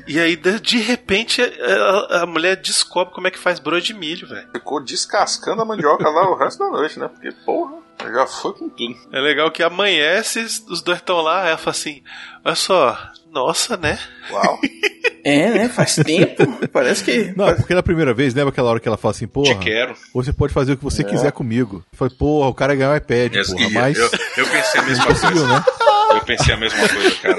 E 0.06 0.20
aí, 0.20 0.36
de, 0.36 0.60
de 0.60 0.78
repente, 0.78 1.40
a, 1.42 2.22
a 2.22 2.26
mulher 2.26 2.56
descobre 2.56 3.14
como 3.14 3.26
é 3.26 3.30
que 3.30 3.38
faz 3.38 3.58
broa 3.58 3.80
de 3.80 3.94
milho, 3.94 4.28
velho. 4.28 4.48
ficou 4.52 4.82
descascando 4.84 5.62
a 5.62 5.64
mandioca 5.64 6.08
lá 6.08 6.30
o 6.30 6.36
resto 6.36 6.58
da 6.58 6.68
noite, 6.70 6.98
né? 6.98 7.08
Porque, 7.08 7.32
porra, 7.44 7.72
já 8.12 8.26
foi 8.26 8.52
com 8.52 8.68
tudo. 8.68 8.94
É 9.12 9.20
legal 9.20 9.50
que 9.50 9.62
amanhece, 9.62 10.40
os 10.68 10.82
dois 10.82 10.98
estão 10.98 11.20
lá, 11.22 11.48
ela 11.48 11.56
fala 11.58 11.70
assim, 11.70 12.02
olha 12.44 12.54
só, 12.54 12.98
nossa, 13.32 13.76
né? 13.76 13.98
Uau! 14.30 14.58
É, 15.26 15.48
né? 15.50 15.68
Faz 15.70 15.94
tempo. 15.96 16.44
Parece 16.70 17.02
que. 17.02 17.32
Não, 17.34 17.54
porque 17.56 17.72
na 17.72 17.82
primeira 17.82 18.12
vez, 18.12 18.34
lembra 18.34 18.50
aquela 18.50 18.68
hora 18.68 18.78
que 18.78 18.86
ela 18.86 18.98
fala 18.98 19.12
assim, 19.12 19.26
porra, 19.26 19.54
Te 19.54 19.60
quero. 19.60 19.94
você 20.12 20.34
pode 20.34 20.52
fazer 20.52 20.74
o 20.74 20.76
que 20.76 20.84
você 20.84 21.02
quiser 21.02 21.32
comigo. 21.32 21.82
Eu 21.90 21.96
falei, 21.96 22.14
porra, 22.14 22.50
o 22.50 22.54
cara 22.54 22.74
ganhou 22.74 22.92
um 22.92 22.96
iPad, 22.96 23.32
porra, 23.46 23.70
mas... 23.70 23.96
eu, 23.96 24.04
eu 24.36 24.46
pensei 24.46 24.80
a 24.80 24.84
mesma 24.84 25.06
conseguiu, 25.08 25.38
coisa. 25.38 25.48
né? 25.60 25.64
Eu 26.14 26.24
pensei 26.24 26.54
a 26.54 26.56
mesma 26.56 26.88
coisa, 26.88 27.10
cara. 27.16 27.36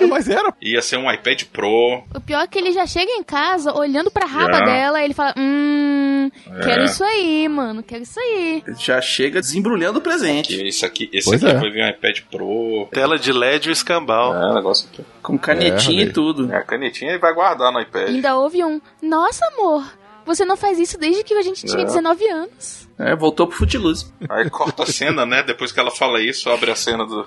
Não, 0.00 0.08
mas 0.08 0.28
era. 0.28 0.52
Ia 0.60 0.82
ser 0.82 0.96
um 0.96 1.10
iPad 1.10 1.42
Pro. 1.52 2.02
O 2.14 2.20
pior 2.20 2.40
é 2.42 2.46
que 2.46 2.58
ele 2.58 2.72
já 2.72 2.86
chega 2.86 3.10
em 3.12 3.22
casa 3.22 3.72
olhando 3.72 4.10
pra 4.10 4.26
raba 4.26 4.58
Já. 4.58 4.64
dela 4.64 5.00
e 5.00 5.04
ele 5.04 5.14
fala: 5.14 5.34
Hum, 5.38 6.30
É. 6.56 6.60
quero 6.64 6.84
isso 6.84 7.04
aí, 7.04 7.48
mano, 7.48 7.82
quero 7.82 8.02
isso 8.02 8.18
aí. 8.20 8.62
Já 8.78 9.00
chega 9.00 9.40
desembrulhando 9.40 9.98
o 9.98 10.02
presente. 10.02 10.48
Que 10.56 10.68
esse 10.68 10.84
aqui, 10.84 11.08
esse 11.12 11.28
Pois 11.28 11.42
aqui 11.44 11.54
é. 11.54 11.58
vai 11.58 11.70
vir 11.70 11.84
um 11.84 11.88
iPad 11.88 12.20
Pro. 12.30 12.88
Tela 12.92 13.18
de 13.18 13.32
LED 13.32 13.66
e 13.68 13.70
o 13.70 13.72
escambau. 13.72 14.34
É, 14.34 14.54
negócio 14.54 14.88
aqui. 14.92 15.04
Com 15.22 15.38
canetinha 15.38 16.04
É, 16.04 16.06
e 16.06 16.12
tudo. 16.12 16.52
É, 16.52 16.56
a 16.56 16.62
canetinha 16.62 17.10
ele 17.12 17.18
vai 17.20 17.32
guardar 17.34 17.72
no 17.72 17.80
iPad. 17.80 18.08
Ainda 18.08 18.36
houve 18.36 18.64
um: 18.64 18.80
Nossa, 19.02 19.44
amor, 19.46 19.84
Você 20.26 20.44
não 20.44 20.56
faz 20.56 20.78
isso 20.78 20.98
desde 20.98 21.24
que 21.24 21.34
a 21.34 21.42
gente 21.42 21.64
tinha 21.66 21.82
É. 21.82 21.84
19 21.86 22.26
anos. 22.28 22.88
É, 23.00 23.16
voltou 23.16 23.46
pro 23.46 23.56
Footloose. 23.56 24.12
Aí 24.28 24.50
corta 24.50 24.82
a 24.82 24.86
cena, 24.86 25.24
né? 25.24 25.42
Depois 25.42 25.72
que 25.72 25.80
ela 25.80 25.90
fala 25.90 26.20
isso, 26.20 26.50
abre 26.50 26.70
a 26.70 26.76
cena 26.76 27.06
do 27.06 27.26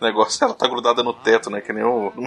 negócio, 0.00 0.44
ela 0.44 0.52
tá 0.52 0.66
grudada 0.66 1.00
no 1.04 1.12
teto, 1.12 1.48
né? 1.48 1.60
Que 1.60 1.72
nem 1.72 1.84
o. 1.84 2.12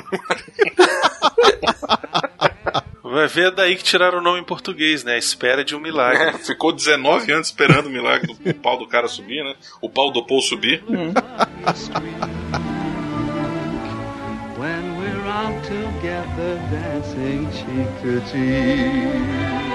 Vai 3.04 3.28
ver 3.28 3.52
daí 3.52 3.76
que 3.76 3.84
tiraram 3.84 4.20
o 4.20 4.22
nome 4.22 4.40
em 4.40 4.44
português, 4.44 5.04
né? 5.04 5.18
Espera 5.18 5.64
de 5.64 5.76
um 5.76 5.80
milagre. 5.80 6.24
É, 6.24 6.34
ficou 6.34 6.72
19 6.72 7.32
anos 7.34 7.48
esperando 7.48 7.88
o 7.88 7.90
milagre 7.90 8.34
do 8.34 8.50
o 8.50 8.54
pau 8.54 8.78
do 8.78 8.88
cara 8.88 9.08
subir, 9.08 9.44
né? 9.44 9.56
O 9.82 9.90
pau 9.90 10.12
do 10.12 10.26
Paul 10.26 10.42
subir. 10.42 10.84
We're 10.88 12.85
dancing. 16.72 17.48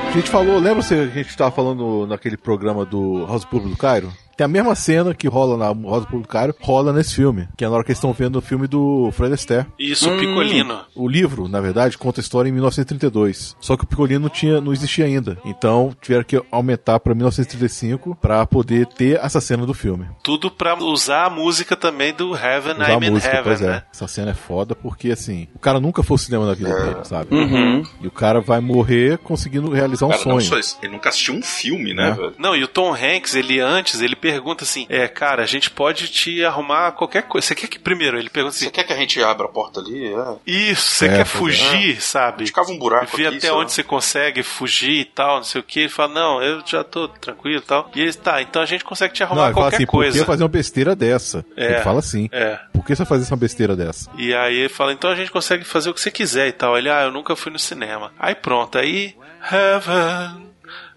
A 0.09 0.11
gente 0.13 0.31
falou, 0.31 0.59
lembra 0.59 0.83
você 0.83 1.07
que 1.09 1.19
a 1.19 1.23
gente 1.23 1.37
tava 1.37 1.51
falando 1.51 2.07
naquele 2.07 2.37
programa 2.39 2.87
do 2.87 3.27
House 3.27 3.45
Público 3.45 3.75
do 3.75 3.77
Cairo? 3.77 4.11
Tem 4.41 4.47
a 4.47 4.49
mesma 4.49 4.75
cena 4.75 5.13
que 5.13 5.29
rola 5.29 5.55
na 5.59 5.69
Rosa 5.69 6.07
Cairo, 6.27 6.55
rola 6.63 6.95
nesse 6.95 7.15
filme. 7.15 7.47
Que 7.59 7.63
é 7.63 7.69
na 7.69 7.75
hora 7.75 7.85
que 7.85 7.91
eles 7.91 7.99
estão 7.99 8.11
vendo 8.15 8.37
o 8.37 8.41
filme 8.41 8.67
do 8.67 9.11
Fred 9.13 9.35
Astaire. 9.35 9.67
Isso, 9.79 10.11
o 10.11 10.17
Picolino. 10.19 10.81
O 10.95 11.07
livro, 11.07 11.47
na 11.47 11.61
verdade, 11.61 11.99
conta 11.99 12.21
a 12.21 12.23
história 12.23 12.49
em 12.49 12.53
1932. 12.53 13.55
Só 13.61 13.77
que 13.77 13.85
o 13.85 13.87
Picolino 13.87 14.21
não, 14.21 14.29
tinha, 14.31 14.59
não 14.59 14.73
existia 14.73 15.05
ainda. 15.05 15.37
Então 15.45 15.95
tiveram 16.01 16.25
que 16.25 16.43
aumentar 16.51 17.01
pra 17.01 17.15
1935 17.15 18.17
pra 18.19 18.47
poder 18.47 18.87
ter 18.87 19.21
essa 19.23 19.43
cena 19.43 19.67
do 19.67 19.75
filme. 19.75 20.07
Tudo 20.23 20.51
pra 20.51 20.75
usar 20.83 21.27
a 21.27 21.31
música 21.31 21.77
também 21.77 22.15
do 22.15 22.35
Heaven, 22.35 22.77
Usar 22.77 22.87
a 22.87 22.93
I'm 22.95 23.05
in 23.07 23.11
música, 23.11 23.29
Heaven, 23.37 23.45
pois 23.45 23.61
é. 23.61 23.67
né? 23.67 23.83
Essa 23.93 24.09
cena 24.09 24.31
é 24.31 24.35
foda 24.35 24.75
porque, 24.75 25.11
assim, 25.11 25.49
o 25.55 25.59
cara 25.59 25.79
nunca 25.79 26.03
foi 26.03 26.15
ao 26.15 26.19
cinema 26.19 26.47
na 26.47 26.55
vida 26.55 26.75
dele, 26.83 27.05
sabe? 27.05 27.35
Uhum. 27.35 27.83
E 28.01 28.07
o 28.07 28.11
cara 28.11 28.41
vai 28.41 28.61
morrer 28.61 29.19
conseguindo 29.19 29.71
realizar 29.71 30.07
um 30.07 30.09
Cara, 30.09 30.23
não 30.25 30.41
sonho. 30.41 30.49
só 30.49 30.59
isso, 30.59 30.79
ele 30.83 30.93
nunca 30.93 31.11
assistiu 31.11 31.35
um 31.35 31.43
filme, 31.43 31.93
né, 31.93 32.17
É. 32.19 32.31
Não, 32.39 32.57
e 32.57 32.65
o 32.65 32.69
Tom 32.69 32.95
Hanks, 32.95 33.35
ele 33.35 33.61
antes, 33.61 34.01
ele 34.01 34.17
pergunta 34.33 34.65
assim: 34.65 34.87
É, 34.89 35.09
cara, 35.09 35.43
a 35.43 35.47
gente 35.47 35.71
pode 35.71 36.09
te 36.09 36.45
arrumar 36.45 36.93
qualquer 36.93 37.23
coisa. 37.25 37.47
Você 37.47 37.55
quer 37.55 37.67
que 37.69 37.79
primeiro? 37.79 38.19
Ele 38.19 38.29
pergunta 38.31 38.55
assim: 38.55 38.67
Você 38.67 38.71
quer 38.71 38.85
que 38.85 38.93
a 38.93 38.97
gente 38.97 39.23
abra 39.23 39.47
a 39.47 39.49
porta 39.51 39.81
ali? 39.81 40.07
É. 40.13 40.37
Isso, 40.47 40.89
você 40.89 41.07
É, 41.07 41.09
quer 41.09 41.27
pois 41.27 41.59
fugir, 41.59 41.97
é. 41.97 42.01
sabe? 42.01 42.47
Ficava 42.47 42.71
um 42.71 42.79
buraco 42.79 43.17
Ver 43.17 43.27
aqui, 43.29 43.37
até 43.39 43.53
onde 43.53 43.73
você 43.73 43.83
consegue 43.83 44.43
fugir 44.43 45.01
e 45.01 45.05
tal, 45.05 45.37
não 45.39 45.45
sei 45.45 45.61
o 45.61 45.65
que. 45.65 45.81
Ele 45.81 45.89
fala: 45.89 46.13
Não, 46.15 46.43
eu 46.43 46.63
já 46.67 46.83
tô 46.85 47.09
tranquilo 47.09 47.59
e 47.59 47.63
tal. 47.67 47.91
E 47.95 48.01
ele 48.01 48.13
tá, 48.13 48.41
então 48.43 48.61
a 48.63 48.67
gente 48.67 48.85
consegue 48.85 49.15
te 49.15 49.21
Não, 49.21 49.27
arrumar 49.29 49.47
ele 49.47 49.55
fala 49.55 49.65
qualquer 49.67 49.77
assim, 49.77 49.87
por 49.87 49.93
coisa. 49.93 50.19
que 50.19 50.25
fazer 50.25 50.43
uma 50.43 50.49
besteira 50.49 50.95
dessa? 50.97 51.45
É. 51.57 51.67
Ele 51.75 51.81
fala 51.83 51.99
assim. 51.99 52.29
É. 52.33 52.59
Por 52.73 52.85
que 52.85 52.95
você 52.95 53.05
fazer 53.05 53.25
essa 53.25 53.37
besteira 53.37 53.77
dessa? 53.77 54.11
E 54.17 54.35
aí 54.35 54.57
ele 54.57 54.69
fala, 54.69 54.93
então 54.93 55.11
a 55.11 55.15
gente 55.15 55.31
consegue 55.31 55.65
fazer 55.65 55.91
o 55.91 55.95
que 55.95 56.01
você 56.01 56.11
quiser 56.11 56.49
e 56.49 56.53
tal. 56.53 56.77
Ele, 56.79 56.89
ah, 56.91 57.03
eu 57.03 57.11
nunca 57.11 57.37
fui 57.37 57.53
no 57.53 57.59
cinema. 57.59 58.13
Aí 58.19 58.35
pronto, 58.35 58.79
aí. 58.79 59.15
Heaven. 59.51 60.50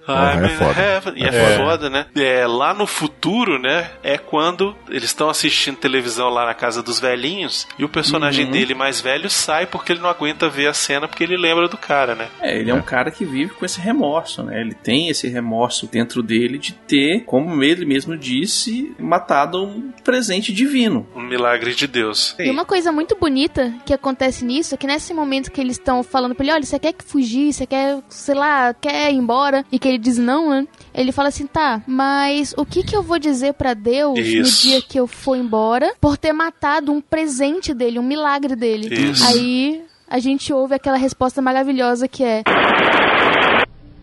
Ah, 0.08 0.34
I'm 0.36 0.44
é 0.44 0.46
in 0.54 0.58
foda. 0.58 0.82
heaven. 0.82 1.14
E 1.16 1.24
é, 1.24 1.28
É. 1.28 1.58
foda, 1.58 1.90
né? 1.90 2.06
É, 2.16 2.46
lá 2.46 2.74
no 2.74 2.86
futuro, 2.86 3.58
né? 3.60 3.90
É 4.04 4.18
quando 4.18 4.76
eles 4.90 5.06
estão 5.06 5.30
assistindo 5.30 5.78
televisão 5.78 6.30
lá 6.30 6.46
na 6.46 6.54
casa 6.54 6.84
dos 6.84 7.00
velhinhos 7.00 7.68
e 7.78 7.86
o 7.86 7.90
personagem 7.90 8.46
Uhum. 8.46 8.52
dele 8.52 8.74
mais 8.74 9.00
velho 9.00 9.30
sai 9.30 9.66
porque 9.66 9.92
ele 9.94 10.02
não 10.02 10.10
aguenta 10.10 10.50
ver 10.50 10.68
a 10.68 10.74
cena 10.74 11.08
porque 11.08 11.24
ele 11.24 11.38
lembra 11.38 11.68
do 11.68 11.78
cara, 11.78 12.16
né? 12.16 12.28
É, 12.42 12.58
ele 12.60 12.70
é. 12.72 12.74
um 12.74 12.82
cara 12.82 13.12
que 13.12 13.24
vive 13.26 13.54
com 13.54 13.66
esse 13.66 13.80
remorso, 13.80 14.44
né? 14.44 14.60
Ele 14.60 14.74
tem 14.74 15.10
esse 15.10 15.28
remorso 15.28 15.88
dentro 15.88 16.22
dele 16.22 16.58
de 16.58 16.74
ter, 16.74 17.22
como 17.26 17.64
ele 17.64 17.86
mesmo 17.86 18.18
disse, 18.18 18.94
matado 19.00 19.64
um 19.64 19.92
presente 20.04 20.52
divino. 20.52 21.08
Um 21.16 21.22
milagre 21.22 21.74
de 21.74 21.88
Deus. 21.88 22.36
E 22.40 22.50
uma 22.50 22.66
coisa 22.66 22.92
muito 22.92 23.16
bonita 23.16 23.74
que 23.86 23.94
acontece 23.94 24.44
nisso 24.44 24.74
é 24.76 24.78
que 24.78 24.88
nesse 24.88 25.14
momento 25.14 25.52
que 25.52 25.62
eles 25.62 25.78
estão 25.78 26.04
falando 26.04 26.36
pra 26.36 26.44
ele, 26.46 26.54
olha, 26.54 26.64
você 26.66 26.78
quer 26.80 26.94
que 26.94 27.04
fugir, 27.04 27.54
você 27.54 27.66
quer, 27.66 28.00
sei 28.10 28.36
lá, 28.36 28.74
quer 28.74 29.12
ir 29.12 29.16
embora, 29.16 29.64
e 29.72 29.80
que 29.80 29.93
ele 29.94 30.02
diz 30.02 30.18
não, 30.18 30.50
né? 30.50 30.68
Ele 30.94 31.12
fala 31.12 31.30
assim, 31.30 31.46
tá, 31.46 31.82
mas 31.88 32.54
o 32.58 32.66
que 32.66 32.84
que 32.84 32.96
eu 32.96 33.04
vou 33.04 33.20
dizer 33.20 33.54
pra 33.54 33.74
Deus 33.74 34.18
Isso. 34.20 34.68
no 34.68 34.72
dia 34.72 34.82
que 34.82 35.00
eu 35.00 35.08
for 35.08 35.36
embora 35.36 35.94
por 36.00 36.18
ter 36.18 36.34
matado 36.34 36.92
um 36.92 37.00
presente 37.02 37.74
dele, 37.74 38.00
um 38.00 38.04
milagre 38.04 38.56
dele? 38.56 38.94
Isso. 38.94 39.26
Aí 39.26 39.84
a 40.08 40.20
gente 40.20 40.52
ouve 40.52 40.76
aquela 40.76 40.98
resposta 40.98 41.42
maravilhosa 41.42 42.08
que 42.08 42.24
é 42.24 42.44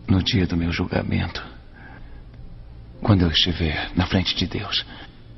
No 0.07 0.23
dia 0.23 0.45
do 0.45 0.57
meu 0.57 0.71
julgamento, 0.71 1.43
quando 3.01 3.23
eu 3.23 3.29
estiver 3.29 3.91
na 3.95 4.05
frente 4.05 4.35
de 4.35 4.45
Deus 4.47 4.85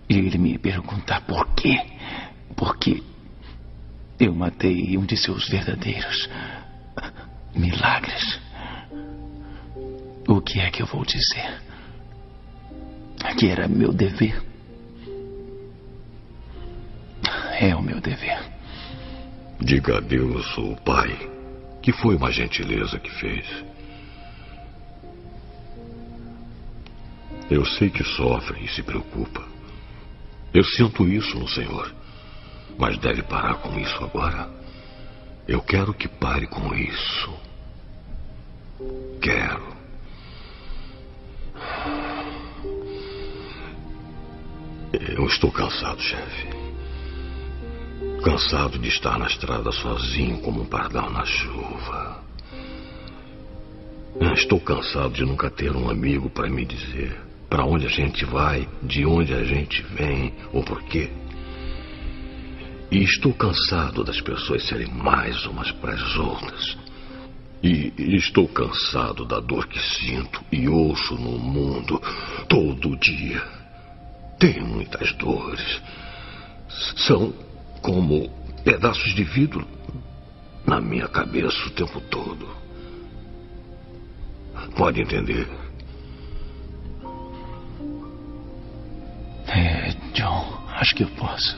e 0.09 0.17
ele 0.17 0.37
me 0.37 0.57
perguntar 0.57 1.21
por 1.21 1.47
quê, 1.55 1.79
por 2.55 2.77
que 2.77 3.03
eu 4.19 4.33
matei 4.33 4.97
um 4.97 5.05
de 5.05 5.17
seus 5.17 5.49
verdadeiros 5.49 6.29
milagres, 7.55 8.39
o 10.37 10.41
que 10.41 10.59
é 10.59 10.69
que 10.69 10.81
eu 10.81 10.85
vou 10.85 11.05
dizer? 11.05 11.61
Que 13.37 13.47
era 13.47 13.67
meu 13.67 13.91
dever. 13.91 14.41
É 17.59 17.75
o 17.75 17.81
meu 17.81 18.01
dever. 18.01 18.39
Diga 19.59 19.97
a 19.97 19.99
Deus, 20.01 20.57
o 20.57 20.75
Pai, 20.77 21.17
que 21.81 21.91
foi 21.91 22.15
uma 22.15 22.31
gentileza 22.31 22.99
que 22.99 23.09
fez. 23.11 23.45
Eu 27.49 27.65
sei 27.65 27.89
que 27.89 28.03
sofre 28.03 28.63
e 28.63 28.67
se 28.67 28.81
preocupa. 28.83 29.43
Eu 30.53 30.63
sinto 30.63 31.07
isso 31.07 31.37
no 31.39 31.47
Senhor. 31.47 31.93
Mas 32.77 32.97
deve 32.97 33.21
parar 33.23 33.55
com 33.55 33.79
isso 33.79 34.03
agora. 34.03 34.49
Eu 35.47 35.61
quero 35.61 35.93
que 35.93 36.07
pare 36.07 36.47
com 36.47 36.73
isso. 36.73 37.33
Quero. 39.21 39.72
Eu 44.93 45.25
estou 45.25 45.51
cansado, 45.51 45.99
chefe. 45.99 46.47
Cansado 48.23 48.77
de 48.77 48.89
estar 48.89 49.17
na 49.17 49.25
estrada 49.25 49.71
sozinho 49.71 50.39
como 50.41 50.61
um 50.61 50.65
pardal 50.65 51.09
na 51.09 51.25
chuva. 51.25 52.23
Estou 54.35 54.59
cansado 54.59 55.13
de 55.13 55.25
nunca 55.25 55.49
ter 55.49 55.75
um 55.75 55.89
amigo 55.89 56.29
para 56.29 56.47
me 56.47 56.63
dizer 56.63 57.19
para 57.49 57.65
onde 57.65 57.85
a 57.85 57.89
gente 57.89 58.23
vai, 58.25 58.67
de 58.81 59.05
onde 59.05 59.33
a 59.33 59.43
gente 59.43 59.81
vem 59.81 60.33
ou 60.51 60.63
por 60.63 60.81
quê. 60.83 61.09
E 62.91 63.03
estou 63.03 63.33
cansado 63.33 64.03
das 64.03 64.21
pessoas 64.21 64.67
serem 64.67 64.91
mais 64.91 65.43
umas 65.47 65.71
para 65.71 65.93
as 65.93 66.15
outras. 66.17 66.77
E 67.63 67.93
estou 68.15 68.47
cansado 68.47 69.25
da 69.25 69.39
dor 69.39 69.67
que 69.67 69.79
sinto 69.79 70.43
e 70.51 70.67
ouço 70.67 71.15
no 71.15 71.37
mundo 71.39 71.99
todo 72.47 72.95
dia. 72.97 73.62
Tenho 74.43 74.67
muitas 74.67 75.13
dores. 75.13 75.81
São 77.07 77.33
como 77.81 78.27
pedaços 78.65 79.15
de 79.15 79.23
vidro 79.23 79.65
na 80.67 80.81
minha 80.81 81.07
cabeça 81.07 81.65
o 81.65 81.69
tempo 81.69 82.01
todo. 82.01 82.45
Pode 84.75 84.99
entender? 84.99 85.47
É, 89.47 89.91
John, 90.13 90.61
acho 90.71 90.93
que 90.93 91.03
eu 91.03 91.09
posso. 91.11 91.57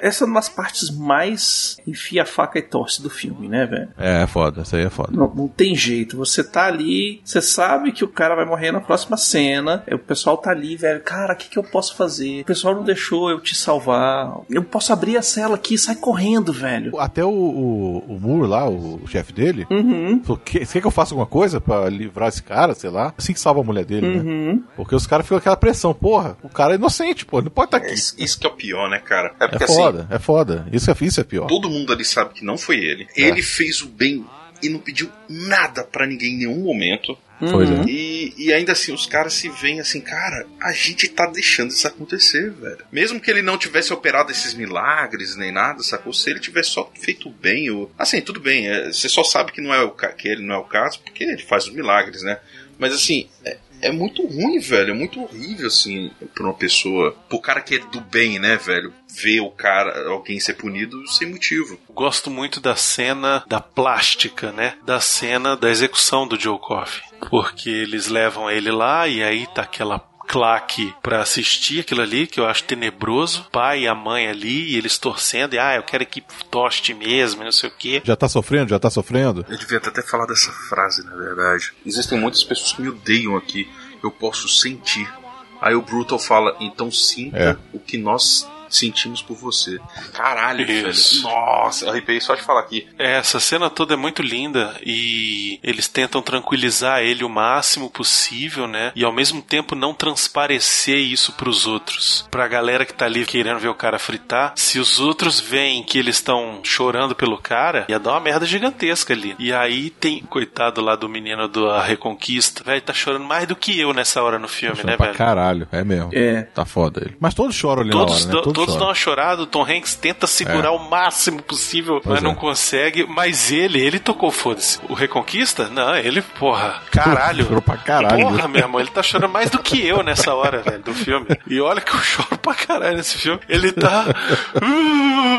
Essa 0.00 0.24
é 0.24 0.26
uma 0.26 0.36
das 0.40 0.48
partes 0.48 0.90
mais 0.90 1.76
enfia 1.86 2.22
a 2.22 2.26
faca 2.26 2.58
e 2.58 2.62
torce 2.62 3.02
do 3.02 3.10
filme, 3.10 3.48
né, 3.48 3.66
velho? 3.66 3.88
É, 3.98 4.22
é 4.22 4.26
foda, 4.26 4.62
isso 4.62 4.76
aí 4.76 4.84
é 4.84 4.90
foda. 4.90 5.10
Não, 5.12 5.32
não 5.34 5.48
tem 5.48 5.74
jeito. 5.74 6.16
Você 6.16 6.42
tá 6.44 6.66
ali, 6.66 7.20
você 7.24 7.40
sabe 7.42 7.92
que 7.92 8.04
o 8.04 8.08
cara 8.08 8.34
vai 8.34 8.44
morrer 8.44 8.72
na 8.72 8.80
próxima 8.80 9.16
cena. 9.16 9.84
O 9.92 9.98
pessoal 9.98 10.36
tá 10.36 10.50
ali, 10.50 10.76
velho. 10.76 11.00
Cara, 11.00 11.34
o 11.34 11.36
que, 11.36 11.48
que 11.48 11.58
eu 11.58 11.62
posso 11.62 11.94
fazer? 11.96 12.42
O 12.42 12.44
pessoal 12.44 12.74
não 12.74 12.82
deixou 12.84 13.30
eu 13.30 13.40
te 13.40 13.54
salvar. 13.56 14.36
Eu 14.48 14.62
posso 14.64 14.92
abrir 14.92 15.16
a 15.16 15.22
cela 15.22 15.54
aqui 15.56 15.74
e 15.74 15.78
sai 15.78 15.96
correndo, 15.96 16.52
velho. 16.52 16.98
Até 16.98 17.24
o, 17.24 17.28
o, 17.30 17.98
o 18.14 18.20
Moore 18.20 18.48
lá, 18.48 18.68
o, 18.68 19.00
chefe 19.06 19.32
dele, 19.32 19.66
Uhum. 19.70 20.20
falou: 20.22 20.38
"Que- 20.44 20.64
você 20.64 20.74
quer 20.74 20.80
que 20.80 20.86
eu 20.86 20.90
faça 20.90 21.12
alguma 21.12 21.26
coisa 21.26 21.60
pra 21.60 21.88
livrar 21.88 22.28
esse 22.28 22.42
cara, 22.42 22.74
sei 22.74 22.90
lá? 22.90 23.12
Assim 23.16 23.32
que 23.32 23.40
salva 23.40 23.60
a 23.60 23.64
mulher 23.64 23.84
dele, 23.84 24.06
né? 24.06 24.22
Uhum. 24.22 24.62
Porque 24.76 24.94
os 24.94 25.06
caras 25.06 25.24
ficam 25.26 25.36
com 25.38 25.40
aquela 25.40 25.56
pressão, 25.56 25.92
porra, 25.94 26.36
o 26.42 26.48
cara 26.48 26.72
é 26.72 26.76
inocente, 26.76 27.24
pô, 27.26 27.40
não 27.42 27.50
pode 27.50 27.66
estar 27.68 27.76
aqui. 27.78 27.92
Isso, 27.92 28.14
isso 28.18 28.38
que 28.38 28.46
é 28.46 28.50
o 28.50 28.54
pior, 28.54 28.88
né, 28.88 28.98
cara? 28.98 29.34
É 29.40 29.44
É 29.44 29.48
porque 29.48 29.64
assim, 29.64 29.74
foda, 29.92 30.06
é 30.10 30.18
foda. 30.18 30.66
Isso 30.72 30.90
é, 30.90 30.96
isso 31.00 31.20
é 31.20 31.24
pior. 31.24 31.46
todo 31.46 31.70
mundo 31.70 31.92
ali 31.92 32.04
sabe 32.04 32.34
que 32.34 32.44
não 32.44 32.56
foi 32.56 32.76
ele. 32.76 33.06
É. 33.16 33.22
Ele 33.22 33.42
fez 33.42 33.82
o 33.82 33.88
bem 33.88 34.24
e 34.62 34.68
não 34.68 34.78
pediu 34.78 35.10
nada 35.28 35.84
pra 35.84 36.06
ninguém 36.06 36.34
em 36.34 36.38
nenhum 36.38 36.60
momento. 36.60 37.16
Pois 37.38 37.70
é. 37.70 37.84
E, 37.88 38.34
e 38.36 38.52
ainda 38.52 38.72
assim, 38.72 38.92
os 38.92 39.06
caras 39.06 39.32
se 39.32 39.48
veem 39.48 39.80
assim, 39.80 40.00
cara, 40.00 40.46
a 40.60 40.72
gente 40.72 41.08
tá 41.08 41.26
deixando 41.26 41.70
isso 41.70 41.86
acontecer, 41.86 42.50
velho. 42.50 42.84
Mesmo 42.92 43.18
que 43.18 43.30
ele 43.30 43.40
não 43.40 43.56
tivesse 43.56 43.94
operado 43.94 44.30
esses 44.30 44.52
milagres 44.52 45.36
nem 45.36 45.50
nada, 45.50 45.82
sacou? 45.82 46.12
Se 46.12 46.28
ele 46.28 46.38
tivesse 46.38 46.70
só 46.70 46.92
feito 47.00 47.28
o 47.28 47.32
bem, 47.32 47.70
ou... 47.70 47.90
assim, 47.98 48.20
tudo 48.20 48.40
bem, 48.40 48.68
é, 48.68 48.92
você 48.92 49.08
só 49.08 49.24
sabe 49.24 49.52
que 49.52 49.60
não 49.62 49.72
é 49.72 49.82
o 49.82 49.90
que 49.90 50.28
ele 50.28 50.42
não 50.42 50.56
é 50.56 50.58
o 50.58 50.64
caso 50.64 51.00
porque 51.00 51.24
ele 51.24 51.42
faz 51.42 51.66
os 51.66 51.72
milagres, 51.72 52.22
né? 52.22 52.38
Mas 52.78 52.92
assim, 52.92 53.26
é, 53.42 53.56
é 53.82 53.90
muito 53.90 54.26
ruim, 54.26 54.58
velho. 54.58 54.90
É 54.90 54.94
muito 54.94 55.20
horrível, 55.20 55.66
assim, 55.66 56.10
pra 56.34 56.44
uma 56.44 56.54
pessoa. 56.54 57.12
Pro 57.28 57.40
cara 57.40 57.60
que 57.60 57.76
é 57.76 57.78
do 57.78 58.00
bem, 58.00 58.38
né, 58.38 58.56
velho? 58.56 58.92
Ver 59.08 59.40
o 59.40 59.50
cara, 59.50 60.08
alguém 60.08 60.38
ser 60.38 60.54
punido 60.54 61.06
sem 61.08 61.28
motivo. 61.28 61.78
Gosto 61.90 62.30
muito 62.30 62.60
da 62.60 62.76
cena 62.76 63.44
da 63.46 63.60
plástica, 63.60 64.52
né? 64.52 64.74
Da 64.84 65.00
cena 65.00 65.56
da 65.56 65.70
execução 65.70 66.26
do 66.26 66.38
Joe 66.38 66.58
Coffey. 66.58 67.02
Porque 67.28 67.68
eles 67.68 68.06
levam 68.08 68.50
ele 68.50 68.70
lá 68.70 69.08
e 69.08 69.22
aí 69.22 69.46
tá 69.54 69.62
aquela 69.62 70.09
claque 70.30 70.94
pra 71.02 71.20
assistir 71.20 71.80
aquilo 71.80 72.02
ali, 72.02 72.24
que 72.24 72.38
eu 72.38 72.46
acho 72.46 72.62
tenebroso. 72.62 73.40
O 73.48 73.50
pai 73.50 73.80
e 73.80 73.88
a 73.88 73.94
mãe 73.96 74.28
ali, 74.28 74.70
e 74.72 74.76
eles 74.76 74.96
torcendo, 74.96 75.54
e 75.54 75.58
ah, 75.58 75.74
eu 75.74 75.82
quero 75.82 76.06
que 76.06 76.22
toste 76.48 76.94
mesmo, 76.94 77.42
não 77.42 77.50
sei 77.50 77.68
o 77.68 77.72
quê. 77.76 78.00
Já 78.04 78.14
tá 78.14 78.28
sofrendo? 78.28 78.70
Já 78.70 78.78
tá 78.78 78.88
sofrendo? 78.88 79.44
Eu 79.48 79.58
devia 79.58 79.78
até 79.78 79.90
ter 79.90 80.06
falado 80.06 80.32
essa 80.32 80.52
frase, 80.68 81.04
na 81.04 81.16
verdade. 81.16 81.72
Existem 81.84 82.16
muitas 82.16 82.44
pessoas 82.44 82.72
que 82.72 82.80
me 82.80 82.90
odeiam 82.90 83.36
aqui. 83.36 83.68
Eu 84.04 84.10
posso 84.12 84.48
sentir. 84.48 85.12
Aí 85.60 85.74
o 85.74 85.82
Brutal 85.82 86.18
fala, 86.18 86.56
então 86.60 86.92
sinta 86.92 87.36
É. 87.36 87.56
o 87.72 87.80
que 87.80 87.98
nós 87.98 88.48
sentimos 88.70 89.20
por 89.22 89.36
você. 89.36 89.78
Caralho, 90.12 90.62
Isso. 90.70 91.22
velho. 91.22 91.34
Nossa, 91.34 91.90
arrepiei 91.90 92.20
só 92.20 92.34
de 92.34 92.42
falar 92.42 92.60
aqui. 92.60 92.86
É, 92.98 93.18
essa 93.18 93.38
cena 93.40 93.68
toda 93.68 93.94
é 93.94 93.96
muito 93.96 94.22
linda 94.22 94.74
e 94.84 95.58
eles 95.62 95.88
tentam 95.88 96.22
tranquilizar 96.22 97.00
ele 97.00 97.24
o 97.24 97.28
máximo 97.28 97.90
possível, 97.90 98.66
né? 98.66 98.92
E 98.94 99.04
ao 99.04 99.12
mesmo 99.12 99.42
tempo 99.42 99.74
não 99.74 99.92
transparecer 99.94 100.98
isso 100.98 101.32
pros 101.32 101.66
outros. 101.66 102.26
Pra 102.30 102.46
galera 102.48 102.84
que 102.86 102.94
tá 102.94 103.04
ali 103.06 103.24
querendo 103.26 103.58
ver 103.58 103.68
o 103.68 103.74
cara 103.74 103.98
fritar, 103.98 104.52
se 104.56 104.78
os 104.78 105.00
outros 105.00 105.40
veem 105.40 105.82
que 105.82 105.98
eles 105.98 106.16
estão 106.16 106.60
chorando 106.62 107.14
pelo 107.14 107.36
cara, 107.38 107.86
ia 107.88 107.98
dar 107.98 108.12
uma 108.12 108.20
merda 108.20 108.46
gigantesca 108.46 109.12
ali. 109.12 109.34
E 109.38 109.52
aí 109.52 109.90
tem, 109.90 110.20
coitado 110.20 110.80
lá 110.80 110.94
do 110.96 111.08
menino 111.08 111.48
da 111.48 111.82
Reconquista, 111.82 112.62
velho, 112.64 112.80
tá 112.82 112.92
chorando 112.92 113.24
mais 113.24 113.46
do 113.46 113.56
que 113.56 113.78
eu 113.78 113.92
nessa 113.92 114.22
hora 114.22 114.38
no 114.38 114.48
filme, 114.48 114.82
né, 114.84 114.96
pra 114.96 115.06
velho? 115.06 115.18
caralho, 115.18 115.68
é 115.72 115.82
mesmo. 115.84 116.10
É. 116.12 116.42
Tá 116.42 116.64
foda 116.64 117.00
ele. 117.04 117.16
Mas 117.20 117.34
todos 117.34 117.54
choram 117.54 117.82
ali 117.82 117.90
Todos, 117.90 118.26
na 118.26 118.32
hora, 118.32 118.46
né? 118.46 118.52
dão- 118.52 118.52
todos 118.60 118.74
choram. 118.74 118.78
dão 118.78 118.88
uma 118.88 118.94
chorada, 118.94 119.42
o 119.42 119.46
Tom 119.46 119.62
Hanks 119.64 119.94
tenta 119.94 120.26
segurar 120.26 120.68
É. 120.68 120.70
o 120.70 120.78
máximo 120.78 121.42
possível, 121.42 122.00
Pois 122.02 122.14
mas 122.14 122.22
não 122.22 122.32
é. 122.32 122.34
consegue. 122.34 123.06
Mas 123.08 123.50
ele, 123.50 123.80
ele 123.80 123.98
tocou 123.98 124.30
foda-se. 124.30 124.78
O 124.88 124.94
Reconquista? 124.94 125.68
Não, 125.68 125.96
ele, 125.96 126.22
porra, 126.22 126.80
caralho. 126.90 127.44
Chorou 127.44 127.62
pra 127.62 127.76
caralho. 127.76 128.22
Porra, 128.28 128.48
meu 128.48 128.60
irmão, 128.62 128.80
ele 128.80 128.90
tá 128.90 129.02
chorando 129.02 129.30
mais 129.30 129.50
do 129.50 129.58
que 129.58 129.86
eu 129.86 130.02
nessa 130.02 130.34
hora, 130.34 130.58
velho, 130.62 130.80
do 130.82 130.94
filme. 130.94 131.26
E 131.46 131.60
olha 131.60 131.80
que 131.80 131.94
eu 131.94 132.00
choro 132.00 132.38
pra 132.38 132.54
caralho 132.54 132.96
nesse 132.96 133.18
filme. 133.18 133.40
Ele 133.48 133.72
tá. 133.72 134.04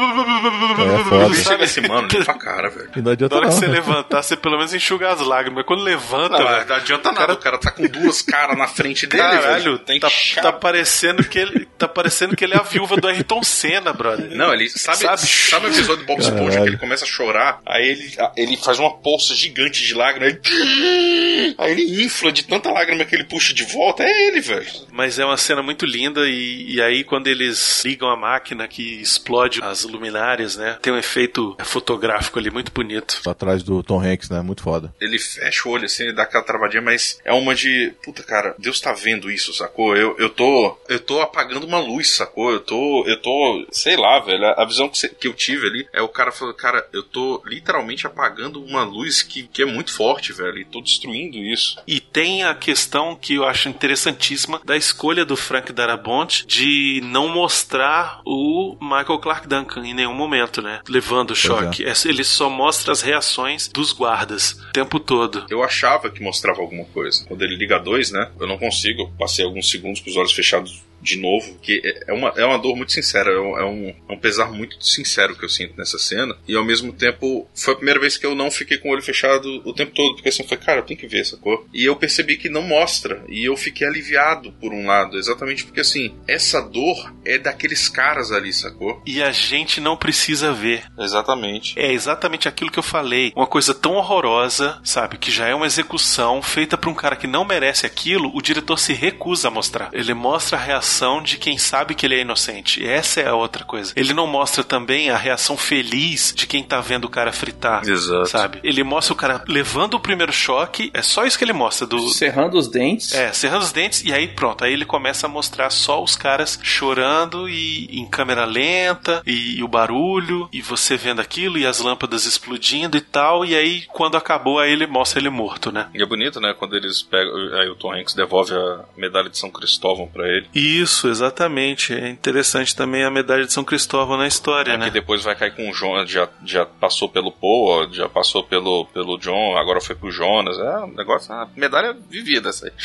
É 0.82 1.04
foda. 1.04 1.36
Chega 1.36 1.64
esse 1.64 1.82
mano 1.82 2.08
ali 2.12 2.24
pra 2.26 2.34
cara, 2.36 2.70
velho. 2.70 2.90
E 2.96 3.02
não 3.02 3.12
adianta 3.12 3.36
Na 3.36 3.42
hora 3.42 3.50
que 3.50 3.54
não. 3.54 3.60
você 3.62 3.68
levantar, 3.68 4.22
você 4.22 4.36
pelo 4.38 4.58
menos 4.58 4.74
enxuga 4.74 5.10
as 5.12 5.20
lágrimas. 5.22 5.66
Quando 5.66 5.84
levanta, 5.84 6.38
Não, 6.40 6.48
velho, 6.48 6.66
não 6.68 6.76
adianta 6.76 7.12
nada. 7.12 7.34
O 7.34 7.38
cara 7.38 7.58
tá 7.58 7.72
com 7.72 7.88
duas 7.88 8.22
caras 8.22 8.58
na 8.58 8.68
frente 8.68 9.06
dele, 9.08 9.22
Caralho, 9.24 9.64
velho. 9.64 9.80
Tem 9.80 10.00
tá, 10.00 10.10
que 10.10 10.36
tá 10.42 10.52
parecendo 10.52 11.24
que 11.24 11.38
ele 11.40 11.66
tá 11.78 11.88
parecendo 11.88 12.36
que 12.36 12.44
ele 12.44 12.54
é 12.54 12.58
a 12.58 12.64
viúva 12.64 12.96
do 12.98 13.08
Ayrton 13.12 13.44
Senna, 13.44 13.94
brother. 13.94 14.36
Não, 14.36 14.54
ele 14.54 14.70
sabe, 14.70 14.98
Sabe? 14.98 15.22
sabe, 15.22 15.66
o 15.68 15.70
episódio 15.70 16.04
do 16.04 16.06
Bob 16.06 16.20
Esponja 16.20 16.62
que 16.62 16.68
ele 16.68 16.78
começa 16.78 17.06
a 17.06 17.08
chorar, 17.08 17.62
aí 17.66 17.88
ele, 17.88 18.16
ele 18.36 18.58
faz 18.58 18.80
uma 18.80 18.98
poça 18.98 19.36
gigante 19.36 19.84
de 19.84 19.94
lágrimas, 19.94 20.34
aí, 20.34 21.56
aí 21.58 21.72
ele 21.72 22.04
infla 22.04 22.32
de 22.32 22.44
tanta 22.44 22.72
lágrima 22.72 23.06
que 23.06 23.16
ele 23.16 23.24
puxa 23.24 23.54
de 23.54 23.64
volta, 23.64 24.04
é 24.04 24.28
ele, 24.28 24.42
velho. 24.42 24.68
Mas 24.92 25.20
é 25.20 25.26
uma 25.26 25.38
cena 25.38 25.62
muito 25.62 25.86
linda 25.86 26.28
e, 26.28 26.76
e 26.76 26.82
aí 26.82 27.04
quando 27.04 27.28
eles 27.28 27.84
ligam 27.86 28.10
a 28.10 28.16
máquina 28.16 28.68
que 28.68 29.02
explode 29.02 29.62
as 29.62 29.84
luminárias, 29.84 30.56
né? 30.56 30.78
Tem 30.82 30.94
um 30.94 30.98
efeito 30.98 31.56
fotográfico 31.64 32.40
ali 32.40 32.50
muito 32.50 32.72
bonito. 32.72 33.22
Atrás 33.26 33.64
do 33.64 33.84
Tom 33.84 34.02
Hanks, 34.02 34.30
né? 34.30 34.42
Muito 34.42 34.64
foda. 34.64 34.94
Ele 35.00 35.18
fecha 35.20 35.68
o 35.68 35.72
olho 35.72 35.86
assim, 35.86 36.04
ele 36.04 36.14
dá 36.14 36.24
aquela 36.24 36.44
travadinha, 36.44 36.82
mas 36.82 37.20
é 37.26 37.34
uma 37.34 37.54
de, 37.56 37.94
puta 38.04 38.24
cara, 38.24 38.56
Deus 38.58 38.80
tá 38.80 38.94
vendo 38.94 39.30
isso, 39.30 39.54
sacou? 39.54 39.96
Eu, 39.96 40.16
eu 40.18 40.30
tô, 40.30 40.78
eu 40.90 41.00
tô 41.00 41.22
apagando 41.22 41.66
uma 41.66 41.80
luz, 41.80 42.10
sacou? 42.10 42.52
Eu 42.52 42.60
tô, 42.60 43.01
eu 43.08 43.18
tô, 43.22 43.66
sei 43.72 43.96
lá, 43.98 44.20
velho, 44.20 44.46
a, 44.46 44.66
visão 44.66 44.88
que, 44.90 44.98
cê- 44.98 45.10
que 45.10 45.28
eu 45.28 45.34
tive 45.34 45.68
ali 45.68 45.88
é 45.94 46.02
o 46.02 46.08
cara 46.08 46.32
falando, 46.32 46.56
cara, 46.56 46.88
eu 46.94 47.04
tô 47.04 47.42
literalmente 47.46 48.06
apagando 48.08 48.64
uma 48.64 48.84
luz 48.84 49.22
que, 49.22 49.44
que 49.44 49.62
é 49.62 49.66
muito 49.66 49.94
forte, 49.94 50.34
velho, 50.34 50.58
e 50.60 50.66
tô 50.66 50.82
destruindo 50.82 51.38
isso. 51.38 51.78
E 51.88 52.00
tem 52.00 52.44
a 52.44 52.54
questão 52.56 53.16
que 53.16 53.36
eu 53.36 53.46
acho 53.46 53.70
interessantíssima 53.70 54.62
da 54.64 54.76
escolha 54.78 55.26
do 55.26 55.36
Frank 55.36 55.72
Darabont 55.74 56.46
de 56.48 57.02
não 57.04 57.28
mostrar 57.28 58.22
o 58.26 58.78
Michael 58.82 59.20
Clark 59.20 59.48
Duncan 59.48 59.86
em 59.86 59.94
nenhum 59.94 60.14
momento, 60.14 60.62
né? 60.62 60.82
Levando 60.88 61.32
o 61.32 61.36
choque. 61.36 61.84
É, 61.86 61.94
Ele 62.06 62.24
só 62.24 62.50
mostra 62.50 62.92
as 62.92 63.02
reações 63.02 63.68
dos 63.68 63.94
guardas 63.94 64.54
o 64.70 64.72
tempo 64.74 65.00
todo. 65.00 65.46
Eu 65.50 65.64
achava 65.64 66.10
que 66.10 66.22
mostrava 66.24 66.62
alguma 66.62 66.86
coisa. 66.86 67.26
Quando 67.28 67.42
ele 67.44 67.56
liga 67.56 67.80
dois, 67.80 68.12
né? 68.12 68.32
Eu 68.40 68.48
não 68.48 68.58
consigo. 68.58 69.02
Eu 69.04 69.08
passei 69.18 69.44
alguns 69.46 69.70
segundos 69.70 70.00
com 70.02 70.10
os 70.10 70.16
olhos 70.18 70.32
fechados 70.34 70.82
de 71.02 71.18
novo. 71.18 71.58
Que 71.62 71.82
é- 71.84 72.12
é 72.12 72.14
uma, 72.14 72.30
é 72.36 72.46
uma 72.46 72.58
dor 72.58 72.76
muito 72.76 72.92
sincera. 72.92 73.32
É 73.32 73.40
um, 73.40 73.58
é 73.58 73.66
um, 73.66 73.96
é 74.10 74.14
um 74.14 74.18
pesar 74.18 74.52
muito 74.52 74.84
sincero 74.84 75.36
que 75.36 75.44
eu 75.46 75.50
sinto 75.50 75.74
nessa 75.78 75.98
cena. 75.98 76.36
E 76.48 76.56
ao 76.56 76.64
mesmo 76.64 76.94
tempo, 76.94 77.48
foi 77.56 77.74
a 77.74 77.78
primeira 77.78 78.00
vez 78.00 78.18
que 78.18 78.26
eu 78.26 78.36
não 78.36 78.52
fiquei 78.52 78.78
com 78.78 78.90
o 78.90 78.92
olho 78.92 79.02
fechado 79.02 79.62
o 79.66 79.74
tempo 79.74 79.92
todo. 79.94 80.16
Porque 80.16 80.30
assim, 80.30 80.44
foi, 80.48 80.58
cara, 80.58 80.80
eu 80.80 80.84
tenho 80.84 81.00
que 81.00 81.08
ver 81.08 81.22
essa 81.22 81.38
cor. 81.38 81.66
E 81.74 81.84
eu 81.86 81.96
percebi 81.96 82.38
que 82.38 82.50
não 82.50 82.62
mostra. 82.62 83.24
E 83.28 83.44
eu 83.48 83.56
fiquei 83.58 83.88
aliviado 83.88 84.52
por 84.54 84.74
um 84.74 84.86
lado. 84.86 85.18
Exatamente 85.18 85.64
porque 85.66 85.82
assim, 85.82 86.16
essa 86.28 86.62
dor 86.62 87.14
é 87.26 87.38
daqueles 87.38 87.88
caras 87.90 88.32
ali, 88.32 88.52
sacou? 88.54 89.02
E 89.06 89.22
a 89.22 89.32
gente 89.32 89.80
não 89.80 89.96
precisa 89.98 90.52
ver. 90.54 90.84
Exatamente. 91.00 91.78
É 91.80 91.92
exatamente 91.92 92.48
aquilo 92.48 92.72
que 92.72 92.80
eu 92.80 92.84
falei. 92.84 93.32
Uma 93.36 93.48
coisa 93.48 93.74
tão 93.74 93.94
horrorosa, 93.94 94.80
sabe? 94.84 95.18
Que 95.18 95.32
já 95.32 95.48
é 95.48 95.56
uma 95.56 95.66
execução 95.66 96.42
feita 96.42 96.78
por 96.78 96.90
um 96.90 96.94
cara 96.96 97.16
que 97.16 97.28
não 97.28 97.46
merece 97.46 97.86
aquilo, 97.86 98.32
o 98.36 98.42
diretor 98.42 98.78
se 98.78 98.94
recusa 98.94 99.48
a 99.48 99.52
mostrar. 99.52 99.90
Ele 99.94 100.14
mostra 100.14 100.58
a 100.58 100.62
reação 100.62 100.91
de 101.24 101.38
quem 101.38 101.58
sabe 101.58 101.96
que 101.96 102.06
ele 102.06 102.16
é 102.16 102.22
inocente. 102.22 102.86
Essa 102.86 103.22
é 103.22 103.28
a 103.28 103.36
outra 103.36 103.64
coisa. 103.64 103.94
Ele 103.96 104.14
não 104.14 104.28
mostra 104.28 104.64
também 104.64 105.10
a 105.10 105.18
reação 105.18 105.56
feliz 105.58 106.34
de 106.36 106.46
quem 106.46 106.64
tá 106.64 106.80
vendo 106.82 107.06
o 107.06 107.10
cara 107.10 107.32
fritar. 107.32 107.88
Exato. 107.88 108.28
Sabe? 108.28 108.60
Ele 108.64 108.84
mostra 108.84 109.14
o 109.14 109.16
cara 109.18 109.44
levando 109.48 109.96
o 109.96 110.00
primeiro 110.00 110.32
choque. 110.34 110.92
É 110.94 111.02
só 111.02 111.26
isso 111.26 111.38
que 111.38 111.44
ele 111.44 111.54
mostra. 111.54 111.88
Do, 111.88 112.10
Cerrando 112.10 112.58
os 112.58 112.68
dentes. 112.68 113.14
é, 113.14 113.32
cerrando 113.34 113.64
os 113.64 113.72
dentes 113.72 114.04
e 114.04 114.14
aí 114.14 114.28
pronto. 114.28 114.64
Aí 114.64 114.74
ele 114.74 114.86
começa 114.86 115.26
a 115.28 115.30
mostrar 115.30 115.70
só 115.70 116.04
os 116.04 116.16
caras 116.16 116.60
chorando 116.62 117.50
e 117.50 117.86
em 117.92 118.06
câmera 118.06 118.46
lenta 118.46 119.22
e, 119.26 119.60
e 119.60 119.64
o 119.64 119.68
barulho 119.68 120.50
e 120.52 120.62
você 120.62 120.98
vendo 120.98 121.22
aquilo 121.22 121.58
e 121.58 121.66
as 121.66 121.80
lâmpadas 121.80 122.26
explodindo 122.26 122.98
e 122.98 123.02
tal. 123.02 123.46
E 123.46 123.56
aí 123.56 123.84
quando 123.88 124.18
acabou, 124.18 124.60
aí 124.60 124.72
ele 124.72 124.88
mostra 124.88 125.20
ele 125.20 125.30
morto, 125.30 125.72
né? 125.72 125.88
E 125.94 126.02
é 126.02 126.06
bonito, 126.06 126.40
né? 126.40 126.54
Quando 126.58 126.76
eles 126.76 127.02
pegam. 127.02 127.34
Aí 127.60 127.70
o 127.70 127.76
Tom 127.76 127.94
Hanks 127.94 128.14
devolve 128.14 128.54
a 128.54 128.82
medalha 128.98 129.30
de 129.30 129.38
São 129.38 129.50
Cristóvão 129.50 130.08
pra 130.08 130.28
ele. 130.28 130.48
Isso, 130.82 131.08
exatamente. 131.08 131.94
É 131.94 132.10
interessante 132.10 132.76
também 132.76 133.04
a 133.04 133.12
medalha 133.12 133.46
de 133.46 133.52
São 133.54 133.64
Cristóvão 133.64 134.18
na 134.18 134.28
história, 134.28 134.74
É, 134.74 134.78
né? 134.78 134.86
Que 134.86 134.92
depois 134.92 135.24
vai 135.24 135.36
cair 135.36 135.56
com 135.56 135.70
o 135.70 135.74
Jonas, 135.74 136.10
já, 136.10 136.28
já 136.46 136.66
passou 136.66 137.08
pelo 137.10 137.32
Paul, 137.32 137.92
já 137.92 138.08
passou 138.10 138.44
pelo, 138.44 138.86
pelo 138.88 139.18
John, 139.18 139.58
agora 139.58 139.80
foi 139.82 139.96
pro 139.96 140.12
Jonas. 140.12 140.58
É 140.58 140.78
um 140.80 140.94
negócio, 140.94 141.34
uma 141.34 141.50
medalha 141.56 141.96
vivida 142.10 142.50
essa 142.50 142.66
aí. 142.68 142.72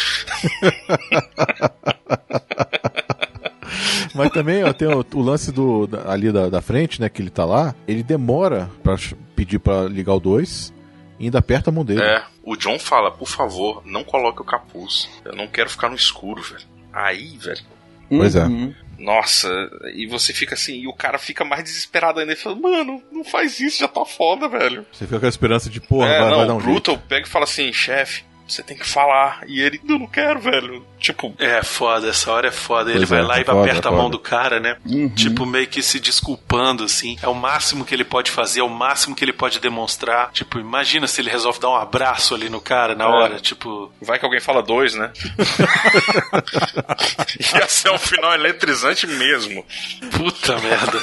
Mas 4.15 4.31
também 4.31 4.65
ó, 4.65 4.73
tem 4.73 4.89
o, 4.89 5.05
o 5.15 5.21
lance 5.23 5.53
do, 5.53 5.87
da- 5.87 6.11
ali 6.11 6.33
da, 6.33 6.49
da 6.49 6.63
frente, 6.63 7.01
né? 7.01 7.09
Que 7.09 7.21
ele 7.21 7.31
tá 7.31 7.45
lá. 7.45 7.75
Ele 7.87 8.03
demora 8.03 8.71
pra 8.83 8.97
ch- 8.97 9.15
pedir 9.35 9.59
pra 9.59 9.83
ligar 9.85 10.15
o 10.15 10.21
2 10.21 10.73
e 11.19 11.25
ainda 11.25 11.39
aperta 11.39 11.69
a 11.71 11.73
mão 11.73 11.85
dele. 11.85 12.01
É, 12.03 12.23
o 12.43 12.57
John 12.57 12.79
fala, 12.79 13.11
por 13.11 13.29
favor, 13.29 13.83
não 13.85 14.03
coloque 14.05 14.41
o 14.41 14.45
capuz. 14.45 15.09
Eu 15.25 15.35
não 15.35 15.47
quero 15.47 15.69
ficar 15.69 15.89
no 15.91 15.97
escuro, 15.97 16.41
velho. 16.43 16.65
Aí, 16.93 17.37
velho. 17.37 17.61
Pois 18.09 18.37
é. 18.37 18.45
Uhum. 18.45 18.75
Nossa, 18.99 19.49
e 19.95 20.07
você 20.07 20.33
fica 20.33 20.55
assim, 20.55 20.81
e 20.81 20.87
o 20.89 20.93
cara 20.93 21.19
fica 21.19 21.45
mais 21.45 21.65
desesperado 21.65 22.19
ainda. 22.19 22.33
Ele 22.33 22.41
fala, 22.41 22.57
mano, 22.57 23.03
não 23.13 23.25
faz 23.25 23.61
isso, 23.61 23.81
já 23.81 23.89
tá 23.89 24.05
foda, 24.05 24.49
velho. 24.49 24.87
Você 24.91 25.05
fica 25.05 25.21
com 25.21 25.27
a 25.27 25.29
esperança 25.29 25.69
de, 25.69 25.81
porra, 25.81 26.09
é, 26.09 26.21
vai, 26.21 26.31
não, 26.31 26.37
vai 26.39 26.47
dar 26.47 26.55
um 26.55 26.61
jeito. 26.61 26.73
Brutal 26.73 26.99
pega 27.07 27.27
e 27.27 27.31
fala 27.31 27.45
assim, 27.45 27.73
chefe, 27.73 28.25
você 28.49 28.63
tem 28.63 28.77
que 28.77 28.87
falar. 28.87 29.41
E 29.47 29.61
ele, 29.61 29.81
eu 29.89 29.99
não 29.99 30.07
quero, 30.07 30.41
velho. 30.41 30.85
Tipo, 30.99 31.35
É 31.39 31.63
foda, 31.63 32.09
essa 32.09 32.33
hora 32.33 32.49
é 32.49 32.53
foda. 32.53 32.91
Ele 32.91 33.01
Pois 33.01 33.11
vai 33.11 33.19
é, 33.21 33.23
lá 33.23 33.39
é 33.39 33.43
e 33.43 33.45
foda, 33.45 33.61
aperta 33.61 33.89
é 33.89 33.93
a 33.93 33.95
mão 33.95 34.09
do 34.09 34.19
cara, 34.19 34.59
né? 34.61 34.77
Tipo, 35.15 35.45
meio 35.45 35.67
que 35.67 35.83
se 35.83 36.01
desculpando, 36.01 36.85
assim. 36.85 37.19
É 37.23 37.29
o 37.29 37.35
máximo 37.35 37.85
que 37.85 37.95
ele 37.95 38.05
pode 38.05 38.31
fazer, 38.31 38.61
é 38.61 38.63
o 38.63 38.69
máximo 38.69 39.15
que 39.15 39.25
ele 39.25 39.33
pode 39.33 39.61
demonstrar. 39.61 40.31
Tipo, 40.33 40.59
imagina 40.59 41.07
se 41.07 41.21
ele 41.21 41.31
resolve 41.31 41.61
dar 41.61 41.71
um 41.71 41.77
abraço 41.77 42.35
ali 42.35 42.49
no 42.49 42.61
cara 42.61 42.95
na 42.95 43.05
É. 43.05 43.09
hora. 43.09 43.41
Tipo, 43.41 43.93
vai 44.01 44.19
que 44.19 44.25
alguém 44.25 44.41
fala 44.41 44.63
dois, 44.63 44.95
né? 44.95 45.13
Ia 47.55 47.69
ser 47.69 47.91
um 47.91 47.99
final 47.99 48.33
eletrizante 48.35 49.07
mesmo. 49.07 49.65
puta 50.17 50.57
merda. 50.59 51.01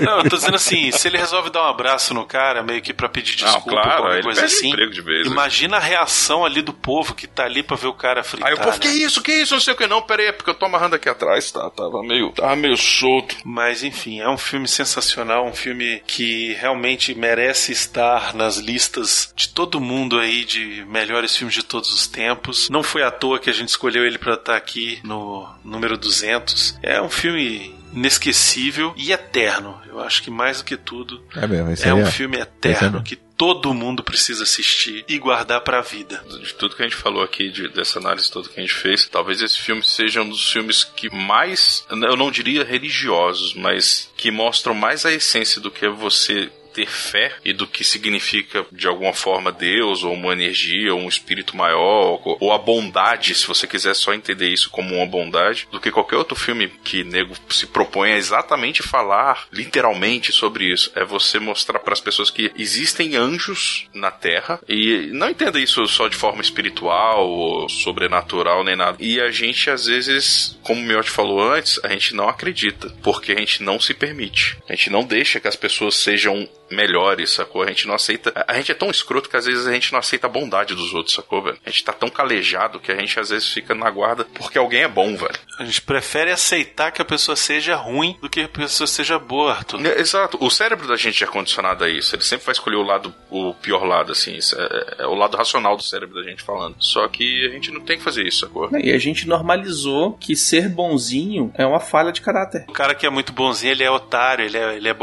Não, 0.00 0.18
eu 0.18 0.28
tô 0.30 0.36
dizendo 0.36 0.56
assim, 0.56 0.90
se 0.92 1.08
ele 1.08 1.18
resolve 1.18 1.50
dar 1.50 1.62
um 1.64 1.68
abraço 1.68 2.12
no 2.14 2.24
cara, 2.26 2.62
meio 2.62 2.82
que 2.82 2.92
pra 2.92 3.08
pedir 3.08 3.40
Não, 3.42 3.52
desculpa, 3.52 3.82
claro, 3.82 4.02
qualquer 4.02 4.14
ele 4.16 4.22
coisa 4.24 4.44
assim. 4.44 4.68
emprego 4.68 4.92
de 4.92 5.00
vez, 5.00 5.26
né? 5.26 5.32
imagina 5.32 5.71
a 5.74 5.80
reação 5.80 6.44
ali 6.44 6.62
do 6.62 6.72
povo 6.72 7.14
que 7.14 7.26
tá 7.26 7.44
ali 7.44 7.62
pra 7.62 7.76
ver 7.76 7.86
o 7.86 7.94
cara 7.94 8.22
fritar. 8.22 8.48
Aí 8.48 8.54
o 8.54 8.58
povo, 8.58 8.72
né? 8.72 8.78
que 8.78 8.88
isso, 8.88 9.22
que 9.22 9.32
isso, 9.32 9.54
não 9.54 9.60
sei 9.60 9.74
o 9.74 9.76
que 9.76 9.86
não, 9.86 10.02
pera 10.02 10.22
aí, 10.22 10.28
é 10.28 10.32
porque 10.32 10.50
eu 10.50 10.54
tô 10.54 10.66
amarrando 10.66 10.96
aqui 10.96 11.08
atrás, 11.08 11.50
tá, 11.50 11.68
tava 11.70 12.02
meio, 12.02 12.30
tava 12.32 12.56
meio 12.56 12.76
solto. 12.76 13.36
Mas 13.44 13.82
enfim, 13.82 14.20
é 14.20 14.28
um 14.28 14.38
filme 14.38 14.68
sensacional, 14.68 15.46
um 15.46 15.52
filme 15.52 16.02
que 16.06 16.54
realmente 16.54 17.14
merece 17.14 17.72
estar 17.72 18.34
nas 18.34 18.56
listas 18.56 19.32
de 19.34 19.48
todo 19.48 19.80
mundo 19.80 20.18
aí 20.18 20.44
de 20.44 20.84
melhores 20.88 21.36
filmes 21.36 21.54
de 21.54 21.62
todos 21.62 21.92
os 21.92 22.06
tempos. 22.06 22.68
Não 22.70 22.82
foi 22.82 23.02
à 23.02 23.10
toa 23.10 23.38
que 23.38 23.50
a 23.50 23.52
gente 23.52 23.68
escolheu 23.68 24.04
ele 24.04 24.18
pra 24.18 24.34
estar 24.34 24.56
aqui 24.56 25.00
no 25.02 25.48
número 25.64 25.96
200. 25.96 26.78
É 26.82 27.00
um 27.00 27.10
filme 27.10 27.74
inesquecível 27.94 28.92
e 28.96 29.12
eterno. 29.12 29.80
Eu 29.86 30.00
acho 30.00 30.22
que 30.22 30.30
mais 30.30 30.58
do 30.58 30.64
que 30.64 30.76
tudo 30.76 31.22
É 31.36 31.46
mesmo, 31.46 31.74
é 31.88 31.94
um 31.94 32.00
é. 32.00 32.10
filme 32.10 32.38
é 32.38 32.40
eterno 32.40 32.92
mesmo. 32.92 33.04
que 33.04 33.16
todo 33.42 33.74
mundo 33.74 34.04
precisa 34.04 34.44
assistir 34.44 35.04
e 35.08 35.18
guardar 35.18 35.62
pra 35.62 35.80
vida. 35.80 36.24
De 36.40 36.54
tudo 36.54 36.76
que 36.76 36.82
a 36.82 36.84
gente 36.88 36.94
falou 36.94 37.24
aqui, 37.24 37.50
de- 37.50 37.66
dessa 37.70 37.98
análise 37.98 38.30
toda 38.30 38.48
que 38.48 38.60
a 38.60 38.62
gente 38.62 38.72
fez, 38.72 39.08
talvez 39.08 39.42
esse 39.42 39.58
filme 39.58 39.82
seja 39.82 40.22
um 40.22 40.28
dos 40.28 40.52
filmes 40.52 40.84
que 40.84 41.12
mais, 41.12 41.84
eu 41.90 42.16
não 42.16 42.30
diria 42.30 42.62
religiosos, 42.62 43.52
mas 43.54 44.08
que 44.16 44.30
mostram 44.30 44.74
mais 44.74 45.04
a 45.04 45.10
essência 45.12 45.60
do 45.60 45.72
que 45.72 45.88
você 45.88 46.52
ter 46.72 46.88
fé 46.88 47.32
e 47.44 47.52
do 47.52 47.66
que 47.66 47.84
significa 47.84 48.64
de 48.72 48.86
alguma 48.86 49.12
forma 49.12 49.52
Deus 49.52 50.02
ou 50.02 50.12
uma 50.12 50.32
energia 50.32 50.94
ou 50.94 51.00
um 51.00 51.08
espírito 51.08 51.56
maior 51.56 52.20
ou, 52.24 52.52
a 52.52 52.58
bondade, 52.58 53.34
se 53.34 53.46
você 53.46 53.66
quiser 53.66 53.94
só 53.94 54.12
entender 54.12 54.48
isso 54.48 54.70
como 54.70 54.96
uma 54.96 55.06
bondade, 55.06 55.68
do 55.70 55.80
que 55.80 55.90
qualquer 55.90 56.16
outro 56.16 56.36
filme 56.36 56.68
que 56.68 57.04
nego 57.04 57.34
se 57.48 57.66
propõe 57.66 58.12
a 58.12 58.16
exatamente 58.16 58.82
falar 58.82 59.46
literalmente 59.52 60.32
sobre 60.32 60.72
isso. 60.72 60.90
É 60.94 61.04
você 61.04 61.38
mostrar 61.38 61.78
para 61.78 61.92
as 61.92 62.00
pessoas 62.00 62.30
que 62.30 62.50
existem 62.56 63.16
anjos 63.16 63.86
na 63.94 64.10
Terra 64.10 64.60
e 64.68 65.10
não 65.12 65.30
entenda 65.30 65.60
isso 65.60 65.86
só 65.86 66.08
de 66.08 66.16
forma 66.16 66.42
espiritual 66.42 67.28
ou 67.28 67.68
sobrenatural 67.68 68.64
nem 68.64 68.76
nada. 68.76 68.96
E 69.00 69.20
a 69.20 69.30
gente 69.30 69.70
às 69.70 69.86
vezes, 69.86 70.58
como 70.62 70.80
o 70.80 70.84
Miotti 70.84 71.10
falou 71.10 71.40
antes, 71.40 71.80
a 71.82 71.88
gente 71.88 72.14
não 72.14 72.28
acredita 72.28 72.90
porque 73.02 73.32
a 73.32 73.38
gente 73.38 73.62
não 73.62 73.80
se 73.80 73.94
permite. 73.94 74.58
A 74.68 74.74
gente 74.74 74.90
não 74.90 75.04
deixa 75.04 75.40
que 75.40 75.48
as 75.48 75.56
pessoas 75.56 75.96
sejam 75.96 76.48
melhores, 76.72 77.30
sacou? 77.30 77.62
A 77.62 77.68
gente 77.68 77.86
não 77.86 77.94
aceita. 77.94 78.32
A 78.46 78.54
gente 78.54 78.72
é 78.72 78.74
tão 78.74 78.90
escroto 78.90 79.28
que 79.28 79.36
às 79.36 79.46
vezes 79.46 79.66
a 79.66 79.72
gente 79.72 79.92
não 79.92 79.98
aceita 79.98 80.26
a 80.26 80.30
bondade 80.30 80.74
dos 80.74 80.94
outros, 80.94 81.14
sacou, 81.14 81.42
velho? 81.42 81.58
A 81.64 81.70
gente 81.70 81.84
tá 81.84 81.92
tão 81.92 82.08
calejado 82.08 82.80
que 82.80 82.90
a 82.90 82.96
gente 82.96 83.18
às 83.18 83.30
vezes 83.30 83.48
fica 83.48 83.74
na 83.74 83.90
guarda 83.90 84.24
porque 84.34 84.58
alguém 84.58 84.82
é 84.82 84.88
bom, 84.88 85.16
velho. 85.16 85.34
A 85.58 85.64
gente 85.64 85.82
prefere 85.82 86.30
aceitar 86.30 86.90
que 86.90 87.02
a 87.02 87.04
pessoa 87.04 87.36
seja 87.36 87.76
ruim 87.76 88.16
do 88.20 88.28
que 88.28 88.40
a 88.40 88.48
pessoa 88.48 88.86
seja 88.86 89.18
boa, 89.18 89.52
Arthur. 89.52 89.84
É, 89.86 90.00
Exato. 90.00 90.38
O 90.40 90.50
cérebro 90.50 90.86
da 90.86 90.96
gente 90.96 91.22
é 91.22 91.26
condicionado 91.26 91.84
a 91.84 91.88
isso. 91.88 92.14
Ele 92.14 92.24
sempre 92.24 92.46
vai 92.46 92.52
escolher 92.52 92.76
o 92.76 92.82
lado, 92.82 93.14
o 93.30 93.54
pior 93.54 93.84
lado, 93.84 94.12
assim. 94.12 94.34
Isso 94.34 94.56
é, 94.58 94.96
é 95.00 95.06
o 95.06 95.14
lado 95.14 95.36
racional 95.36 95.76
do 95.76 95.82
cérebro 95.82 96.22
da 96.22 96.28
gente 96.28 96.42
falando. 96.42 96.76
Só 96.78 97.06
que 97.08 97.46
a 97.46 97.50
gente 97.50 97.70
não 97.70 97.80
tem 97.80 97.98
que 97.98 98.04
fazer 98.04 98.26
isso, 98.26 98.40
sacou? 98.40 98.70
E 98.78 98.90
a 98.90 98.98
gente 98.98 99.28
normalizou 99.28 100.12
que 100.14 100.34
ser 100.34 100.68
bonzinho 100.68 101.52
é 101.54 101.66
uma 101.66 101.80
falha 101.80 102.12
de 102.12 102.20
caráter. 102.20 102.64
O 102.68 102.72
cara 102.72 102.94
que 102.94 103.06
é 103.06 103.10
muito 103.10 103.32
bonzinho, 103.32 103.72
ele 103.72 103.84
é 103.84 103.90
otário, 103.90 104.44
ele 104.44 104.56
é, 104.56 104.76
ele 104.76 104.88
é 104.88 104.94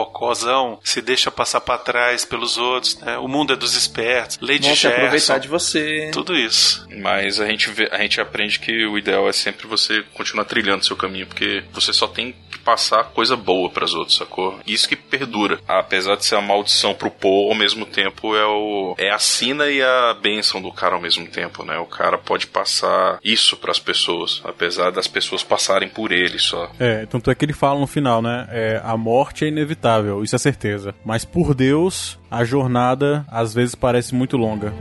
se 0.83 1.01
deixa 1.01 1.29
passar 1.29 1.58
pra 1.59 1.77
trás 1.77 2.25
pelos 2.25 2.57
outros, 2.57 2.99
né? 2.99 3.17
O 3.17 3.27
mundo 3.27 3.53
é 3.53 3.55
dos 3.55 3.75
espertos. 3.75 4.37
Lady 4.41 4.65
Vão 4.67 4.75
Gerson. 4.75 4.87
aproveitar 4.89 5.37
de 5.37 5.47
você. 5.47 6.09
Tudo 6.11 6.35
isso. 6.35 6.87
Mas 6.97 7.39
a 7.39 7.47
gente, 7.47 7.69
vê, 7.69 7.89
a 7.91 8.01
gente 8.01 8.19
aprende 8.19 8.59
que 8.59 8.85
o 8.85 8.97
ideal 8.97 9.27
é 9.27 9.33
sempre 9.33 9.67
você 9.67 10.03
continuar 10.13 10.45
trilhando 10.45 10.85
seu 10.85 10.95
caminho, 10.95 11.27
porque 11.27 11.63
você 11.73 11.93
só 11.93 12.07
tem 12.07 12.35
que 12.49 12.57
passar 12.59 13.03
coisa 13.05 13.35
boa 13.35 13.69
pras 13.69 13.93
outros, 13.93 14.17
sacou? 14.17 14.59
Isso 14.65 14.87
que 14.87 14.95
perdura. 14.95 15.59
Apesar 15.67 16.15
de 16.15 16.25
ser 16.25 16.35
a 16.35 16.41
maldição 16.41 16.93
pro 16.93 17.11
Paul, 17.11 17.49
ao 17.51 17.55
mesmo 17.57 17.85
tempo 17.85 18.35
é 18.35 18.45
o 18.45 18.95
é 18.97 19.11
a 19.11 19.19
sina 19.19 19.67
e 19.69 19.81
a 19.81 20.13
bênção 20.13 20.61
do 20.61 20.71
cara 20.71 20.95
ao 20.95 21.01
mesmo 21.01 21.27
tempo, 21.27 21.63
né? 21.63 21.77
O 21.77 21.85
cara 21.85 22.17
pode 22.17 22.47
passar 22.47 23.19
isso 23.23 23.57
pras 23.57 23.79
pessoas, 23.79 24.41
apesar 24.43 24.91
das 24.91 25.07
pessoas 25.07 25.43
passarem 25.43 25.89
por 25.89 26.11
ele 26.11 26.39
só. 26.39 26.71
É, 26.79 27.05
tanto 27.05 27.31
é 27.31 27.35
que 27.35 27.45
ele 27.45 27.53
fala 27.53 27.79
no 27.79 27.87
final, 27.87 28.21
né? 28.21 28.47
É, 28.51 28.81
a 28.83 28.97
morte 28.97 29.45
é 29.45 29.47
inevitável, 29.47 30.23
isso 30.23 30.35
é 30.35 30.39
certeza. 30.39 30.93
Mas 31.05 31.25
por 31.25 31.38
Deus, 31.55 32.19
a 32.29 32.43
jornada 32.43 33.25
às 33.29 33.53
vezes 33.53 33.73
parece 33.75 34.13
muito 34.13 34.35
longa. 34.35 34.73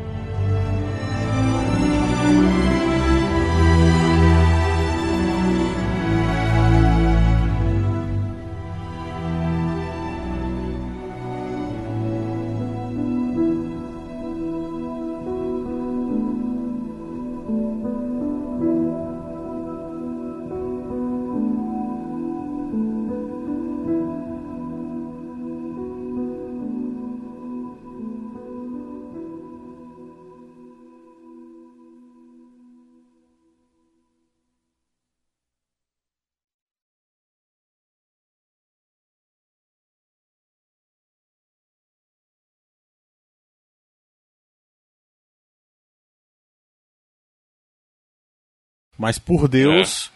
Mas 48.99 49.19
por 49.19 49.47
Deus, 49.47 50.11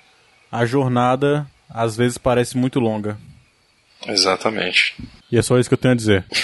a 0.50 0.66
jornada 0.66 1.46
às 1.70 1.96
vezes 1.96 2.18
parece 2.18 2.58
muito 2.58 2.80
longa. 2.80 3.16
Exatamente. 4.06 4.96
E 5.30 5.38
é 5.38 5.42
só 5.42 5.58
isso 5.58 5.70
que 5.70 5.74
eu 5.74 5.78
tenho 5.78 5.94
a 5.94 5.96
dizer. 5.96 6.24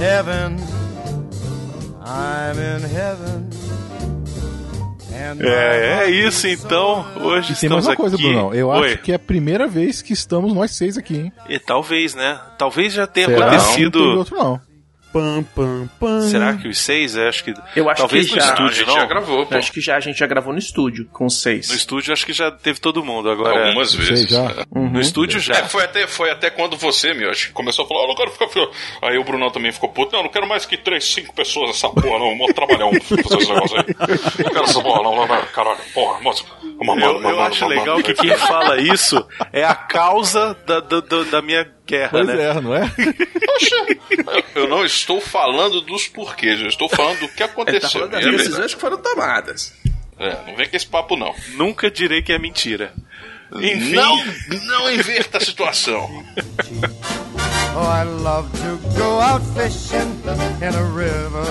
Heaven, 0.00 0.56
I'm 2.02 2.58
in 2.58 2.80
heaven. 2.88 2.99
É, 5.38 6.04
é 6.04 6.10
isso 6.10 6.46
então. 6.48 7.04
Hoje 7.20 7.52
E 7.52 7.56
tem 7.56 7.66
estamos 7.68 7.84
mais 7.84 7.86
uma 7.86 7.96
coisa, 7.96 8.16
aqui. 8.16 8.24
Brunão. 8.24 8.54
Eu 8.54 8.68
Oi. 8.68 8.92
acho 8.94 8.98
que 9.02 9.12
é 9.12 9.14
a 9.14 9.18
primeira 9.18 9.66
vez 9.66 10.02
que 10.02 10.12
estamos 10.12 10.52
nós 10.52 10.72
seis 10.72 10.96
aqui, 10.96 11.16
hein? 11.16 11.32
E 11.48 11.58
talvez, 11.58 12.14
né? 12.14 12.38
Talvez 12.58 12.92
já 12.92 13.06
tenha 13.06 13.26
Será? 13.26 13.46
acontecido. 13.46 13.98
Não 13.98 14.06
teve 14.06 14.18
outro, 14.18 14.36
não. 14.36 14.60
Pam, 15.12 15.42
pam, 15.42 15.88
pam. 15.98 16.20
Será 16.22 16.54
que 16.56 16.68
os 16.68 16.78
seis? 16.78 17.16
Eu 17.16 17.28
acho 17.28 17.42
que. 17.42 17.52
Eu 17.74 17.90
acho 17.90 18.00
talvez 18.02 18.28
que 18.28 18.36
no 18.36 18.40
já. 18.40 18.46
estúdio, 18.46 18.66
a 18.70 18.72
gente 18.74 18.86
não? 18.86 18.94
já 18.94 19.06
gravou. 19.06 19.46
Eu 19.50 19.58
acho 19.58 19.72
que 19.72 19.80
já 19.80 19.96
a 19.96 20.00
gente 20.00 20.18
já 20.18 20.26
gravou 20.26 20.52
no 20.52 20.58
estúdio 20.58 21.08
com 21.12 21.28
seis. 21.28 21.68
No 21.68 21.74
estúdio 21.74 22.12
acho 22.12 22.24
que 22.24 22.32
já 22.32 22.50
teve 22.50 22.78
todo 22.78 23.04
mundo. 23.04 23.28
Agora. 23.28 23.66
Algumas 23.66 23.92
vezes. 23.92 24.30
Uhum. 24.70 24.90
No 24.90 25.00
estúdio 25.00 25.40
já. 25.40 25.54
É, 25.54 25.64
foi 25.64 25.82
até, 25.84 26.06
foi 26.06 26.30
até 26.30 26.48
quando 26.50 26.76
você, 26.76 27.12
Miotti, 27.12 27.50
começou 27.52 27.84
a 27.84 27.88
falar, 27.88 28.02
eu 28.02 28.08
não 28.08 28.14
quero 28.14 28.30
ficar. 28.30 28.48
Aí 29.02 29.18
o 29.18 29.24
Brunão 29.24 29.50
também 29.50 29.72
ficou 29.72 29.88
puto. 29.88 30.14
Não, 30.14 30.22
não 30.22 30.30
quero 30.30 30.46
mais 30.46 30.64
que 30.64 30.76
três, 30.76 31.04
cinco 31.04 31.34
pessoas 31.34 31.68
nessa 31.70 31.88
porra, 31.88 32.18
não. 32.18 32.38
Vou 32.38 32.52
trabalhar 32.54 32.86
um 32.86 33.00
fazer 33.00 33.38
esse 33.42 33.52
negócio 33.52 33.76
aí. 33.78 33.84
Não 34.44 34.50
quero 34.52 34.64
essa 34.64 34.80
porra, 34.82 35.02
não, 35.02 35.16
não, 35.16 35.26
não. 35.26 35.42
Caralho, 35.46 35.78
porra, 35.92 36.20
moça. 36.20 36.44
Uma, 36.80 36.94
Eu, 37.00 37.20
eu 37.20 37.40
acho 37.40 37.66
legal 37.66 38.02
que 38.02 38.14
quem 38.14 38.34
fala 38.36 38.80
isso 38.80 39.26
é 39.52 39.64
a 39.64 39.74
causa 39.74 40.56
da, 40.66 40.80
da- 40.80 41.00
da 41.30 41.42
minha 41.42 41.64
guerra, 41.90 42.08
Pois 42.10 42.26
né? 42.26 42.42
é, 42.50 42.60
não 42.60 42.74
é? 42.74 42.90
Eu 44.54 44.68
não 44.68 44.84
estou 44.84 45.20
falando 45.20 45.80
dos 45.80 46.06
porquês, 46.08 46.60
eu 46.60 46.68
estou 46.68 46.88
falando 46.88 47.20
do 47.20 47.28
que 47.28 47.42
Ele 47.42 47.48
tá 47.48 47.52
aconteceu. 47.52 48.08
das 48.08 48.24
decisões 48.24 48.74
que 48.74 48.80
foram 48.80 48.96
tomadas. 48.98 49.72
É, 50.18 50.36
não 50.46 50.56
vem 50.56 50.68
com 50.68 50.76
esse 50.76 50.86
papo, 50.86 51.16
não. 51.16 51.34
Nunca 51.54 51.90
direi 51.90 52.22
que 52.22 52.32
é 52.32 52.38
mentira. 52.38 52.92
Enfim. 53.52 53.94
Não, 53.94 54.16
não 54.66 54.92
inverta 54.92 55.38
a 55.38 55.40
situação. 55.40 56.08
Oh, 57.72 57.86
I 57.86 58.02
love 58.04 58.48
to 58.62 58.78
go 58.98 59.20
out 59.20 59.42
fishing 59.54 60.20
in 60.60 60.74
a 60.74 60.82
river 60.82 61.46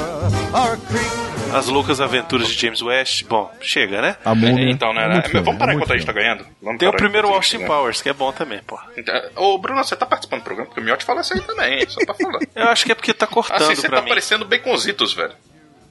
or 0.54 0.74
a 0.74 0.78
creek. 0.78 1.30
As 1.54 1.68
loucas 1.68 2.00
aventuras 2.00 2.48
de 2.50 2.54
James 2.60 2.82
West. 2.82 3.24
Bom, 3.26 3.52
chega, 3.62 4.02
né? 4.02 4.18
A 4.24 4.36
múmia. 4.36 4.70
Então, 4.70 4.94
né? 4.94 5.24
É 5.26 5.38
é, 5.38 5.41
vamos 5.41 5.58
parar 5.58 5.72
é 5.72 5.76
enquanto 5.76 5.94
a 5.94 5.98
gente 5.98 6.06
tá 6.06 6.12
ganhando? 6.12 6.46
Vamos 6.62 6.78
Tem 6.80 6.88
o 6.88 6.91
primeiro 6.94 7.28
Austin 7.30 7.60
tá. 7.60 7.66
Powers, 7.68 8.02
que 8.02 8.10
é 8.10 8.14
bom 8.14 8.32
também, 8.32 8.60
pô. 8.68 8.78
Então, 8.96 9.16
Ô, 9.36 9.58
Bruno, 9.58 9.84
você 9.84 9.96
tá 9.96 10.06
participando 10.06 10.41
do 10.41 10.44
programa? 10.44 10.68
Porque 10.68 10.82
o 10.82 10.84
Miotti 10.84 11.06
fala 11.06 11.22
isso 11.22 11.34
aí 11.34 11.41
também, 11.41 11.90
só 11.90 12.06
pra 12.06 12.14
falar. 12.14 12.40
Eu 12.54 12.68
acho 12.68 12.86
que 12.86 12.91
é 12.91 12.96
porque 12.96 13.14
tá 13.14 13.26
cortando 13.26 13.64
Assim, 13.64 13.76
você 13.76 13.88
pra 13.88 13.98
tá 13.98 14.04
mim. 14.04 14.10
parecendo 14.10 14.46
baconzitos, 14.46 15.14
velho. 15.14 15.34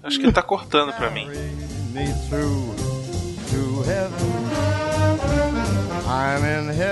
Acho 0.04 0.18
que 0.20 0.26
ele 0.26 0.32
tá 0.32 0.42
cortando 0.42 0.92
pra 0.92 1.10
mim. 1.10 1.28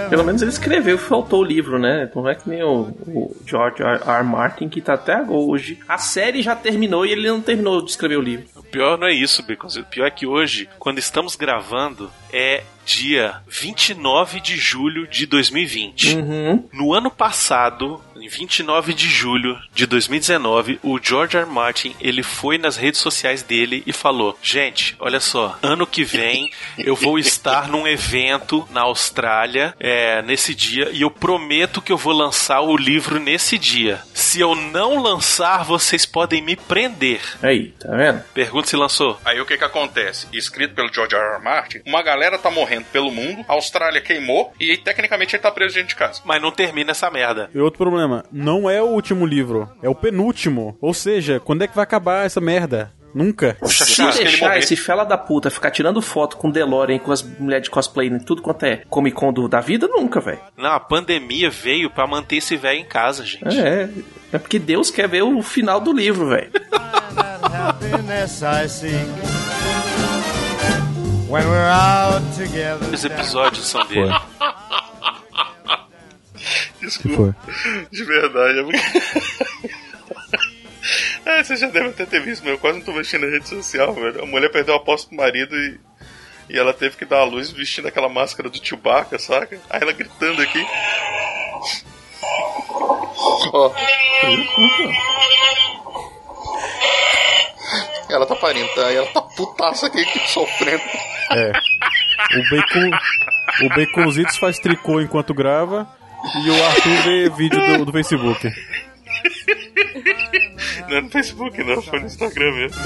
Pelo 0.09 0.25
menos 0.25 0.43
ele 0.43 0.51
escreveu, 0.51 0.99
faltou 0.99 1.41
o 1.41 1.45
livro, 1.45 1.79
né? 1.79 2.11
Não 2.15 2.29
é 2.29 2.35
que 2.35 2.49
nem 2.49 2.63
o, 2.63 2.89
o 3.07 3.37
George 3.47 3.83
R. 3.83 4.01
R. 4.05 4.25
Martin, 4.25 4.69
que 4.69 4.81
tá 4.81 4.95
até 4.95 5.23
hoje. 5.23 5.79
A 5.89 5.99
série 5.99 6.43
já 6.43 6.55
terminou 6.55 7.05
e 7.05 7.13
ele 7.13 7.29
não 7.29 7.41
terminou 7.41 7.83
de 7.83 7.91
escrever 7.91 8.17
o 8.17 8.23
livro. 8.23 8.47
O 8.57 8.63
pior 8.63 8.99
não 8.99 9.07
é 9.07 9.13
isso, 9.13 9.47
Baconzito. 9.47 9.87
O 9.87 9.91
pior 9.91 10.07
é 10.07 10.11
que 10.11 10.27
hoje, 10.27 10.69
quando 10.79 10.99
estamos 10.99 11.37
gravando, 11.37 12.11
é 12.33 12.63
dia 12.87 13.43
29 13.49 14.41
de 14.41 14.57
julho 14.57 15.09
de 15.09 15.27
2020. 15.27 16.17
Uhum. 16.17 16.69
No 16.73 16.95
ano 16.95 17.11
passado, 17.11 18.01
em 18.15 18.29
29 18.29 18.95
de 18.95 19.09
julho 19.09 19.59
de 19.75 19.87
2019, 19.87 20.79
o 20.83 20.99
George 21.03 21.37
R. 21.37 21.45
R. 21.45 21.53
Martin, 21.53 21.95
ele 22.01 22.23
foi 22.23 22.59
nas 22.59 22.77
redes 22.77 23.01
sociais 23.01 23.43
dele 23.43 23.83
e 23.87 23.93
falou: 23.93 24.39
"Gente, 24.41 24.95
olha 25.01 25.19
só, 25.19 25.59
ano 25.63 25.87
que 25.87 26.05
vem 26.05 26.51
eu 26.79 26.95
vou 26.95 27.19
estar 27.19 27.69
num 27.69 27.87
evento 27.87 28.67
na 28.71 28.83
Austrália, 28.83 29.75
é, 29.81 30.23
nesse 30.23 30.55
dia 30.55 30.91
e 30.93 31.03
eu 31.03 31.11
prometo 31.11 31.83
que 31.83 31.93
eu 31.93 31.97
vou 31.97 32.13
lançar 32.13 32.61
o 32.61 32.77
livro 32.77 33.19
nesse 33.19 33.59
dia. 33.59 34.01
Se 34.15 34.41
eu 34.41 34.55
não 34.55 35.03
lançar, 35.03 35.65
vocês 35.65 36.07
podem 36.07 36.41
me 36.41 36.55
prender." 36.55 37.21
Aí, 37.43 37.73
tá 37.81 37.95
vendo? 37.97 38.23
Pergunta 38.33 38.69
se 38.69 38.77
lançou. 38.77 39.19
Aí 39.25 39.41
o 39.41 39.47
que 39.47 39.59
que 39.59 39.65
acontece? 39.65 40.29
Escrito 40.33 40.75
pelo 40.75 40.93
George 40.93 41.17
R. 41.17 41.35
R. 41.35 41.43
Martin, 41.43 41.81
uma 41.85 42.03
galera 42.03 42.39
tá 42.39 42.51
morrendo 42.51 42.76
pelo 42.85 43.11
mundo, 43.11 43.45
a 43.49 43.53
Austrália 43.55 44.01
queimou 44.01 44.53
e 44.61 44.77
tecnicamente 44.77 45.35
ele 45.37 45.43
tá 45.43 45.51
preso 45.51 45.75
dentro 45.75 45.89
de 45.89 45.97
casa. 45.97 46.21
Mas 46.25 46.41
não 46.43 46.51
termina 46.51 46.91
essa 46.93 47.11
merda. 47.11 47.51
E 47.55 47.59
outro 47.59 47.79
problema, 47.79 48.25
não 48.31 48.69
é 48.69 48.83
o 48.83 48.87
último 48.87 49.25
livro, 49.27 49.69
é 49.83 49.89
o 49.89 49.95
penúltimo. 49.95 50.77
Ou 50.81 50.93
seja, 50.95 51.41
quando 51.41 51.63
é 51.63 51.67
que 51.69 51.75
vai 51.77 51.85
acabar 51.85 52.27
essa 52.27 52.41
merda? 52.41 52.93
Nunca. 53.15 53.57
Se 53.65 54.03
deixar 54.19 54.59
esse 54.59 54.77
fela 54.77 55.03
da 55.03 55.17
puta 55.17 55.49
ficar 55.49 55.71
tirando 55.71 56.03
foto 56.03 56.37
com 56.37 56.51
DeLorean, 56.51 56.99
com 56.99 57.11
as 57.11 57.23
mulheres 57.23 57.65
de 57.65 57.71
cosplay 57.71 58.09
em 58.09 58.19
tudo 58.19 58.43
quanto 58.43 58.67
é 58.67 58.83
Comic 58.91 59.17
Con 59.17 59.33
do- 59.33 59.49
da 59.49 59.59
vida, 59.61 59.89
nunca, 59.89 60.21
velho. 60.21 60.41
Não, 60.55 60.73
a 60.73 60.81
pandemia 60.81 61.49
veio 61.49 61.89
pra 61.89 62.07
manter 62.07 62.37
esse 62.37 62.59
velho 62.59 62.79
em 62.81 62.85
casa, 62.85 63.25
gente. 63.25 63.59
É, 63.59 63.89
é 64.35 64.39
porque 64.39 64.59
Deus 64.59 64.91
quer 64.91 65.09
ver 65.09 65.23
o 65.23 65.41
final 65.43 65.81
do 65.81 65.95
livro, 65.95 66.29
velho. 66.29 66.51
Os 72.93 73.05
episódios 73.05 73.67
são 73.67 73.85
dele. 73.87 74.13
Desculpa. 76.81 77.37
De 77.91 78.05
verdade. 78.05 78.61
É 78.61 78.63
porque... 78.63 79.77
É, 81.27 81.43
você 81.43 81.57
já 81.57 81.67
deve 81.67 81.89
até 81.89 82.07
ter 82.07 82.21
visto, 82.23 82.45
meu. 82.45 82.53
Eu 82.55 82.59
quase 82.59 82.79
não 82.79 82.85
tô 82.85 82.93
mexendo 82.93 83.27
na 83.27 83.33
rede 83.33 83.49
social, 83.49 83.93
velho. 83.93 84.23
A 84.23 84.27
mulher 84.27 84.49
perdeu 84.49 84.75
a 84.75 84.77
aposta 84.77 85.09
pro 85.09 85.17
marido 85.17 85.57
e. 85.57 85.81
E 86.49 86.57
ela 86.57 86.73
teve 86.73 86.97
que 86.97 87.05
dar 87.05 87.19
a 87.19 87.25
luz 87.25 87.51
vestindo 87.51 87.89
aquela 87.89 88.09
máscara 88.09 88.49
do 88.49 88.65
Chewbacca, 88.65 89.19
saca? 89.19 89.59
Aí 89.69 89.83
ela 89.83 89.91
gritando 89.91 90.41
aqui. 90.41 90.65
Ó. 93.53 93.73
Ela 98.09 98.27
tá 98.27 98.37
parindo, 98.37 98.73
tá? 98.77 98.93
E 98.93 98.97
ela 98.97 99.09
tá 99.09 99.21
putaça 99.21 99.89
aqui, 99.89 100.05
sofrendo. 100.29 100.85
É. 101.33 101.53
O 102.39 102.51
Bacon. 102.51 102.91
O 103.65 103.69
Baconzitos 103.71 104.37
faz 104.39 104.59
tricô 104.59 105.01
enquanto 105.01 105.33
grava. 105.33 105.89
E 106.45 106.51
o 106.51 106.65
Arthur 106.65 107.03
vê 107.05 107.31
vídeo 107.31 107.79
do, 107.79 107.85
do 107.87 107.93
Facebook. 107.93 108.53
Não 110.89 110.97
é 110.97 111.01
no 111.01 111.11
Facebook, 111.11 111.65
não, 111.65 111.83
foi 111.83 112.01
no 112.01 112.07
Instagram 112.07 112.53
mesmo. 112.53 112.81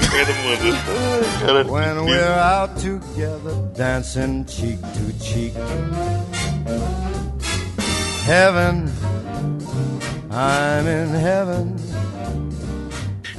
When 1.69 1.99
we're 2.05 2.39
out 2.39 2.73
together, 2.81 3.53
dancing 3.75 4.45
cheek 4.47 4.79
to 4.81 5.23
cheek. 5.23 5.55
Heaven, 8.25 8.85
I'm 10.31 10.87
in 10.87 11.15
heaven. 11.15 11.75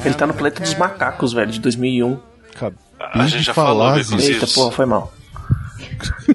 Ele 0.05 0.15
tá 0.15 0.27
no 0.27 0.35
Planeta 0.35 0.61
dos 0.61 0.75
Macacos, 0.75 1.33
velho, 1.33 1.51
de 1.51 1.61
2001. 1.61 2.19
A 3.13 3.27
gente 3.27 3.45
já 3.45 3.55
falou, 3.55 3.91
Baconzitos. 3.91 4.25
Eita, 4.29 4.47
porra, 4.47 4.73
foi 4.73 4.87
mal. 4.87 5.13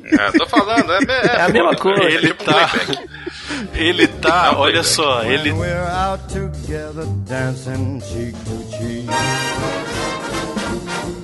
É, 0.04 0.32
tô 0.32 0.46
falando, 0.48 0.92
é, 0.92 1.00
É 1.38 1.42
a 1.42 1.50
mesma 1.50 1.76
coisa. 1.76 2.04
Ele 2.04 2.34
tá. 2.34 2.70
Ele 3.74 4.08
tá, 4.08 4.54
olha 4.58 4.84
só, 4.84 5.24
ele. 5.24 5.52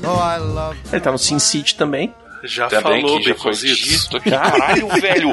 Oh, 0.06 0.74
Ele 0.92 1.02
tá 1.02 1.12
no 1.12 1.18
Sin 1.18 1.40
City 1.40 1.76
também. 1.76 2.14
Já 2.46 2.68
Também 2.68 3.02
falou, 3.02 3.20
que 3.20 3.24
já 3.30 3.36
foi 3.36 3.52
Baconzitos. 3.54 3.80
dito. 4.10 4.20
Caralho, 4.30 4.88
velho. 4.90 5.30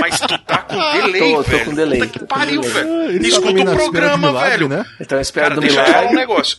Mas 0.00 0.18
tu 0.18 0.38
tá 0.38 0.58
com 0.58 0.76
delay, 0.92 1.20
Tô, 1.20 1.36
tô 1.36 1.42
velho. 1.42 1.64
com 1.66 1.74
delay. 1.74 2.00
Puta 2.00 2.18
que 2.18 2.24
pariu, 2.24 2.62
velho. 2.62 2.88
Tá 3.20 3.28
Escuta 3.28 3.50
o 3.50 3.54
de 3.54 3.64
programa, 3.64 4.28
milagre, 4.28 4.50
velho. 4.50 4.68
né? 4.68 4.86
Ele 4.98 5.06
tá 5.06 5.20
esperando 5.20 5.48
Cara, 5.48 5.54
do 5.56 5.60
deixa 5.60 5.80
eu 5.80 5.84
falar 5.84 5.96
um 6.06 6.10
milagre. 6.10 6.16
negócio. 6.16 6.56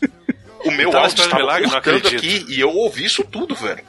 O 0.66 0.72
meu 0.72 0.92
na 0.92 1.00
áudio 1.00 1.14
estava 1.16 1.36
milagre? 1.36 1.64
Não 1.64 1.72
cortando 1.72 1.96
acredito. 1.98 2.18
aqui 2.18 2.46
e 2.54 2.60
eu 2.60 2.70
ouvi 2.70 3.06
isso 3.06 3.24
tudo, 3.24 3.56
velho. 3.56 3.84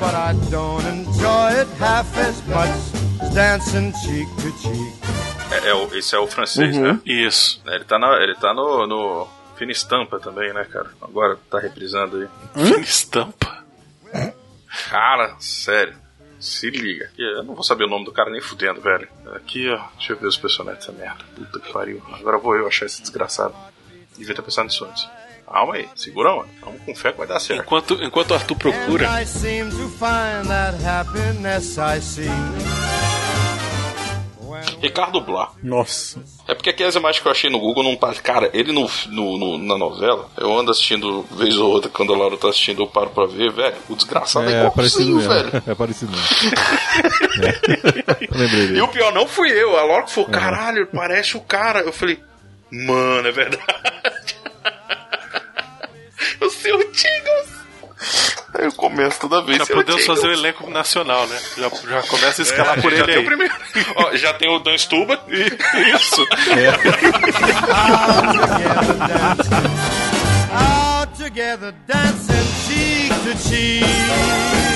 but 0.00 0.10
I 0.14 0.34
don't 0.50 0.84
enjoy 0.88 1.58
it 1.60 1.70
half 1.80 2.18
as 2.18 2.42
much 2.46 3.32
dancing 3.34 3.92
cheek 4.02 4.26
to 4.42 4.58
cheek. 4.58 4.92
É, 5.64 5.68
é 5.68 5.74
o- 5.74 5.94
esse 5.96 6.14
é 6.14 6.18
o 6.18 6.26
francês, 6.26 6.76
Uhum. 6.76 6.82
né? 6.94 7.00
Isso. 7.06 7.62
Ele 7.66 7.84
tá, 7.84 7.98
na, 7.98 8.16
ele 8.22 8.34
tá 8.34 8.52
no, 8.52 8.86
no 8.86 9.28
Fina 9.56 9.70
Estampa 9.70 10.18
também, 10.18 10.52
né, 10.52 10.64
cara? 10.64 10.90
Agora 11.00 11.38
tá 11.50 11.58
reprisando 11.60 12.16
aí. 12.16 12.64
Fina 12.64 12.78
estampa. 12.80 13.62
Cara, 14.90 15.36
sério. 15.38 15.94
Se 16.40 16.68
liga. 16.70 17.08
Eu 17.16 17.44
não 17.44 17.54
vou 17.54 17.62
saber 17.62 17.84
o 17.84 17.88
nome 17.88 18.04
do 18.04 18.10
cara 18.12 18.28
nem 18.30 18.40
fudendo, 18.40 18.80
velho. 18.80 19.06
Aqui, 19.36 19.68
ó. 19.70 19.78
Deixa 19.96 20.12
eu 20.14 20.16
ver 20.18 20.26
os 20.26 20.36
personagens 20.36 20.84
dessa 20.84 20.98
merda. 20.98 21.22
Puta 21.36 21.60
que 21.60 21.72
pariu. 21.72 22.02
Agora 22.14 22.38
vou 22.38 22.56
eu 22.56 22.66
achar 22.66 22.86
esse 22.86 23.00
desgraçado. 23.00 23.54
Devia 24.18 24.34
ter 24.34 24.42
pensado 24.42 24.66
nisso 24.66 24.84
antes. 24.84 25.08
Calma 25.52 25.74
aí. 25.74 25.88
Segura, 25.94 26.30
mano. 26.34 26.48
Vamos 26.62 26.80
com 26.82 26.94
fé 26.94 27.12
que 27.12 27.18
vai 27.18 27.26
dar 27.26 27.38
certo. 27.40 27.62
Enquanto, 27.62 27.94
enquanto 28.02 28.30
o 28.30 28.34
Arthur 28.34 28.56
procura, 28.56 29.08
And 29.10 29.20
I 29.22 29.26
seem 29.26 29.68
to 29.68 29.88
find 29.90 30.48
that 30.48 30.76
happiness 30.84 31.76
I 31.78 32.00
see. 32.00 32.28
Ricardo 34.80 35.20
Blá. 35.20 35.50
Nossa. 35.62 36.22
É 36.48 36.54
porque 36.54 36.70
aquelas 36.70 36.94
imagens 36.96 37.22
que 37.22 37.28
eu 37.28 37.32
achei 37.32 37.48
no 37.48 37.58
Google 37.60 37.84
não. 37.84 37.96
Cara, 38.22 38.50
ele 38.52 38.72
no, 38.72 38.88
no- 39.08 39.38
no- 39.38 39.58
na 39.58 39.78
novela, 39.78 40.28
eu 40.36 40.56
ando 40.58 40.70
assistindo 40.72 41.22
vez 41.30 41.56
ou 41.56 41.70
outra, 41.70 41.88
quando 41.90 42.12
a 42.12 42.16
Laura 42.16 42.36
tá 42.36 42.48
assistindo, 42.48 42.82
eu 42.82 42.86
paro 42.88 43.10
pra 43.10 43.26
ver, 43.26 43.50
velho. 43.52 43.76
O 43.88 43.94
desgraçado 43.94 44.50
é, 44.50 44.64
É, 44.64 44.66
igualzinho, 44.66 45.16
mesmo. 45.16 45.32
velho. 45.32 45.62
É 45.66 45.74
parecido 45.74 46.10
mesmo. 46.12 46.26
É. 47.42 48.28
Lembrei 48.36 48.64
E 48.64 48.66
dele. 48.68 48.80
o 48.82 48.88
pior 48.88 49.12
não 49.12 49.26
fui 49.26 49.50
eu. 49.50 49.78
A 49.78 49.84
Laura 49.84 50.02
que 50.04 50.12
falou, 50.12 50.28
caralho, 50.30 50.86
parece 50.88 51.36
o 51.36 51.40
cara. 51.40 51.80
Eu 51.80 51.92
falei, 51.92 52.18
mano, 52.70 53.26
é 53.28 53.32
verdade. 53.32 53.62
O 56.40 56.50
seu 56.50 56.78
Tigos. 56.92 57.62
Aí 58.54 58.64
eu 58.64 58.72
começo 58.72 59.20
toda 59.20 59.42
vez. 59.42 59.58
já 59.58 59.64
"Seu 59.66 59.76
podemos 59.76 60.00
Tigos." 60.02 60.16
fazer 60.16 60.28
o 60.28 60.32
elenco 60.32 60.68
nacional, 60.70 61.26
né? 61.26 61.38
Já, 61.56 61.68
já 61.68 62.02
começa 62.08 62.42
a 62.42 62.44
escalar 62.44 62.78
É, 62.78 62.82
por 62.82 62.90
já 62.90 62.96
ele 62.98 63.06
tem 63.06 63.14
aí. 63.16 63.22
o 63.22 63.26
primeiro. 63.26 63.54
Ó, 63.96 64.16
já 64.16 64.34
tem 64.34 64.48
o 64.48 64.58
Dan 64.58 64.76
Stuba. 64.76 65.20
Isso. 65.28 66.26
Out 70.52 71.16
together, 71.16 71.72
dancing 71.86 72.44
cheek 72.66 73.08
to 73.24 73.36
cheek. 73.48 74.71